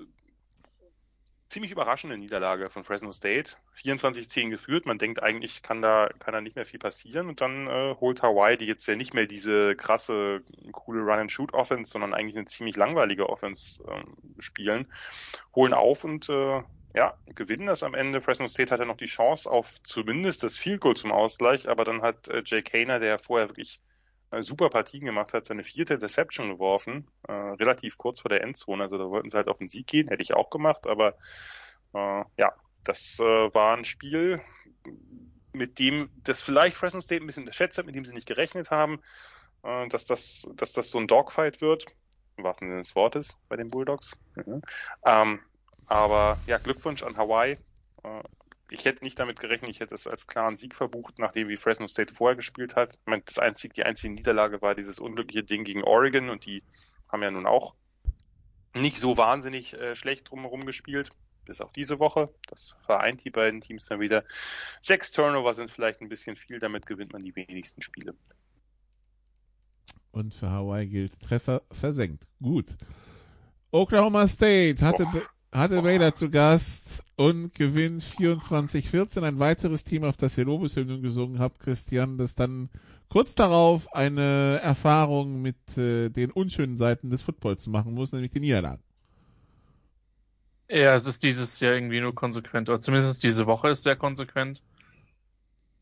ziemlich 1.48 1.72
überraschende 1.72 2.18
Niederlage 2.18 2.70
von 2.70 2.84
Fresno 2.84 3.12
State. 3.12 3.56
24-10 3.76 4.50
geführt. 4.50 4.86
Man 4.86 4.98
denkt 4.98 5.22
eigentlich, 5.22 5.62
kann 5.62 5.82
da, 5.82 6.08
kann 6.18 6.34
da 6.34 6.40
nicht 6.40 6.56
mehr 6.56 6.66
viel 6.66 6.78
passieren. 6.78 7.28
Und 7.28 7.40
dann 7.40 7.66
äh, 7.66 7.94
holt 8.00 8.22
Hawaii, 8.22 8.56
die 8.56 8.66
jetzt 8.66 8.86
ja 8.86 8.96
nicht 8.96 9.14
mehr 9.14 9.26
diese 9.26 9.74
krasse, 9.76 10.42
coole 10.72 11.02
Run-and-Shoot-Offense, 11.02 11.90
sondern 11.90 12.14
eigentlich 12.14 12.36
eine 12.36 12.46
ziemlich 12.46 12.76
langweilige 12.76 13.28
Offense 13.28 13.82
ähm, 13.88 14.16
spielen, 14.38 14.92
holen 15.54 15.74
auf 15.74 16.04
und 16.04 16.28
äh, 16.28 16.62
ja, 16.94 17.16
gewinnen 17.26 17.66
das 17.66 17.82
am 17.82 17.94
Ende. 17.94 18.20
Fresno 18.20 18.48
State 18.48 18.70
hatte 18.70 18.86
noch 18.86 18.96
die 18.96 19.06
Chance 19.06 19.50
auf 19.50 19.82
zumindest 19.82 20.44
das 20.44 20.56
Field 20.56 20.80
Goal 20.80 20.94
zum 20.94 21.10
Ausgleich, 21.10 21.68
aber 21.68 21.84
dann 21.84 22.02
hat 22.02 22.28
äh, 22.28 22.42
Jay 22.44 22.62
Kaner, 22.62 23.00
der 23.00 23.18
vorher 23.18 23.48
wirklich 23.48 23.82
super 24.42 24.68
Partien 24.68 25.04
gemacht 25.04 25.32
hat, 25.32 25.44
seine 25.44 25.64
vierte 25.64 25.94
Interception 25.94 26.50
geworfen, 26.50 27.06
äh, 27.28 27.32
relativ 27.32 27.98
kurz 27.98 28.20
vor 28.20 28.28
der 28.28 28.42
Endzone. 28.42 28.82
Also 28.82 28.98
da 28.98 29.08
wollten 29.08 29.28
sie 29.28 29.36
halt 29.36 29.48
auf 29.48 29.58
den 29.58 29.68
Sieg 29.68 29.86
gehen, 29.86 30.08
hätte 30.08 30.22
ich 30.22 30.34
auch 30.34 30.50
gemacht, 30.50 30.86
aber 30.86 31.16
äh, 31.94 32.24
ja, 32.36 32.52
das 32.84 33.18
äh, 33.18 33.22
war 33.22 33.76
ein 33.76 33.84
Spiel, 33.84 34.40
mit 35.52 35.78
dem 35.78 36.10
das 36.24 36.42
vielleicht 36.42 36.76
Fresno 36.76 37.00
State 37.00 37.22
ein 37.22 37.26
bisschen 37.26 37.44
unterschätzt 37.44 37.78
hat, 37.78 37.86
mit 37.86 37.94
dem 37.94 38.04
sie 38.04 38.14
nicht 38.14 38.28
gerechnet 38.28 38.70
haben, 38.70 39.00
äh, 39.62 39.88
dass 39.88 40.04
das, 40.04 40.46
dass 40.54 40.72
das 40.72 40.90
so 40.90 40.98
ein 40.98 41.06
Dogfight 41.06 41.60
wird, 41.60 41.86
im 42.36 42.44
wahrsten 42.44 42.68
Sinne 42.68 42.82
des 42.82 42.94
Wortes 42.94 43.36
bei 43.48 43.56
den 43.56 43.70
Bulldogs. 43.70 44.16
Mhm. 44.34 44.62
Ähm, 45.04 45.40
aber 45.86 46.42
ja, 46.46 46.58
Glückwunsch 46.58 47.02
an 47.02 47.16
Hawaii. 47.16 47.58
Äh, 48.02 48.22
ich 48.70 48.84
hätte 48.84 49.04
nicht 49.04 49.18
damit 49.18 49.38
gerechnet, 49.40 49.70
ich 49.70 49.80
hätte 49.80 49.94
es 49.94 50.06
als 50.06 50.26
klaren 50.26 50.56
Sieg 50.56 50.74
verbucht, 50.74 51.18
nachdem 51.18 51.48
wie 51.48 51.56
Fresno 51.56 51.86
State 51.86 52.14
vorher 52.14 52.36
gespielt 52.36 52.76
hat. 52.76 52.94
Ich 52.94 53.06
meine, 53.06 53.22
das 53.24 53.38
einzig, 53.38 53.74
die 53.74 53.84
einzige 53.84 54.14
Niederlage 54.14 54.62
war 54.62 54.74
dieses 54.74 54.98
unglückliche 54.98 55.44
Ding 55.44 55.64
gegen 55.64 55.84
Oregon 55.84 56.30
und 56.30 56.46
die 56.46 56.62
haben 57.08 57.22
ja 57.22 57.30
nun 57.30 57.46
auch 57.46 57.74
nicht 58.74 58.98
so 58.98 59.16
wahnsinnig 59.16 59.74
äh, 59.74 59.94
schlecht 59.94 60.30
drumherum 60.30 60.64
gespielt, 60.64 61.10
bis 61.44 61.60
auf 61.60 61.72
diese 61.72 61.98
Woche. 61.98 62.32
Das 62.48 62.74
vereint 62.86 63.24
die 63.24 63.30
beiden 63.30 63.60
Teams 63.60 63.86
dann 63.86 64.00
wieder. 64.00 64.24
Sechs 64.80 65.12
Turnover 65.12 65.54
sind 65.54 65.70
vielleicht 65.70 66.00
ein 66.00 66.08
bisschen 66.08 66.36
viel, 66.36 66.58
damit 66.58 66.86
gewinnt 66.86 67.12
man 67.12 67.22
die 67.22 67.36
wenigsten 67.36 67.82
Spiele. 67.82 68.14
Und 70.10 70.34
für 70.34 70.50
Hawaii 70.50 70.86
gilt 70.86 71.20
Treffer 71.20 71.62
versenkt. 71.70 72.26
Gut. 72.40 72.76
Oklahoma 73.70 74.28
State 74.28 74.84
hatte, 74.84 75.04
Boah. 75.04 75.22
Hatte 75.54 75.82
Baylor 75.82 76.12
zu 76.12 76.30
Gast 76.30 77.04
und 77.16 77.54
gewinnt 77.54 78.02
24-14. 78.02 79.22
Ein 79.22 79.38
weiteres 79.38 79.84
Team, 79.84 80.04
auf 80.04 80.16
das 80.16 80.36
ihr 80.36 80.44
Lobeshymnen 80.44 81.00
gesungen 81.00 81.38
habt, 81.38 81.60
Christian, 81.60 82.18
das 82.18 82.34
dann 82.34 82.68
kurz 83.08 83.36
darauf 83.36 83.94
eine 83.94 84.60
Erfahrung 84.62 85.40
mit 85.40 85.78
äh, 85.78 86.08
den 86.10 86.32
unschönen 86.32 86.76
Seiten 86.76 87.10
des 87.10 87.22
Footballs 87.22 87.68
machen 87.68 87.94
muss, 87.94 88.12
nämlich 88.12 88.32
die 88.32 88.40
Niederlagen. 88.40 88.82
Ja, 90.68 90.94
es 90.94 91.06
ist 91.06 91.22
dieses 91.22 91.60
Jahr 91.60 91.74
irgendwie 91.74 92.00
nur 92.00 92.14
konsequent, 92.14 92.68
oder 92.68 92.80
zumindest 92.80 93.22
diese 93.22 93.46
Woche 93.46 93.68
ist 93.68 93.84
sehr 93.84 93.96
konsequent. 93.96 94.62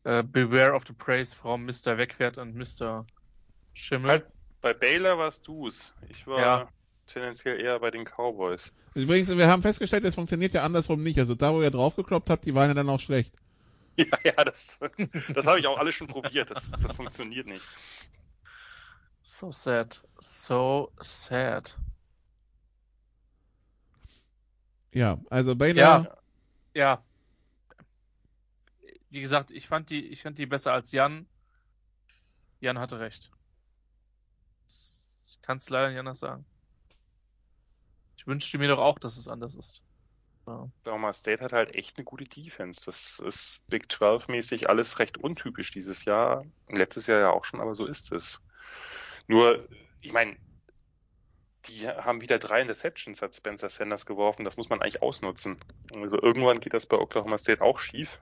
Äh, 0.03 0.21
beware 0.21 0.73
of 0.73 0.83
the 0.85 0.93
praise 0.93 1.33
from 1.33 1.65
Mr. 1.65 1.97
Wegwert 1.97 2.37
und 2.37 2.55
Mr. 2.55 3.05
Schimmel. 3.73 4.11
Halt, 4.11 4.25
bei 4.61 4.73
Baylor 4.73 5.17
warst 5.17 5.47
du's. 5.47 5.93
Ich 6.09 6.27
war 6.27 6.39
Ja. 6.39 6.69
Tendenziell 7.07 7.59
eher 7.59 7.79
bei 7.79 7.91
den 7.91 8.05
Cowboys. 8.05 8.73
Übrigens, 8.93 9.35
wir 9.35 9.47
haben 9.47 9.61
festgestellt, 9.61 10.05
es 10.05 10.15
funktioniert 10.15 10.53
ja 10.53 10.63
andersrum 10.63 11.01
nicht. 11.03 11.19
Also 11.19 11.35
da, 11.35 11.53
wo 11.53 11.61
ihr 11.61 11.71
draufgekloppt 11.71 12.29
habt, 12.29 12.45
die 12.45 12.55
waren 12.55 12.69
ja 12.69 12.73
dann 12.73 12.89
auch 12.89 12.99
schlecht. 12.99 13.33
Ja, 13.95 14.07
ja, 14.23 14.43
das, 14.43 14.79
das 15.35 15.45
habe 15.45 15.59
ich 15.59 15.67
auch 15.67 15.77
alles 15.77 15.93
schon 15.93 16.07
probiert. 16.07 16.49
Das, 16.49 16.63
das 16.81 16.95
funktioniert 16.95 17.45
nicht. 17.45 17.63
So 19.21 19.51
sad. 19.51 20.03
So 20.19 20.91
sad. 20.99 21.77
Ja, 24.93 25.19
also 25.29 25.55
Baylor, 25.55 25.79
Ja. 25.79 26.17
Ja. 26.73 27.03
Wie 29.11 29.21
gesagt, 29.21 29.51
ich 29.51 29.67
fand 29.67 29.91
die, 29.91 30.07
ich 30.07 30.23
fand 30.23 30.39
die 30.39 30.47
besser 30.47 30.73
als 30.73 30.91
Jan. 30.91 31.27
Jan 32.61 32.79
hatte 32.79 32.99
recht. 32.99 33.29
Ich 34.67 35.39
kann 35.43 35.59
es 35.59 35.69
leider 35.69 35.89
nicht 35.89 35.99
anders 35.99 36.17
sagen. 36.17 36.45
Ich 38.23 38.27
wünschte 38.27 38.57
mir 38.57 38.69
doch 38.69 38.79
auch, 38.79 38.99
dass 38.99 39.17
es 39.17 39.27
anders 39.27 39.53
ist. 39.53 39.81
Ja. 40.47 40.69
Oklahoma 40.79 41.11
State 41.11 41.43
hat 41.43 41.51
halt 41.51 41.75
echt 41.75 41.97
eine 41.97 42.05
gute 42.05 42.23
Defense. 42.23 42.81
Das 42.85 43.19
ist 43.19 43.67
Big 43.67 43.87
12-mäßig 43.87 44.67
alles 44.67 44.99
recht 44.99 45.17
untypisch 45.17 45.71
dieses 45.71 46.05
Jahr. 46.05 46.45
Letztes 46.69 47.07
Jahr 47.07 47.19
ja 47.19 47.31
auch 47.31 47.43
schon, 47.43 47.59
aber 47.59 47.75
so 47.75 47.85
ist 47.85 48.13
es. 48.13 48.39
Nur, 49.27 49.67
ich 49.99 50.13
meine, 50.13 50.37
die 51.65 51.85
haben 51.89 52.21
wieder 52.21 52.39
drei 52.39 52.61
Interceptions, 52.61 53.21
hat 53.21 53.35
Spencer 53.35 53.69
Sanders 53.69 54.05
geworfen. 54.05 54.45
Das 54.45 54.55
muss 54.55 54.69
man 54.69 54.81
eigentlich 54.81 55.01
ausnutzen. 55.01 55.57
Also 55.93 56.21
irgendwann 56.21 56.61
geht 56.61 56.73
das 56.73 56.85
bei 56.85 56.97
Oklahoma 56.97 57.37
State 57.37 57.61
auch 57.61 57.79
schief. 57.79 58.21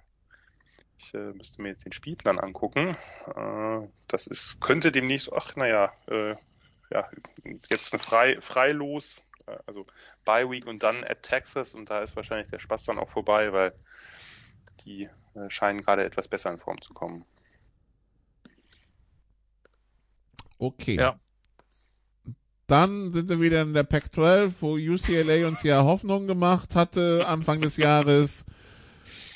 Ich 0.97 1.13
äh, 1.13 1.31
müsste 1.33 1.61
mir 1.61 1.69
jetzt 1.69 1.85
den 1.85 1.93
Spielplan 1.93 2.39
angucken. 2.39 2.97
Äh, 3.35 3.87
das 4.07 4.25
ist, 4.25 4.61
könnte 4.61 4.91
demnächst, 4.91 5.31
ach 5.31 5.55
naja, 5.55 5.93
äh, 6.07 6.35
ja, 6.91 7.09
jetzt 7.69 7.95
frei, 7.95 8.39
freilos, 8.41 9.19
äh, 9.19 9.30
also 9.65 9.85
Bye 10.25 10.49
Week 10.49 10.65
und 10.65 10.83
dann 10.83 11.03
at 11.03 11.23
Texas 11.23 11.73
und 11.73 11.89
da 11.89 12.01
ist 12.01 12.15
wahrscheinlich 12.15 12.47
der 12.47 12.59
Spaß 12.59 12.85
dann 12.85 12.99
auch 12.99 13.09
vorbei, 13.09 13.51
weil 13.53 13.73
die 14.85 15.09
äh, 15.35 15.49
scheinen 15.49 15.79
gerade 15.79 16.03
etwas 16.03 16.27
besser 16.27 16.51
in 16.51 16.59
Form 16.59 16.81
zu 16.81 16.93
kommen. 16.93 17.25
okay. 20.61 20.95
Ja. 20.95 21.19
Dann 22.67 23.11
sind 23.11 23.27
wir 23.27 23.41
wieder 23.41 23.63
in 23.63 23.73
der 23.73 23.83
Pac-12, 23.83 24.53
wo 24.61 24.75
UCLA 24.75 25.45
uns 25.47 25.63
ja 25.63 25.83
Hoffnung 25.83 26.27
gemacht 26.27 26.75
hatte 26.75 27.25
Anfang 27.27 27.59
des 27.59 27.75
Jahres. 27.77 28.45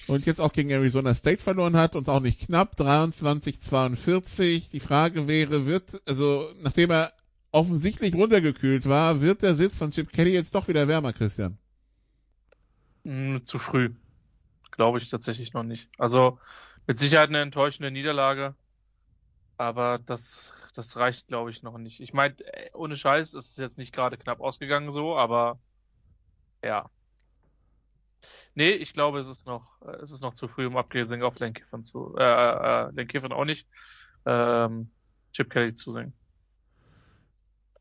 und 0.07 0.25
jetzt 0.25 0.39
auch 0.39 0.53
gegen 0.53 0.69
Arizona 0.69 1.13
State 1.15 1.41
verloren 1.41 1.75
hat 1.75 1.95
und 1.95 2.07
auch 2.07 2.21
nicht 2.21 2.45
knapp, 2.45 2.75
23-42. 2.79 4.69
Die 4.71 4.79
Frage 4.79 5.27
wäre, 5.27 5.65
wird, 5.65 6.01
also 6.07 6.49
nachdem 6.61 6.91
er 6.91 7.11
offensichtlich 7.55 8.13
runtergekühlt 8.13 8.87
war, 8.87 9.21
wird 9.21 9.41
der 9.41 9.55
Sitz 9.55 9.79
von 9.79 9.91
Chip 9.91 10.11
Kelly 10.11 10.33
jetzt 10.33 10.53
doch 10.53 10.67
wieder 10.67 10.87
wärmer, 10.87 11.13
Christian? 11.13 11.57
Hm, 13.05 13.45
zu 13.45 13.59
früh. 13.59 13.91
Glaube 14.71 14.97
ich 14.97 15.09
tatsächlich 15.09 15.53
noch 15.53 15.63
nicht. 15.63 15.89
Also 15.97 16.37
mit 16.85 16.99
Sicherheit 16.99 17.29
eine 17.29 17.41
enttäuschende 17.41 17.91
Niederlage, 17.91 18.55
aber 19.57 19.99
das, 19.99 20.51
das 20.75 20.97
reicht, 20.97 21.27
glaube 21.27 21.49
ich, 21.49 21.63
noch 21.63 21.77
nicht. 21.77 22.01
Ich 22.01 22.13
meine, 22.13 22.35
ohne 22.73 22.97
Scheiß 22.97 23.33
ist 23.33 23.51
es 23.51 23.57
jetzt 23.57 23.77
nicht 23.77 23.93
gerade 23.93 24.17
knapp 24.17 24.41
ausgegangen 24.41 24.91
so, 24.91 25.17
aber 25.17 25.57
ja. 26.61 26.89
Nee, 28.53 28.71
ich 28.71 28.93
glaube, 28.93 29.19
es 29.19 29.27
ist 29.27 29.47
noch, 29.47 29.81
es 30.01 30.11
ist 30.11 30.21
noch 30.21 30.33
zu 30.33 30.49
früh, 30.49 30.67
um 30.67 30.75
abgesehen 30.75 31.23
auf 31.23 31.39
Len 31.39 31.53
zu, 31.83 32.15
äh, 32.17 32.23
äh, 32.23 32.91
Len 32.91 33.07
Kiffin 33.07 33.31
auch 33.31 33.45
nicht, 33.45 33.65
ähm, 34.25 34.89
Chip 35.31 35.49
Kelly 35.49 35.73
zu 35.73 35.91
singen. 35.91 36.13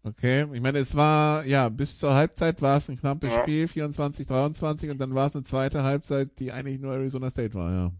Okay, 0.06 0.46
ich 0.52 0.60
meine, 0.60 0.78
es 0.78 0.94
war, 0.94 1.46
ja, 1.46 1.70
bis 1.70 1.98
zur 1.98 2.14
Halbzeit 2.14 2.60
war 2.60 2.76
es 2.76 2.90
ein 2.90 2.98
knappes 2.98 3.34
ja. 3.34 3.40
Spiel, 3.40 3.66
24, 3.66 4.26
23, 4.26 4.90
und 4.90 4.98
dann 4.98 5.14
war 5.14 5.26
es 5.26 5.34
eine 5.34 5.44
zweite 5.44 5.82
Halbzeit, 5.82 6.38
die 6.38 6.52
eigentlich 6.52 6.78
nur 6.78 6.92
Arizona 6.92 7.30
State 7.30 7.54
war, 7.54 7.72
ja. 7.72 7.92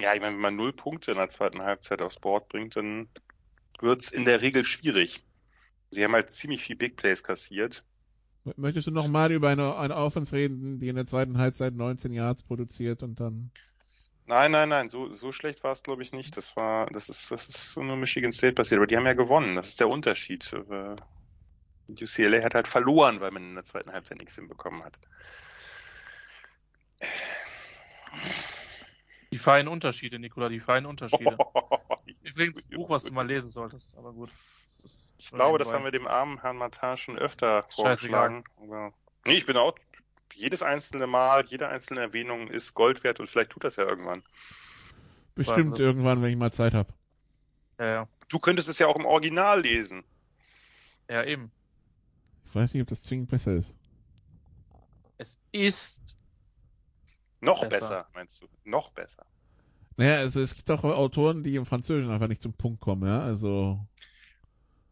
Ja, 0.00 0.14
ich 0.14 0.20
meine, 0.20 0.36
wenn 0.36 0.40
man 0.40 0.54
null 0.54 0.72
Punkte 0.72 1.10
in 1.10 1.16
der 1.16 1.30
zweiten 1.30 1.62
Halbzeit 1.62 2.00
aufs 2.00 2.20
Board 2.20 2.48
bringt, 2.48 2.76
dann 2.76 3.08
wird's 3.80 4.12
in 4.12 4.24
der 4.24 4.40
Regel 4.40 4.64
schwierig. 4.64 5.24
Sie 5.90 6.04
haben 6.04 6.12
halt 6.12 6.30
ziemlich 6.30 6.62
viel 6.62 6.76
Big 6.76 6.96
Plays 6.96 7.24
kassiert. 7.24 7.84
Möchtest 8.56 8.86
du 8.86 8.92
noch 8.92 9.08
mal 9.08 9.32
über 9.32 9.48
eine, 9.48 9.76
eine 9.76 9.96
Offense 9.96 10.34
reden, 10.34 10.78
die 10.78 10.88
in 10.88 10.94
der 10.94 11.06
zweiten 11.06 11.38
Halbzeit 11.38 11.74
19 11.74 12.12
Yards 12.12 12.44
produziert 12.44 13.02
und 13.02 13.18
dann 13.18 13.50
Nein, 14.28 14.50
nein, 14.52 14.68
nein, 14.68 14.90
so, 14.90 15.10
so 15.10 15.32
schlecht 15.32 15.64
war 15.64 15.72
es, 15.72 15.82
glaube 15.82 16.02
ich, 16.02 16.12
nicht. 16.12 16.36
Das 16.36 16.54
war, 16.54 16.84
das 16.88 17.08
ist, 17.08 17.30
das 17.30 17.48
ist 17.48 17.76
nur 17.78 17.96
Michigan 17.96 18.30
State 18.30 18.52
passiert, 18.52 18.78
aber 18.78 18.86
die 18.86 18.94
haben 18.94 19.06
ja 19.06 19.14
gewonnen. 19.14 19.56
Das 19.56 19.68
ist 19.68 19.80
der 19.80 19.88
Unterschied. 19.88 20.52
Äh, 20.52 20.96
UCLA 21.90 22.44
hat 22.44 22.54
halt 22.54 22.68
verloren, 22.68 23.22
weil 23.22 23.30
man 23.30 23.42
in 23.42 23.54
der 23.54 23.64
zweiten 23.64 23.90
Halbzeit 23.90 24.18
nichts 24.18 24.34
hinbekommen 24.34 24.84
hat. 24.84 24.98
Die 29.32 29.38
feinen 29.38 29.68
Unterschiede, 29.68 30.18
Nikola, 30.18 30.50
die 30.50 30.60
feinen 30.60 30.84
Unterschiede. 30.84 31.38
Übrigens 32.22 32.66
ein 32.66 32.76
Buch, 32.76 32.90
was 32.90 33.04
du 33.04 33.12
mal 33.14 33.26
lesen 33.26 33.48
solltest, 33.48 33.96
aber 33.96 34.12
gut. 34.12 34.30
ich 35.16 35.30
glaube, 35.30 35.56
das 35.56 35.72
haben 35.72 35.84
wir 35.84 35.90
dem 35.90 36.06
armen 36.06 36.42
Herrn 36.42 36.58
Martin 36.58 36.98
schon 36.98 37.18
öfter 37.18 37.64
vorgeschlagen. 37.70 38.44
Nee, 39.24 39.38
ich 39.38 39.46
bin 39.46 39.56
auch 39.56 39.74
jedes 40.38 40.62
einzelne 40.62 41.06
Mal, 41.06 41.44
jede 41.46 41.68
einzelne 41.68 42.00
Erwähnung 42.00 42.48
ist 42.48 42.74
Gold 42.74 43.02
wert 43.02 43.18
und 43.18 43.28
vielleicht 43.28 43.50
tut 43.50 43.64
das 43.64 43.76
ja 43.76 43.84
irgendwann. 43.84 44.22
Bestimmt 45.34 45.78
irgendwann, 45.78 46.22
wenn 46.22 46.30
ich 46.30 46.36
mal 46.36 46.52
Zeit 46.52 46.74
habe. 46.74 46.92
Ja, 47.78 47.86
ja. 47.86 48.08
Du 48.28 48.38
könntest 48.38 48.68
es 48.68 48.78
ja 48.78 48.86
auch 48.86 48.96
im 48.96 49.04
Original 49.04 49.60
lesen. 49.60 50.04
Ja, 51.08 51.24
eben. 51.24 51.50
Ich 52.46 52.54
weiß 52.54 52.72
nicht, 52.74 52.82
ob 52.82 52.88
das 52.88 53.02
zwingend 53.02 53.30
besser 53.30 53.52
ist. 53.52 53.74
Es 55.16 55.38
ist 55.50 56.16
noch 57.40 57.62
besser, 57.62 57.70
besser 57.70 58.08
meinst 58.14 58.42
du? 58.42 58.48
Noch 58.64 58.90
besser. 58.90 59.26
Naja, 59.96 60.18
also 60.18 60.40
es 60.40 60.54
gibt 60.54 60.70
auch 60.70 60.84
Autoren, 60.84 61.42
die 61.42 61.56
im 61.56 61.66
Französischen 61.66 62.12
einfach 62.12 62.28
nicht 62.28 62.42
zum 62.42 62.52
Punkt 62.52 62.80
kommen, 62.80 63.08
ja. 63.08 63.20
Also 63.20 63.84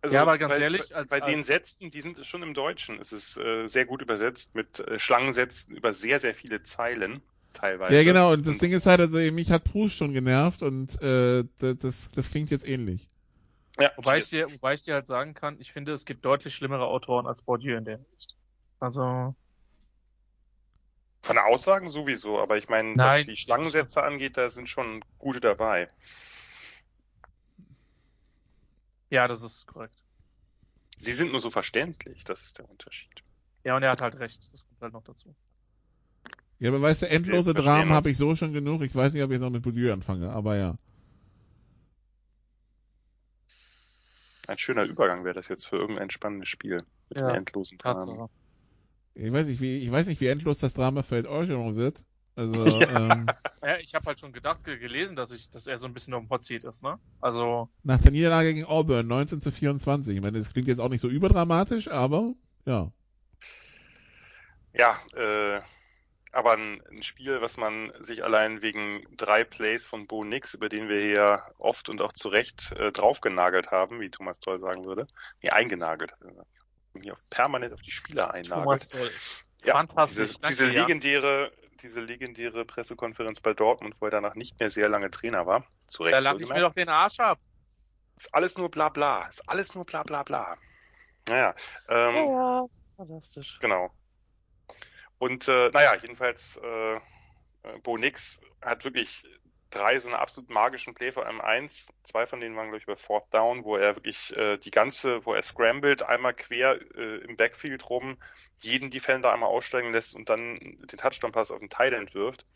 also 0.07 0.15
ja, 0.15 0.23
aber 0.23 0.39
ganz 0.39 0.55
bei, 0.55 0.61
ehrlich, 0.61 0.95
als, 0.95 1.11
bei 1.11 1.21
als, 1.21 1.27
den 1.27 1.43
Sätzen, 1.43 1.91
die 1.91 2.01
sind 2.01 2.25
schon 2.25 2.43
im 2.43 2.55
Deutschen. 2.55 3.01
Es 3.01 3.13
ist 3.13 3.37
äh, 3.37 3.67
sehr 3.67 3.87
gut 3.87 4.03
übersetzt 4.03 4.55
mit 4.55 4.81
äh, 4.81 4.99
Schlangensätzen 4.99 5.75
über 5.75 5.93
sehr, 5.93 6.21
sehr 6.21 6.35
viele 6.35 6.63
Zeilen 6.63 7.23
teilweise. 7.53 7.95
Ja, 7.95 8.05
genau. 8.05 8.33
Und 8.33 8.47
das 8.47 8.59
Ding 8.59 8.73
ist 8.73 8.87
halt, 8.87 9.01
also 9.01 9.19
mich 9.19 9.51
hat 9.51 9.65
Proust 9.65 9.97
schon 9.97 10.13
genervt 10.13 10.63
und 10.63 11.03
äh, 11.03 11.45
das, 11.59 12.11
das 12.13 12.31
klingt 12.31 12.51
jetzt 12.51 12.69
ähnlich. 12.69 13.09
Ja, 13.79 13.91
wobei, 13.97 14.19
ich 14.19 14.31
dir, 14.31 14.51
wobei 14.51 14.75
ich 14.75 14.85
dir 14.85 14.95
halt 14.95 15.07
sagen 15.07 15.35
kann, 15.35 15.61
ich 15.61 15.73
finde, 15.73 15.93
es 15.93 16.07
gibt 16.07 16.25
deutlich 16.25 16.55
schlimmere 16.55 16.87
Autoren 16.87 17.27
als 17.27 17.43
Bourdieu 17.43 17.77
in 17.77 17.85
der 17.85 17.99
Hinsicht. 17.99 18.35
Also. 18.81 19.35
Von 21.23 21.39
Aussagen 21.39 21.89
sowieso, 21.89 22.39
aber 22.41 22.57
ich 22.57 22.69
meine, 22.69 22.95
was 22.97 23.25
die 23.25 23.37
Schlangensätze 23.37 24.03
angeht, 24.03 24.37
da 24.37 24.49
sind 24.49 24.69
schon 24.69 25.05
gute 25.19 25.41
dabei. 25.41 25.89
Ja, 29.11 29.29
das 29.29 29.43
ist 29.43 29.67
korrekt. 29.67 30.03
Sie 30.99 31.13
sind 31.13 31.31
nur 31.31 31.41
so 31.41 31.51
verständlich, 31.51 32.25
das 32.25 32.43
ist 32.43 32.59
der 32.59 32.69
Unterschied. 32.69 33.23
Ja, 33.65 33.77
und 33.77 33.83
er 33.83 33.91
hat 33.91 34.01
halt 34.01 34.19
recht, 34.19 34.49
das 34.53 34.67
kommt 34.67 34.81
halt 34.81 34.93
noch 34.93 35.05
dazu. 35.05 35.35
Ja, 36.59 36.71
aber 36.71 36.81
weißt 36.81 37.03
du, 37.03 37.11
endlose 37.11 37.53
Dramen 37.53 37.93
habe 37.93 38.11
ich 38.11 38.17
so 38.17 38.35
schon 38.35 38.53
genug. 38.53 38.83
Ich 38.83 38.95
weiß 38.95 39.13
nicht, 39.13 39.23
ob 39.23 39.31
ich 39.31 39.39
noch 39.39 39.51
mit 39.51 39.63
Bourdieu 39.63 39.93
anfange, 39.93 40.31
aber 40.31 40.57
ja. 40.57 40.77
Ein 44.47 44.59
schöner 44.59 44.85
Übergang 44.85 45.25
wäre 45.25 45.35
das 45.35 45.49
jetzt 45.49 45.67
für 45.67 45.77
irgendein 45.77 46.09
spannendes 46.11 46.49
Spiel 46.49 46.79
mit 47.09 47.21
ja, 47.21 47.29
den 47.29 47.37
endlosen 47.37 47.79
Dramen. 47.79 48.29
Ich 49.15 49.33
weiß 49.33 49.47
nicht, 49.47 49.61
wie, 49.61 49.79
ich 49.79 49.91
weiß 49.91 50.07
nicht, 50.07 50.21
wie 50.21 50.29
endlos 50.29 50.61
das 50.61 50.75
Drama 50.75 51.03
für 51.03 51.29
Orgeron 51.29 51.77
wird. 51.77 52.05
Also, 52.37 52.53
ähm, 52.81 53.27
ja, 53.63 53.79
ich 53.79 53.95
habe 53.95 54.05
halt 54.05 54.21
schon 54.21 54.33
gedacht, 54.33 54.63
gelesen, 54.63 55.17
dass 55.17 55.31
ich, 55.31 55.51
dass 55.51 55.67
er 55.67 55.79
so 55.79 55.87
ein 55.87 55.95
bisschen 55.95 56.15
auf 56.15 56.23
dem 56.23 56.31
Hot 56.31 56.45
Seat 56.45 56.65
ist, 56.65 56.83
ne? 56.83 56.99
Also. 57.21 57.71
Nach 57.83 58.01
der 58.01 58.13
Niederlage 58.13 58.53
gegen 58.55 58.67
Auburn, 58.67 59.07
19 59.07 59.41
zu 59.41 59.51
24. 59.51 60.15
Ich 60.15 60.23
meine, 60.23 60.39
das 60.39 60.53
klingt 60.53 60.69
jetzt 60.69 60.81
auch 60.81 60.91
nicht 60.91 61.01
so 61.01 61.09
überdramatisch, 61.09 61.89
aber, 61.89 62.35
ja. 62.67 62.93
Ja, 64.75 64.99
äh, 65.15 65.61
aber 66.33 66.53
ein, 66.53 66.83
ein, 66.91 67.03
Spiel, 67.03 67.41
was 67.41 67.57
man 67.57 67.91
sich 68.01 68.23
allein 68.23 68.61
wegen 68.61 69.07
drei 69.17 69.43
Plays 69.43 69.87
von 69.87 70.07
Bo 70.07 70.23
Nix, 70.23 70.53
über 70.53 70.69
den 70.69 70.91
wir 70.91 71.01
hier 71.01 71.43
oft 71.57 71.89
und 71.89 72.03
auch 72.03 72.13
zu 72.13 72.29
Recht 72.29 72.73
äh, 72.73 72.93
draufgenagelt 72.93 73.71
haben, 73.71 74.01
wie 74.01 74.11
Thomas 74.11 74.39
Toll 74.41 74.61
sagen 74.61 74.85
würde. 74.85 75.07
Nee, 75.43 75.49
eingenagelt. 75.49 76.13
Hier 77.01 77.17
permanent 77.31 77.73
auf 77.73 77.81
die 77.81 77.91
Spieler 77.91 78.35
einnagelt. 78.35 78.65
Thomas 78.65 78.89
Toll. 78.91 79.11
Ja, 79.65 79.73
Fantastisch. 79.73 80.35
Diese, 80.35 80.49
diese 80.49 80.67
legendäre, 80.67 81.51
diese 81.87 82.01
legendäre 82.01 82.65
Pressekonferenz 82.65 83.41
bei 83.41 83.55
Dortmund, 83.55 83.97
wo 84.01 84.07
er 84.07 84.11
danach 84.11 84.35
nicht 84.35 84.59
mehr 84.61 84.71
sehr 84.71 84.89
lange 84.89 85.11
Trainer 85.11 85.47
war. 85.47 85.65
Zu 85.87 86.03
Recht, 86.03 86.15
da 86.15 86.19
lache 86.19 86.43
ich 86.43 86.49
mir 86.49 86.61
doch 86.61 86.75
den 86.75 86.89
Arsch 86.89 87.19
ab. 87.21 87.39
Ist 88.17 88.35
alles 88.35 88.59
nur 88.59 88.71
bla 88.71 88.89
bla. 88.89 89.27
Ist 89.29 89.49
alles 89.49 89.75
nur 89.75 89.85
bla 89.85 90.03
bla 90.03 90.23
bla. 90.23 90.57
Naja. 91.29 91.55
Ähm, 91.89 92.27
ja, 92.27 92.67
fantastisch. 92.97 93.59
Genau. 93.61 93.91
Und 95.19 95.49
äh, 95.49 95.71
naja, 95.71 95.97
jedenfalls 96.01 96.57
äh, 96.57 97.01
Bo 97.83 97.97
Nix 97.97 98.41
hat 98.61 98.85
wirklich 98.85 99.25
drei 99.71 99.99
so 99.99 100.09
eine 100.09 100.19
absolut 100.19 100.51
magischen 100.51 100.95
Play 100.95 101.13
vor 101.13 101.27
allem 101.27 101.41
eins. 101.41 101.89
Zwei 102.05 102.27
von 102.27 102.41
denen 102.41 102.57
waren, 102.57 102.69
glaube 102.69 102.79
ich, 102.79 102.87
bei 102.87 102.97
Fourth 102.97 103.33
Down, 103.33 103.65
wo 103.65 103.77
er 103.77 103.97
wirklich 103.97 104.37
äh, 104.37 104.59
die 104.59 104.71
ganze, 104.71 105.25
wo 105.27 105.35
er 105.35 105.43
scrambled, 105.43 106.03
einmal 106.03 106.35
quer 106.35 106.81
äh, 106.97 107.19
im 107.25 107.37
Backfield 107.37 107.89
rum, 107.91 108.19
jeden 108.61 108.91
Defender 108.91 109.33
einmal 109.33 109.49
aussteigen 109.49 109.93
lässt 109.93 110.15
und 110.15 110.29
dann 110.29 110.59
den 110.59 110.99
Touchdown-Pass 110.99 111.51
auf 111.51 111.61
den 111.61 111.71
Teil 111.71 111.93
entwirft. 111.93 112.47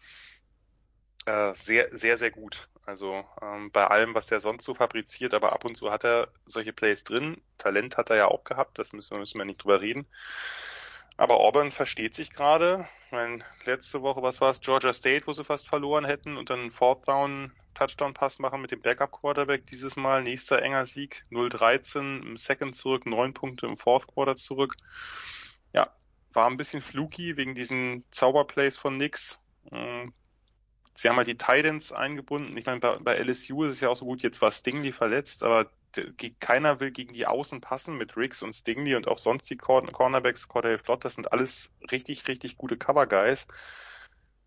Äh, 1.27 1.55
sehr, 1.55 1.89
sehr, 1.97 2.17
sehr 2.17 2.31
gut. 2.31 2.69
Also 2.87 3.25
ähm, 3.43 3.71
bei 3.71 3.87
allem, 3.87 4.15
was 4.15 4.31
er 4.31 4.41
sonst 4.41 4.65
so 4.65 4.75
fabriziert, 4.75 5.35
aber 5.35 5.53
ab 5.53 5.65
und 5.65 5.77
zu 5.77 5.91
hat 5.91 6.05
er 6.05 6.29
solche 6.47 6.73
Plays 6.73 7.05
drin. 7.05 7.41
Talent 7.59 7.97
hat 7.97 8.11
er 8.11 8.17
ja 8.17 8.27
auch 8.29 8.45
gehabt, 8.45 8.79
das 8.79 8.93
müssen 8.93 9.13
wir, 9.13 9.19
müssen 9.19 9.39
wir 9.39 9.45
nicht 9.45 9.63
drüber 9.63 9.81
reden. 9.81 10.07
Aber 11.17 11.39
Auburn 11.39 11.71
versteht 11.71 12.15
sich 12.15 12.31
gerade. 12.31 12.89
Ich 13.13 13.67
letzte 13.67 14.03
Woche, 14.03 14.23
was 14.23 14.41
war 14.41 14.51
es? 14.51 14.61
Georgia 14.61 14.93
State, 14.93 15.27
wo 15.27 15.33
sie 15.33 15.45
fast 15.45 15.69
verloren 15.69 16.05
hätten 16.05 16.37
und 16.37 16.49
dann 16.49 16.71
Fourth 16.71 17.07
Down 17.07 17.53
Touchdown 17.75 18.15
Pass 18.15 18.39
machen 18.39 18.61
mit 18.61 18.71
dem 18.71 18.81
Backup 18.81 19.13
Quarterback 19.13 19.67
dieses 19.67 19.97
Mal. 19.97 20.23
Nächster 20.23 20.63
enger 20.63 20.87
Sieg. 20.87 21.25
0-13 21.31 22.23
im 22.23 22.37
Second 22.37 22.75
zurück, 22.75 23.07
9 23.07 23.35
Punkte 23.35 23.67
im 23.67 23.77
Fourth 23.77 24.07
Quarter 24.07 24.37
zurück. 24.37 24.75
Ja, 25.73 25.95
war 26.33 26.47
ein 26.49 26.57
bisschen 26.57 26.81
fluky 26.81 27.37
wegen 27.37 27.55
diesen 27.55 28.05
Zauberplays 28.11 28.77
von 28.77 28.97
Nix. 28.97 29.41
Ähm, 29.71 30.13
sie 30.95 31.09
haben 31.09 31.17
halt 31.17 31.27
die 31.27 31.37
Titans 31.37 31.93
eingebunden. 31.93 32.57
Ich 32.57 32.67
meine, 32.67 32.81
bei, 32.81 32.99
bei 32.99 33.17
LSU 33.17 33.65
ist 33.65 33.75
es 33.75 33.81
ja 33.81 33.89
auch 33.89 33.97
so 33.97 34.05
gut, 34.05 34.23
jetzt 34.23 34.41
war 34.41 34.53
Stingley 34.53 34.93
verletzt, 34.93 35.43
aber 35.43 35.71
keiner 36.39 36.81
will 36.81 36.93
gegen 36.93 37.13
die 37.13 37.27
Außen 37.27 37.61
passen 37.61 37.97
mit 37.97 38.17
Riggs 38.17 38.43
und 38.43 38.53
Stingley 38.53 38.95
und 38.95 39.09
auch 39.09 39.19
sonst 39.19 39.51
die 39.51 39.57
Cornerbacks, 39.57 40.49
Cordell 40.49 40.79
Flott, 40.79 41.05
das 41.05 41.17
sind 41.17 41.33
alles 41.33 41.73
richtig, 41.91 42.29
richtig 42.29 42.57
gute 42.57 42.77
Cover-Guys. 42.77 43.49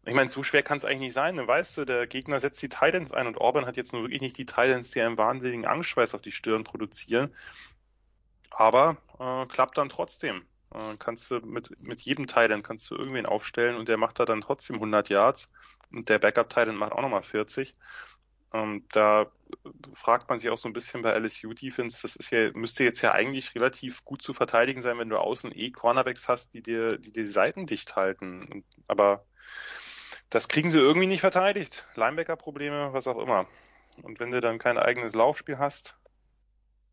Ich 0.05 0.13
meine, 0.13 0.29
so 0.29 0.43
schwer 0.43 0.63
kann 0.63 0.77
es 0.77 0.85
eigentlich 0.85 0.99
nicht 0.99 1.13
sein. 1.13 1.37
Dann 1.37 1.47
weißt 1.47 1.77
du, 1.77 1.85
der 1.85 2.07
Gegner 2.07 2.39
setzt 2.39 2.61
die 2.61 2.69
Titans 2.69 3.13
ein 3.13 3.27
und 3.27 3.37
Orban 3.37 3.65
hat 3.65 3.77
jetzt 3.77 3.93
nur 3.93 4.03
wirklich 4.03 4.21
nicht 4.21 4.37
die 4.37 4.45
Titans, 4.45 4.91
die 4.91 5.01
einen 5.01 5.17
wahnsinnigen 5.17 5.65
Angstschweiß 5.65 6.13
auf 6.13 6.21
die 6.21 6.31
Stirn 6.31 6.65
produzieren. 6.65 7.33
Aber 8.49 8.97
äh, 9.19 9.45
klappt 9.47 9.77
dann 9.77 9.89
trotzdem. 9.89 10.45
Äh, 10.73 10.97
kannst 10.99 11.29
du 11.31 11.39
mit, 11.39 11.79
mit 11.81 12.01
jedem 12.01 12.27
Titan 12.27 12.63
kannst 12.63 12.89
du 12.89 12.95
irgendwen 12.95 13.25
aufstellen 13.25 13.75
und 13.75 13.87
der 13.87 13.97
macht 13.97 14.19
da 14.19 14.25
dann 14.25 14.41
trotzdem 14.41 14.77
100 14.77 15.09
Yards 15.09 15.49
und 15.91 16.09
der 16.09 16.19
Backup 16.19 16.49
Titan 16.49 16.75
macht 16.75 16.93
auch 16.93 17.01
nochmal 17.01 17.23
40. 17.23 17.75
Ähm, 18.53 18.85
da 18.91 19.31
fragt 19.93 20.29
man 20.29 20.39
sich 20.39 20.49
auch 20.49 20.57
so 20.57 20.69
ein 20.69 20.73
bisschen 20.73 21.01
bei 21.01 21.11
LSU 21.17 21.53
Defense, 21.53 21.99
das 22.01 22.15
ist 22.15 22.31
ja, 22.31 22.51
müsste 22.53 22.83
jetzt 22.83 23.01
ja 23.01 23.11
eigentlich 23.11 23.55
relativ 23.55 24.05
gut 24.05 24.21
zu 24.21 24.33
verteidigen 24.33 24.81
sein, 24.81 24.97
wenn 24.99 25.09
du 25.09 25.17
außen 25.17 25.51
eh 25.55 25.71
Cornerbacks 25.71 26.27
hast, 26.27 26.53
die 26.53 26.61
dir, 26.61 26.97
die 26.97 27.11
dir 27.11 27.23
die 27.23 27.29
Seiten 27.29 27.65
dicht 27.65 27.95
halten. 27.95 28.63
Aber 28.87 29.25
das 30.29 30.47
kriegen 30.47 30.69
sie 30.69 30.79
irgendwie 30.79 31.07
nicht 31.07 31.21
verteidigt. 31.21 31.85
Linebacker-Probleme, 31.95 32.93
was 32.93 33.07
auch 33.07 33.19
immer. 33.19 33.47
Und 34.01 34.19
wenn 34.19 34.31
du 34.31 34.39
dann 34.39 34.59
kein 34.59 34.77
eigenes 34.77 35.13
Laufspiel 35.13 35.57
hast 35.57 35.95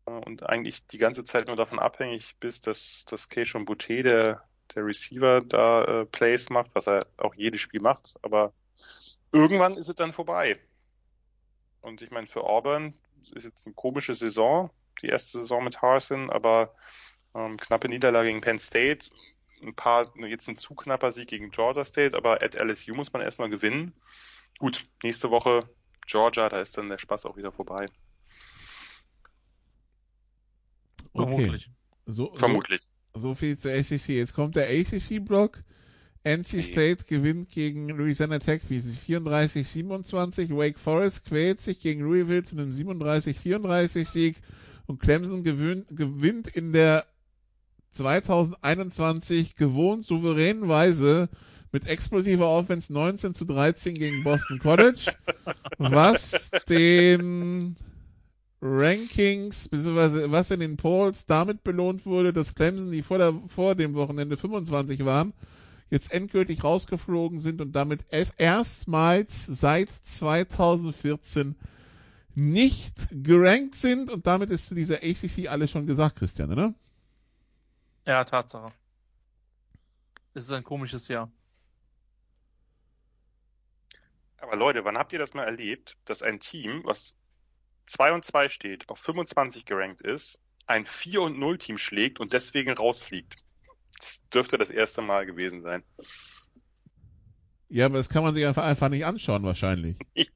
und 0.05 0.47
eigentlich 0.47 0.85
die 0.87 0.97
ganze 0.97 1.23
Zeit 1.23 1.47
nur 1.47 1.55
davon 1.55 1.79
abhängig 1.79 2.35
bist, 2.39 2.67
dass, 2.67 3.05
dass 3.05 3.29
Keishon 3.29 3.65
Boutte, 3.65 4.03
der, 4.03 4.43
der 4.75 4.85
Receiver, 4.85 5.41
da 5.41 5.83
äh, 5.83 6.05
Plays 6.05 6.49
macht, 6.49 6.71
was 6.73 6.87
er 6.87 7.07
auch 7.17 7.35
jedes 7.35 7.61
Spiel 7.61 7.81
macht, 7.81 8.15
aber 8.21 8.53
irgendwann 9.31 9.77
ist 9.77 9.89
es 9.89 9.95
dann 9.95 10.13
vorbei. 10.13 10.59
Und 11.81 12.01
ich 12.01 12.11
meine, 12.11 12.27
für 12.27 12.43
Auburn 12.43 12.95
ist 13.33 13.45
jetzt 13.45 13.65
eine 13.65 13.75
komische 13.75 14.15
Saison, 14.15 14.69
die 15.01 15.07
erste 15.07 15.39
Saison 15.39 15.63
mit 15.63 15.81
Harsin, 15.81 16.29
aber 16.29 16.75
ähm, 17.33 17.57
knappe 17.57 17.89
Niederlage 17.89 18.27
gegen 18.27 18.41
Penn 18.41 18.59
State, 18.59 19.09
ein 19.61 19.75
paar, 19.75 20.11
jetzt 20.17 20.47
ein 20.47 20.57
zu 20.57 20.75
knapper 20.75 21.11
Sieg 21.11 21.29
gegen 21.29 21.51
Georgia 21.51 21.85
State, 21.85 22.17
aber 22.17 22.41
at 22.41 22.55
LSU 22.55 22.93
muss 22.95 23.13
man 23.13 23.21
erstmal 23.21 23.49
gewinnen. 23.49 23.93
Gut, 24.59 24.87
nächste 25.03 25.31
Woche 25.31 25.69
Georgia, 26.07 26.49
da 26.49 26.61
ist 26.61 26.77
dann 26.77 26.89
der 26.89 26.97
Spaß 26.97 27.25
auch 27.25 27.37
wieder 27.37 27.51
vorbei. 27.51 27.87
Okay. 31.13 31.31
Vermutlich. 31.31 31.69
So, 32.05 32.33
Vermutlich. 32.35 32.81
So, 33.13 33.19
so 33.19 33.35
viel 33.35 33.57
zur 33.57 33.71
ACC. 33.71 34.09
Jetzt 34.09 34.33
kommt 34.33 34.55
der 34.55 34.67
ACC-Block. 34.69 35.59
NC 36.23 36.63
State 36.63 37.05
gewinnt 37.09 37.49
gegen 37.49 37.89
Louisiana 37.89 38.37
Tech 38.37 38.61
wie 38.69 38.79
sie 38.79 38.95
34-27. 39.15 40.55
Wake 40.55 40.79
Forest 40.79 41.25
quält 41.25 41.59
sich 41.59 41.79
gegen 41.79 42.01
Louisville 42.01 42.43
zu 42.43 42.57
einem 42.57 42.69
37-34 42.69 44.05
Sieg. 44.05 44.37
Und 44.85 44.99
Clemson 44.99 45.43
gewinnt, 45.43 45.87
gewinnt 45.89 46.47
in 46.47 46.73
der 46.73 47.05
2021 47.91 49.55
gewohnt 49.55 50.05
souveränen 50.05 50.67
Weise 50.67 51.29
mit 51.71 51.87
explosiver 51.87 52.49
Offense 52.49 52.93
19 52.93 53.33
zu 53.33 53.45
13 53.45 53.95
gegen 53.95 54.23
Boston 54.23 54.59
College, 54.59 55.13
was 55.77 56.51
den 56.69 57.75
Rankings, 58.61 59.69
beziehungsweise 59.69 60.31
was 60.31 60.51
in 60.51 60.59
den 60.59 60.77
Polls 60.77 61.25
damit 61.25 61.63
belohnt 61.63 62.05
wurde, 62.05 62.31
dass 62.31 62.53
Clemson, 62.53 62.91
die 62.91 63.01
vor, 63.01 63.17
der, 63.17 63.33
vor 63.47 63.73
dem 63.75 63.95
Wochenende 63.95 64.37
25 64.37 65.03
waren, 65.03 65.33
jetzt 65.89 66.13
endgültig 66.13 66.63
rausgeflogen 66.63 67.39
sind 67.39 67.59
und 67.59 67.73
damit 67.73 68.05
es 68.11 68.29
erstmals 68.31 69.45
seit 69.47 69.89
2014 69.89 71.55
nicht 72.35 73.07
gerankt 73.11 73.75
sind 73.75 74.09
und 74.09 74.27
damit 74.27 74.51
ist 74.51 74.67
zu 74.67 74.75
dieser 74.75 74.97
ACC 74.97 75.49
alles 75.49 75.71
schon 75.71 75.87
gesagt, 75.87 76.17
Christian, 76.17 76.51
oder? 76.51 76.73
Ja, 78.05 78.23
Tatsache. 78.23 78.71
Es 80.33 80.45
ist 80.45 80.51
ein 80.51 80.63
komisches 80.63 81.07
Jahr. 81.07 81.29
Aber 84.37 84.55
Leute, 84.55 84.85
wann 84.85 84.97
habt 84.97 85.13
ihr 85.13 85.19
das 85.19 85.33
mal 85.33 85.43
erlebt, 85.43 85.97
dass 86.05 86.23
ein 86.23 86.39
Team, 86.39 86.81
was 86.83 87.15
2 87.91 88.13
und 88.13 88.25
2 88.25 88.49
steht, 88.49 88.89
auf 88.89 88.99
25 88.99 89.65
gerankt 89.65 90.01
ist, 90.01 90.39
ein 90.65 90.85
4 90.85 91.21
und 91.21 91.39
0 91.39 91.57
Team 91.57 91.77
schlägt 91.77 92.19
und 92.19 92.33
deswegen 92.33 92.71
rausfliegt? 92.71 93.35
Das 93.97 94.21
dürfte 94.33 94.57
das 94.57 94.69
erste 94.69 95.01
Mal 95.01 95.25
gewesen 95.25 95.61
sein. 95.61 95.83
Ja, 97.69 97.85
aber 97.85 97.97
das 97.97 98.09
kann 98.09 98.23
man 98.23 98.33
sich 98.33 98.45
einfach, 98.45 98.63
einfach 98.63 98.89
nicht 98.89 99.05
anschauen, 99.05 99.43
wahrscheinlich. 99.43 99.97
ja. 100.15 100.27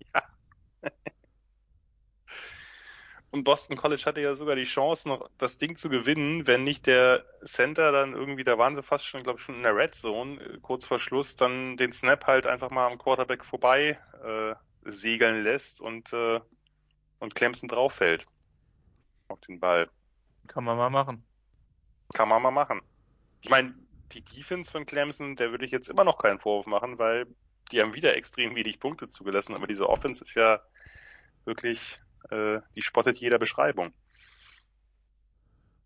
Und 3.32 3.44
Boston 3.44 3.76
College 3.76 4.03
hatte 4.06 4.22
ja 4.22 4.34
sogar 4.36 4.56
die 4.56 4.64
Chance, 4.64 5.10
noch 5.10 5.30
das 5.38 5.57
Ding 5.57 5.76
zu 5.76 5.90
gewinnen, 5.90 6.48
wenn 6.48 6.64
nicht 6.64 6.88
der 6.88 7.26
Center 7.44 7.91
dann 7.91 8.14
irgendwie, 8.14 8.45
da 8.45 8.57
waren 8.57 8.76
sie 8.76 8.84
fast 8.84 9.06
schon, 9.06 9.23
glaube 9.23 9.40
ich, 9.40 9.45
schon 9.45 9.56
in 9.56 9.64
der 9.64 9.76
Red 9.76 9.94
Zone, 9.94 10.40
äh, 10.40 10.57
kurz 10.61 10.86
vor 10.86 10.99
Schluss, 10.99 11.36
dann 11.36 11.76
den 11.76 11.91
Snap 11.91 12.27
halt 12.27 12.45
einfach 12.45 12.69
mal 12.69 12.88
am 12.88 12.98
Quarterback 12.98 13.44
vorbei 13.44 13.99
äh, 14.23 14.56
segeln 14.90 15.44
lässt 15.44 15.82
und, 15.82 16.14
äh, 16.14 16.40
und 17.19 17.35
Clemson 17.35 17.67
drauf 17.67 17.93
fällt. 17.93 18.25
Auf 19.27 19.39
den 19.41 19.59
Ball. 19.59 19.89
Kann 20.47 20.63
man 20.63 20.77
mal 20.77 20.89
machen. 20.89 21.23
Kann 22.13 22.29
man 22.29 22.41
mal 22.41 22.51
machen. 22.51 22.81
Ich 23.41 23.49
meine, 23.49 23.73
die 24.11 24.21
Defense 24.21 24.71
von 24.71 24.85
Clemson, 24.85 25.35
der 25.35 25.51
würde 25.51 25.65
ich 25.65 25.71
jetzt 25.71 25.89
immer 25.89 26.03
noch 26.03 26.17
keinen 26.17 26.39
Vorwurf 26.39 26.67
machen, 26.67 26.99
weil 26.99 27.25
die 27.71 27.81
haben 27.81 27.95
wieder 27.95 28.15
extrem 28.15 28.55
wenig 28.55 28.79
Punkte 28.79 29.09
zugelassen, 29.09 29.55
aber 29.55 29.67
diese 29.67 29.89
Offense 29.89 30.23
ist 30.23 30.35
ja 30.35 30.61
wirklich 31.45 31.99
äh, 32.29 32.59
die 32.75 32.81
spottet 32.81 33.17
jeder 33.17 33.39
Beschreibung. 33.39 33.93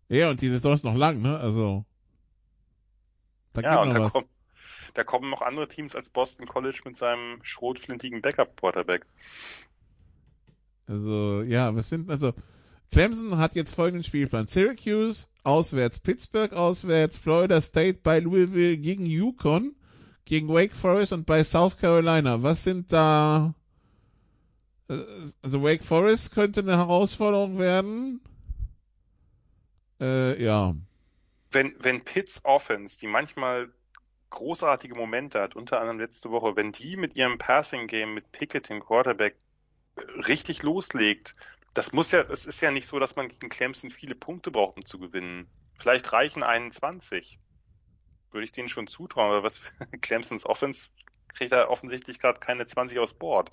Ja, 0.08 0.30
und 0.30 0.40
die 0.40 0.48
Saison 0.48 0.74
ist 0.74 0.84
noch 0.84 0.96
lang, 0.96 1.22
ne? 1.22 1.38
Also. 1.38 1.84
Da 3.52 3.60
ja, 3.62 3.82
und 3.82 3.90
da, 3.90 4.08
kommen, 4.08 4.28
da 4.94 5.04
kommen 5.04 5.30
noch 5.30 5.42
andere 5.42 5.68
Teams 5.68 5.94
als 5.94 6.10
Boston 6.10 6.46
College 6.46 6.80
mit 6.84 6.96
seinem 6.96 7.42
schrotflintigen 7.42 8.22
Backup-Quarterback. 8.22 9.06
Also, 10.90 11.42
ja, 11.42 11.74
was 11.74 11.88
sind, 11.88 12.10
also, 12.10 12.32
Clemson 12.90 13.38
hat 13.38 13.54
jetzt 13.54 13.74
folgenden 13.74 14.02
Spielplan. 14.02 14.46
Syracuse 14.46 15.28
auswärts, 15.44 16.00
Pittsburgh 16.00 16.52
auswärts, 16.52 17.16
Florida 17.16 17.60
State 17.60 18.00
bei 18.02 18.18
Louisville 18.18 18.76
gegen 18.76 19.06
Yukon, 19.06 19.76
gegen 20.24 20.48
Wake 20.48 20.74
Forest 20.74 21.12
und 21.12 21.26
bei 21.26 21.44
South 21.44 21.78
Carolina. 21.78 22.42
Was 22.42 22.64
sind 22.64 22.92
da 22.92 23.54
also 25.42 25.62
Wake 25.62 25.84
Forest 25.84 26.32
könnte 26.32 26.60
eine 26.60 26.76
Herausforderung 26.76 27.58
werden. 27.58 28.20
Äh, 30.00 30.42
ja. 30.42 30.74
Wenn, 31.52 31.74
wenn 31.78 32.02
Pitts 32.02 32.40
Offense, 32.44 32.98
die 32.98 33.06
manchmal 33.06 33.72
großartige 34.30 34.94
Momente 34.94 35.40
hat, 35.40 35.56
unter 35.56 35.80
anderem 35.80 36.00
letzte 36.00 36.30
Woche, 36.30 36.56
wenn 36.56 36.72
die 36.72 36.96
mit 36.96 37.16
ihrem 37.16 37.38
Passing 37.38 37.86
Game 37.86 38.14
mit 38.14 38.32
Pickett, 38.32 38.68
dem 38.68 38.80
Quarterback, 38.80 39.36
richtig 40.26 40.62
loslegt, 40.62 41.34
das 41.74 41.92
muss 41.92 42.10
ja, 42.10 42.22
es 42.22 42.46
ist 42.46 42.60
ja 42.60 42.70
nicht 42.70 42.86
so, 42.86 42.98
dass 42.98 43.16
man 43.16 43.28
gegen 43.28 43.48
Clemson 43.48 43.90
viele 43.90 44.14
Punkte 44.14 44.50
braucht, 44.50 44.76
um 44.76 44.84
zu 44.84 44.98
gewinnen. 44.98 45.46
Vielleicht 45.78 46.12
reichen 46.12 46.42
21. 46.42 47.38
Würde 48.32 48.44
ich 48.44 48.52
denen 48.52 48.68
schon 48.68 48.86
zutrauen, 48.86 49.30
aber 49.30 49.42
was 49.42 49.60
Clemsons 50.00 50.44
Offense 50.46 50.88
kriegt 51.28 51.52
er 51.52 51.70
offensichtlich 51.70 52.18
gerade 52.18 52.40
keine 52.40 52.66
20 52.66 52.98
aufs 52.98 53.14
Board. 53.14 53.50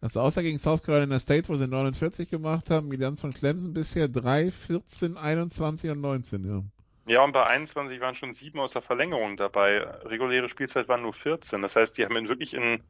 Also 0.00 0.20
außer 0.20 0.42
gegen 0.42 0.58
South 0.58 0.82
Carolina 0.82 1.18
State, 1.18 1.48
wo 1.48 1.56
sie 1.56 1.68
49 1.68 2.28
gemacht 2.28 2.70
haben, 2.70 2.88
Bilanz 2.88 3.20
von 3.20 3.32
Clemson 3.32 3.72
bisher 3.72 4.08
3, 4.08 4.50
14, 4.50 5.16
21 5.16 5.90
und 5.90 6.00
19, 6.00 6.44
ja. 6.44 6.62
Ja, 7.08 7.22
und 7.22 7.32
bei 7.32 7.46
21 7.46 8.00
waren 8.00 8.16
schon 8.16 8.32
sieben 8.32 8.58
aus 8.58 8.72
der 8.72 8.82
Verlängerung 8.82 9.36
dabei. 9.36 9.78
Reguläre 9.78 10.48
Spielzeit 10.48 10.88
waren 10.88 11.02
nur 11.02 11.12
14. 11.12 11.62
Das 11.62 11.76
heißt, 11.76 11.96
die 11.96 12.04
haben 12.04 12.16
in 12.16 12.28
wirklich 12.28 12.54
in, 12.54 12.82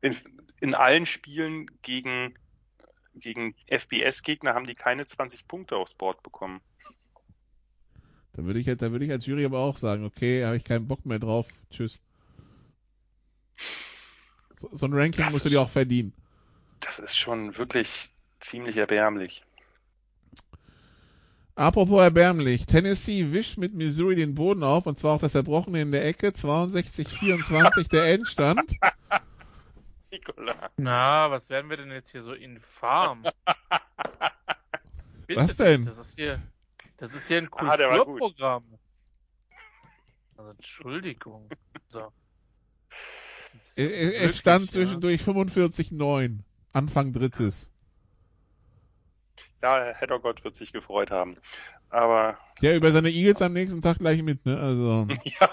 in, 0.00 0.16
in 0.60 0.74
allen 0.74 1.06
Spielen 1.06 1.66
gegen, 1.82 2.34
gegen 3.14 3.54
FBS-Gegner 3.68 4.54
haben 4.54 4.66
die 4.66 4.74
keine 4.74 5.06
20 5.06 5.46
Punkte 5.46 5.76
aufs 5.76 5.94
Board 5.94 6.22
bekommen. 6.22 6.60
Da 8.32 8.44
würde 8.44 8.58
ich, 8.58 8.66
da 8.66 8.90
würde 8.90 9.04
ich 9.04 9.10
als 9.12 9.26
Jury 9.26 9.44
aber 9.44 9.58
auch 9.60 9.76
sagen, 9.76 10.04
okay, 10.04 10.44
habe 10.44 10.56
ich 10.56 10.64
keinen 10.64 10.88
Bock 10.88 11.06
mehr 11.06 11.18
drauf. 11.18 11.48
Tschüss. 11.70 11.98
So, 14.56 14.68
so 14.72 14.86
ein 14.86 14.92
Ranking 14.92 15.24
das 15.24 15.32
musst 15.32 15.44
du 15.44 15.50
dir 15.50 15.60
auch 15.60 15.68
verdienen 15.68 16.12
das 16.84 16.98
ist 16.98 17.16
schon 17.16 17.56
wirklich 17.56 18.10
ziemlich 18.40 18.76
erbärmlich. 18.76 19.42
Apropos 21.56 22.02
erbärmlich, 22.02 22.66
Tennessee 22.66 23.32
wischt 23.32 23.58
mit 23.58 23.74
Missouri 23.74 24.16
den 24.16 24.34
Boden 24.34 24.64
auf 24.64 24.86
und 24.86 24.98
zwar 24.98 25.14
auch 25.14 25.20
das 25.20 25.36
Erbrochene 25.36 25.82
in 25.82 25.92
der 25.92 26.04
Ecke, 26.04 26.30
62-24 26.30 27.88
der 27.90 28.12
Endstand. 28.12 28.62
Nikola. 30.14 30.70
Na, 30.76 31.30
was 31.30 31.50
werden 31.50 31.70
wir 31.70 31.76
denn 31.76 31.90
jetzt 31.90 32.10
hier 32.10 32.22
so 32.22 32.34
infam? 32.34 33.24
was 35.28 35.56
denn? 35.56 35.84
Das 35.84 35.98
ist 35.98 36.14
hier, 36.14 36.40
das 36.96 37.14
ist 37.14 37.26
hier 37.26 37.38
ein 37.38 37.48
ah, 37.50 37.76
Kulturprogramm. 37.76 38.64
Ah, 38.70 39.56
also 40.36 40.52
Entschuldigung. 40.52 41.48
So. 41.88 42.12
Es 43.76 44.38
stand 44.38 44.70
zwischendurch 44.70 45.26
ja. 45.26 45.32
45-9. 45.32 46.38
Anfang 46.72 47.12
drittes. 47.12 47.70
Ja, 49.62 49.92
Heddergott 49.94 50.44
wird 50.44 50.54
sich 50.54 50.72
gefreut 50.72 51.10
haben. 51.10 51.34
Aber. 51.88 52.38
Ja, 52.60 52.74
über 52.74 52.92
seine 52.92 53.10
Eagles 53.10 53.42
am 53.42 53.52
nächsten 53.52 53.82
Tag 53.82 53.98
gleich 53.98 54.22
mit, 54.22 54.46
ne? 54.46 54.58
Also. 54.58 55.08
ja. 55.24 55.50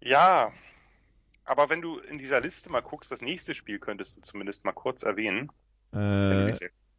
ja. 0.00 0.52
Aber 1.44 1.70
wenn 1.70 1.80
du 1.82 1.98
in 1.98 2.18
dieser 2.18 2.40
Liste 2.40 2.70
mal 2.70 2.80
guckst, 2.80 3.10
das 3.10 3.20
nächste 3.20 3.54
Spiel 3.54 3.78
könntest 3.78 4.16
du 4.16 4.20
zumindest 4.20 4.64
mal 4.64 4.72
kurz 4.72 5.02
erwähnen. 5.02 5.50
Äh, 5.92 6.54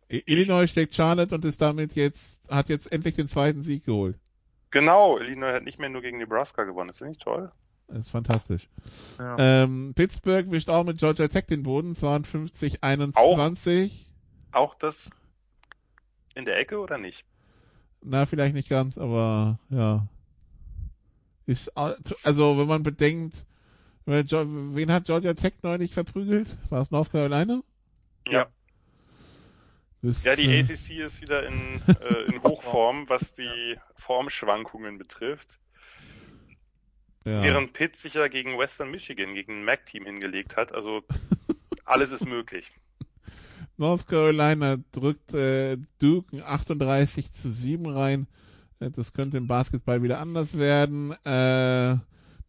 Illinois 0.09 0.67
schlägt 0.67 0.93
Charlotte 0.93 1.33
und 1.33 1.45
ist 1.45 1.61
damit 1.61 1.95
jetzt, 1.95 2.41
hat 2.49 2.69
jetzt 2.69 2.91
endlich 2.91 3.15
den 3.15 3.27
zweiten 3.27 3.63
Sieg 3.63 3.85
geholt. 3.85 4.17
Genau, 4.69 5.17
Illinois 5.17 5.53
hat 5.53 5.63
nicht 5.63 5.79
mehr 5.79 5.89
nur 5.89 6.01
gegen 6.01 6.17
Nebraska 6.17 6.63
gewonnen. 6.63 6.89
Ist 6.89 7.01
das 7.01 7.07
nicht 7.07 7.21
toll? 7.21 7.51
Das 7.87 8.03
ist 8.03 8.09
fantastisch. 8.09 8.69
Ja. 9.19 9.35
Ähm, 9.37 9.93
Pittsburgh 9.95 10.49
wischt 10.51 10.69
auch 10.69 10.83
mit 10.83 10.97
Georgia 10.97 11.27
Tech 11.27 11.45
den 11.45 11.63
Boden, 11.63 11.95
52, 11.95 12.83
21. 12.83 14.07
Auch, 14.51 14.61
auch 14.61 14.75
das 14.75 15.11
in 16.35 16.45
der 16.45 16.57
Ecke 16.57 16.79
oder 16.79 16.97
nicht? 16.97 17.25
Na, 18.01 18.25
vielleicht 18.25 18.55
nicht 18.55 18.69
ganz, 18.69 18.97
aber 18.97 19.59
ja. 19.69 20.07
Ist, 21.45 21.71
also, 21.75 22.57
wenn 22.57 22.67
man 22.67 22.83
bedenkt, 22.83 23.45
wen 24.05 24.91
hat 24.91 25.05
Georgia 25.05 25.33
Tech 25.33 25.53
neulich 25.61 25.93
verprügelt? 25.93 26.57
War 26.69 26.81
es 26.81 26.91
North 26.91 27.11
Carolina? 27.11 27.61
Ja. 28.27 28.47
Das, 30.01 30.25
Ja, 30.25 30.35
die 30.35 30.53
äh, 30.53 30.61
ACC 30.61 30.99
ist 31.05 31.21
wieder 31.21 31.47
in, 31.47 31.81
äh, 31.87 32.33
in 32.33 32.43
Hochform, 32.43 33.07
was 33.07 33.33
die 33.33 33.77
Formschwankungen 33.95 34.97
betrifft. 34.97 35.59
ja. 37.25 37.41
Während 37.41 37.71
Pitt 37.73 37.95
sich 37.95 38.15
ja 38.15 38.27
gegen 38.27 38.57
Western 38.57 38.91
Michigan, 38.91 39.33
gegen 39.33 39.59
ein 39.59 39.63
MAC-Team 39.65 40.05
hingelegt 40.05 40.57
hat. 40.57 40.73
Also 40.73 41.03
alles 41.85 42.11
ist 42.11 42.25
möglich. 42.27 42.71
North 43.77 44.07
Carolina 44.07 44.77
drückt 44.91 45.33
äh, 45.33 45.77
Duke 45.99 46.35
ein 46.35 46.43
38 46.43 47.31
zu 47.31 47.49
7 47.49 47.85
rein. 47.87 48.27
Äh, 48.79 48.91
Das 48.91 49.13
könnte 49.13 49.37
im 49.37 49.47
Basketball 49.47 50.03
wieder 50.03 50.19
anders 50.19 50.57
werden. 50.57 51.11
Äh, 51.23 51.95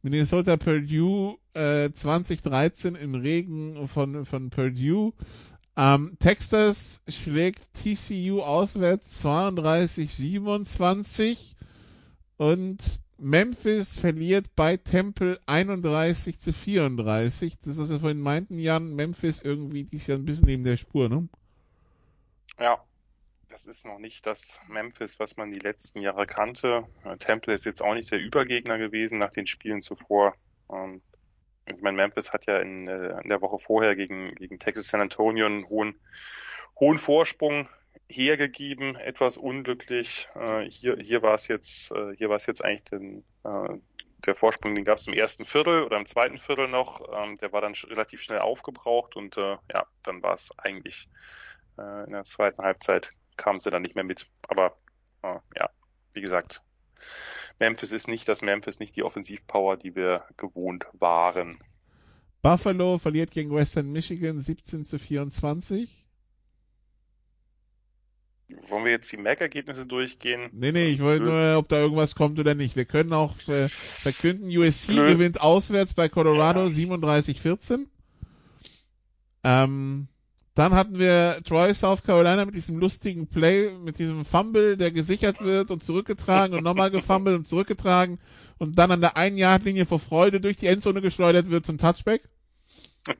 Minnesota 0.04 0.56
Purdue 0.58 1.38
äh, 1.54 1.90
2013 1.90 2.94
im 2.94 3.14
Regen 3.14 3.88
von, 3.88 4.26
von 4.26 4.50
Purdue. 4.50 5.14
Ähm, 5.78 6.18
Texas 6.18 7.00
schlägt 7.08 7.72
TCU 7.72 8.42
auswärts 8.42 9.24
32-27 9.24 11.54
und 12.36 12.82
Memphis 13.16 13.98
verliert 13.98 14.54
bei 14.54 14.76
Temple 14.76 15.40
31 15.46 16.38
zu 16.38 16.52
34. 16.52 17.58
Das 17.60 17.68
ist, 17.68 17.78
was 17.78 17.88
wir 17.88 18.00
vorhin 18.00 18.20
meinten, 18.20 18.58
Jan. 18.58 18.94
Memphis 18.94 19.40
irgendwie 19.40 19.84
dieses 19.84 20.08
Jahr 20.08 20.18
ein 20.18 20.26
bisschen 20.26 20.46
neben 20.46 20.64
der 20.64 20.76
Spur, 20.76 21.08
ne? 21.08 21.30
Ja, 22.60 22.78
das 23.54 23.66
ist 23.66 23.86
noch 23.86 24.00
nicht 24.00 24.26
das 24.26 24.58
Memphis, 24.66 25.20
was 25.20 25.36
man 25.36 25.52
die 25.52 25.60
letzten 25.60 26.00
Jahre 26.00 26.26
kannte. 26.26 26.88
Äh, 27.04 27.16
Temple 27.18 27.54
ist 27.54 27.64
jetzt 27.64 27.82
auch 27.82 27.94
nicht 27.94 28.10
der 28.10 28.18
Übergegner 28.18 28.78
gewesen 28.78 29.20
nach 29.20 29.30
den 29.30 29.46
Spielen 29.46 29.80
zuvor. 29.80 30.34
Ähm, 30.72 31.00
ich 31.66 31.80
meine, 31.80 31.96
Memphis 31.96 32.32
hat 32.32 32.46
ja 32.46 32.58
in, 32.58 32.88
äh, 32.88 33.20
in 33.22 33.28
der 33.28 33.40
Woche 33.40 33.60
vorher 33.60 33.94
gegen, 33.94 34.34
gegen 34.34 34.58
Texas 34.58 34.88
San 34.88 35.00
Antonio 35.00 35.46
einen 35.46 35.68
hohen, 35.68 35.94
hohen 36.80 36.98
Vorsprung 36.98 37.68
hergegeben, 38.08 38.96
etwas 38.96 39.38
unglücklich. 39.38 40.28
Äh, 40.34 40.68
hier, 40.68 40.96
hier 40.96 41.22
war 41.22 41.36
es 41.36 41.46
jetzt, 41.46 41.94
hier 42.16 42.28
war 42.28 42.36
es 42.36 42.46
jetzt 42.46 42.64
eigentlich 42.64 42.84
den, 42.84 43.24
der 43.44 44.34
Vorsprung, 44.34 44.74
den 44.74 44.84
gab 44.84 44.98
es 44.98 45.06
im 45.06 45.14
ersten 45.14 45.44
Viertel 45.44 45.84
oder 45.84 45.96
im 45.96 46.06
zweiten 46.06 46.38
Viertel 46.38 46.66
noch. 46.66 47.02
Ähm, 47.22 47.36
der 47.36 47.52
war 47.52 47.60
dann 47.60 47.74
relativ 47.84 48.20
schnell 48.20 48.40
aufgebraucht 48.40 49.14
und 49.14 49.36
ja, 49.36 49.86
dann 50.02 50.24
war 50.24 50.34
es 50.34 50.50
eigentlich 50.58 51.08
in 51.76 52.12
der 52.12 52.22
zweiten 52.22 52.62
Halbzeit 52.62 53.10
kamen 53.36 53.58
sie 53.58 53.70
dann 53.70 53.82
nicht 53.82 53.94
mehr 53.94 54.04
mit. 54.04 54.28
Aber 54.48 54.76
äh, 55.22 55.38
ja, 55.56 55.70
wie 56.12 56.20
gesagt, 56.20 56.62
Memphis 57.58 57.92
ist 57.92 58.08
nicht 58.08 58.28
das 58.28 58.42
Memphis, 58.42 58.78
nicht 58.78 58.96
die 58.96 59.02
Offensivpower, 59.02 59.76
die 59.76 59.94
wir 59.94 60.24
gewohnt 60.36 60.86
waren. 60.92 61.58
Buffalo 62.42 62.98
verliert 62.98 63.30
gegen 63.30 63.54
Western 63.54 63.90
Michigan 63.90 64.40
17 64.40 64.84
zu 64.84 64.98
24. 64.98 66.04
Wollen 68.68 68.84
wir 68.84 68.92
jetzt 68.92 69.10
die 69.10 69.16
MAC-Ergebnisse 69.16 69.86
durchgehen? 69.86 70.50
Nee, 70.52 70.72
nee, 70.72 70.88
ich 70.88 71.00
wollte 71.00 71.24
nur, 71.24 71.56
ob 71.58 71.68
da 71.68 71.80
irgendwas 71.80 72.14
kommt 72.14 72.38
oder 72.38 72.54
nicht. 72.54 72.76
Wir 72.76 72.84
können 72.84 73.12
auch 73.12 73.34
äh, 73.48 73.68
verkünden, 73.68 74.46
USC 74.46 74.92
Nö. 74.94 75.12
gewinnt 75.12 75.40
auswärts 75.40 75.94
bei 75.94 76.08
Colorado 76.08 76.60
Ja. 76.60 76.66
37-14. 76.66 77.86
Ähm, 79.42 80.08
dann 80.54 80.74
hatten 80.74 80.98
wir 80.98 81.40
Troy, 81.44 81.74
South 81.74 82.04
Carolina 82.04 82.44
mit 82.44 82.54
diesem 82.54 82.78
lustigen 82.78 83.26
Play, 83.26 83.70
mit 83.78 83.98
diesem 83.98 84.24
Fumble, 84.24 84.76
der 84.76 84.92
gesichert 84.92 85.42
wird 85.42 85.70
und 85.70 85.82
zurückgetragen 85.82 86.56
und 86.56 86.62
nochmal 86.62 86.90
gefummelt 86.90 87.36
und 87.36 87.44
zurückgetragen 87.46 88.20
und 88.58 88.78
dann 88.78 88.92
an 88.92 89.00
der 89.00 89.16
einen 89.16 89.36
Yard 89.36 89.64
Linie 89.64 89.86
vor 89.86 89.98
Freude 89.98 90.40
durch 90.40 90.56
die 90.56 90.66
Endzone 90.66 91.00
geschleudert 91.00 91.50
wird 91.50 91.66
zum 91.66 91.78
Touchback. 91.78 92.22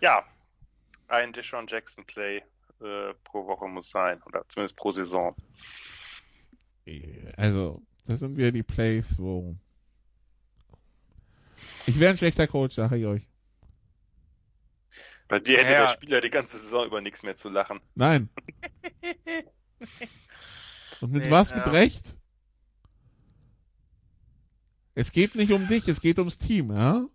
Ja, 0.00 0.24
ein 1.08 1.32
Deshaun 1.34 1.66
Jackson 1.66 2.06
Play 2.06 2.38
äh, 2.80 3.12
pro 3.24 3.46
Woche 3.46 3.68
muss 3.68 3.90
sein 3.90 4.22
oder 4.22 4.44
zumindest 4.48 4.76
pro 4.76 4.90
Saison. 4.92 5.34
Also, 7.36 7.82
das 8.06 8.20
sind 8.20 8.38
wieder 8.38 8.50
die 8.50 8.62
Plays, 8.62 9.18
wo 9.18 9.56
ich 11.86 12.00
wäre 12.00 12.12
ein 12.12 12.18
schlechter 12.18 12.46
Coach, 12.46 12.76
sage 12.76 12.96
ich 12.96 13.06
euch. 13.06 13.29
Bei 15.30 15.38
dir 15.38 15.58
hätte 15.58 15.72
Ja. 15.72 15.86
der 15.86 15.88
Spieler 15.92 16.20
die 16.20 16.28
ganze 16.28 16.58
Saison 16.58 16.84
über 16.86 17.00
nichts 17.00 17.22
mehr 17.22 17.36
zu 17.36 17.48
lachen. 17.48 17.80
Nein. 17.94 18.28
Und 21.00 21.12
mit 21.12 21.24
Nee, 21.24 21.30
was? 21.30 21.50
ja. 21.50 21.56
Mit 21.58 21.66
Recht? 21.68 22.16
Es 24.94 25.12
geht 25.12 25.36
nicht 25.36 25.52
um 25.52 25.66
dich, 25.68 25.86
es 25.88 26.00
geht 26.00 26.18
ums 26.18 26.38
Team, 26.38 26.72
ja? 26.72 27.06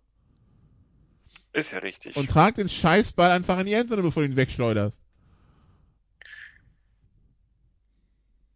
Ist 1.52 1.72
ja 1.72 1.78
richtig. 1.78 2.16
Und 2.16 2.28
trag 2.30 2.54
den 2.56 2.68
Scheißball 2.68 3.30
einfach 3.30 3.58
in 3.60 3.66
die 3.66 3.74
Endzone, 3.74 4.02
bevor 4.02 4.22
du 4.22 4.28
ihn 4.30 4.36
wegschleuderst. 4.36 5.00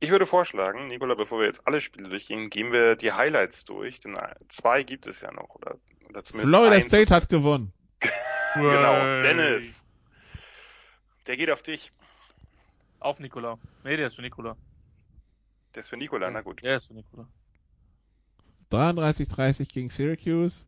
Ich 0.01 0.11
würde 0.11 0.24
vorschlagen, 0.27 0.87
Nikola, 0.87 1.15
bevor 1.15 1.39
wir 1.41 1.47
jetzt 1.47 1.66
alle 1.66 1.81
Spiele 1.82 2.09
durchgehen, 2.09 2.49
gehen 2.49 2.73
wir 2.73 2.97
die 2.97 3.12
Highlights 3.12 3.65
durch, 3.65 4.01
denn 4.01 4.16
zwei 4.49 4.82
gibt 4.82 5.07
es 5.07 5.20
ja 5.20 5.31
noch, 5.31 5.55
oder, 5.57 5.77
oder 6.09 6.24
zumindest 6.24 6.49
Florida 6.49 6.77
eins. 6.77 6.87
State 6.87 7.15
hat 7.15 7.28
gewonnen. 7.28 7.73
Genau. 8.55 9.21
Dennis. 9.21 9.85
Der 11.27 11.37
geht 11.37 11.51
auf 11.51 11.63
dich. 11.63 11.93
Auf 12.99 13.19
Nikola. 13.21 13.59
Nee, 13.85 13.97
der 13.97 14.09
ist 14.09 14.17
für 14.17 14.23
Nikola. 14.23 14.57
Der 15.75 15.83
ist 15.83 15.89
für 15.89 15.97
Nikola, 15.97 16.31
na 16.31 16.41
gut. 16.41 16.63
Der 16.63 16.77
ist 16.77 16.87
für 16.87 16.95
Nikola. 16.95 17.29
33-30 18.71 19.73
gegen 19.73 19.91
Syracuse. 19.91 20.67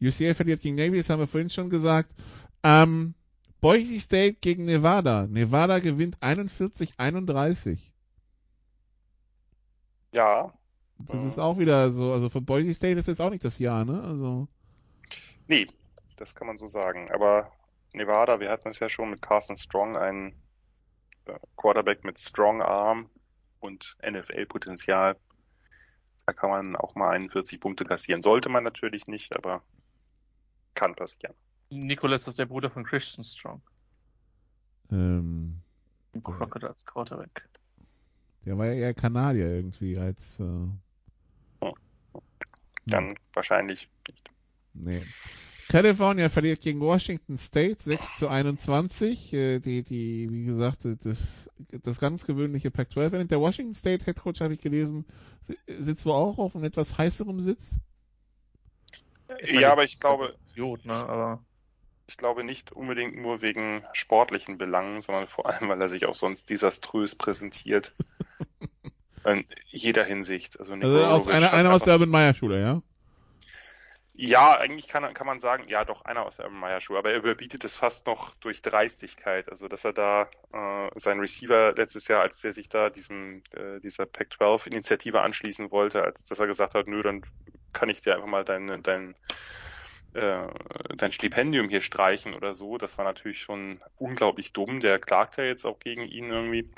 UCLA 0.00 0.34
verliert 0.34 0.60
gegen 0.62 0.74
Navy, 0.76 0.98
das 0.98 1.10
haben 1.10 1.20
wir 1.20 1.26
vorhin 1.26 1.50
schon 1.50 1.70
gesagt. 1.70 2.12
Ähm, 2.64 3.14
Boise 3.60 4.00
State 4.00 4.38
gegen 4.40 4.64
Nevada. 4.64 5.26
Nevada 5.28 5.78
gewinnt 5.78 6.18
41-31. 6.18 7.78
Ja, 10.12 10.52
Das 10.98 11.24
ist 11.24 11.38
auch 11.38 11.58
wieder 11.58 11.90
so, 11.92 12.12
also 12.12 12.28
für 12.28 12.40
Boise 12.40 12.74
State 12.74 12.98
ist 12.98 13.06
jetzt 13.08 13.20
auch 13.20 13.30
nicht 13.30 13.44
das 13.44 13.58
Jahr, 13.58 13.84
ne? 13.84 14.02
Also, 14.02 14.48
nee, 15.48 15.66
das 16.16 16.34
kann 16.34 16.46
man 16.46 16.56
so 16.56 16.66
sagen. 16.66 17.10
Aber 17.12 17.52
Nevada, 17.92 18.40
wir 18.40 18.50
hatten 18.50 18.68
es 18.68 18.78
ja 18.78 18.88
schon 18.88 19.10
mit 19.10 19.22
Carson 19.22 19.56
Strong, 19.56 19.96
einen 19.96 20.32
äh, 21.26 21.38
Quarterback 21.56 22.04
mit 22.04 22.18
Strong 22.18 22.62
Arm 22.62 23.10
und 23.60 23.96
NFL-Potenzial. 24.02 25.16
Da 26.26 26.32
kann 26.32 26.50
man 26.50 26.76
auch 26.76 26.94
mal 26.94 27.10
41 27.10 27.60
Punkte 27.60 27.84
kassieren. 27.84 28.22
Sollte 28.22 28.48
man 28.48 28.64
natürlich 28.64 29.06
nicht, 29.06 29.36
aber 29.36 29.62
kann 30.74 30.94
passieren. 30.94 31.34
Nicholas 31.70 32.28
ist 32.28 32.38
der 32.38 32.46
Bruder 32.46 32.70
von 32.70 32.84
Christian 32.84 33.24
Strong. 33.24 33.62
ähm, 34.90 35.60
Crockett 36.22 36.64
als 36.64 36.84
Quarterback. 36.84 37.48
der 38.44 38.58
war 38.58 38.66
ja 38.66 38.74
eher 38.74 38.94
Kanadier 38.94 39.46
irgendwie 39.48 39.96
als, 39.98 40.38
äh, 40.40 40.68
Dann 42.86 43.14
wahrscheinlich 43.32 43.88
nicht. 44.08 44.30
nee. 44.74 45.02
California 45.68 46.28
verliert 46.28 46.60
gegen 46.60 46.80
Washington 46.80 47.38
State 47.38 47.76
6 47.82 48.18
zu 48.18 48.28
21. 48.28 49.32
Äh, 49.32 49.58
die, 49.60 49.82
die, 49.82 50.28
wie 50.30 50.44
gesagt, 50.44 50.86
das, 51.04 51.50
das 51.82 51.98
ganz 51.98 52.26
gewöhnliche 52.26 52.70
Pac-12. 52.70 53.24
Der 53.24 53.40
Washington 53.40 53.74
State 53.74 54.04
Head 54.04 54.20
Coach, 54.20 54.40
habe 54.40 54.54
ich 54.54 54.60
gelesen, 54.60 55.06
si- 55.40 55.58
sitzt 55.66 56.04
wohl 56.06 56.14
auch 56.14 56.38
auf 56.38 56.54
einem 56.54 56.64
etwas 56.64 56.98
heißerem 56.98 57.40
Sitz. 57.40 57.76
Ja, 59.50 59.72
aber 59.72 59.84
ich 59.84 59.98
glaube, 59.98 60.36
Idiot, 60.52 60.84
ne? 60.84 60.92
Aber 60.92 61.42
ich 62.06 62.16
glaube 62.18 62.44
nicht 62.44 62.72
unbedingt 62.72 63.16
nur 63.16 63.40
wegen 63.40 63.82
sportlichen 63.94 64.58
Belangen, 64.58 65.00
sondern 65.00 65.26
vor 65.26 65.46
allem, 65.46 65.68
weil 65.68 65.80
er 65.80 65.88
sich 65.88 66.04
auch 66.04 66.14
sonst 66.14 66.50
desaströs 66.50 67.14
präsentiert. 67.14 67.94
In 69.24 69.44
jeder 69.70 70.04
Hinsicht. 70.04 70.58
Also, 70.58 70.74
Also 70.74 70.98
aus 70.98 71.28
einer, 71.28 71.52
einer 71.52 71.72
aus 71.72 71.84
der 71.84 71.94
Urban 71.94 72.08
Meyer 72.10 72.34
Schule, 72.34 72.60
ja? 72.60 72.82
Ja, 74.24 74.56
eigentlich 74.56 74.86
kann, 74.86 75.12
kann 75.14 75.26
man 75.26 75.40
sagen, 75.40 75.66
ja 75.66 75.84
doch, 75.84 76.04
einer 76.04 76.24
aus 76.24 76.36
der 76.36 76.48
Meyer-Schule, 76.48 77.00
aber 77.00 77.10
er 77.10 77.16
überbietet 77.18 77.64
es 77.64 77.74
fast 77.76 78.06
noch 78.06 78.36
durch 78.36 78.62
Dreistigkeit. 78.62 79.48
Also, 79.48 79.66
dass 79.66 79.84
er 79.84 79.92
da 79.92 80.30
äh, 80.52 80.90
sein 80.94 81.18
Receiver 81.18 81.74
letztes 81.76 82.06
Jahr, 82.06 82.20
als 82.22 82.40
der 82.40 82.52
sich 82.52 82.68
da 82.68 82.88
diesem 82.88 83.42
äh, 83.52 83.80
dieser 83.80 84.06
Pac-12-Initiative 84.06 85.20
anschließen 85.20 85.72
wollte, 85.72 86.02
als 86.04 86.24
dass 86.24 86.38
er 86.38 86.46
gesagt 86.46 86.76
hat, 86.76 86.86
nö, 86.86 87.02
dann 87.02 87.22
kann 87.72 87.90
ich 87.90 88.00
dir 88.00 88.14
einfach 88.14 88.28
mal 88.28 88.44
dein, 88.44 88.68
dein, 88.84 89.16
äh, 90.14 90.46
dein 90.96 91.10
Stipendium 91.10 91.68
hier 91.68 91.80
streichen 91.80 92.34
oder 92.34 92.54
so. 92.54 92.78
Das 92.78 92.98
war 92.98 93.04
natürlich 93.04 93.40
schon 93.40 93.82
unglaublich 93.96 94.52
dumm. 94.52 94.78
Der 94.78 95.00
klagt 95.00 95.36
ja 95.36 95.42
jetzt 95.42 95.64
auch 95.64 95.80
gegen 95.80 96.02
ihn 96.02 96.30
irgendwie. 96.30 96.70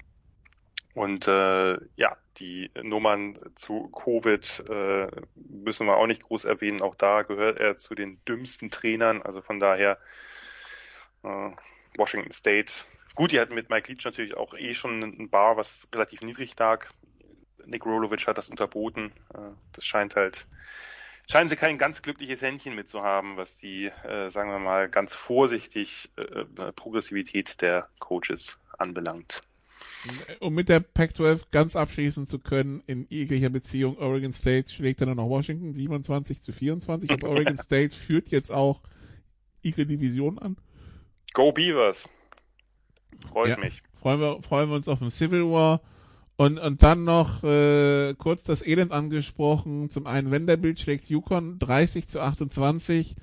Und 0.95 1.27
äh, 1.27 1.79
ja, 1.97 2.17
die 2.37 2.71
Nummern 2.81 3.39
zu 3.57 3.89
Covid 3.89 4.65
äh, 4.69 5.09
müssen 5.35 5.87
wir 5.87 5.97
auch 5.97 6.07
nicht 6.07 6.23
groß 6.23 6.45
erwähnen. 6.45 6.83
Auch 6.83 6.95
da 6.95 7.23
gehört 7.23 7.59
er 7.59 7.77
zu 7.77 7.95
den 7.95 8.21
dümmsten 8.27 8.71
Trainern. 8.71 9.23
Also 9.23 9.43
von 9.43 9.59
daher 9.59 9.99
äh, 11.25 11.51
Washington 11.97 12.31
State. 12.31 12.73
Gut, 13.15 13.33
die 13.33 13.41
hatten 13.41 13.55
mit 13.55 13.71
Mike 13.71 13.93
Leach 13.93 14.05
natürlich 14.05 14.37
auch 14.37 14.55
eh 14.55 14.75
schon 14.75 15.03
ein 15.03 15.31
Bar, 15.31 15.57
was 15.57 15.89
relativ 15.93 16.23
niedrig 16.23 16.59
lag. 16.59 16.87
Nick 17.67 17.87
Rolovic 17.87 18.27
hat 18.27 18.39
das 18.39 18.49
unterboten. 18.49 19.13
Äh, 19.35 19.51
das 19.73 19.85
scheint 19.85 20.15
halt, 20.15 20.47
scheinen 21.31 21.49
sie 21.49 21.57
kein 21.57 21.79
ganz 21.79 22.03
glückliches 22.03 22.43
Händchen 22.43 22.75
mit 22.75 22.89
zu 22.89 23.03
haben, 23.03 23.37
was 23.37 23.57
die, 23.57 23.87
äh, 23.87 24.31
sagen 24.31 24.51
wir 24.51 24.59
mal, 24.59 24.89
ganz 24.89 25.15
vorsichtig 25.15 26.11
äh, 26.17 26.23
äh 26.23 26.73
Progressivität 26.73 27.61
der 27.61 27.89
Coaches 27.99 28.59
anbelangt. 28.79 29.43
Um 30.41 30.55
mit 30.55 30.69
der 30.69 30.81
Pac-12 30.81 31.45
ganz 31.51 31.77
abschließen 31.77 32.27
zu 32.27 32.39
können, 32.39 32.83
in 32.87 33.07
jeglicher 33.09 33.51
Beziehung, 33.51 33.99
Oregon 33.99 34.33
State 34.33 34.71
schlägt 34.71 35.01
dann 35.01 35.17
noch 35.17 35.29
Washington 35.29 35.73
27 35.73 36.43
zu 36.43 36.53
24 36.53 37.11
und 37.11 37.25
Oregon 37.25 37.57
State 37.59 37.95
führt 37.95 38.29
jetzt 38.29 38.51
auch 38.51 38.83
ihre 39.63 39.87
Division 39.87 40.39
an. 40.39 40.57
Go 41.33 41.53
Beavers! 41.53 42.09
Freut 43.29 43.51
ja, 43.51 43.59
mich. 43.59 43.83
Freuen 43.95 44.21
wir, 44.21 44.43
freuen 44.43 44.69
wir 44.69 44.77
uns 44.77 44.89
auf 44.89 44.99
den 44.99 45.11
Civil 45.11 45.45
War. 45.51 45.81
Und, 46.37 46.59
und 46.59 46.83
dann 46.83 47.05
noch 47.05 47.45
äh, 47.45 48.15
kurz 48.15 48.45
das 48.45 48.67
Elend 48.67 48.93
angesprochen. 48.93 49.89
Zum 49.89 50.07
einen 50.07 50.33
Vanderbilt 50.33 50.81
schlägt 50.81 51.09
Yukon 51.09 51.59
30 51.61 52.09
zu 52.09 52.21
28 52.21 53.15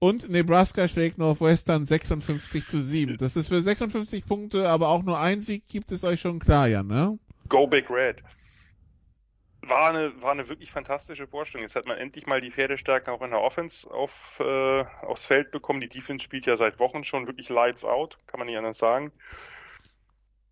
und 0.00 0.30
Nebraska 0.30 0.88
schlägt 0.88 1.18
Northwestern 1.18 1.84
56 1.84 2.66
zu 2.66 2.80
7. 2.80 3.18
Das 3.18 3.36
ist 3.36 3.48
für 3.48 3.60
56 3.60 4.26
Punkte, 4.26 4.68
aber 4.68 4.88
auch 4.88 5.02
nur 5.02 5.20
ein 5.20 5.42
Sieg 5.42 5.68
gibt 5.68 5.92
es 5.92 6.02
euch 6.04 6.20
schon 6.20 6.40
klar, 6.40 6.66
ja, 6.66 6.82
ne? 6.82 7.18
Go 7.48 7.66
Big 7.66 7.88
Red. 7.90 8.22
War 9.62 9.90
eine, 9.90 10.22
war 10.22 10.32
eine 10.32 10.48
wirklich 10.48 10.72
fantastische 10.72 11.26
Vorstellung. 11.26 11.64
Jetzt 11.64 11.76
hat 11.76 11.84
man 11.84 11.98
endlich 11.98 12.26
mal 12.26 12.40
die 12.40 12.50
Pferdestärke 12.50 13.12
auch 13.12 13.20
in 13.20 13.30
der 13.30 13.42
Offense 13.42 13.92
auf, 13.92 14.40
äh, 14.40 14.84
aufs 15.02 15.26
Feld 15.26 15.50
bekommen. 15.50 15.82
Die 15.82 15.88
Defense 15.88 16.24
spielt 16.24 16.46
ja 16.46 16.56
seit 16.56 16.80
Wochen 16.80 17.04
schon 17.04 17.26
wirklich 17.26 17.50
lights 17.50 17.84
out, 17.84 18.16
kann 18.26 18.40
man 18.40 18.46
nicht 18.46 18.56
anders 18.56 18.78
sagen. 18.78 19.12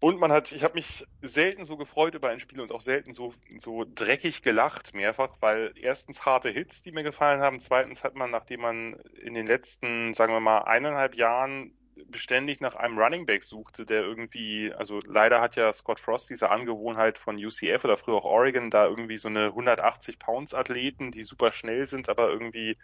Und 0.00 0.20
man 0.20 0.30
hat, 0.30 0.52
ich 0.52 0.62
habe 0.62 0.74
mich 0.74 1.04
selten 1.22 1.64
so 1.64 1.76
gefreut 1.76 2.14
über 2.14 2.28
ein 2.28 2.38
Spiel 2.38 2.60
und 2.60 2.70
auch 2.70 2.80
selten 2.80 3.12
so, 3.12 3.34
so 3.58 3.84
dreckig 3.84 4.42
gelacht 4.42 4.94
mehrfach, 4.94 5.36
weil 5.40 5.72
erstens 5.74 6.24
harte 6.24 6.50
Hits, 6.50 6.82
die 6.82 6.92
mir 6.92 7.02
gefallen 7.02 7.40
haben, 7.40 7.58
zweitens 7.58 8.04
hat 8.04 8.14
man, 8.14 8.30
nachdem 8.30 8.60
man 8.60 8.92
in 9.20 9.34
den 9.34 9.48
letzten, 9.48 10.14
sagen 10.14 10.32
wir 10.32 10.40
mal, 10.40 10.60
eineinhalb 10.60 11.16
Jahren 11.16 11.74
beständig 12.06 12.60
nach 12.60 12.76
einem 12.76 12.96
Running 12.96 13.26
Back 13.26 13.42
suchte, 13.42 13.84
der 13.84 14.02
irgendwie, 14.02 14.72
also 14.72 15.00
leider 15.04 15.40
hat 15.40 15.56
ja 15.56 15.72
Scott 15.72 15.98
Frost 15.98 16.30
diese 16.30 16.50
Angewohnheit 16.50 17.18
von 17.18 17.36
UCF 17.36 17.84
oder 17.84 17.96
früher 17.96 18.16
auch 18.16 18.24
Oregon, 18.24 18.70
da 18.70 18.86
irgendwie 18.86 19.18
so 19.18 19.26
eine 19.26 19.46
180 19.46 20.20
Pounds 20.20 20.54
Athleten, 20.54 21.10
die 21.10 21.24
super 21.24 21.50
schnell 21.50 21.86
sind, 21.86 22.08
aber 22.08 22.30
irgendwie 22.30 22.76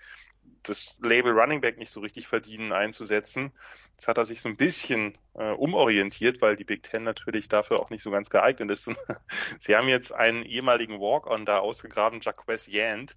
das 0.65 0.99
Label 1.03 1.33
Running 1.33 1.61
Back 1.61 1.79
nicht 1.79 1.91
so 1.91 2.01
richtig 2.01 2.27
verdienen 2.27 2.73
einzusetzen. 2.73 3.53
Jetzt 3.93 4.09
hat 4.09 4.19
er 4.19 4.27
sich 4.27 4.41
so 4.41 4.49
ein 4.49 4.57
bisschen 4.57 5.16
äh, 5.35 5.51
umorientiert, 5.51 6.41
weil 6.41 6.57
die 6.57 6.65
Big 6.65 6.83
Ten 6.83 7.03
natürlich 7.03 7.49
dafür 7.49 7.81
auch 7.81 7.91
nicht 7.91 8.03
so 8.03 8.11
ganz 8.11 8.31
geeignet 8.31 8.71
ist. 8.71 8.91
Sie 9.59 9.77
haben 9.77 9.89
jetzt 9.89 10.12
einen 10.12 10.43
ehemaligen 10.43 11.01
Walk-on 11.01 11.45
da 11.45 11.59
ausgegraben, 11.59 12.21
Jaquez 12.21 12.66
Yant, 12.66 13.16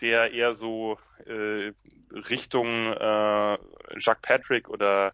der 0.00 0.32
eher 0.32 0.54
so 0.54 0.98
äh, 1.26 1.72
Richtung 2.10 2.92
äh, 2.92 3.58
Jacques 3.96 4.22
Patrick 4.22 4.68
oder 4.68 5.12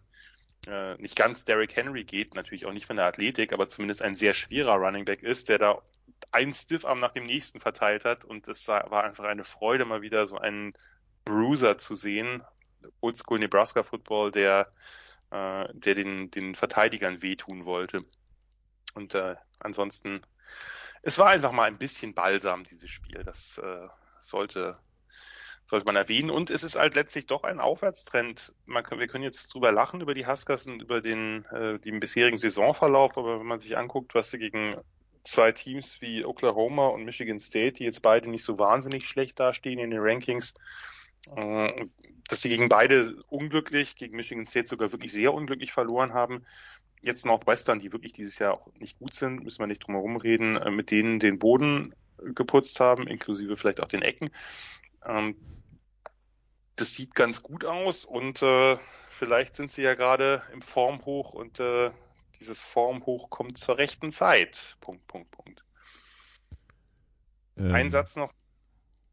äh, 0.67 0.95
nicht 0.95 1.15
ganz 1.15 1.45
Derrick 1.45 1.75
Henry 1.75 2.03
geht, 2.03 2.35
natürlich 2.35 2.65
auch 2.65 2.73
nicht 2.73 2.85
von 2.85 2.97
der 2.97 3.05
Athletik, 3.05 3.53
aber 3.53 3.69
zumindest 3.69 4.01
ein 4.01 4.15
sehr 4.15 4.33
schwerer 4.33 4.75
Running 4.75 5.05
Back 5.05 5.23
ist, 5.23 5.47
der 5.49 5.57
da 5.57 5.81
ein 6.31 6.53
Stiffarm 6.53 6.99
nach 6.99 7.11
dem 7.11 7.23
nächsten 7.23 7.61
verteilt 7.61 8.03
hat 8.03 8.25
und 8.25 8.47
es 8.47 8.67
war 8.67 9.03
einfach 9.03 9.23
eine 9.23 9.45
Freude, 9.45 9.85
mal 9.85 10.01
wieder 10.01 10.27
so 10.27 10.37
einen 10.37 10.73
Bruiser 11.29 11.77
zu 11.77 11.95
sehen, 11.95 12.43
Oldschool 13.01 13.39
Nebraska 13.39 13.83
Football, 13.83 14.31
der, 14.31 14.71
äh, 15.31 15.67
der 15.73 15.95
den, 15.95 16.31
den 16.31 16.55
Verteidigern 16.55 17.21
wehtun 17.21 17.65
wollte. 17.65 18.03
Und 18.95 19.15
äh, 19.15 19.35
ansonsten, 19.59 20.21
es 21.01 21.17
war 21.17 21.29
einfach 21.29 21.51
mal 21.51 21.67
ein 21.67 21.77
bisschen 21.77 22.13
balsam, 22.13 22.63
dieses 22.63 22.89
Spiel. 22.89 23.23
Das 23.23 23.57
äh, 23.59 23.87
sollte 24.21 24.77
sollte 25.69 25.85
man 25.85 25.95
erwähnen. 25.95 26.31
Und 26.31 26.49
es 26.49 26.63
ist 26.63 26.75
halt 26.75 26.95
letztlich 26.95 27.27
doch 27.27 27.43
ein 27.43 27.59
Aufwärtstrend. 27.59 28.53
Man 28.65 28.83
kann, 28.83 28.99
wir 28.99 29.07
können 29.07 29.23
jetzt 29.23 29.53
drüber 29.53 29.71
lachen, 29.71 30.01
über 30.01 30.15
die 30.15 30.25
Huskers 30.25 30.65
und 30.65 30.81
über 30.81 30.99
den, 30.99 31.45
äh, 31.45 31.79
den 31.79 31.99
bisherigen 31.99 32.37
Saisonverlauf, 32.37 33.17
aber 33.17 33.39
wenn 33.39 33.45
man 33.45 33.59
sich 33.59 33.77
anguckt, 33.77 34.15
was 34.15 34.31
sie 34.31 34.39
gegen 34.39 34.75
zwei 35.23 35.51
Teams 35.51 36.01
wie 36.01 36.25
Oklahoma 36.25 36.87
und 36.87 37.05
Michigan 37.05 37.39
State, 37.39 37.73
die 37.73 37.83
jetzt 37.83 38.01
beide 38.01 38.29
nicht 38.29 38.43
so 38.43 38.57
wahnsinnig 38.57 39.07
schlecht 39.07 39.39
dastehen 39.39 39.79
in 39.79 39.91
den 39.91 40.01
Rankings, 40.01 40.55
dass 41.27 42.41
sie 42.41 42.49
gegen 42.49 42.69
beide 42.69 43.21
unglücklich, 43.27 43.95
gegen 43.95 44.15
Michigan 44.15 44.47
State 44.47 44.67
sogar 44.67 44.91
wirklich 44.91 45.11
sehr 45.11 45.33
unglücklich 45.33 45.71
verloren 45.71 46.13
haben. 46.13 46.45
Jetzt 47.01 47.25
Northwestern, 47.25 47.79
die 47.79 47.91
wirklich 47.91 48.13
dieses 48.13 48.39
Jahr 48.39 48.53
auch 48.53 48.67
nicht 48.79 48.99
gut 48.99 49.13
sind, 49.13 49.43
müssen 49.43 49.59
wir 49.59 49.67
nicht 49.67 49.79
drum 49.79 49.95
herum 49.95 50.17
reden, 50.17 50.57
äh, 50.57 50.71
mit 50.71 50.91
denen 50.91 51.19
den 51.19 51.39
Boden 51.39 51.93
geputzt 52.17 52.79
haben, 52.79 53.07
inklusive 53.07 53.57
vielleicht 53.57 53.81
auch 53.81 53.87
den 53.87 54.01
Ecken. 54.01 54.29
Ähm, 55.05 55.35
das 56.75 56.95
sieht 56.95 57.15
ganz 57.15 57.43
gut 57.43 57.65
aus 57.65 58.05
und 58.05 58.41
äh, 58.41 58.77
vielleicht 59.09 59.55
sind 59.55 59.71
sie 59.71 59.81
ja 59.81 59.95
gerade 59.95 60.41
im 60.53 60.61
Formhoch 60.61 61.33
und 61.33 61.59
äh, 61.59 61.91
dieses 62.39 62.61
Formhoch 62.61 63.29
kommt 63.29 63.57
zur 63.57 63.77
rechten 63.77 64.11
Zeit. 64.11 64.77
Punkt, 64.79 65.05
Punkt, 65.07 65.31
Punkt. 65.31 65.63
Ähm. 67.57 67.73
Ein 67.73 67.91
Satz 67.91 68.15
noch, 68.15 68.33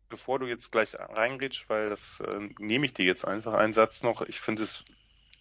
bevor 0.08 0.38
du 0.38 0.46
jetzt 0.46 0.72
gleich 0.72 0.94
reingerätst, 0.94 1.68
weil 1.68 1.86
das 1.86 2.20
äh, 2.20 2.48
nehme 2.58 2.86
ich 2.86 2.94
dir 2.94 3.04
jetzt 3.04 3.24
einfach. 3.24 3.54
Ein 3.54 3.72
Satz 3.72 4.02
noch. 4.02 4.22
Ich 4.22 4.40
finde 4.40 4.62
es 4.62 4.84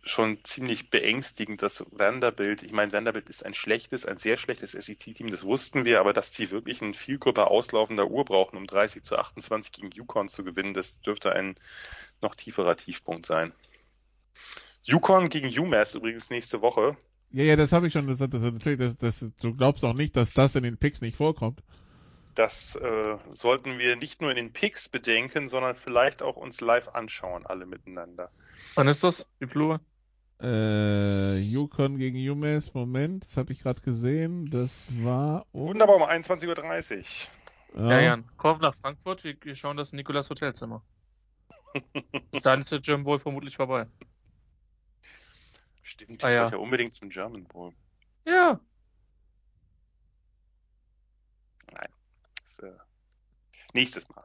schon 0.07 0.43
ziemlich 0.43 0.89
beängstigend, 0.91 1.61
dass 1.61 1.83
Vanderbilt, 1.91 2.61
ich 2.61 2.71
meine, 2.71 2.91
Vanderbilt 2.91 3.27
ist 3.27 3.45
ein 3.45 3.55
schlechtes, 3.55 4.05
ein 4.05 4.17
sehr 4.17 4.37
schlechtes 4.37 4.71
SEC-Team, 4.73 5.31
das 5.31 5.43
wussten 5.43 5.83
wir, 5.83 5.99
aber 5.99 6.13
dass 6.13 6.33
sie 6.33 6.51
wirklich 6.51 6.81
ein 6.81 6.93
viel 6.93 7.17
gröber 7.17 7.49
auslaufender 7.49 8.07
Uhr 8.07 8.23
brauchen, 8.23 8.57
um 8.57 8.67
30 8.67 9.01
zu 9.01 9.17
28 9.17 9.71
gegen 9.71 9.91
Yukon 9.91 10.27
zu 10.27 10.43
gewinnen, 10.43 10.75
das 10.75 11.01
dürfte 11.01 11.33
ein 11.33 11.55
noch 12.21 12.35
tieferer 12.35 12.77
Tiefpunkt 12.77 13.25
sein. 13.25 13.51
Yukon 14.83 15.29
gegen 15.29 15.47
UMass 15.47 15.95
übrigens 15.95 16.29
nächste 16.29 16.61
Woche. 16.61 16.95
Ja, 17.31 17.43
ja, 17.43 17.55
das 17.55 17.71
habe 17.71 17.87
ich 17.87 17.93
schon 17.93 18.05
gesagt. 18.05 18.35
Das, 18.35 18.41
das, 18.77 18.97
das, 18.97 19.31
du 19.41 19.55
glaubst 19.55 19.83
auch 19.83 19.93
nicht, 19.93 20.15
dass 20.15 20.33
das 20.33 20.55
in 20.55 20.63
den 20.63 20.77
Picks 20.77 21.01
nicht 21.01 21.17
vorkommt. 21.17 21.63
Das 22.35 22.75
äh, 22.75 23.17
sollten 23.31 23.79
wir 23.79 23.95
nicht 23.95 24.21
nur 24.21 24.29
in 24.29 24.35
den 24.35 24.53
Picks 24.53 24.89
bedenken, 24.89 25.47
sondern 25.47 25.75
vielleicht 25.75 26.21
auch 26.21 26.35
uns 26.35 26.61
live 26.61 26.89
anschauen, 26.89 27.45
alle 27.45 27.65
miteinander. 27.65 28.29
Wann 28.75 28.87
ist 28.87 29.03
das? 29.03 29.25
Wie 29.39 29.47
Flur? 29.47 29.79
Äh, 30.41 31.37
Yukon 31.37 31.97
gegen 31.97 32.17
UMass, 32.29 32.73
Moment, 32.73 33.23
das 33.23 33.37
habe 33.37 33.53
ich 33.53 33.61
gerade 33.61 33.81
gesehen. 33.81 34.49
Das 34.49 34.87
war. 35.03 35.45
Um... 35.53 35.69
Wunderbar, 35.69 35.95
um 35.95 36.03
21.30 36.03 37.27
Uhr. 37.73 37.89
Ja, 37.89 37.99
Jan, 38.01 38.29
komm 38.37 38.59
nach 38.59 38.75
Frankfurt, 38.75 39.23
wir, 39.23 39.35
wir 39.41 39.55
schauen 39.55 39.77
das 39.77 39.93
Nikolas 39.93 40.29
Hotelzimmer. 40.29 40.83
Bis 42.31 42.41
dahin 42.41 42.61
ist 42.61 42.71
der 42.71 42.79
German 42.79 43.03
Bowl 43.03 43.19
vermutlich 43.19 43.55
vorbei. 43.55 43.87
Stimmt, 45.83 46.21
ich 46.21 46.25
ah, 46.25 46.31
ja. 46.31 46.49
ja 46.49 46.57
unbedingt 46.57 46.93
zum 46.93 47.09
German 47.09 47.45
Bowl. 47.45 47.73
Ja. 48.25 48.59
Nein. 51.71 51.89
Das, 52.41 52.59
äh, 52.59 52.73
nächstes 53.75 54.07
Mal. 54.09 54.23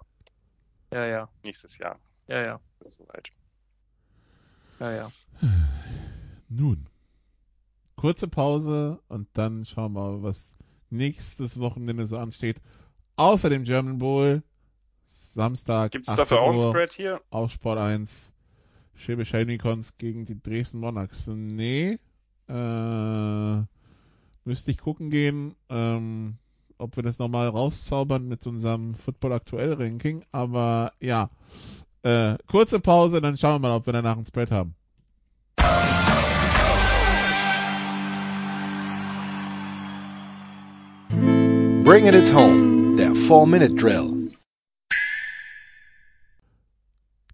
Ja, 0.92 1.06
ja. 1.06 1.28
Nächstes 1.42 1.76
Jahr. 1.78 1.98
Ja, 2.26 2.42
ja. 2.42 2.60
Ist 2.80 2.96
soweit. 2.96 3.30
Ja, 4.78 4.92
ja. 4.92 5.12
Nun. 6.48 6.86
Kurze 7.96 8.28
Pause 8.28 9.00
und 9.08 9.28
dann 9.34 9.66
schauen 9.66 9.92
wir 9.92 10.00
mal, 10.00 10.22
was 10.22 10.56
nächstes 10.88 11.60
Wochenende 11.60 12.06
so 12.06 12.16
ansteht. 12.16 12.62
Außer 13.16 13.50
dem 13.50 13.64
German 13.64 13.98
Bowl. 13.98 14.42
Samstag. 15.04 15.92
Gibt 15.92 16.08
es 16.08 16.14
dafür 16.14 16.40
auch 16.40 16.52
ein 16.52 16.70
Spread 16.70 16.92
hier? 16.92 17.20
Auf 17.30 17.50
Sport 17.50 17.78
1. 17.78 18.32
Schwäbisch 18.94 19.34
Unicorns 19.34 19.98
gegen 19.98 20.24
die 20.24 20.40
Dresden 20.40 20.78
Monarchs. 20.78 21.26
Nee. 21.26 21.98
Äh, 22.48 23.62
müsste 24.44 24.70
ich 24.70 24.78
gucken 24.78 25.10
gehen, 25.10 25.54
ähm, 25.68 26.38
ob 26.80 26.96
wir 26.96 27.02
das 27.02 27.18
nochmal 27.18 27.48
rauszaubern 27.48 28.26
mit 28.26 28.46
unserem 28.46 28.94
Football 28.94 29.34
aktuell 29.34 29.74
Ranking. 29.74 30.24
Aber 30.32 30.92
ja. 31.00 31.30
Äh, 32.02 32.36
kurze 32.46 32.80
Pause, 32.80 33.20
dann 33.20 33.36
schauen 33.36 33.60
wir 33.60 33.68
mal, 33.68 33.76
ob 33.76 33.86
wir 33.86 33.92
danach 33.92 34.16
ein 34.16 34.24
Spread 34.24 34.50
haben. 34.50 34.74
Bring 41.84 42.06
it 42.06 42.32
home, 42.32 42.96
der 42.96 43.12
4-Minute-Drill. 43.12 44.19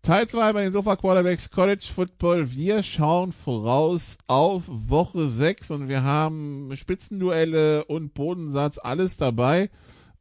Teil 0.07 0.29
2 0.29 0.53
bei 0.53 0.63
den 0.63 0.71
Sofa 0.71 0.95
Quarterbacks 0.95 1.51
College 1.51 1.85
Football. 1.93 2.53
Wir 2.53 2.85
schauen 2.85 3.33
voraus 3.33 4.19
auf 4.29 4.63
Woche 4.69 5.29
6 5.29 5.73
und 5.73 5.89
wir 5.89 6.05
haben 6.05 6.71
Spitzenduelle 6.77 7.85
und 7.87 8.15
Bodensatz, 8.15 8.79
alles 8.79 9.17
dabei. 9.17 9.69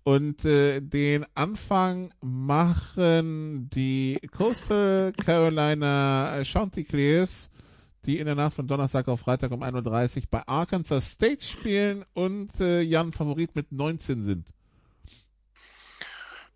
Und 0.04 0.44
äh, 0.44 0.82
den 0.82 1.28
Anfang 1.36 2.12
machen 2.20 3.70
die 3.76 4.20
Coastal 4.36 5.14
Carolina 5.24 6.44
Chanticleers, 6.44 7.52
die 8.08 8.18
in 8.18 8.26
der 8.26 8.34
Nacht 8.34 8.56
von 8.56 8.66
Donnerstag 8.66 9.08
auf 9.08 9.20
Freitag 9.20 9.52
um 9.52 9.62
1.30 9.62 10.18
Uhr 10.18 10.24
bei 10.32 10.48
Arkansas 10.48 11.12
State 11.12 11.44
spielen 11.44 12.06
und 12.16 12.60
äh, 12.60 12.82
Jan 12.82 13.12
Favorit 13.12 13.56
mit 13.56 13.72
19 13.72 14.24
sind. 14.24 14.48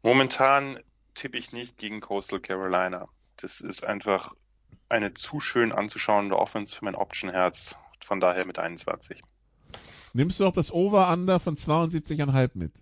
Momentan 0.01 0.79
tippe 1.13 1.37
ich 1.37 1.51
nicht 1.51 1.77
gegen 1.77 2.01
Coastal 2.01 2.39
Carolina. 2.39 3.07
Das 3.41 3.61
ist 3.61 3.83
einfach 3.83 4.33
eine 4.89 5.13
zu 5.13 5.39
schön 5.39 5.71
anzuschauende 5.71 6.37
Offense 6.37 6.75
für 6.75 6.85
mein 6.85 6.95
Option-Herz. 6.95 7.75
Von 8.03 8.19
daher 8.19 8.45
mit 8.45 8.59
21. 8.59 9.21
Nimmst 10.13 10.39
du 10.39 10.45
auch 10.45 10.53
das 10.53 10.71
Over-Under 10.71 11.39
von 11.39 11.55
72,5 11.55 12.51
mit? 12.55 12.73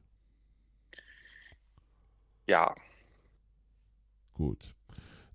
Ja. 2.45 2.73
Gut. 4.33 4.73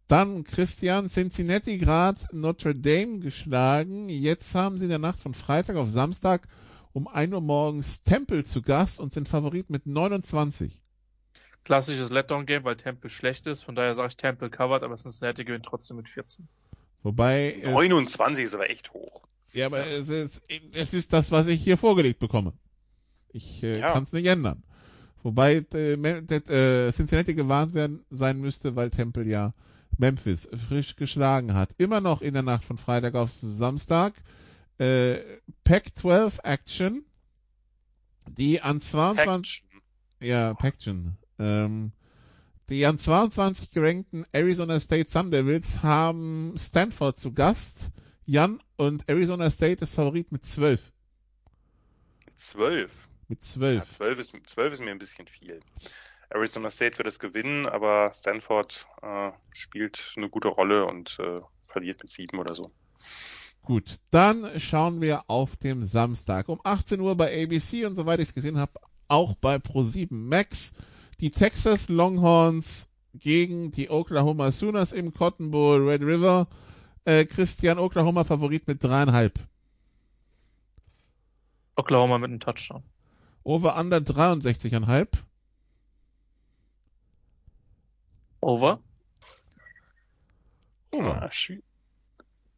Dann 0.08 0.44
Christian 0.44 1.08
Cincinnati 1.08 1.78
gerade 1.78 2.20
Notre 2.32 2.74
Dame 2.74 3.18
geschlagen. 3.18 4.08
Jetzt 4.08 4.54
haben 4.54 4.78
sie 4.78 4.84
in 4.84 4.90
der 4.90 4.98
Nacht 4.98 5.20
von 5.20 5.34
Freitag 5.34 5.76
auf 5.76 5.90
Samstag 5.90 6.48
um 6.92 7.08
1 7.08 7.32
Uhr 7.32 7.40
morgens 7.40 8.02
Temple 8.02 8.44
zu 8.44 8.62
Gast 8.62 9.00
und 9.00 9.12
sind 9.12 9.28
Favorit 9.28 9.70
mit 9.70 9.86
29. 9.86 10.82
Klassisches 11.64 12.10
Letdown-Game, 12.10 12.64
weil 12.64 12.76
Temple 12.76 13.10
schlecht 13.10 13.46
ist. 13.46 13.62
Von 13.62 13.74
daher 13.74 13.94
sage 13.94 14.08
ich 14.08 14.16
Temple 14.16 14.50
covered, 14.50 14.82
aber 14.82 14.96
Cincinnati 14.96 15.44
gewinnt 15.44 15.64
trotzdem 15.64 15.96
mit 15.96 16.08
14. 16.08 16.48
Wobei. 17.02 17.60
29 17.64 18.44
ist 18.44 18.54
aber 18.54 18.70
echt 18.70 18.92
hoch. 18.92 19.22
Ja, 19.52 19.66
aber 19.66 19.86
es 19.86 20.08
ist, 20.08 20.42
es 20.72 20.94
ist 20.94 21.12
das, 21.12 21.30
was 21.30 21.46
ich 21.46 21.62
hier 21.62 21.76
vorgelegt 21.76 22.18
bekomme. 22.18 22.52
Ich 23.32 23.62
äh, 23.62 23.78
Ja. 23.78 23.92
kann 23.92 24.02
es 24.02 24.12
nicht 24.12 24.26
ändern. 24.26 24.62
Wobei 25.22 25.64
äh, 25.74 25.92
äh, 25.94 26.92
Cincinnati 26.92 27.34
gewarnt 27.34 27.74
werden 27.74 28.04
sein 28.10 28.40
müsste, 28.40 28.74
weil 28.76 28.90
Temple 28.90 29.24
ja 29.24 29.52
Memphis 29.98 30.48
frisch 30.68 30.96
geschlagen 30.96 31.54
hat. 31.54 31.70
Immer 31.78 32.00
noch 32.00 32.22
in 32.22 32.34
der 32.34 32.42
Nacht 32.42 32.64
von 32.64 32.78
Freitag 32.78 33.14
auf 33.14 33.30
Samstag. 33.40 34.14
Äh, 34.78 35.18
Pac-12 35.64 36.42
Action, 36.44 37.04
die 38.26 38.60
an 38.62 38.80
22 38.80 39.62
Action. 39.64 39.82
ja, 40.20 40.54
Paction. 40.54 41.16
Ähm, 41.42 41.92
die 42.68 42.86
an 42.86 42.98
22 42.98 43.70
gerankten 43.72 44.24
Arizona 44.32 44.78
State 44.80 45.10
Sun 45.10 45.30
Devils 45.30 45.82
haben 45.82 46.54
Stanford 46.56 47.18
zu 47.18 47.34
Gast. 47.34 47.90
Jan 48.24 48.62
und 48.76 49.08
Arizona 49.08 49.50
State 49.50 49.82
ist 49.82 49.94
Favorit 49.94 50.30
mit 50.30 50.44
12. 50.44 50.92
12. 52.36 52.90
Mit 53.28 53.40
Ja, 53.40 53.46
12. 53.46 53.88
12 53.88 54.18
ist, 54.18 54.34
12 54.46 54.72
ist 54.74 54.80
mir 54.80 54.90
ein 54.90 54.98
bisschen 54.98 55.26
viel. 55.26 55.60
Arizona 56.30 56.70
State 56.70 56.96
wird 56.98 57.08
es 57.08 57.18
gewinnen, 57.18 57.66
aber 57.66 58.12
Stanford 58.14 58.86
äh, 59.02 59.32
spielt 59.52 60.14
eine 60.16 60.30
gute 60.30 60.48
Rolle 60.48 60.86
und 60.86 61.18
äh, 61.18 61.36
verliert 61.66 62.02
mit 62.02 62.10
7 62.10 62.38
oder 62.38 62.54
so. 62.54 62.70
Gut, 63.62 63.98
dann 64.10 64.58
schauen 64.58 65.00
wir 65.00 65.24
auf 65.28 65.56
dem 65.56 65.82
Samstag 65.82 66.48
um 66.48 66.60
18 66.64 67.00
Uhr 67.00 67.16
bei 67.16 67.42
ABC 67.42 67.84
und 67.84 67.94
soweit 67.94 68.18
ich 68.20 68.28
es 68.28 68.34
gesehen 68.34 68.58
habe, 68.58 68.72
auch 69.08 69.34
bei 69.34 69.56
Pro7 69.56 70.08
Max. 70.10 70.72
Die 71.22 71.30
Texas 71.30 71.88
Longhorns 71.88 72.88
gegen 73.14 73.70
die 73.70 73.90
Oklahoma 73.90 74.50
Sooners 74.50 74.90
im 74.90 75.14
Cotton 75.14 75.52
Bowl 75.52 75.88
Red 75.88 76.02
River. 76.02 76.48
Äh, 77.04 77.26
Christian 77.26 77.78
Oklahoma 77.78 78.24
Favorit 78.24 78.66
mit 78.66 78.82
dreieinhalb. 78.82 79.38
Oklahoma 81.76 82.18
mit 82.18 82.30
einem 82.30 82.40
Touchdown. 82.40 82.82
Over 83.44 83.78
under 83.78 83.98
63,5. 83.98 85.06
Over. 88.40 88.80
Ja, 90.92 91.28
schwi- 91.28 91.62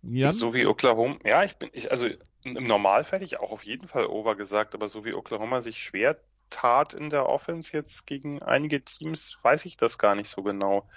Jan? 0.01 0.33
So 0.33 0.55
wie 0.55 0.67
Oklahoma, 0.67 1.19
ja, 1.23 1.45
ich 1.45 1.57
bin, 1.57 1.69
ich, 1.75 1.93
also 1.93 2.07
im 2.45 2.65
Normalfall 2.65 3.19
hätte 3.19 3.27
ich 3.27 3.41
auch 3.41 3.53
auf 3.53 3.67
jeden 3.67 3.89
Fall 3.89 4.07
Over 4.07 4.37
gesagt, 4.37 4.75
aber 4.75 4.89
so 4.89 5.05
wie 5.05 5.13
Oklahoma 5.13 5.61
sich 5.61 5.83
schwer 5.83 6.19
tat 6.51 6.95
in 6.95 7.11
der 7.11 7.29
Offense 7.29 7.73
jetzt 7.73 8.07
gegen 8.07 8.43
einige 8.43 8.85
Teams, 8.85 9.39
weiß 9.43 9.65
ich 9.65 9.77
das 9.77 9.99
gar 9.99 10.15
nicht 10.15 10.29
so 10.29 10.43
genau. 10.43 10.89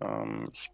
Ähm, 0.00 0.50
ich, 0.52 0.70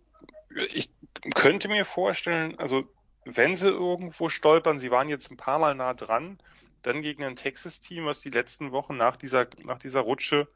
ich 0.73 0.91
könnte 1.35 1.69
mir 1.69 1.85
vorstellen, 1.85 2.59
also 2.59 2.85
wenn 3.25 3.55
sie 3.55 3.69
irgendwo 3.69 4.29
stolpern, 4.29 4.79
sie 4.79 4.91
waren 4.91 5.09
jetzt 5.09 5.31
ein 5.31 5.37
paar 5.37 5.59
Mal 5.59 5.75
nah 5.75 5.95
dran, 5.95 6.39
dann 6.83 7.03
gegen 7.03 7.25
ein 7.25 7.37
Texas-Team, 7.37 8.07
was 8.07 8.21
die 8.21 8.31
letzten 8.31 8.73
Wochen 8.73 8.97
nach 8.97 9.17
dieser, 9.17 9.47
nach 9.63 9.79
dieser 9.79 10.01
Rutsche 10.01 10.49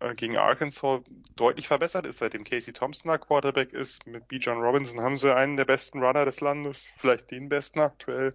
äh, 0.00 0.14
gegen 0.14 0.36
Arkansas 0.36 1.02
deutlich 1.36 1.68
verbessert 1.68 2.06
ist, 2.06 2.18
seitdem 2.18 2.44
Casey 2.44 2.72
Thompson 2.72 3.10
da 3.10 3.18
Quarterback 3.18 3.72
ist. 3.72 4.06
Mit 4.06 4.28
B. 4.28 4.36
John 4.36 4.58
Robinson 4.58 5.00
haben 5.00 5.16
sie 5.16 5.34
einen 5.34 5.56
der 5.56 5.64
besten 5.64 6.02
Runner 6.02 6.24
des 6.24 6.40
Landes, 6.40 6.88
vielleicht 6.98 7.30
den 7.30 7.48
besten 7.48 7.80
aktuell. 7.80 8.34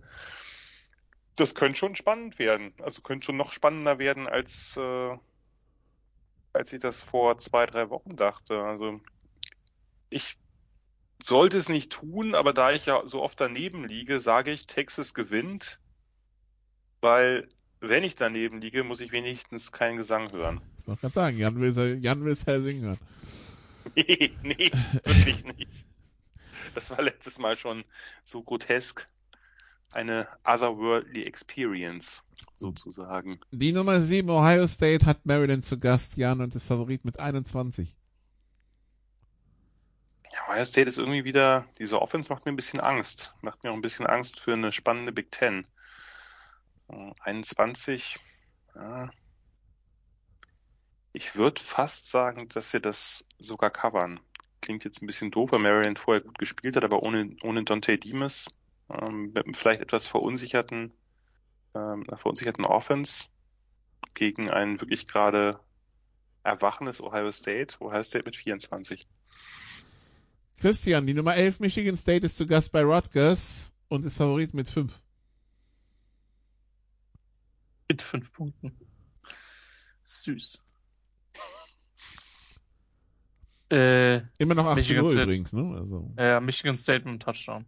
Das 1.36 1.56
könnte 1.56 1.78
schon 1.78 1.96
spannend 1.96 2.40
werden. 2.40 2.74
Also 2.82 3.02
könnte 3.02 3.26
schon 3.26 3.38
noch 3.38 3.52
spannender 3.52 4.00
werden, 4.00 4.28
als, 4.28 4.78
äh, 4.78 5.18
als 6.54 6.72
ich 6.74 6.80
das 6.80 7.02
vor 7.02 7.38
zwei, 7.38 7.66
drei 7.66 7.90
Wochen 7.90 8.16
dachte. 8.16 8.62
Also 8.62 9.02
ich 10.10 10.38
sollte 11.22 11.58
es 11.58 11.70
nicht 11.70 11.92
tun, 11.92 12.36
aber 12.36 12.54
da 12.54 12.72
ich 12.72 12.86
ja 12.86 13.06
so 13.06 13.22
oft 13.22 13.40
daneben 13.40 13.88
liege, 13.88 14.20
sage 14.20 14.52
ich, 14.52 14.68
Texas 14.68 15.14
gewinnt, 15.14 15.80
weil 17.02 17.48
wenn 17.80 18.04
ich 18.04 18.16
daneben 18.16 18.62
liege, 18.62 18.84
muss 18.84 19.02
ich 19.02 19.12
wenigstens 19.12 19.72
keinen 19.72 19.98
Gesang 19.98 20.32
hören. 20.32 20.62
Ich 20.82 20.88
wollte 20.88 21.02
gerade 21.02 21.14
sagen, 21.14 21.38
Jan 21.38 21.60
will, 21.60 22.00
Jan 22.02 22.24
will 22.24 22.36
Herr 22.46 22.62
singen. 22.62 22.98
Nee, 23.96 24.32
nee, 24.44 24.72
wirklich 25.04 25.46
nicht. 25.46 25.86
Das 26.74 26.90
war 26.92 27.02
letztes 27.02 27.38
Mal 27.40 27.58
schon 27.58 27.84
so 28.24 28.42
grotesk. 28.44 29.08
Eine 29.96 30.28
otherworldly 30.44 31.24
experience, 31.24 32.22
sozusagen. 32.60 33.40
Die 33.52 33.72
Nummer 33.72 34.02
7 34.02 34.30
Ohio 34.30 34.68
State 34.68 35.06
hat 35.06 35.26
Maryland 35.26 35.64
zu 35.64 35.80
Gast, 35.80 36.18
Jan, 36.18 36.42
und 36.42 36.54
ist 36.54 36.68
Favorit 36.68 37.06
mit 37.06 37.22
21. 37.22 37.96
Ja, 40.34 40.40
Ohio 40.50 40.66
State 40.66 40.90
ist 40.90 40.98
irgendwie 40.98 41.24
wieder, 41.24 41.66
diese 41.80 42.02
Offense 42.02 42.30
macht 42.30 42.46
mir 42.46 42.52
ein 42.52 42.58
bisschen 42.58 42.82
Angst. 42.82 43.34
Macht 43.42 43.64
mir 43.64 43.72
auch 43.72 43.74
ein 43.74 43.82
bisschen 43.82 44.06
Angst 44.06 44.38
für 44.38 44.52
eine 44.52 44.74
spannende 44.74 45.14
Big 45.14 45.32
Ten. 45.32 45.66
Äh, 46.90 47.12
21, 47.22 48.20
ja. 48.76 49.10
Ich 51.14 51.38
würde 51.38 51.62
fast 51.62 52.12
sagen, 52.12 52.50
dass 52.50 52.72
sie 52.72 52.82
das 52.82 53.24
sogar 53.40 53.70
covern. 53.70 54.20
Klingt 54.60 54.84
jetzt 54.84 55.02
ein 55.02 55.08
bisschen 55.08 55.32
doof, 55.32 55.54
weil 55.54 55.60
Maryland 55.60 56.00
vorher 56.00 56.20
gut 56.20 56.38
gespielt 56.38 56.76
hat, 56.76 56.84
aber 56.84 57.02
ohne, 57.02 57.38
ohne 57.44 57.64
Dante 57.64 57.98
Demas, 57.98 58.48
ähm, 58.90 59.32
mit 59.34 59.46
einem 59.46 59.54
vielleicht 59.54 59.82
etwas 59.82 60.08
verunsicherten, 60.08 60.92
ähm, 61.74 62.04
einer 62.08 62.18
verunsicherten 62.18 62.66
Offense 62.66 63.28
gegen 64.14 64.50
ein 64.50 64.80
wirklich 64.82 65.08
gerade 65.08 65.60
erwachendes 66.44 67.02
Ohio 67.02 67.32
State. 67.32 67.78
Ohio 67.80 68.04
State 68.04 68.26
mit 68.26 68.36
24. 68.36 69.08
Christian, 70.60 71.06
die 71.06 71.14
Nummer 71.14 71.36
11 71.36 71.60
Michigan 71.60 71.98
State 71.98 72.26
ist 72.26 72.38
zu 72.38 72.48
Gast 72.48 72.72
bei 72.72 72.84
Rutgers 72.84 73.74
und 73.90 74.06
ist 74.06 74.18
Favorit 74.18 74.54
mit 74.54 74.70
5. 74.70 74.98
Mit 77.90 78.02
fünf 78.02 78.32
Punkten. 78.32 78.76
Süß. 80.02 80.62
Äh, 83.72 84.22
Immer 84.38 84.56
noch 84.56 84.66
18 84.68 84.76
Michigan 84.76 85.10
State. 85.10 85.24
übrigens, 85.24 85.54
ne? 85.54 85.76
Also. 85.78 86.14
äh, 86.18 86.40
Michigan 86.40 86.78
State 86.78 87.00
mit 87.00 87.08
einem 87.08 87.20
Touchdown. 87.20 87.66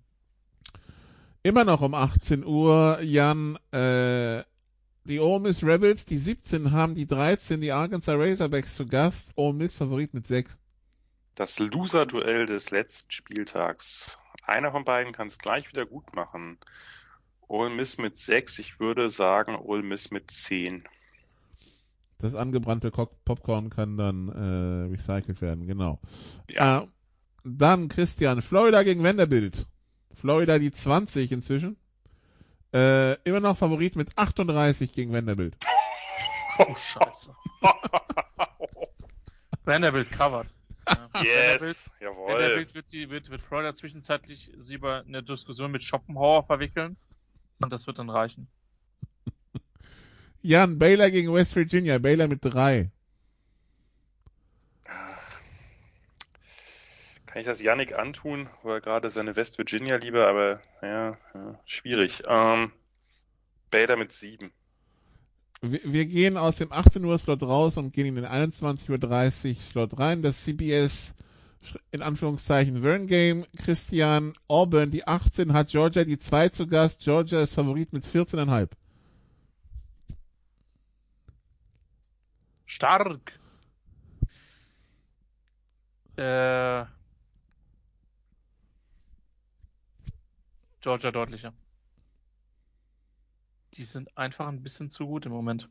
Immer 1.47 1.63
noch 1.63 1.79
um 1.79 1.93
18 1.93 2.45
Uhr, 2.45 2.99
Jan, 3.01 3.57
äh, 3.71 4.43
die 5.05 5.21
Ole 5.21 5.39
Miss 5.39 5.63
Rebels, 5.63 6.05
die 6.05 6.17
17 6.17 6.73
haben 6.73 6.93
die 6.93 7.07
13, 7.07 7.61
die 7.61 7.71
Arkansas 7.71 8.19
Razorbacks 8.19 8.75
zu 8.75 8.85
Gast. 8.85 9.31
Ole 9.37 9.53
Miss 9.53 9.77
Favorit 9.77 10.13
mit 10.13 10.27
6. 10.27 10.59
Das 11.35 11.57
Loser-Duell 11.57 12.47
des 12.47 12.71
letzten 12.71 13.09
Spieltags. 13.11 14.17
Einer 14.43 14.71
von 14.71 14.83
beiden 14.83 15.13
kann 15.13 15.27
es 15.27 15.37
gleich 15.37 15.71
wieder 15.71 15.85
gut 15.85 16.13
machen. 16.13 16.57
Ole 17.47 17.69
Miss 17.69 17.97
mit 17.97 18.19
6, 18.19 18.59
ich 18.59 18.81
würde 18.81 19.09
sagen 19.09 19.55
Ole 19.55 19.83
Miss 19.83 20.11
mit 20.11 20.29
10. 20.29 20.83
Das 22.17 22.35
angebrannte 22.35 22.91
Popcorn 22.91 23.69
kann 23.69 23.95
dann 23.95 24.27
äh, 24.27 24.93
recycelt 24.93 25.41
werden, 25.41 25.65
genau. 25.65 26.01
Ja. 26.49 26.81
Äh, 26.81 26.87
dann 27.45 27.87
Christian, 27.87 28.41
Florida 28.41 28.83
gegen 28.83 29.01
Vanderbilt. 29.01 29.65
Florida 30.17 30.57
die 30.57 30.71
20 30.71 31.31
inzwischen. 31.31 31.77
Äh, 32.73 33.13
immer 33.23 33.39
noch 33.39 33.55
Favorit 33.57 33.95
mit 33.95 34.17
38 34.17 34.91
gegen 34.91 35.13
Vanderbilt. 35.13 35.55
Oh, 36.59 36.75
scheiße. 36.75 37.31
Vanderbilt 39.63 40.11
covered. 40.11 40.47
Ja. 40.87 41.09
Vanderbilt, 41.13 41.61
Yes, 41.61 41.91
jawohl. 42.01 42.33
Vanderbilt 42.33 42.73
wird, 42.73 42.91
die, 42.91 43.09
wird, 43.09 43.29
wird 43.29 43.43
Florida 43.43 43.75
zwischenzeitlich 43.75 44.51
sie 44.57 44.73
über 44.73 45.03
eine 45.07 45.21
Diskussion 45.21 45.71
mit 45.71 45.83
Schopenhauer 45.83 46.43
verwickeln. 46.43 46.97
Und 47.59 47.71
das 47.71 47.85
wird 47.85 47.99
dann 47.99 48.09
reichen. 48.09 48.47
Jan, 50.41 50.79
Baylor 50.79 51.11
gegen 51.11 51.33
West 51.33 51.55
Virginia. 51.55 51.99
Baylor 51.99 52.27
mit 52.27 52.39
3. 52.43 52.89
Kann 57.37 57.41
ich 57.41 57.45
das 57.49 57.61
Yannick 57.61 57.93
antun, 57.93 58.49
wo 58.63 58.71
er 58.71 58.81
gerade 58.81 59.11
seine 59.11 59.35
West 59.35 59.59
Virginia 59.59 59.97
liebe, 59.97 60.25
aber 60.25 60.59
ja, 60.81 61.19
ja 61.35 61.59
schwierig. 61.65 62.23
Ähm, 62.27 62.71
Bader 63.69 63.95
mit 63.95 64.11
7. 64.11 64.51
wir, 65.61 65.79
wir 65.83 66.07
gehen 66.07 66.35
aus 66.35 66.55
dem 66.55 66.71
18 66.71 67.05
Uhr 67.05 67.15
Slot 67.19 67.43
raus 67.43 67.77
und 67.77 67.93
gehen 67.93 68.07
in 68.07 68.15
den 68.15 68.25
21.30 68.25 69.49
Uhr 69.49 69.55
Slot 69.55 69.99
rein. 69.99 70.23
Das 70.23 70.45
CBS 70.45 71.13
in 71.91 72.01
Anführungszeichen 72.01 72.81
Vern 72.81 73.05
Game. 73.05 73.45
Christian 73.55 74.33
Auburn, 74.47 74.89
die 74.89 75.05
18, 75.05 75.53
hat 75.53 75.67
Georgia 75.67 76.05
die 76.05 76.17
2 76.17 76.49
zu 76.49 76.65
Gast. 76.65 77.01
Georgia 77.03 77.41
ist 77.41 77.53
Favorit 77.53 77.93
mit 77.93 78.03
14,5. 78.03 78.69
Stark. 82.65 83.39
Äh, 86.15 86.96
Georgia 90.87 91.11
deutlicher. 91.11 91.51
Die 93.73 93.83
sind 93.83 94.17
einfach 94.17 94.47
ein 94.47 94.63
bisschen 94.63 94.89
zu 94.89 95.05
gut 95.05 95.25
im 95.25 95.33
Moment. 95.33 95.67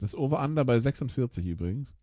Das 0.00 0.14
Over-Under 0.14 0.66
bei 0.66 0.78
46 0.78 1.46
übrigens. 1.46 1.94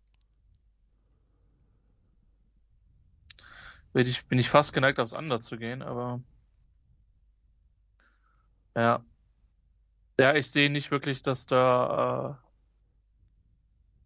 Bin 3.92 4.08
ich, 4.08 4.26
bin 4.26 4.40
ich 4.40 4.48
fast 4.50 4.72
geneigt, 4.72 4.98
aufs 4.98 5.12
Under 5.12 5.40
zu 5.40 5.56
gehen, 5.56 5.82
aber. 5.82 6.20
Ja. 8.74 9.04
Ja, 10.18 10.34
ich 10.34 10.50
sehe 10.50 10.68
nicht 10.68 10.90
wirklich, 10.90 11.22
dass 11.22 11.46
da. 11.46 12.40
Äh, 12.40 12.46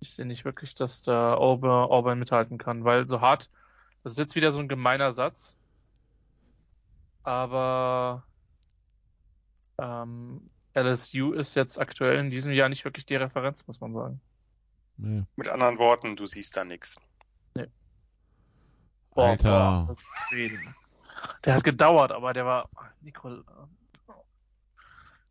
ich 0.00 0.12
sehe 0.12 0.26
nicht 0.26 0.44
wirklich, 0.44 0.74
dass 0.74 1.00
da 1.00 1.32
Auburn, 1.36 1.90
Auburn 1.90 2.18
mithalten 2.18 2.58
kann, 2.58 2.84
weil 2.84 3.08
so 3.08 3.22
hart. 3.22 3.48
Das 4.02 4.12
ist 4.12 4.18
jetzt 4.18 4.34
wieder 4.34 4.52
so 4.52 4.60
ein 4.60 4.68
gemeiner 4.68 5.12
Satz. 5.12 5.56
Aber. 7.24 8.24
Ähm, 9.78 10.48
LSU 10.76 11.32
ist 11.32 11.54
jetzt 11.54 11.78
aktuell 11.78 12.18
in 12.18 12.30
diesem 12.30 12.52
Jahr 12.52 12.68
nicht 12.68 12.84
wirklich 12.84 13.06
die 13.06 13.16
Referenz, 13.16 13.66
muss 13.66 13.80
man 13.80 13.92
sagen. 13.92 14.20
Nee. 14.96 15.24
Mit 15.36 15.48
anderen 15.48 15.78
Worten, 15.78 16.16
du 16.16 16.26
siehst 16.26 16.56
da 16.56 16.64
nichts. 16.64 16.96
Boah, 19.14 19.28
Alter. 19.30 19.86
boah. 19.86 19.96
Der 21.44 21.54
hat 21.54 21.64
gedauert, 21.64 22.10
aber 22.10 22.32
der 22.32 22.44
war. 22.44 22.68
Nicole. 23.00 23.44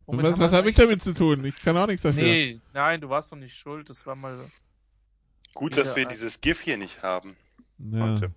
was 0.06 0.38
was 0.38 0.52
habe 0.54 0.70
ich 0.70 0.76
damit 0.76 1.02
zu 1.02 1.12
tun? 1.12 1.44
Ich 1.44 1.56
kann 1.56 1.76
auch 1.76 1.86
nichts 1.86 2.02
dafür. 2.02 2.22
Nee, 2.22 2.60
nein, 2.72 3.00
du 3.02 3.10
warst 3.10 3.30
doch 3.30 3.36
nicht 3.36 3.56
schuld. 3.56 3.90
Das 3.90 4.06
war 4.06 4.14
mal. 4.16 4.50
Gut, 5.54 5.76
dass 5.76 5.94
wir 5.94 6.06
ein- 6.06 6.08
dieses 6.08 6.40
GIF 6.40 6.60
hier 6.60 6.78
nicht 6.78 7.02
haben. 7.02 7.36
Ja. 7.78 8.00
Heute. 8.00 8.34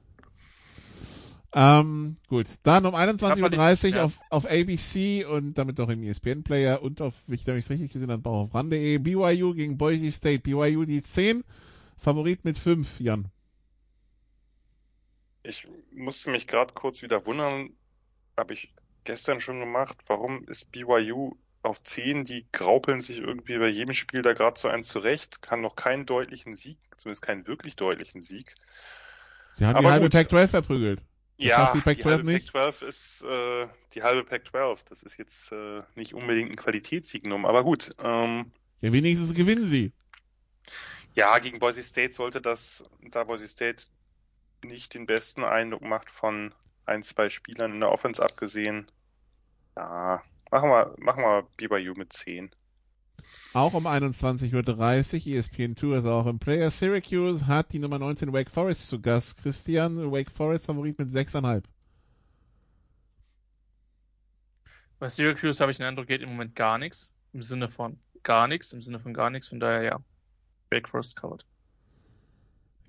Ähm, 1.53 2.17
gut, 2.27 2.47
dann 2.63 2.85
um 2.85 2.93
21.30 2.93 3.95
Uhr 3.95 4.03
auf, 4.03 4.19
auf 4.29 4.45
ABC 4.45 5.25
und 5.25 5.57
damit 5.57 5.79
auch 5.79 5.89
im 5.89 6.03
ESPN-Player 6.03 6.81
und 6.81 7.01
auf, 7.01 7.23
wenn 7.27 7.35
ich 7.35 7.47
es 7.47 7.69
richtig 7.69 7.93
gesehen 7.93 8.11
habe, 8.11 8.29
auch 8.29 8.43
auf 8.43 8.53
RAN.de. 8.53 8.97
BYU 8.97 9.53
gegen 9.53 9.77
Boise 9.77 10.11
State. 10.11 10.39
BYU 10.39 10.85
die 10.85 11.01
10, 11.01 11.43
Favorit 11.97 12.43
mit 12.43 12.57
5, 12.57 12.99
Jan. 12.99 13.31
Ich 15.43 15.67
musste 15.93 16.29
mich 16.31 16.47
gerade 16.47 16.73
kurz 16.73 17.01
wieder 17.01 17.25
wundern, 17.25 17.69
habe 18.37 18.53
ich 18.53 18.73
gestern 19.05 19.39
schon 19.39 19.61
gemacht, 19.61 19.97
warum 20.07 20.43
ist 20.43 20.71
BYU 20.73 21.31
auf 21.63 21.81
10, 21.81 22.25
die 22.25 22.45
graupeln 22.51 22.99
sich 22.99 23.19
irgendwie 23.19 23.57
bei 23.57 23.69
jedem 23.69 23.93
Spiel 23.93 24.21
da 24.21 24.33
gerade 24.33 24.59
so 24.59 24.67
ein 24.67 24.83
zurecht, 24.83 25.41
kann 25.41 25.61
noch 25.61 25.75
keinen 25.75 26.05
deutlichen 26.05 26.55
Sieg, 26.55 26.77
zumindest 26.97 27.21
keinen 27.21 27.47
wirklich 27.47 27.77
deutlichen 27.77 28.21
Sieg. 28.21 28.55
Sie 29.53 29.65
haben 29.65 29.73
die 29.73 29.79
Aber 29.79 29.91
halbe 29.91 30.05
gut. 30.05 30.11
Pac-12 30.13 30.47
verprügelt. 30.47 31.01
Das 31.41 31.55
ja, 31.57 31.65
die 31.73 31.81
die, 31.95 32.03
Pac-12 32.03 32.03
halbe 32.03 32.23
nicht? 32.25 32.53
Pac-12 32.53 32.85
ist 32.85 33.21
äh, 33.23 33.67
die 33.93 34.03
halbe 34.03 34.23
Pac-12. 34.23 34.79
Das 34.89 35.03
ist 35.03 35.17
jetzt 35.17 35.51
äh, 35.51 35.83
nicht 35.95 36.13
unbedingt 36.13 36.51
ein 36.51 36.55
Qualitätssignum, 36.55 37.45
aber 37.45 37.63
gut. 37.63 37.91
Ähm, 37.99 38.51
Ja, 38.81 38.91
wenigstens 38.91 39.33
gewinnen 39.35 39.65
sie. 39.65 39.93
ja, 41.15 41.37
gegen 41.39 41.59
Boise 41.59 41.83
State 41.83 42.13
sollte 42.13 42.41
das, 42.41 42.83
da 43.01 43.23
Boise 43.23 43.47
State 43.47 43.85
nicht 44.63 44.93
den 44.93 45.05
besten 45.05 45.43
Eindruck 45.43 45.81
macht 45.83 46.09
von 46.11 46.53
ein, 46.85 47.01
zwei 47.03 47.29
Spielern 47.29 47.73
in 47.73 47.79
der 47.81 47.91
Offense 47.91 48.21
abgesehen. 48.23 48.85
Ja, 49.75 50.23
machen 50.51 50.69
wir, 50.69 50.95
machen 50.99 51.23
wir 51.23 51.43
BYU 51.57 51.93
mit 51.95 52.13
10. 52.13 52.51
Auch 53.53 53.73
um 53.73 53.87
21.30 53.87 54.53
Uhr, 54.53 55.37
ESPN 55.37 55.75
2 55.75 55.97
ist 55.97 56.05
auch 56.05 56.27
im 56.27 56.37
Player. 56.37 56.69
Syracuse 56.69 57.47
hat 57.47 57.73
die 57.73 57.79
Nummer 57.79 57.97
19 57.97 58.31
Wake 58.31 58.51
Forest 58.51 58.87
zu 58.87 59.01
Gast. 59.01 59.41
Christian, 59.41 60.11
Wake 60.11 60.31
Forest 60.31 60.67
Favorit 60.67 60.99
mit 60.99 61.09
6,5. 61.09 61.63
Bei 64.99 65.09
Syracuse 65.09 65.59
habe 65.59 65.71
ich 65.71 65.77
den 65.77 65.85
Eindruck, 65.85 66.07
geht 66.07 66.21
im 66.21 66.29
Moment 66.29 66.55
gar 66.55 66.77
nichts. 66.77 67.13
Im 67.33 67.41
Sinne 67.41 67.69
von 67.69 67.97
gar 68.23 68.47
nichts, 68.47 68.73
im 68.73 68.81
Sinne 68.81 68.99
von 68.99 69.13
gar 69.13 69.29
nichts. 69.29 69.47
Von 69.47 69.59
daher 69.59 69.83
ja. 69.83 69.99
Wake 70.69 70.89
Forest 70.89 71.15
covered. 71.15 71.45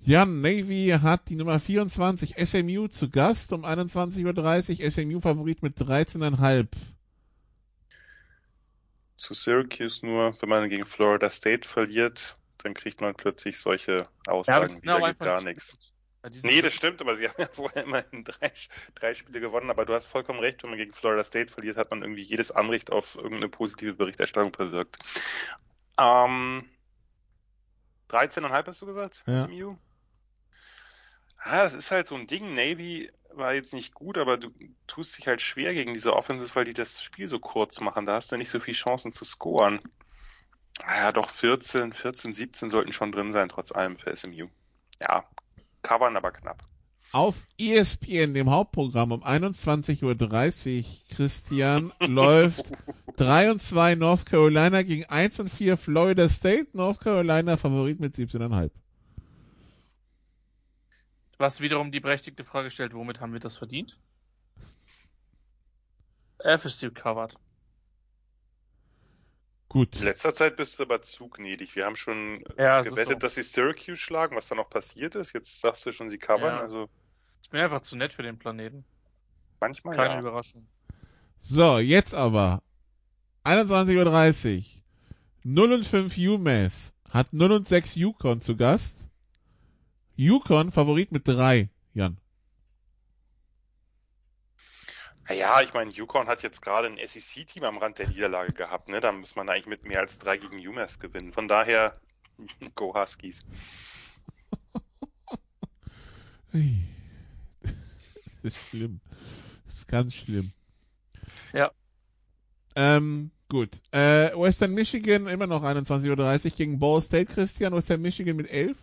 Jan, 0.01 0.41
Navy 0.41 0.89
hat 1.01 1.29
die 1.29 1.35
Nummer 1.35 1.59
24 1.59 2.35
SMU 2.37 2.87
zu 2.87 3.09
Gast 3.09 3.53
um 3.53 3.65
21.30 3.65 4.83
Uhr. 4.83 4.91
SMU 4.91 5.19
Favorit 5.19 5.61
mit 5.61 5.77
13,5. 5.77 6.67
Zu 9.19 9.33
Syracuse 9.33 10.05
nur, 10.05 10.35
wenn 10.41 10.49
man 10.49 10.69
gegen 10.69 10.85
Florida 10.85 11.29
State 11.29 11.67
verliert, 11.67 12.37
dann 12.59 12.73
kriegt 12.73 13.01
man 13.01 13.13
plötzlich 13.15 13.59
solche 13.59 14.07
Aussagen 14.27 14.69
sind 14.69 14.83
wieder, 14.83 14.99
geht 14.99 15.19
gar 15.19 15.41
nicht 15.41 15.57
nichts. 15.57 15.77
Ja, 16.23 16.29
Nee, 16.43 16.61
das 16.61 16.73
stimmt, 16.73 17.01
aber 17.01 17.15
sie 17.15 17.27
haben 17.29 17.41
ja 17.41 17.49
vorher 17.51 17.83
immerhin 17.83 18.23
drei, 18.23 18.51
drei 18.95 19.13
Spiele 19.13 19.39
gewonnen, 19.39 19.69
aber 19.69 19.85
du 19.85 19.93
hast 19.93 20.07
vollkommen 20.07 20.39
recht, 20.39 20.63
wenn 20.63 20.69
man 20.69 20.79
gegen 20.79 20.93
Florida 20.93 21.23
State 21.23 21.51
verliert, 21.51 21.77
hat 21.77 21.91
man 21.91 22.01
irgendwie 22.01 22.23
jedes 22.23 22.51
Anrecht 22.51 22.91
auf 22.91 23.15
irgendeine 23.15 23.49
positive 23.49 23.93
Berichterstattung 23.93 24.53
verwirkt. 24.53 24.97
Ähm, 25.99 26.69
13,5 28.09 28.67
hast 28.67 28.81
du 28.81 28.85
gesagt? 28.85 29.23
Ja. 29.27 29.37
SMU? 29.37 29.75
Ah, 31.37 31.63
das 31.63 31.73
ist 31.73 31.91
halt 31.91 32.07
so 32.07 32.15
ein 32.15 32.27
Ding. 32.27 32.53
Navy 32.53 33.09
war 33.33 33.53
jetzt 33.53 33.73
nicht 33.73 33.93
gut, 33.93 34.17
aber 34.17 34.37
du 34.37 34.49
tust 34.87 35.17
dich 35.17 35.27
halt 35.27 35.41
schwer 35.41 35.73
gegen 35.73 35.93
diese 35.93 36.13
Offenses, 36.13 36.55
weil 36.55 36.65
die 36.65 36.73
das 36.73 37.01
Spiel 37.01 37.27
so 37.27 37.39
kurz 37.39 37.79
machen. 37.79 38.05
Da 38.05 38.15
hast 38.15 38.31
du 38.31 38.37
nicht 38.37 38.49
so 38.49 38.59
viel 38.59 38.73
Chancen 38.73 39.11
zu 39.11 39.25
scoren. 39.25 39.79
Ah 40.83 40.97
Ja, 40.97 41.11
doch 41.11 41.29
14, 41.29 41.93
14, 41.93 42.33
17 42.33 42.69
sollten 42.69 42.93
schon 42.93 43.11
drin 43.11 43.31
sein, 43.31 43.49
trotz 43.49 43.71
allem 43.71 43.97
für 43.97 44.15
SMU. 44.15 44.47
Ja, 44.99 45.25
covern 45.81 46.17
aber 46.17 46.31
knapp. 46.31 46.63
Auf 47.11 47.47
ESPN, 47.57 48.35
dem 48.35 48.51
Hauptprogramm 48.51 49.11
um 49.11 49.23
21.30 49.23 50.03
Uhr, 50.03 51.15
Christian, 51.15 51.91
läuft 51.99 52.71
3 53.15 53.51
und 53.51 53.61
2 53.61 53.95
North 53.95 54.27
Carolina 54.27 54.83
gegen 54.83 55.05
1 55.05 55.39
und 55.39 55.49
4 55.49 55.75
Florida 55.75 56.29
State. 56.29 56.67
North 56.73 56.99
Carolina 56.99 57.57
Favorit 57.57 57.99
mit 57.99 58.13
17,5. 58.13 58.69
Was 61.39 61.61
wiederum 61.61 61.91
die 61.91 62.01
berechtigte 62.01 62.43
Frage 62.43 62.69
stellt, 62.69 62.93
womit 62.93 63.21
haben 63.21 63.31
wir 63.33 63.39
das 63.39 63.57
verdient? 63.57 63.97
FSU 66.43 66.91
covered. 66.91 67.35
Gut. 69.69 69.95
In 69.97 70.03
letzter 70.03 70.33
Zeit 70.33 70.57
bist 70.57 70.77
du 70.79 70.83
aber 70.83 71.01
zu 71.01 71.29
gnädig. 71.29 71.75
Wir 71.75 71.85
haben 71.85 71.95
schon 71.95 72.43
Ja, 72.57 72.81
gewettet, 72.81 73.13
so. 73.13 73.19
dass 73.19 73.35
sie 73.35 73.43
Syracuse 73.43 73.97
schlagen, 73.97 74.35
was 74.35 74.47
da 74.49 74.55
noch 74.55 74.69
passiert 74.69 75.15
ist. 75.15 75.31
Jetzt 75.33 75.61
sagst 75.61 75.85
du 75.85 75.93
schon, 75.93 76.09
sie 76.09 76.17
covern. 76.17 76.55
Ja. 76.55 76.59
Also 76.59 76.89
Ich 77.43 77.49
bin 77.49 77.61
einfach 77.61 77.81
zu 77.83 77.95
nett 77.95 78.11
für 78.13 78.23
den 78.23 78.37
Planeten. 78.37 78.83
manchmal 79.61 79.95
Keine 79.95 80.15
ja. 80.15 80.19
Überraschung. 80.19 80.67
So, 81.39 81.77
jetzt 81.79 82.13
aber 82.15 82.61
21.30 83.45 84.57
Uhr. 84.57 84.63
0 85.43 85.71
und 85.73 85.85
5 85.85 86.17
UMass 86.17 86.91
hat 87.09 87.31
0 87.31 87.51
und 87.53 87.67
6 87.67 87.95
Yukon 87.95 88.41
zu 88.41 88.57
Gast. 88.57 89.08
Yukon 90.19 90.69
Favorit 90.69 91.13
mit 91.13 91.25
3, 91.25 91.69
Jan. 91.93 92.17
Ja, 95.29 95.61
ich 95.61 95.73
meine, 95.73 95.91
Yukon 95.91 96.27
hat 96.27 96.43
jetzt 96.43 96.61
gerade 96.61 96.87
ein 96.87 96.97
SEC-Team 96.97 97.63
am 97.63 97.77
Rand 97.77 97.99
der 97.99 98.09
Niederlage 98.09 98.51
gehabt. 98.51 98.89
Ne? 98.89 98.99
Da 98.99 99.13
muss 99.13 99.37
man 99.37 99.47
eigentlich 99.47 99.67
mit 99.67 99.85
mehr 99.85 100.01
als 100.01 100.17
drei 100.17 100.35
gegen 100.35 100.57
UMass 100.59 100.99
gewinnen. 100.99 101.31
Von 101.31 101.47
daher, 101.47 102.01
go 102.75 102.93
Huskies. 102.93 103.45
Das 108.41 108.53
ist 108.53 108.69
schlimm. 108.69 108.99
Das 109.65 109.75
ist 109.75 109.87
ganz 109.87 110.15
schlimm. 110.15 110.51
Ja. 111.53 111.71
Ähm, 112.75 113.31
gut. 113.47 113.69
Äh, 113.91 114.31
Western 114.35 114.73
Michigan 114.73 115.27
immer 115.27 115.47
noch 115.47 115.63
21.30 115.63 116.45
Uhr 116.45 116.51
gegen 116.57 116.79
Ball 116.79 117.01
State, 117.01 117.33
Christian. 117.33 117.73
Western 117.73 118.01
Michigan 118.01 118.35
mit 118.35 118.49
11. 118.49 118.77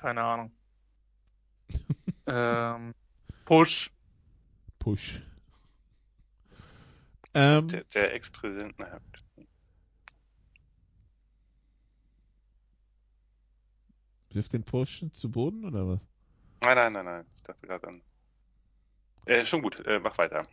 Keine 0.00 0.22
Ahnung. 0.22 0.50
ähm, 2.26 2.94
Push. 3.44 3.90
Push. 4.78 5.20
Ähm, 7.34 7.68
Der, 7.68 7.84
der 7.84 8.14
Ex-Präsident, 8.14 8.78
naja. 8.78 8.98
wirft 14.32 14.52
den 14.52 14.62
Push 14.62 15.04
zu 15.12 15.30
Boden 15.30 15.64
oder 15.64 15.88
was? 15.88 16.06
Nein, 16.62 16.76
nein, 16.76 16.92
nein, 16.92 17.04
nein. 17.04 17.26
Ich 17.36 17.42
dachte 17.42 17.66
gerade 17.66 17.88
an. 17.88 18.02
Äh, 19.26 19.44
schon 19.44 19.60
gut, 19.60 19.84
äh, 19.86 19.98
mach 19.98 20.16
weiter. 20.18 20.46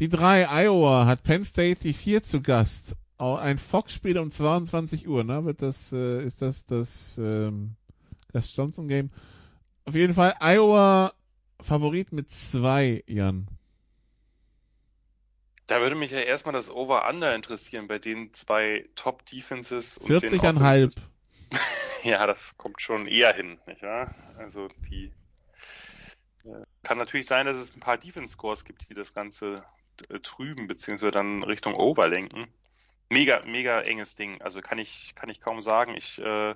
Die 0.00 0.08
drei 0.08 0.48
Iowa 0.48 1.06
hat 1.06 1.22
Penn 1.22 1.44
State 1.44 1.80
die 1.80 1.92
vier 1.92 2.22
zu 2.22 2.40
Gast. 2.40 2.96
Ein 3.18 3.58
Fox-Spiel 3.58 4.18
um 4.18 4.30
22 4.30 5.08
Uhr, 5.08 5.24
ne? 5.24 5.44
Wird 5.44 5.62
das, 5.62 5.92
äh, 5.92 6.22
ist 6.22 6.42
das 6.42 6.66
das, 6.66 7.18
ähm, 7.18 7.74
das 8.32 8.54
Johnson-Game? 8.54 9.10
Auf 9.84 9.94
jeden 9.94 10.14
Fall 10.14 10.34
Iowa 10.40 11.12
Favorit 11.60 12.12
mit 12.12 12.30
zwei, 12.30 13.02
Jan. 13.06 13.48
Da 15.66 15.80
würde 15.80 15.96
mich 15.96 16.12
ja 16.12 16.20
erstmal 16.20 16.54
das 16.54 16.70
Over-Under 16.70 17.34
interessieren 17.34 17.88
bei 17.88 17.98
den 17.98 18.32
zwei 18.32 18.88
Top-Defenses. 18.94 20.00
40,5. 20.00 20.94
Ja, 22.04 22.28
das 22.28 22.56
kommt 22.56 22.80
schon 22.80 23.08
eher 23.08 23.34
hin, 23.34 23.58
nicht 23.66 23.82
wahr? 23.82 24.14
Also 24.38 24.68
die 24.88 25.10
äh, 26.44 26.64
kann 26.84 26.96
natürlich 26.96 27.26
sein, 27.26 27.44
dass 27.44 27.56
es 27.56 27.74
ein 27.74 27.80
paar 27.80 27.98
Defense-Scores 27.98 28.64
gibt, 28.64 28.88
die 28.88 28.94
das 28.94 29.14
Ganze 29.14 29.64
äh, 30.08 30.20
trüben, 30.20 30.68
beziehungsweise 30.68 31.10
dann 31.10 31.42
Richtung 31.42 31.74
Over 31.74 32.08
lenken. 32.08 32.46
Mega, 33.10 33.42
mega 33.46 33.80
enges 33.80 34.14
Ding. 34.14 34.40
Also 34.42 34.60
kann 34.60 34.78
ich, 34.78 35.14
kann 35.14 35.30
ich 35.30 35.40
kaum 35.40 35.62
sagen. 35.62 35.94
Ich 35.96 36.18
äh, 36.18 36.54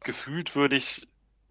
gefühlt 0.00 0.54
würde 0.54 0.76
ich 0.76 1.08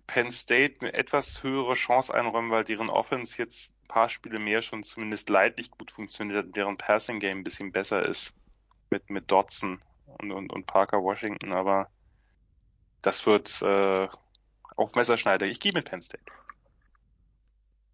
Penn 0.08 0.32
State 0.32 0.82
eine 0.82 0.94
etwas 0.94 1.44
höhere 1.44 1.76
Chance 1.76 2.14
einräumen, 2.14 2.50
weil 2.50 2.64
deren 2.64 2.90
Offense 2.90 3.38
jetzt 3.38 3.72
ein 3.84 3.88
paar 3.88 4.10
Spiele 4.10 4.40
mehr 4.40 4.62
schon 4.62 4.84
zumindest 4.84 5.30
leidlich 5.30 5.72
gut 5.72 5.92
funktioniert, 5.92 6.56
deren 6.56 6.78
Passing 6.78 7.20
Game 7.20 7.40
ein 7.40 7.44
bisschen 7.44 7.72
besser 7.72 8.04
ist 8.06 8.34
mit, 8.90 9.10
mit 9.10 9.30
Dodson 9.30 9.80
und, 10.06 10.32
und, 10.32 10.52
und 10.52 10.66
Parker 10.66 11.04
Washington, 11.04 11.54
aber 11.54 11.90
das 13.02 13.26
wird 13.26 13.62
äh, 13.62 14.08
auf 14.76 14.96
Messerschneider. 14.96 15.46
Ich 15.46 15.60
gehe 15.60 15.74
mit 15.74 15.86
Penn 15.86 16.02
State. 16.02 16.24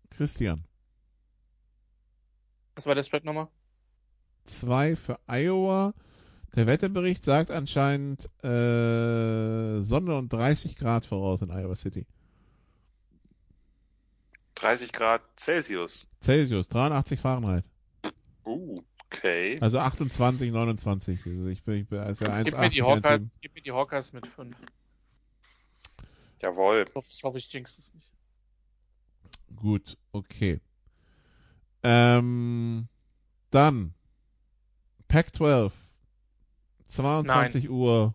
Christian. 0.10 0.64
Was 2.76 2.86
war 2.86 2.96
der 2.96 3.04
Spread 3.04 3.26
nochmal? 3.26 3.50
Zwei 4.46 4.96
für 4.96 5.20
Iowa. 5.28 5.94
Der 6.56 6.68
Wetterbericht 6.68 7.24
sagt 7.24 7.52
anscheinend 7.52 8.26
äh, 8.44 9.82
Sonne 9.82 10.16
und 10.18 10.32
30 10.32 10.78
Grad 10.78 11.06
voraus 11.06 11.42
in 11.42 11.50
Iowa 11.50 11.76
City. 11.76 12.06
30 14.56 14.92
Grad 14.94 15.22
Celsius. 15.38 16.08
Celsius, 16.22 16.70
83 16.70 17.20
Fahrenheit. 17.20 17.66
Uh, 18.46 18.78
okay. 19.12 19.58
Also 19.60 19.80
28, 19.80 20.52
29. 20.52 21.26
Also 21.26 21.48
ich 21.48 21.64
bin, 21.64 21.76
ich 21.76 21.88
bin 21.90 22.00
also 22.00 22.26
Gib 22.26 22.58
mir, 22.58 22.70
die 22.70 22.84
1,8, 22.84 22.86
Hawkeyes, 22.86 23.38
gib 23.42 23.56
mir 23.56 23.62
die 23.62 23.72
Hawkeyes 23.72 24.14
mit 24.14 24.28
5. 24.28 24.56
Jawohl. 26.42 26.86
Ich 26.88 26.96
hoffe, 26.96 27.08
ich, 27.12 27.24
hoffe, 27.24 27.38
ich 27.38 27.52
jinx 27.52 27.78
es 27.78 27.94
nicht. 27.94 28.12
Gut, 29.56 29.98
okay. 30.12 30.62
Ähm, 31.84 32.88
dann 33.52 33.94
Pac-12, 35.16 35.72
22 36.88 37.70
Uhr. 37.70 38.14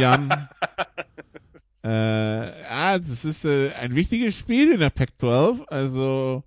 Jan. 0.00 0.30
äh, 1.84 1.88
ah, 1.88 2.98
das 2.98 3.26
ist 3.26 3.44
äh, 3.44 3.72
ein 3.72 3.94
wichtiges 3.94 4.34
Spiel 4.34 4.72
in 4.72 4.80
der 4.80 4.88
Pac-12. 4.88 5.66
Also 5.66 6.44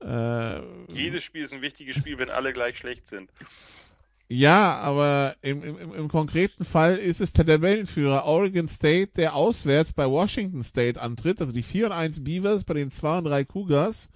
äh, 0.00 0.60
Jedes 0.92 1.24
Spiel 1.24 1.42
ist 1.42 1.52
ein 1.52 1.62
wichtiges 1.62 1.96
Spiel, 1.96 2.16
wenn 2.18 2.30
alle 2.30 2.52
gleich 2.52 2.78
schlecht 2.78 3.08
sind. 3.08 3.28
Ja, 4.28 4.74
aber 4.76 5.34
im, 5.42 5.64
im, 5.64 5.92
im 5.92 6.06
konkreten 6.06 6.64
Fall 6.64 6.96
ist 6.96 7.20
es 7.20 7.32
der 7.32 7.44
Tabellenführer 7.44 8.24
Oregon 8.24 8.68
State, 8.68 9.14
der 9.16 9.34
auswärts 9.34 9.94
bei 9.94 10.06
Washington 10.06 10.62
State 10.62 11.02
antritt, 11.02 11.40
also 11.40 11.52
die 11.52 11.64
4 11.64 11.86
und 11.86 11.92
1 11.92 12.22
Beavers 12.22 12.62
bei 12.62 12.74
den 12.74 12.92
2 12.92 13.18
und 13.18 13.24
3 13.24 13.44
Cougars 13.46 14.10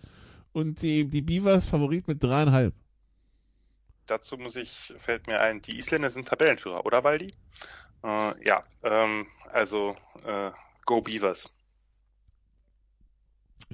und 0.52 0.80
die, 0.80 1.06
die 1.06 1.22
Beavers 1.22 1.66
Favorit 1.66 2.06
mit 2.06 2.22
dreieinhalb. 2.22 2.72
Dazu 4.10 4.36
muss 4.36 4.56
ich, 4.56 4.92
fällt 4.98 5.28
mir 5.28 5.40
ein, 5.40 5.62
die 5.62 5.78
Isländer 5.78 6.10
sind 6.10 6.26
Tabellenführer, 6.26 6.84
oder 6.84 7.04
Waldi? 7.04 7.32
Äh, 8.02 8.44
ja, 8.44 8.64
ähm, 8.82 9.28
also 9.52 9.96
äh, 10.24 10.50
Go 10.84 11.00
Beavers. 11.00 11.54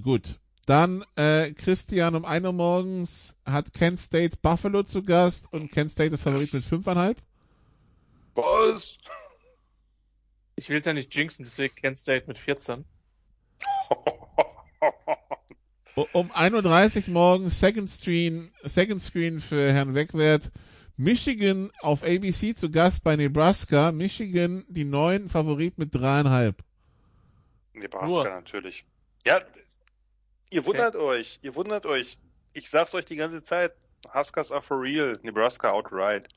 Gut. 0.03 0.39
Dann 0.67 1.07
äh, 1.17 1.53
Christian 1.53 2.15
um 2.17 2.27
1 2.27 2.45
Uhr 2.45 2.53
morgens 2.53 3.35
hat 3.47 3.73
Kent 3.73 3.99
State 3.99 4.37
Buffalo 4.43 4.83
zu 4.83 5.03
Gast 5.03 5.51
und 5.55 5.73
Kent 5.73 5.91
State 5.91 6.13
ist 6.13 6.25
Favorit 6.25 6.53
mit 6.53 6.65
5,5. 6.65 7.17
Was? 8.35 8.99
Ich 10.57 10.69
will 10.69 10.81
es 10.81 10.85
ja 10.85 10.93
nicht 10.93 11.15
jinxen, 11.15 11.47
deswegen 11.47 11.75
Kent 11.77 11.97
State 11.97 12.25
mit 12.27 12.37
14. 12.37 12.85
Um 15.97 16.31
1.30 16.31 17.07
Uhr 17.09 17.13
morgens 17.15 17.59
Second 17.59 17.89
Screen, 17.89 18.53
Second 18.63 19.01
Screen 19.01 19.41
für 19.41 19.73
Herrn 19.73 19.95
Wegwert. 19.95 20.51
Michigan 20.99 21.71
auf 21.81 22.03
ABC 22.03 22.55
zu 22.55 22.71
Gast 22.71 23.03
bei 23.03 23.17
Nebraska. 23.17 23.93
Michigan 23.93 24.67
die 24.69 24.85
neuen 24.85 25.27
Favorit 25.27 25.79
mit 25.79 25.95
dreieinhalb. 25.95 26.63
Nebraska 27.73 28.07
Nur. 28.07 28.25
natürlich. 28.25 28.85
Ja, 29.25 29.41
ihr 30.51 30.67
wundert 30.67 30.97
euch, 30.97 31.39
ihr 31.43 31.55
wundert 31.55 31.87
euch. 31.87 32.19
Ich 32.53 32.69
sag's 32.69 32.95
euch 32.95 33.07
die 33.07 33.17
ganze 33.17 33.43
Zeit. 33.43 33.73
Huskers 34.13 34.53
are 34.53 34.63
for 34.63 34.81
real. 34.81 35.19
Nebraska 35.23 35.71
outright. 35.73 36.29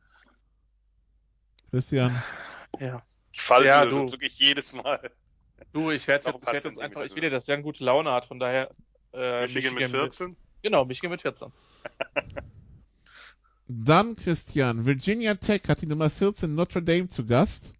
Christian. 1.71 2.23
Ja. 2.79 3.03
Ich 3.33 3.41
falle 3.41 3.67
Ja, 3.67 3.83
du. 3.85 4.09
wirklich 4.09 4.39
jedes 4.39 4.71
Mal. 4.73 5.11
Du, 5.73 5.91
ich 5.91 6.07
werde 6.07 6.29
jetzt, 6.29 6.41
ich 6.41 6.47
werd 6.47 6.63
jetzt 6.63 6.79
einfach, 6.79 7.03
ich 7.03 7.13
will 7.13 7.21
dir, 7.21 7.29
dass 7.29 7.47
er 7.49 7.55
eine 7.55 7.63
gute 7.63 7.83
Laune 7.83 8.11
hat, 8.11 8.25
von 8.25 8.39
daher. 8.39 8.71
Äh, 9.13 9.41
Michigan 9.43 9.73
mit 9.73 9.89
14? 9.89 10.35
Genau, 10.61 10.85
Michigan 10.85 11.11
mit 11.11 11.21
14. 11.21 11.51
Dann 13.67 14.15
Christian. 14.15 14.85
Virginia 14.85 15.35
Tech 15.35 15.61
hat 15.67 15.81
die 15.81 15.85
Nummer 15.85 16.09
14 16.09 16.53
Notre 16.55 16.81
Dame 16.81 17.07
zu 17.07 17.25
Gast. 17.25 17.73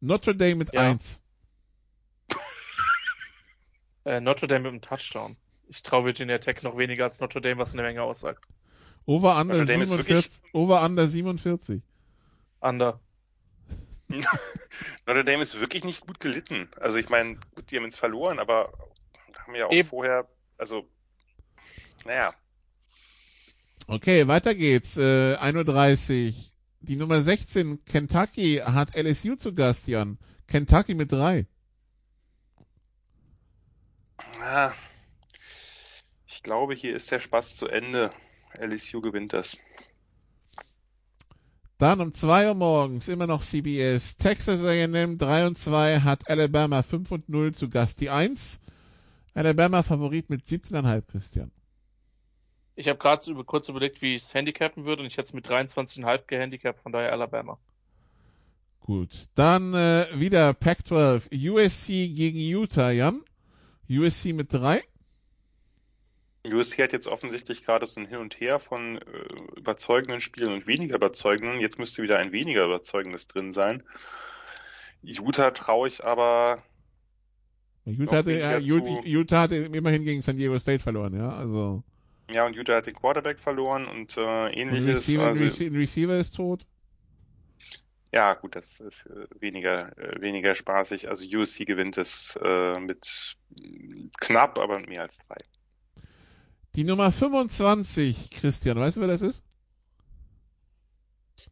Notre 0.00 0.34
Dame 0.36 0.56
mit 0.56 0.72
Ja. 0.72 0.82
1. 0.82 1.20
Äh, 4.04 4.20
Notre 4.20 4.48
Dame 4.48 4.64
mit 4.64 4.72
einem 4.72 4.80
Touchdown. 4.82 5.36
Ich 5.68 5.82
traue 5.84 6.04
Virginia 6.04 6.38
Tech 6.38 6.62
noch 6.62 6.76
weniger 6.76 7.04
als 7.04 7.20
Notre 7.20 7.40
Dame, 7.40 7.58
was 7.58 7.72
eine 7.72 7.82
Menge 7.82 8.02
aussagt. 8.02 8.48
Over 9.06 9.40
under 9.40 9.54
Notre 9.54 9.72
Dame 9.72 9.84
ist 9.84 9.90
47. 9.90 10.42
Over 10.52 10.84
under 10.84 11.06
47. 11.06 11.82
Under. 12.60 13.00
Notre 15.06 15.24
Dame 15.24 15.42
ist 15.42 15.58
wirklich 15.60 15.84
nicht 15.84 16.00
gut 16.00 16.20
gelitten. 16.20 16.68
Also 16.80 16.98
ich 16.98 17.08
meine, 17.08 17.36
gut, 17.54 17.70
die 17.70 17.76
haben 17.76 17.84
jetzt 17.84 17.98
verloren, 17.98 18.38
aber 18.38 18.72
haben 19.42 19.54
ja 19.54 19.66
auch 19.66 19.72
Eben. 19.72 19.88
vorher, 19.88 20.28
also, 20.58 20.88
naja, 22.04 22.32
Okay, 23.86 24.28
weiter 24.28 24.54
geht's. 24.54 24.96
Äh, 24.96 25.36
1.30 25.36 26.28
Uhr. 26.28 26.34
Die 26.80 26.96
Nummer 26.96 27.20
16 27.20 27.84
Kentucky 27.84 28.56
hat 28.64 28.96
LSU 28.96 29.36
zu 29.36 29.54
Gast, 29.54 29.86
Jan. 29.86 30.18
Kentucky 30.46 30.94
mit 30.94 31.12
3. 31.12 31.46
ah, 34.40 34.72
ich 36.26 36.42
glaube, 36.42 36.74
hier 36.74 36.96
ist 36.96 37.10
der 37.10 37.20
Spaß 37.20 37.56
zu 37.56 37.68
Ende. 37.68 38.10
LSU 38.58 39.00
gewinnt 39.00 39.32
das. 39.32 39.58
Dann 41.78 42.00
um 42.00 42.12
2 42.12 42.48
Uhr 42.48 42.54
morgens 42.54 43.08
immer 43.08 43.26
noch 43.26 43.42
CBS. 43.42 44.16
Texas 44.16 44.64
A&M 44.64 45.18
3 45.18 45.46
und 45.46 45.58
2 45.58 46.00
hat 46.00 46.28
Alabama 46.28 46.82
5 46.82 47.10
und 47.10 47.28
0 47.28 47.54
zu 47.54 47.68
Gast. 47.68 48.00
Die 48.00 48.10
1. 48.10 48.60
Alabama 49.34 49.82
Favorit 49.82 50.28
mit 50.30 50.42
17,5 50.44 51.02
Christian. 51.10 51.50
Ich 52.74 52.88
habe 52.88 52.98
gerade 52.98 53.30
über, 53.30 53.44
kurz 53.44 53.68
überlegt, 53.68 54.02
wie 54.02 54.14
ich 54.14 54.22
es 54.22 54.34
handicappen 54.34 54.84
würde 54.84 55.02
und 55.02 55.08
ich 55.08 55.16
hätte 55.16 55.26
es 55.26 55.32
mit 55.32 55.46
23,5 55.46 56.26
gehandicapt, 56.26 56.80
von 56.80 56.92
daher 56.92 57.12
Alabama. 57.12 57.58
Gut. 58.80 59.28
Dann 59.34 59.74
äh, 59.74 60.06
wieder 60.14 60.54
Pac-12. 60.54 61.28
USC 61.50 62.08
gegen 62.08 62.38
Utah, 62.38 62.90
Jan. 62.90 63.22
USC 63.88 64.32
mit 64.32 64.52
3. 64.52 64.82
USC 66.44 66.82
hat 66.82 66.92
jetzt 66.92 67.06
offensichtlich 67.06 67.64
gerade 67.64 67.86
so 67.86 68.00
ein 68.00 68.06
Hin 68.06 68.18
und 68.18 68.40
Her 68.40 68.58
von 68.58 68.98
äh, 68.98 69.58
überzeugenden 69.58 70.20
Spielen 70.20 70.52
und 70.52 70.66
weniger 70.66 70.96
überzeugenden. 70.96 71.60
Jetzt 71.60 71.78
müsste 71.78 72.02
wieder 72.02 72.18
ein 72.18 72.32
weniger 72.32 72.64
überzeugendes 72.64 73.28
drin 73.28 73.52
sein. 73.52 73.84
Utah 75.02 75.52
traue 75.52 75.86
ich 75.88 76.04
aber 76.04 76.62
Utah 77.84 78.16
hatte, 78.16 78.32
ja, 78.32 78.58
Utah, 78.58 78.84
zu- 79.02 79.08
Utah 79.08 79.40
hatte 79.42 79.56
immerhin 79.56 80.04
gegen 80.04 80.22
San 80.22 80.36
Diego 80.36 80.58
State 80.58 80.80
verloren, 80.82 81.16
ja. 81.16 81.30
Also 81.30 81.82
Ja, 82.32 82.46
und 82.46 82.54
Utah 82.54 82.76
hat 82.76 82.86
den 82.86 82.94
Quarterback 82.94 83.40
verloren 83.40 83.86
und 83.86 84.16
äh, 84.16 84.20
und 84.20 84.52
ähnliches. 84.52 85.08
Receiver, 85.08 85.24
also, 85.26 85.42
Rece- 85.42 85.74
Receiver 85.74 86.16
ist 86.18 86.36
tot. 86.36 86.64
ja, 88.12 88.34
gut, 88.34 88.54
das 88.56 88.78
ist 88.80 89.06
äh, 89.06 89.26
weniger, 89.40 89.96
äh, 89.98 90.20
weniger 90.20 90.54
spaßig. 90.54 91.08
Also 91.08 91.24
USC 91.24 91.64
gewinnt 91.64 91.98
es 91.98 92.38
äh, 92.42 92.78
mit 92.78 93.36
äh, 93.60 94.08
knapp, 94.20 94.58
aber 94.58 94.78
mit 94.78 94.88
mehr 94.88 95.02
als 95.02 95.18
drei. 95.18 95.38
Die 96.76 96.84
Nummer 96.84 97.10
25, 97.10 98.30
Christian, 98.30 98.78
weißt 98.78 98.96
du, 98.96 99.00
wer 99.00 99.08
das 99.08 99.22
ist? 99.22 99.44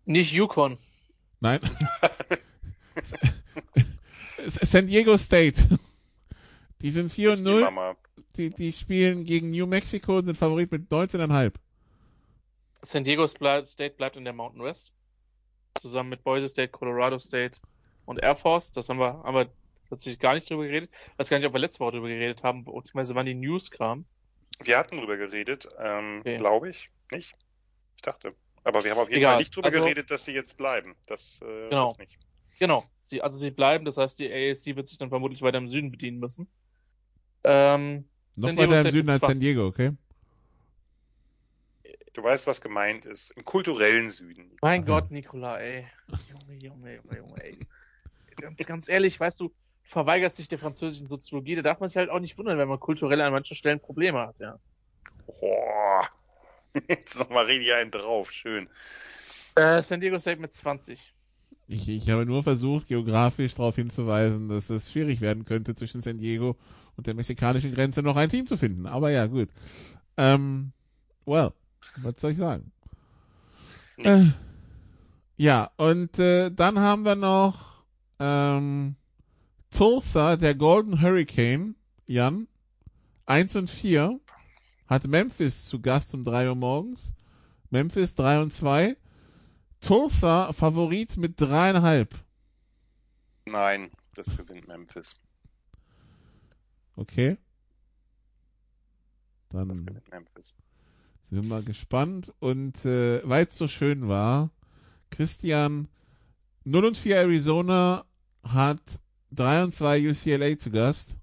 Nicht 0.07 0.33
Yukon. 0.33 0.79
Nein. 1.41 1.61
San 4.47 4.87
Diego 4.87 5.17
State. 5.19 5.57
Die 6.83 6.91
sind 6.91 7.11
4 7.11 7.33
und 7.33 7.39
Ich 7.39 7.45
nehme 7.45 7.61
0. 7.63 7.71
mal. 7.71 7.97
Die, 8.37 8.51
die 8.51 8.73
spielen 8.73 9.25
gegen 9.25 9.51
New 9.51 9.67
Mexico 9.67 10.19
und 10.19 10.25
sind 10.25 10.37
Favorit 10.39 10.71
mit 10.73 10.91
19,5. 10.91 11.53
San 12.83 13.05
Diego 13.05 13.27
State 13.27 13.95
bleibt 13.97 14.17
in 14.17 14.25
der 14.25 14.33
Mountain 14.33 14.63
West. 14.63 14.95
Zusammen 15.81 16.11
mit 16.11 16.25
Boise 16.25 16.49
State, 16.49 16.71
Colorado 16.71 17.19
State 17.19 17.61
und 18.07 18.19
Air 18.23 18.37
Force. 18.37 18.73
Das 18.73 18.89
haben 18.89 18.99
wir, 18.99 19.23
haben 19.23 19.35
wir 19.35 19.51
tatsächlich 19.89 20.19
gar 20.21 20.35
nicht 20.35 20.49
drüber 20.49 20.65
geredet. 20.65 20.91
Ich 21.13 21.19
weiß 21.19 21.29
gar 21.29 21.39
nicht, 21.39 21.47
ob 21.47 21.53
wir 21.53 21.61
letzte 21.61 21.81
Woche 21.81 21.93
drüber 21.93 22.09
geredet 22.09 22.43
haben, 22.43 22.65
beziehungsweise 22.65 23.15
wann 23.15 23.27
die 23.27 23.35
News 23.35 23.71
kam. 23.71 24.05
Wir 24.63 24.79
hatten 24.79 24.97
drüber 24.99 25.17
geredet, 25.17 25.69
ähm, 25.79 26.19
Okay. 26.21 26.37
glaube 26.37 26.71
ich. 26.71 26.91
Nicht? 27.13 27.35
Ich 27.97 28.03
dachte. 28.03 28.35
Aber 28.63 28.85
wir 28.85 28.91
haben 28.93 28.99
auf 28.99 29.09
jeden 29.09 29.19
Egal. 29.19 29.33
Fall 29.35 29.39
nicht 29.41 29.57
drüber 29.57 29.67
Also- 29.69 29.81
geredet, 29.81 30.11
dass 30.11 30.25
sie 30.25 30.33
jetzt 30.33 30.57
bleiben. 30.57 30.95
Das, 31.07 31.41
äh, 31.43 31.69
Genau. 31.71 31.95
nicht. 31.99 32.19
Genau. 32.59 32.85
Sie, 33.03 33.23
also 33.23 33.39
sie 33.39 33.51
bleiben, 33.51 33.85
das 33.85 33.97
heißt, 33.97 34.19
die 34.19 34.31
AAC 34.31 34.77
wird 34.77 34.87
sich 34.89 34.99
dann 34.99 35.09
vermutlich 35.09 35.41
weiter 35.43 35.59
im 35.59 35.69
Süden 35.69 35.91
bedienen 35.91 36.19
müssen. 36.21 36.47
Ähm, 37.45 38.05
Noch 38.37 38.57
weiter 38.57 38.83
im 38.83 38.91
Süden 38.91 39.11
als 39.11 39.23
San 39.23 39.41
Diego, 39.41 39.67
okay? 39.67 39.93
Du 42.13 42.23
weißt, 42.23 42.47
was 42.47 42.61
gemeint 42.61 43.05
ist. 43.05 43.31
Im 43.31 43.45
kulturellen 43.45 44.11
Süden. 44.11 44.57
Mein 44.63 44.85
Gott, 44.85 45.11
Nikola, 45.11 45.59
ey. 45.59 45.87
Junge, 46.29 46.61
Junge, 46.61 46.97
Junge, 46.97 47.17
Junge, 47.17 47.45
ey. 47.45 47.59
Ganz, 48.37 48.67
ganz 48.67 48.89
ehrlich, 48.89 49.19
weißt 49.19 49.41
du, 49.41 49.55
verweigerst 49.85 50.39
dich 50.39 50.49
der 50.49 50.59
französischen 50.59 51.09
Soziologie, 51.09 51.57
da 51.57 51.63
darf 51.63 51.81
man 51.81 51.89
sich 51.89 51.97
halt 51.97 52.11
auch 52.11 52.21
nicht 52.21 52.39
wundern, 52.39 52.59
wenn 52.59 52.69
man 52.69 52.81
kulturell 52.81 53.21
an 53.21 53.33
manchen 53.33 53.57
Stellen 53.57 53.81
Probleme 53.81 54.21
hat, 54.27 54.39
ja. 54.39 54.59
Boah. 55.27 56.09
Jetzt 56.89 57.19
nochmal 57.19 57.47
richtig 57.47 57.73
einen 57.73 57.91
drauf. 57.91 58.33
Schön. 58.33 58.69
Äh, 59.57 59.83
San 59.83 60.01
Diego 60.01 60.19
State 60.19 60.41
mit 60.41 60.53
20. 60.53 61.13
Ich, 61.67 61.89
ich 61.89 62.11
habe 62.11 62.27
nur 62.27 62.43
versucht, 62.43 62.89
geografisch 62.89 63.55
darauf 63.55 63.77
hinzuweisen, 63.77 64.49
dass 64.49 64.71
es 64.71 64.91
schwierig 64.91 65.21
werden 65.21 65.45
könnte, 65.45 65.75
zwischen 65.75 66.03
San 66.03 66.19
Diego 66.19 66.57
und 67.01 67.07
der 67.07 67.15
mexikanischen 67.15 67.75
Grenze 67.75 68.03
noch 68.03 68.17
ein 68.17 68.29
Team 68.29 68.47
zu 68.47 68.59
finden. 68.59 68.85
Aber 68.87 69.11
ja, 69.11 69.25
gut. 69.25 69.49
Ähm, 70.19 70.73
well, 71.25 71.55
was 71.97 72.21
soll 72.21 72.33
ich 72.33 72.37
sagen? 72.37 72.73
Äh, 73.97 74.27
ja, 75.39 75.71
und 75.79 76.19
äh, 76.19 76.51
dann 76.51 76.79
haben 76.79 77.07
wir 77.07 77.15
noch 77.15 77.83
ähm, 78.19 78.97
Tulsa, 79.71 80.37
der 80.37 80.55
Golden 80.55 81.01
Hurricane, 81.01 81.75
Jan, 82.07 82.49
1 83.25 83.57
und 83.57 83.71
4, 83.71 84.21
hat 84.87 85.07
Memphis 85.07 85.65
zu 85.65 85.81
Gast 85.81 86.13
um 86.13 86.25
3 86.25 86.51
Uhr 86.51 86.55
morgens. 86.55 87.15
Memphis 87.71 88.15
3 88.15 88.43
und 88.43 88.53
2. 88.53 88.95
Tulsa 89.81 90.53
Favorit 90.53 91.17
mit 91.17 91.41
dreieinhalb. 91.41 92.15
Nein, 93.47 93.91
das 94.15 94.37
gewinnt 94.37 94.69
Memphis. 94.69 95.17
Okay. 97.01 97.39
Dann 99.49 99.75
sind 99.75 99.89
wir 101.31 101.43
mal 101.43 101.63
gespannt. 101.63 102.31
Und 102.41 102.85
äh, 102.85 103.27
weil 103.27 103.47
es 103.47 103.57
so 103.57 103.69
schön 103.69 104.07
war, 104.07 104.51
Christian 105.09 105.89
0 106.65 106.85
und 106.85 106.99
4 106.99 107.17
Arizona 107.17 108.05
hat 108.43 109.01
3 109.31 109.65
und 109.65 109.73
2 109.73 110.11
UCLA 110.11 110.59
zu 110.59 110.71
Gast. 110.71 111.17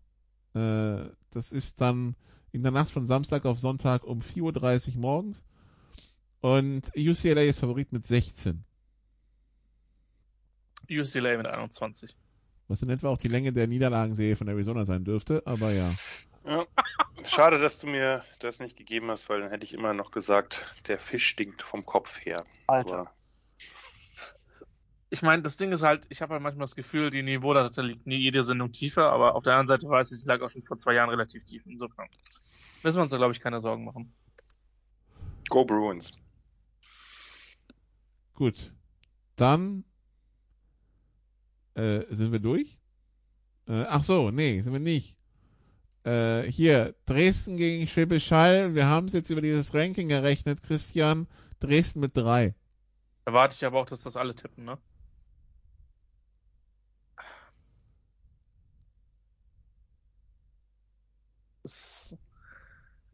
Äh, 0.55 1.11
das 1.29 1.51
ist 1.51 1.79
dann 1.79 2.15
in 2.51 2.63
der 2.63 2.71
Nacht 2.71 2.89
von 2.89 3.05
Samstag 3.05 3.45
auf 3.45 3.59
Sonntag 3.59 4.03
um 4.03 4.21
4.30 4.21 4.95
Uhr 4.95 5.01
morgens. 5.01 5.45
Und 6.41 6.91
UCLA 6.95 7.43
ist 7.43 7.59
Favorit 7.59 7.91
mit 7.91 8.03
16. 8.03 8.63
UCLA 10.89 11.37
mit 11.37 11.45
21. 11.45 12.15
Was 12.67 12.81
in 12.81 12.89
etwa 12.89 13.09
auch 13.09 13.17
die 13.17 13.29
Länge 13.29 13.53
der 13.53 13.67
Niederlagenserie 13.67 14.35
von 14.35 14.47
Arizona 14.47 14.85
sein 14.85 15.05
dürfte, 15.05 15.43
aber 15.45 15.71
ja. 15.71 15.93
Ja. 16.45 16.65
Schade, 17.25 17.59
dass 17.59 17.79
du 17.79 17.87
mir 17.87 18.23
das 18.39 18.59
nicht 18.59 18.77
gegeben 18.77 19.09
hast, 19.11 19.29
weil 19.29 19.41
dann 19.41 19.49
hätte 19.49 19.65
ich 19.65 19.73
immer 19.73 19.93
noch 19.93 20.11
gesagt, 20.11 20.73
der 20.87 20.97
Fisch 20.97 21.25
stinkt 21.25 21.61
vom 21.61 21.85
Kopf 21.85 22.19
her. 22.25 22.45
Alter. 22.67 22.99
Aber 22.99 23.11
Ich 25.09 25.21
meine, 25.21 25.41
das 25.41 25.57
Ding 25.57 25.71
ist 25.71 25.83
halt, 25.83 26.05
ich 26.09 26.21
habe 26.21 26.33
halt 26.33 26.43
manchmal 26.43 26.65
das 26.65 26.75
Gefühl, 26.75 27.09
die 27.09 27.23
Niveau 27.23 27.53
da 27.53 27.69
liegt 27.81 28.07
nie 28.07 28.17
jede 28.17 28.43
Sendung 28.43 28.71
tiefer, 28.71 29.11
aber 29.11 29.35
auf 29.35 29.43
der 29.43 29.53
anderen 29.53 29.67
Seite 29.67 29.89
weiß 29.89 30.11
ich, 30.11 30.19
sie 30.19 30.27
lag 30.27 30.41
auch 30.41 30.49
schon 30.49 30.61
vor 30.61 30.77
zwei 30.77 30.93
Jahren 30.93 31.09
relativ 31.09 31.43
tief. 31.45 31.63
Insofern 31.65 32.07
müssen 32.83 32.97
wir 32.97 33.01
uns 33.03 33.11
da, 33.11 33.17
glaube 33.17 33.33
ich, 33.33 33.41
keine 33.41 33.59
Sorgen 33.59 33.85
machen. 33.85 34.13
Go 35.49 35.65
Bruins. 35.65 36.11
Gut. 38.33 38.73
Dann 39.35 39.83
äh, 41.77 42.05
sind 42.09 42.31
wir 42.31 42.39
durch. 42.39 42.79
Äh, 43.67 43.83
ach 43.87 44.03
so, 44.03 44.31
nee, 44.31 44.61
sind 44.61 44.73
wir 44.73 44.79
nicht. 44.79 45.17
Äh, 46.03 46.43
hier, 46.43 46.95
Dresden 47.05 47.57
gegen 47.57 47.87
Schwäbisch. 47.87 48.31
Wir 48.31 48.85
haben 48.85 49.07
es 49.07 49.13
jetzt 49.13 49.29
über 49.29 49.41
dieses 49.41 49.73
Ranking 49.73 50.09
errechnet, 50.09 50.61
Christian. 50.63 51.27
Dresden 51.59 51.99
mit 51.99 52.15
drei. 52.15 52.55
Erwarte 53.25 53.55
ich 53.55 53.65
aber 53.65 53.79
auch, 53.81 53.85
dass 53.85 54.03
das 54.03 54.15
alle 54.15 54.35
tippen, 54.35 54.63
ne? 54.63 54.77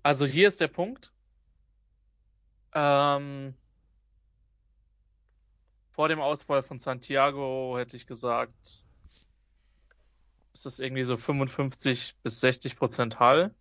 Also 0.03 0.25
hier 0.25 0.47
ist 0.47 0.61
der 0.61 0.67
Punkt. 0.67 1.11
Ähm, 2.75 3.55
vor 5.93 6.09
dem 6.09 6.19
Ausfall 6.19 6.63
von 6.63 6.79
Santiago 6.79 7.75
hätte 7.77 7.95
ich 7.95 8.05
gesagt, 8.07 8.83
ist 10.53 10.65
es 10.65 10.79
irgendwie 10.79 11.03
so 11.03 11.17
55 11.17 12.15
bis 12.23 12.39
60 12.39 12.75
Prozent 12.75 13.19
Hall. 13.19 13.53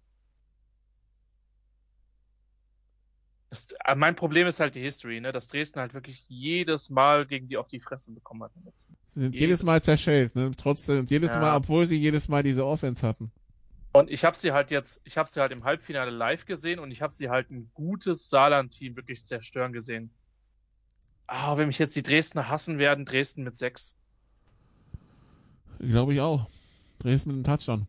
Das, 3.50 3.66
äh, 3.84 3.94
mein 3.94 4.14
Problem 4.16 4.46
ist 4.46 4.60
halt 4.60 4.74
die 4.74 4.80
History, 4.80 5.20
ne? 5.20 5.30
Dass 5.30 5.46
Dresden 5.46 5.80
halt 5.80 5.92
wirklich 5.92 6.24
jedes 6.28 6.88
Mal 6.88 7.26
gegen 7.26 7.48
die 7.48 7.59
auf 7.59 7.68
die 7.68 7.80
Fresse 7.80 8.10
bekommen 8.10 8.42
hat 8.44 8.52
im 8.56 8.64
letzten. 8.64 8.96
Sie 9.14 9.20
sind 9.20 9.34
Jedes- 9.34 9.40
jedes 9.40 9.62
Mal 9.62 9.82
zerschellt, 9.82 10.34
ne? 10.34 10.52
Trotzdem, 10.56 11.04
jedes 11.06 11.34
Ja. 11.34 11.40
Mal, 11.40 11.56
obwohl 11.56 11.84
sie 11.84 11.98
jedes 11.98 12.28
Mal 12.28 12.42
diese 12.42 12.64
Offense 12.64 13.06
hatten. 13.06 13.30
Und 13.92 14.10
ich 14.10 14.24
habe 14.24 14.38
sie 14.38 14.52
halt 14.52 14.70
jetzt, 14.70 15.02
ich 15.04 15.18
habe 15.18 15.28
sie 15.28 15.38
halt 15.38 15.52
im 15.52 15.64
Halbfinale 15.64 16.10
live 16.10 16.46
gesehen 16.46 16.78
und 16.78 16.90
ich 16.92 17.02
habe 17.02 17.12
sie 17.12 17.28
halt 17.28 17.50
ein 17.50 17.70
gutes 17.74 18.30
Saarland-Team 18.30 18.96
wirklich 18.96 19.26
zerstören 19.26 19.74
gesehen. 19.74 20.10
Ah, 21.34 21.56
wenn 21.56 21.68
mich 21.68 21.78
jetzt 21.78 21.96
die 21.96 22.02
Dresdner 22.02 22.50
hassen 22.50 22.78
werden, 22.78 23.06
Dresden 23.06 23.42
mit 23.42 23.56
sechs. 23.56 23.96
Glaube 25.78 26.12
ich 26.12 26.20
auch. 26.20 26.46
Dresden 26.98 27.30
mit 27.30 27.36
einem 27.36 27.59
Touchdown. 27.59 27.86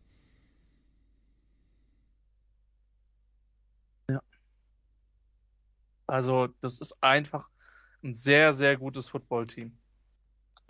Also, 6.06 6.48
das 6.62 6.80
ist 6.80 7.02
einfach 7.02 7.50
ein 8.02 8.14
sehr, 8.14 8.54
sehr 8.54 8.78
gutes 8.78 9.10
Footballteam. 9.10 9.76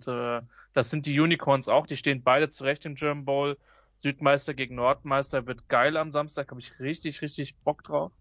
Äh, 0.05 0.41
das 0.73 0.89
sind 0.89 1.05
die 1.05 1.17
Unicorns 1.17 1.69
auch, 1.69 1.87
die 1.87 1.95
stehen 1.95 2.23
beide 2.23 2.49
zurecht 2.49 2.85
im 2.85 2.95
German 2.95 3.23
Bowl. 3.23 3.57
Südmeister 3.93 4.53
gegen 4.53 4.75
Nordmeister 4.75 5.47
wird 5.47 5.69
geil 5.69 5.95
am 5.95 6.11
Samstag, 6.11 6.51
habe 6.51 6.59
ich 6.59 6.77
richtig, 6.81 7.21
richtig 7.21 7.55
Bock 7.59 7.83
drauf. 7.83 8.11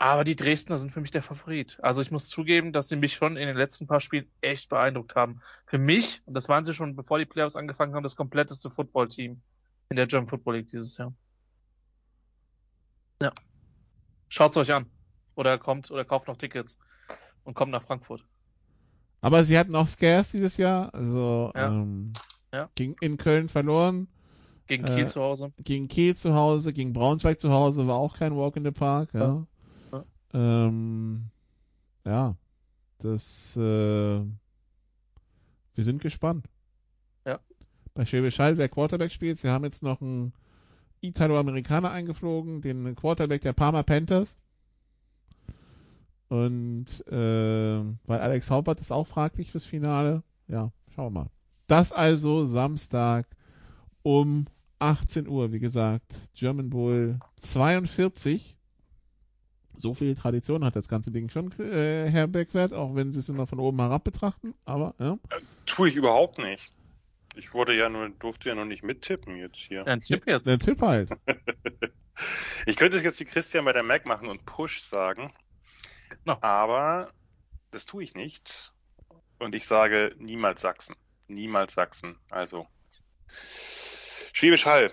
Aber 0.00 0.22
die 0.22 0.36
Dresdner 0.36 0.78
sind 0.78 0.92
für 0.92 1.00
mich 1.00 1.10
der 1.10 1.24
Favorit. 1.24 1.76
Also 1.82 2.00
ich 2.00 2.12
muss 2.12 2.28
zugeben, 2.28 2.72
dass 2.72 2.88
sie 2.88 2.94
mich 2.94 3.14
schon 3.14 3.36
in 3.36 3.48
den 3.48 3.56
letzten 3.56 3.88
paar 3.88 4.00
Spielen 4.00 4.30
echt 4.40 4.68
beeindruckt 4.68 5.16
haben. 5.16 5.40
Für 5.66 5.78
mich, 5.78 6.22
und 6.24 6.34
das 6.34 6.48
waren 6.48 6.64
sie 6.64 6.72
schon 6.72 6.94
bevor 6.94 7.18
die 7.18 7.24
Playoffs 7.26 7.56
angefangen 7.56 7.94
haben, 7.94 8.04
das 8.04 8.14
kompletteste 8.14 8.70
Footballteam 8.70 9.42
in 9.90 9.96
der 9.96 10.06
German 10.06 10.28
Football 10.28 10.58
League 10.58 10.68
dieses 10.68 10.96
Jahr. 10.98 11.12
Ja. 13.20 13.32
Schaut's 14.28 14.56
euch 14.56 14.72
an. 14.72 14.86
Oder 15.34 15.58
kommt, 15.58 15.90
oder 15.90 16.04
kauft 16.04 16.28
noch 16.28 16.36
Tickets 16.36 16.78
und 17.42 17.54
kommt 17.54 17.72
nach 17.72 17.82
Frankfurt. 17.82 18.24
Aber 19.20 19.42
sie 19.42 19.58
hatten 19.58 19.74
auch 19.74 19.88
Scares 19.88 20.30
dieses 20.30 20.56
Jahr. 20.58 20.94
Also 20.94 21.50
Ja. 21.56 21.68
ähm, 21.72 22.12
Ja. 22.52 22.70
gegen 22.76 22.94
in 23.00 23.16
Köln 23.16 23.48
verloren. 23.48 24.06
Gegen 24.68 24.86
Äh, 24.86 24.94
Kiel 24.94 25.08
zu 25.08 25.20
Hause. 25.20 25.52
gegen 25.64 25.88
Kiel 25.88 26.14
zu 26.14 26.34
Hause, 26.34 26.72
gegen 26.72 26.92
Braunschweig 26.92 27.40
zu 27.40 27.50
Hause 27.50 27.88
war 27.88 27.96
auch 27.96 28.16
kein 28.16 28.36
Walk 28.36 28.56
in 28.56 28.64
the 28.64 28.70
Park. 28.70 29.12
Ja, 29.14 29.20
Ja. 29.20 29.46
Ähm, 30.32 31.30
ja 32.04 32.36
das, 32.98 33.56
äh, 33.56 33.60
wir 33.60 34.26
sind 35.76 36.02
gespannt. 36.02 36.46
Ja. 37.24 37.38
Bei 37.94 38.04
Schwäbisch 38.04 38.38
Hall, 38.38 38.58
wer 38.58 38.68
Quarterback 38.68 39.12
spielt, 39.12 39.38
sie 39.38 39.48
haben 39.48 39.64
jetzt 39.64 39.82
noch 39.82 40.00
einen 40.00 40.32
Italo-Amerikaner 41.00 41.90
eingeflogen, 41.90 42.60
den 42.60 42.94
Quarterback 42.96 43.42
der 43.42 43.52
Parma 43.52 43.82
Panthers. 43.82 44.36
Und 46.28 46.86
äh, 47.06 47.82
weil 48.06 48.20
Alex 48.20 48.50
Haupert 48.50 48.80
ist 48.80 48.92
auch 48.92 49.06
fraglich 49.06 49.50
fürs 49.50 49.64
Finale. 49.64 50.22
Ja, 50.46 50.72
schauen 50.94 51.14
wir 51.14 51.20
mal. 51.20 51.30
Das 51.68 51.92
also 51.92 52.46
Samstag 52.46 53.26
um 54.02 54.46
18 54.78 55.26
Uhr, 55.26 55.52
wie 55.52 55.58
gesagt, 55.58 56.14
German 56.34 56.70
Bowl 56.70 57.18
42. 57.36 58.57
So 59.78 59.94
viel 59.94 60.14
Tradition 60.14 60.64
hat 60.64 60.76
das 60.76 60.88
ganze 60.88 61.10
Ding 61.10 61.28
schon, 61.28 61.52
äh, 61.58 62.08
Herr 62.10 62.26
Beckwert, 62.26 62.72
auch 62.72 62.94
wenn 62.94 63.12
Sie 63.12 63.20
es 63.20 63.28
immer 63.28 63.46
von 63.46 63.60
oben 63.60 63.80
herab 63.80 64.04
betrachten. 64.04 64.54
Aber 64.64 64.94
ja, 64.98 65.18
Tue 65.66 65.88
ich 65.88 65.96
überhaupt 65.96 66.38
nicht. 66.38 66.72
Ich 67.36 67.54
wurde 67.54 67.76
ja 67.76 67.88
nur, 67.88 68.08
durfte 68.10 68.48
ja 68.48 68.54
noch 68.54 68.64
nicht 68.64 68.82
mittippen 68.82 69.36
jetzt 69.36 69.56
hier. 69.56 69.86
Ein 69.86 70.00
Tipp 70.00 70.26
jetzt. 70.26 70.46
der 70.46 70.58
Tipp 70.58 70.80
halt. 70.82 71.10
Ich 72.66 72.76
könnte 72.76 72.96
es 72.96 73.04
jetzt 73.04 73.20
wie 73.20 73.24
Christian 73.24 73.64
bei 73.64 73.72
der 73.72 73.84
Mac 73.84 74.04
machen 74.04 74.28
und 74.28 74.44
Push 74.44 74.82
sagen. 74.82 75.32
Genau. 76.24 76.36
Aber 76.40 77.12
das 77.70 77.86
tue 77.86 78.02
ich 78.02 78.14
nicht. 78.14 78.72
Und 79.38 79.54
ich 79.54 79.66
sage 79.66 80.14
niemals 80.18 80.62
Sachsen. 80.62 80.96
Niemals 81.28 81.74
Sachsen. 81.74 82.18
Also 82.28 82.66
Schwäbisch 84.32 84.66
Hall 84.66 84.92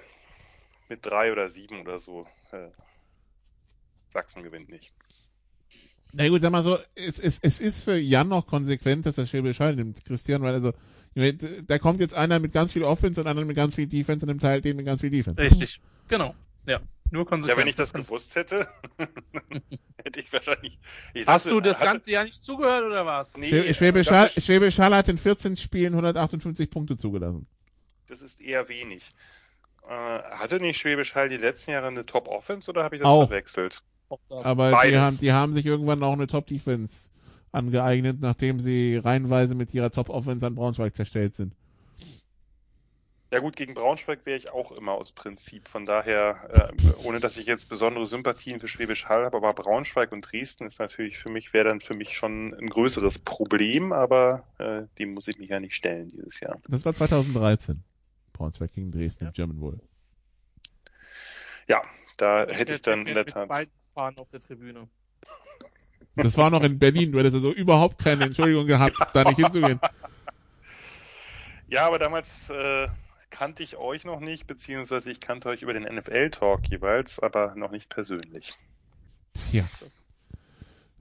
mit 0.88 1.06
drei 1.06 1.32
oder 1.32 1.50
sieben 1.50 1.82
oder 1.82 2.00
so. 2.00 2.28
Äh, 4.16 4.20
Sachsen 4.22 4.44
gewinnt 4.44 4.70
nicht. 4.70 4.94
Na 6.14 6.28
gut, 6.30 6.42
sag 6.42 6.52
mal 6.52 6.64
so, 6.64 6.78
es, 6.96 7.20
es, 7.20 7.40
es 7.42 7.60
ist 7.60 7.84
für 7.84 7.98
Jan 7.98 8.30
noch 8.30 8.48
konsequent, 8.48 9.06
dass 9.06 9.18
er 9.18 9.28
Schwäbisch 9.28 9.60
Hall 9.60 9.76
nimmt, 9.76 10.06
Christian, 10.06 10.42
weil 10.42 10.54
also, 10.54 10.72
da 11.68 11.78
kommt 11.80 12.00
jetzt 12.00 12.14
einer 12.14 12.40
mit 12.40 12.54
ganz 12.54 12.72
viel 12.74 12.84
Offense 12.84 13.20
und 13.22 13.28
einer 13.28 13.44
mit 13.44 13.56
ganz 13.56 13.76
viel 13.76 13.88
Defense 13.88 14.26
und 14.26 14.30
nimmt 14.30 14.42
Teil 14.42 14.62
den 14.62 14.78
mit 14.78 14.86
ganz 14.86 15.02
viel 15.02 15.10
Defense. 15.10 15.42
Richtig, 15.42 15.82
genau. 16.08 16.34
Ja, 16.66 16.80
nur 17.12 17.26
konsequent. 17.26 17.58
Ja, 17.58 17.62
wenn 17.64 17.70
ich 17.70 17.76
das 17.76 17.92
gewusst 17.94 18.36
hätte, 18.36 18.68
hätte 20.04 20.20
ich 20.20 20.32
wahrscheinlich. 20.32 20.80
Ich 21.14 21.28
Hast 21.28 21.46
dachte, 21.46 21.56
du 21.56 21.62
das 21.62 21.80
hatte- 21.80 21.88
ganze 21.92 22.12
Jahr 22.12 22.24
nicht 22.24 22.42
zugehört 22.42 22.84
oder 22.86 23.06
was? 23.06 23.36
Nee, 23.38 23.50
Schwä- 23.50 23.74
Schwäbisch 23.74 24.08
das 24.08 24.16
Hall, 24.18 24.32
ist- 24.36 24.46
Schwäbisch 24.46 24.80
Hall 24.80 24.96
hat 24.96 25.10
in 25.10 25.18
14 25.18 25.58
Spielen 25.58 25.94
158 25.94 26.70
Punkte 26.70 26.96
zugelassen. 26.96 27.46
Das 28.08 28.22
ist 28.22 28.40
eher 28.40 28.70
wenig. 28.70 29.14
Äh, 29.88 29.90
hatte 29.92 30.60
nicht 30.62 30.80
Schwäbisch 30.80 31.14
Hall 31.16 31.28
die 31.30 31.38
letzten 31.38 31.72
Jahre 31.72 31.88
eine 31.88 32.06
Top-Offense 32.06 32.70
oder 32.72 32.84
habe 32.84 32.96
ich 32.96 33.02
das 33.02 33.08
Auch. 33.10 33.28
verwechselt? 33.28 33.84
Aber 34.30 34.82
die 34.86 34.98
haben, 34.98 35.18
die 35.18 35.32
haben 35.32 35.54
sich 35.54 35.66
irgendwann 35.66 36.04
auch 36.04 36.14
eine 36.14 36.28
Top-Defense 36.28 37.10
angeeignet, 37.52 38.18
nachdem 38.20 38.60
sie 38.60 38.98
reihenweise 38.98 39.56
mit 39.56 39.74
ihrer 39.74 39.92
Top-Offense 39.92 40.46
an 40.46 40.56
Braunschweig 40.56 40.96
zerstellt 40.96 41.36
sind. 41.36 41.56
Ja 43.34 43.40
gut, 43.42 43.56
gegen 43.56 43.74
Braunschweig 43.74 44.26
wäre 44.26 44.38
ich 44.38 44.52
auch 44.52 44.72
immer 44.72 44.94
aus 44.94 45.12
Prinzip. 45.12 45.68
Von 45.68 45.86
daher, 45.86 46.72
äh, 46.72 47.06
ohne 47.06 47.20
dass 47.20 47.38
ich 47.38 47.48
jetzt 47.48 47.68
besondere 47.68 48.06
Sympathien 48.06 48.60
für 48.60 48.68
Schwäbisch 48.68 49.08
Hall 49.08 49.26
habe, 49.26 49.36
aber 49.36 49.54
Braunschweig 49.54 50.12
und 50.12 50.22
Dresden 50.22 50.68
ist 50.68 50.80
natürlich 50.80 51.18
für 51.18 51.30
mich, 51.30 51.54
wäre 51.54 51.68
dann 51.68 51.82
für 51.82 51.96
mich 51.96 52.14
schon 52.14 52.54
ein 52.54 52.70
größeres 52.70 53.20
Problem, 53.20 53.92
aber 53.92 54.46
äh, 54.58 54.84
dem 55.00 55.14
muss 55.14 55.28
ich 55.28 55.38
mich 55.38 55.50
ja 55.50 55.60
nicht 55.60 55.76
stellen 55.76 56.10
dieses 56.10 56.40
Jahr. 56.40 56.62
Das 56.70 56.86
war 56.86 56.94
2013. 56.94 57.84
Braunschweig 58.32 58.74
gegen 58.74 58.92
Dresden 58.92 59.26
im 59.26 59.34
German 59.34 59.60
Bowl. 59.60 59.80
Ja, 61.68 61.82
da 62.18 62.46
hätte 62.48 62.76
ich 62.76 62.82
dann 62.82 63.08
in 63.08 63.16
der 63.16 63.26
Tat. 63.26 63.50
Fahnen 63.96 64.20
auf 64.20 64.30
der 64.30 64.42
Tribüne. 64.42 64.88
Das 66.16 66.38
war 66.38 66.50
noch 66.50 66.64
in 66.64 66.78
Berlin. 66.78 67.12
Du 67.12 67.20
hättest 67.20 67.36
also 67.36 67.52
überhaupt 67.52 67.98
keine 67.98 68.26
Entschuldigung 68.26 68.68
gehabt, 68.68 68.96
da 69.14 69.24
nicht 69.24 69.40
hinzugehen. 69.40 69.80
Ja, 71.68 71.88
aber 71.88 71.98
damals 71.98 72.48
äh, 72.52 72.88
kannte 73.32 73.64
ich 73.64 73.76
euch 73.76 74.06
noch 74.06 74.20
nicht, 74.20 74.46
beziehungsweise 74.46 75.10
ich 75.10 75.20
kannte 75.20 75.50
euch 75.50 75.64
über 75.64 75.74
den 75.74 75.82
NFL-Talk 75.82 76.70
jeweils, 76.70 77.18
aber 77.18 77.56
noch 77.56 77.72
nicht 77.72 77.90
persönlich. 77.90 78.54
Tja. 79.34 79.68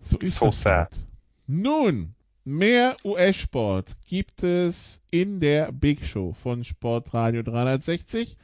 So 0.00 0.16
ist 0.16 0.36
So 0.36 0.46
das 0.46 0.62
sad. 0.62 0.92
halt. 0.94 1.06
Nun, 1.46 2.14
mehr 2.44 2.96
US-Sport 3.04 3.90
gibt 4.08 4.42
es 4.42 5.02
in 5.10 5.38
der 5.38 5.70
Big 5.70 6.06
Show 6.06 6.32
von 6.32 6.64
Sportradio 6.64 7.42
360 7.42 8.38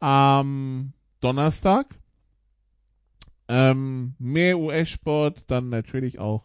am 0.00 0.94
Donnerstag. 1.20 1.84
Ähm, 3.48 4.14
mehr 4.18 4.58
US-Sport 4.58 5.44
dann 5.48 5.68
natürlich 5.68 6.18
auch 6.18 6.44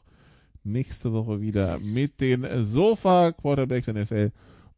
nächste 0.63 1.13
Woche 1.13 1.41
wieder 1.41 1.79
mit 1.79 2.19
den 2.19 2.45
Sofa 2.65 3.31
Quarterbacks 3.31 3.87
NFL 3.87 4.31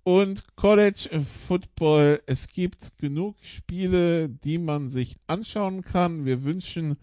und 0.03 0.43
College 0.55 1.21
Football. 1.21 2.21
Es 2.25 2.47
gibt 2.47 2.97
genug 2.97 3.35
Spiele, 3.41 4.29
die 4.29 4.57
man 4.57 4.87
sich 4.87 5.17
anschauen 5.27 5.81
kann. 5.81 6.25
Wir 6.25 6.43
wünschen 6.43 6.97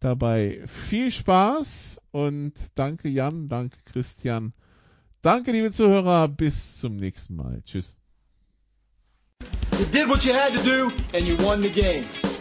dabei 0.00 0.62
viel 0.66 1.10
Spaß 1.10 2.00
und 2.10 2.52
danke 2.74 3.08
Jan, 3.08 3.48
danke 3.48 3.78
Christian. 3.84 4.52
Danke 5.22 5.52
liebe 5.52 5.70
Zuhörer, 5.70 6.28
bis 6.28 6.78
zum 6.78 6.96
nächsten 6.96 7.36
Mal. 7.36 7.62
Tschüss. 7.64 7.96
You 9.78 9.86
did 9.86 10.08
what 10.08 10.24
you 10.24 10.34
had 10.34 10.52
to 10.52 10.62
do 10.62 10.92
and 11.16 11.26
you 11.26 11.36
won 11.38 11.62
the 11.62 11.70
game. 11.70 12.04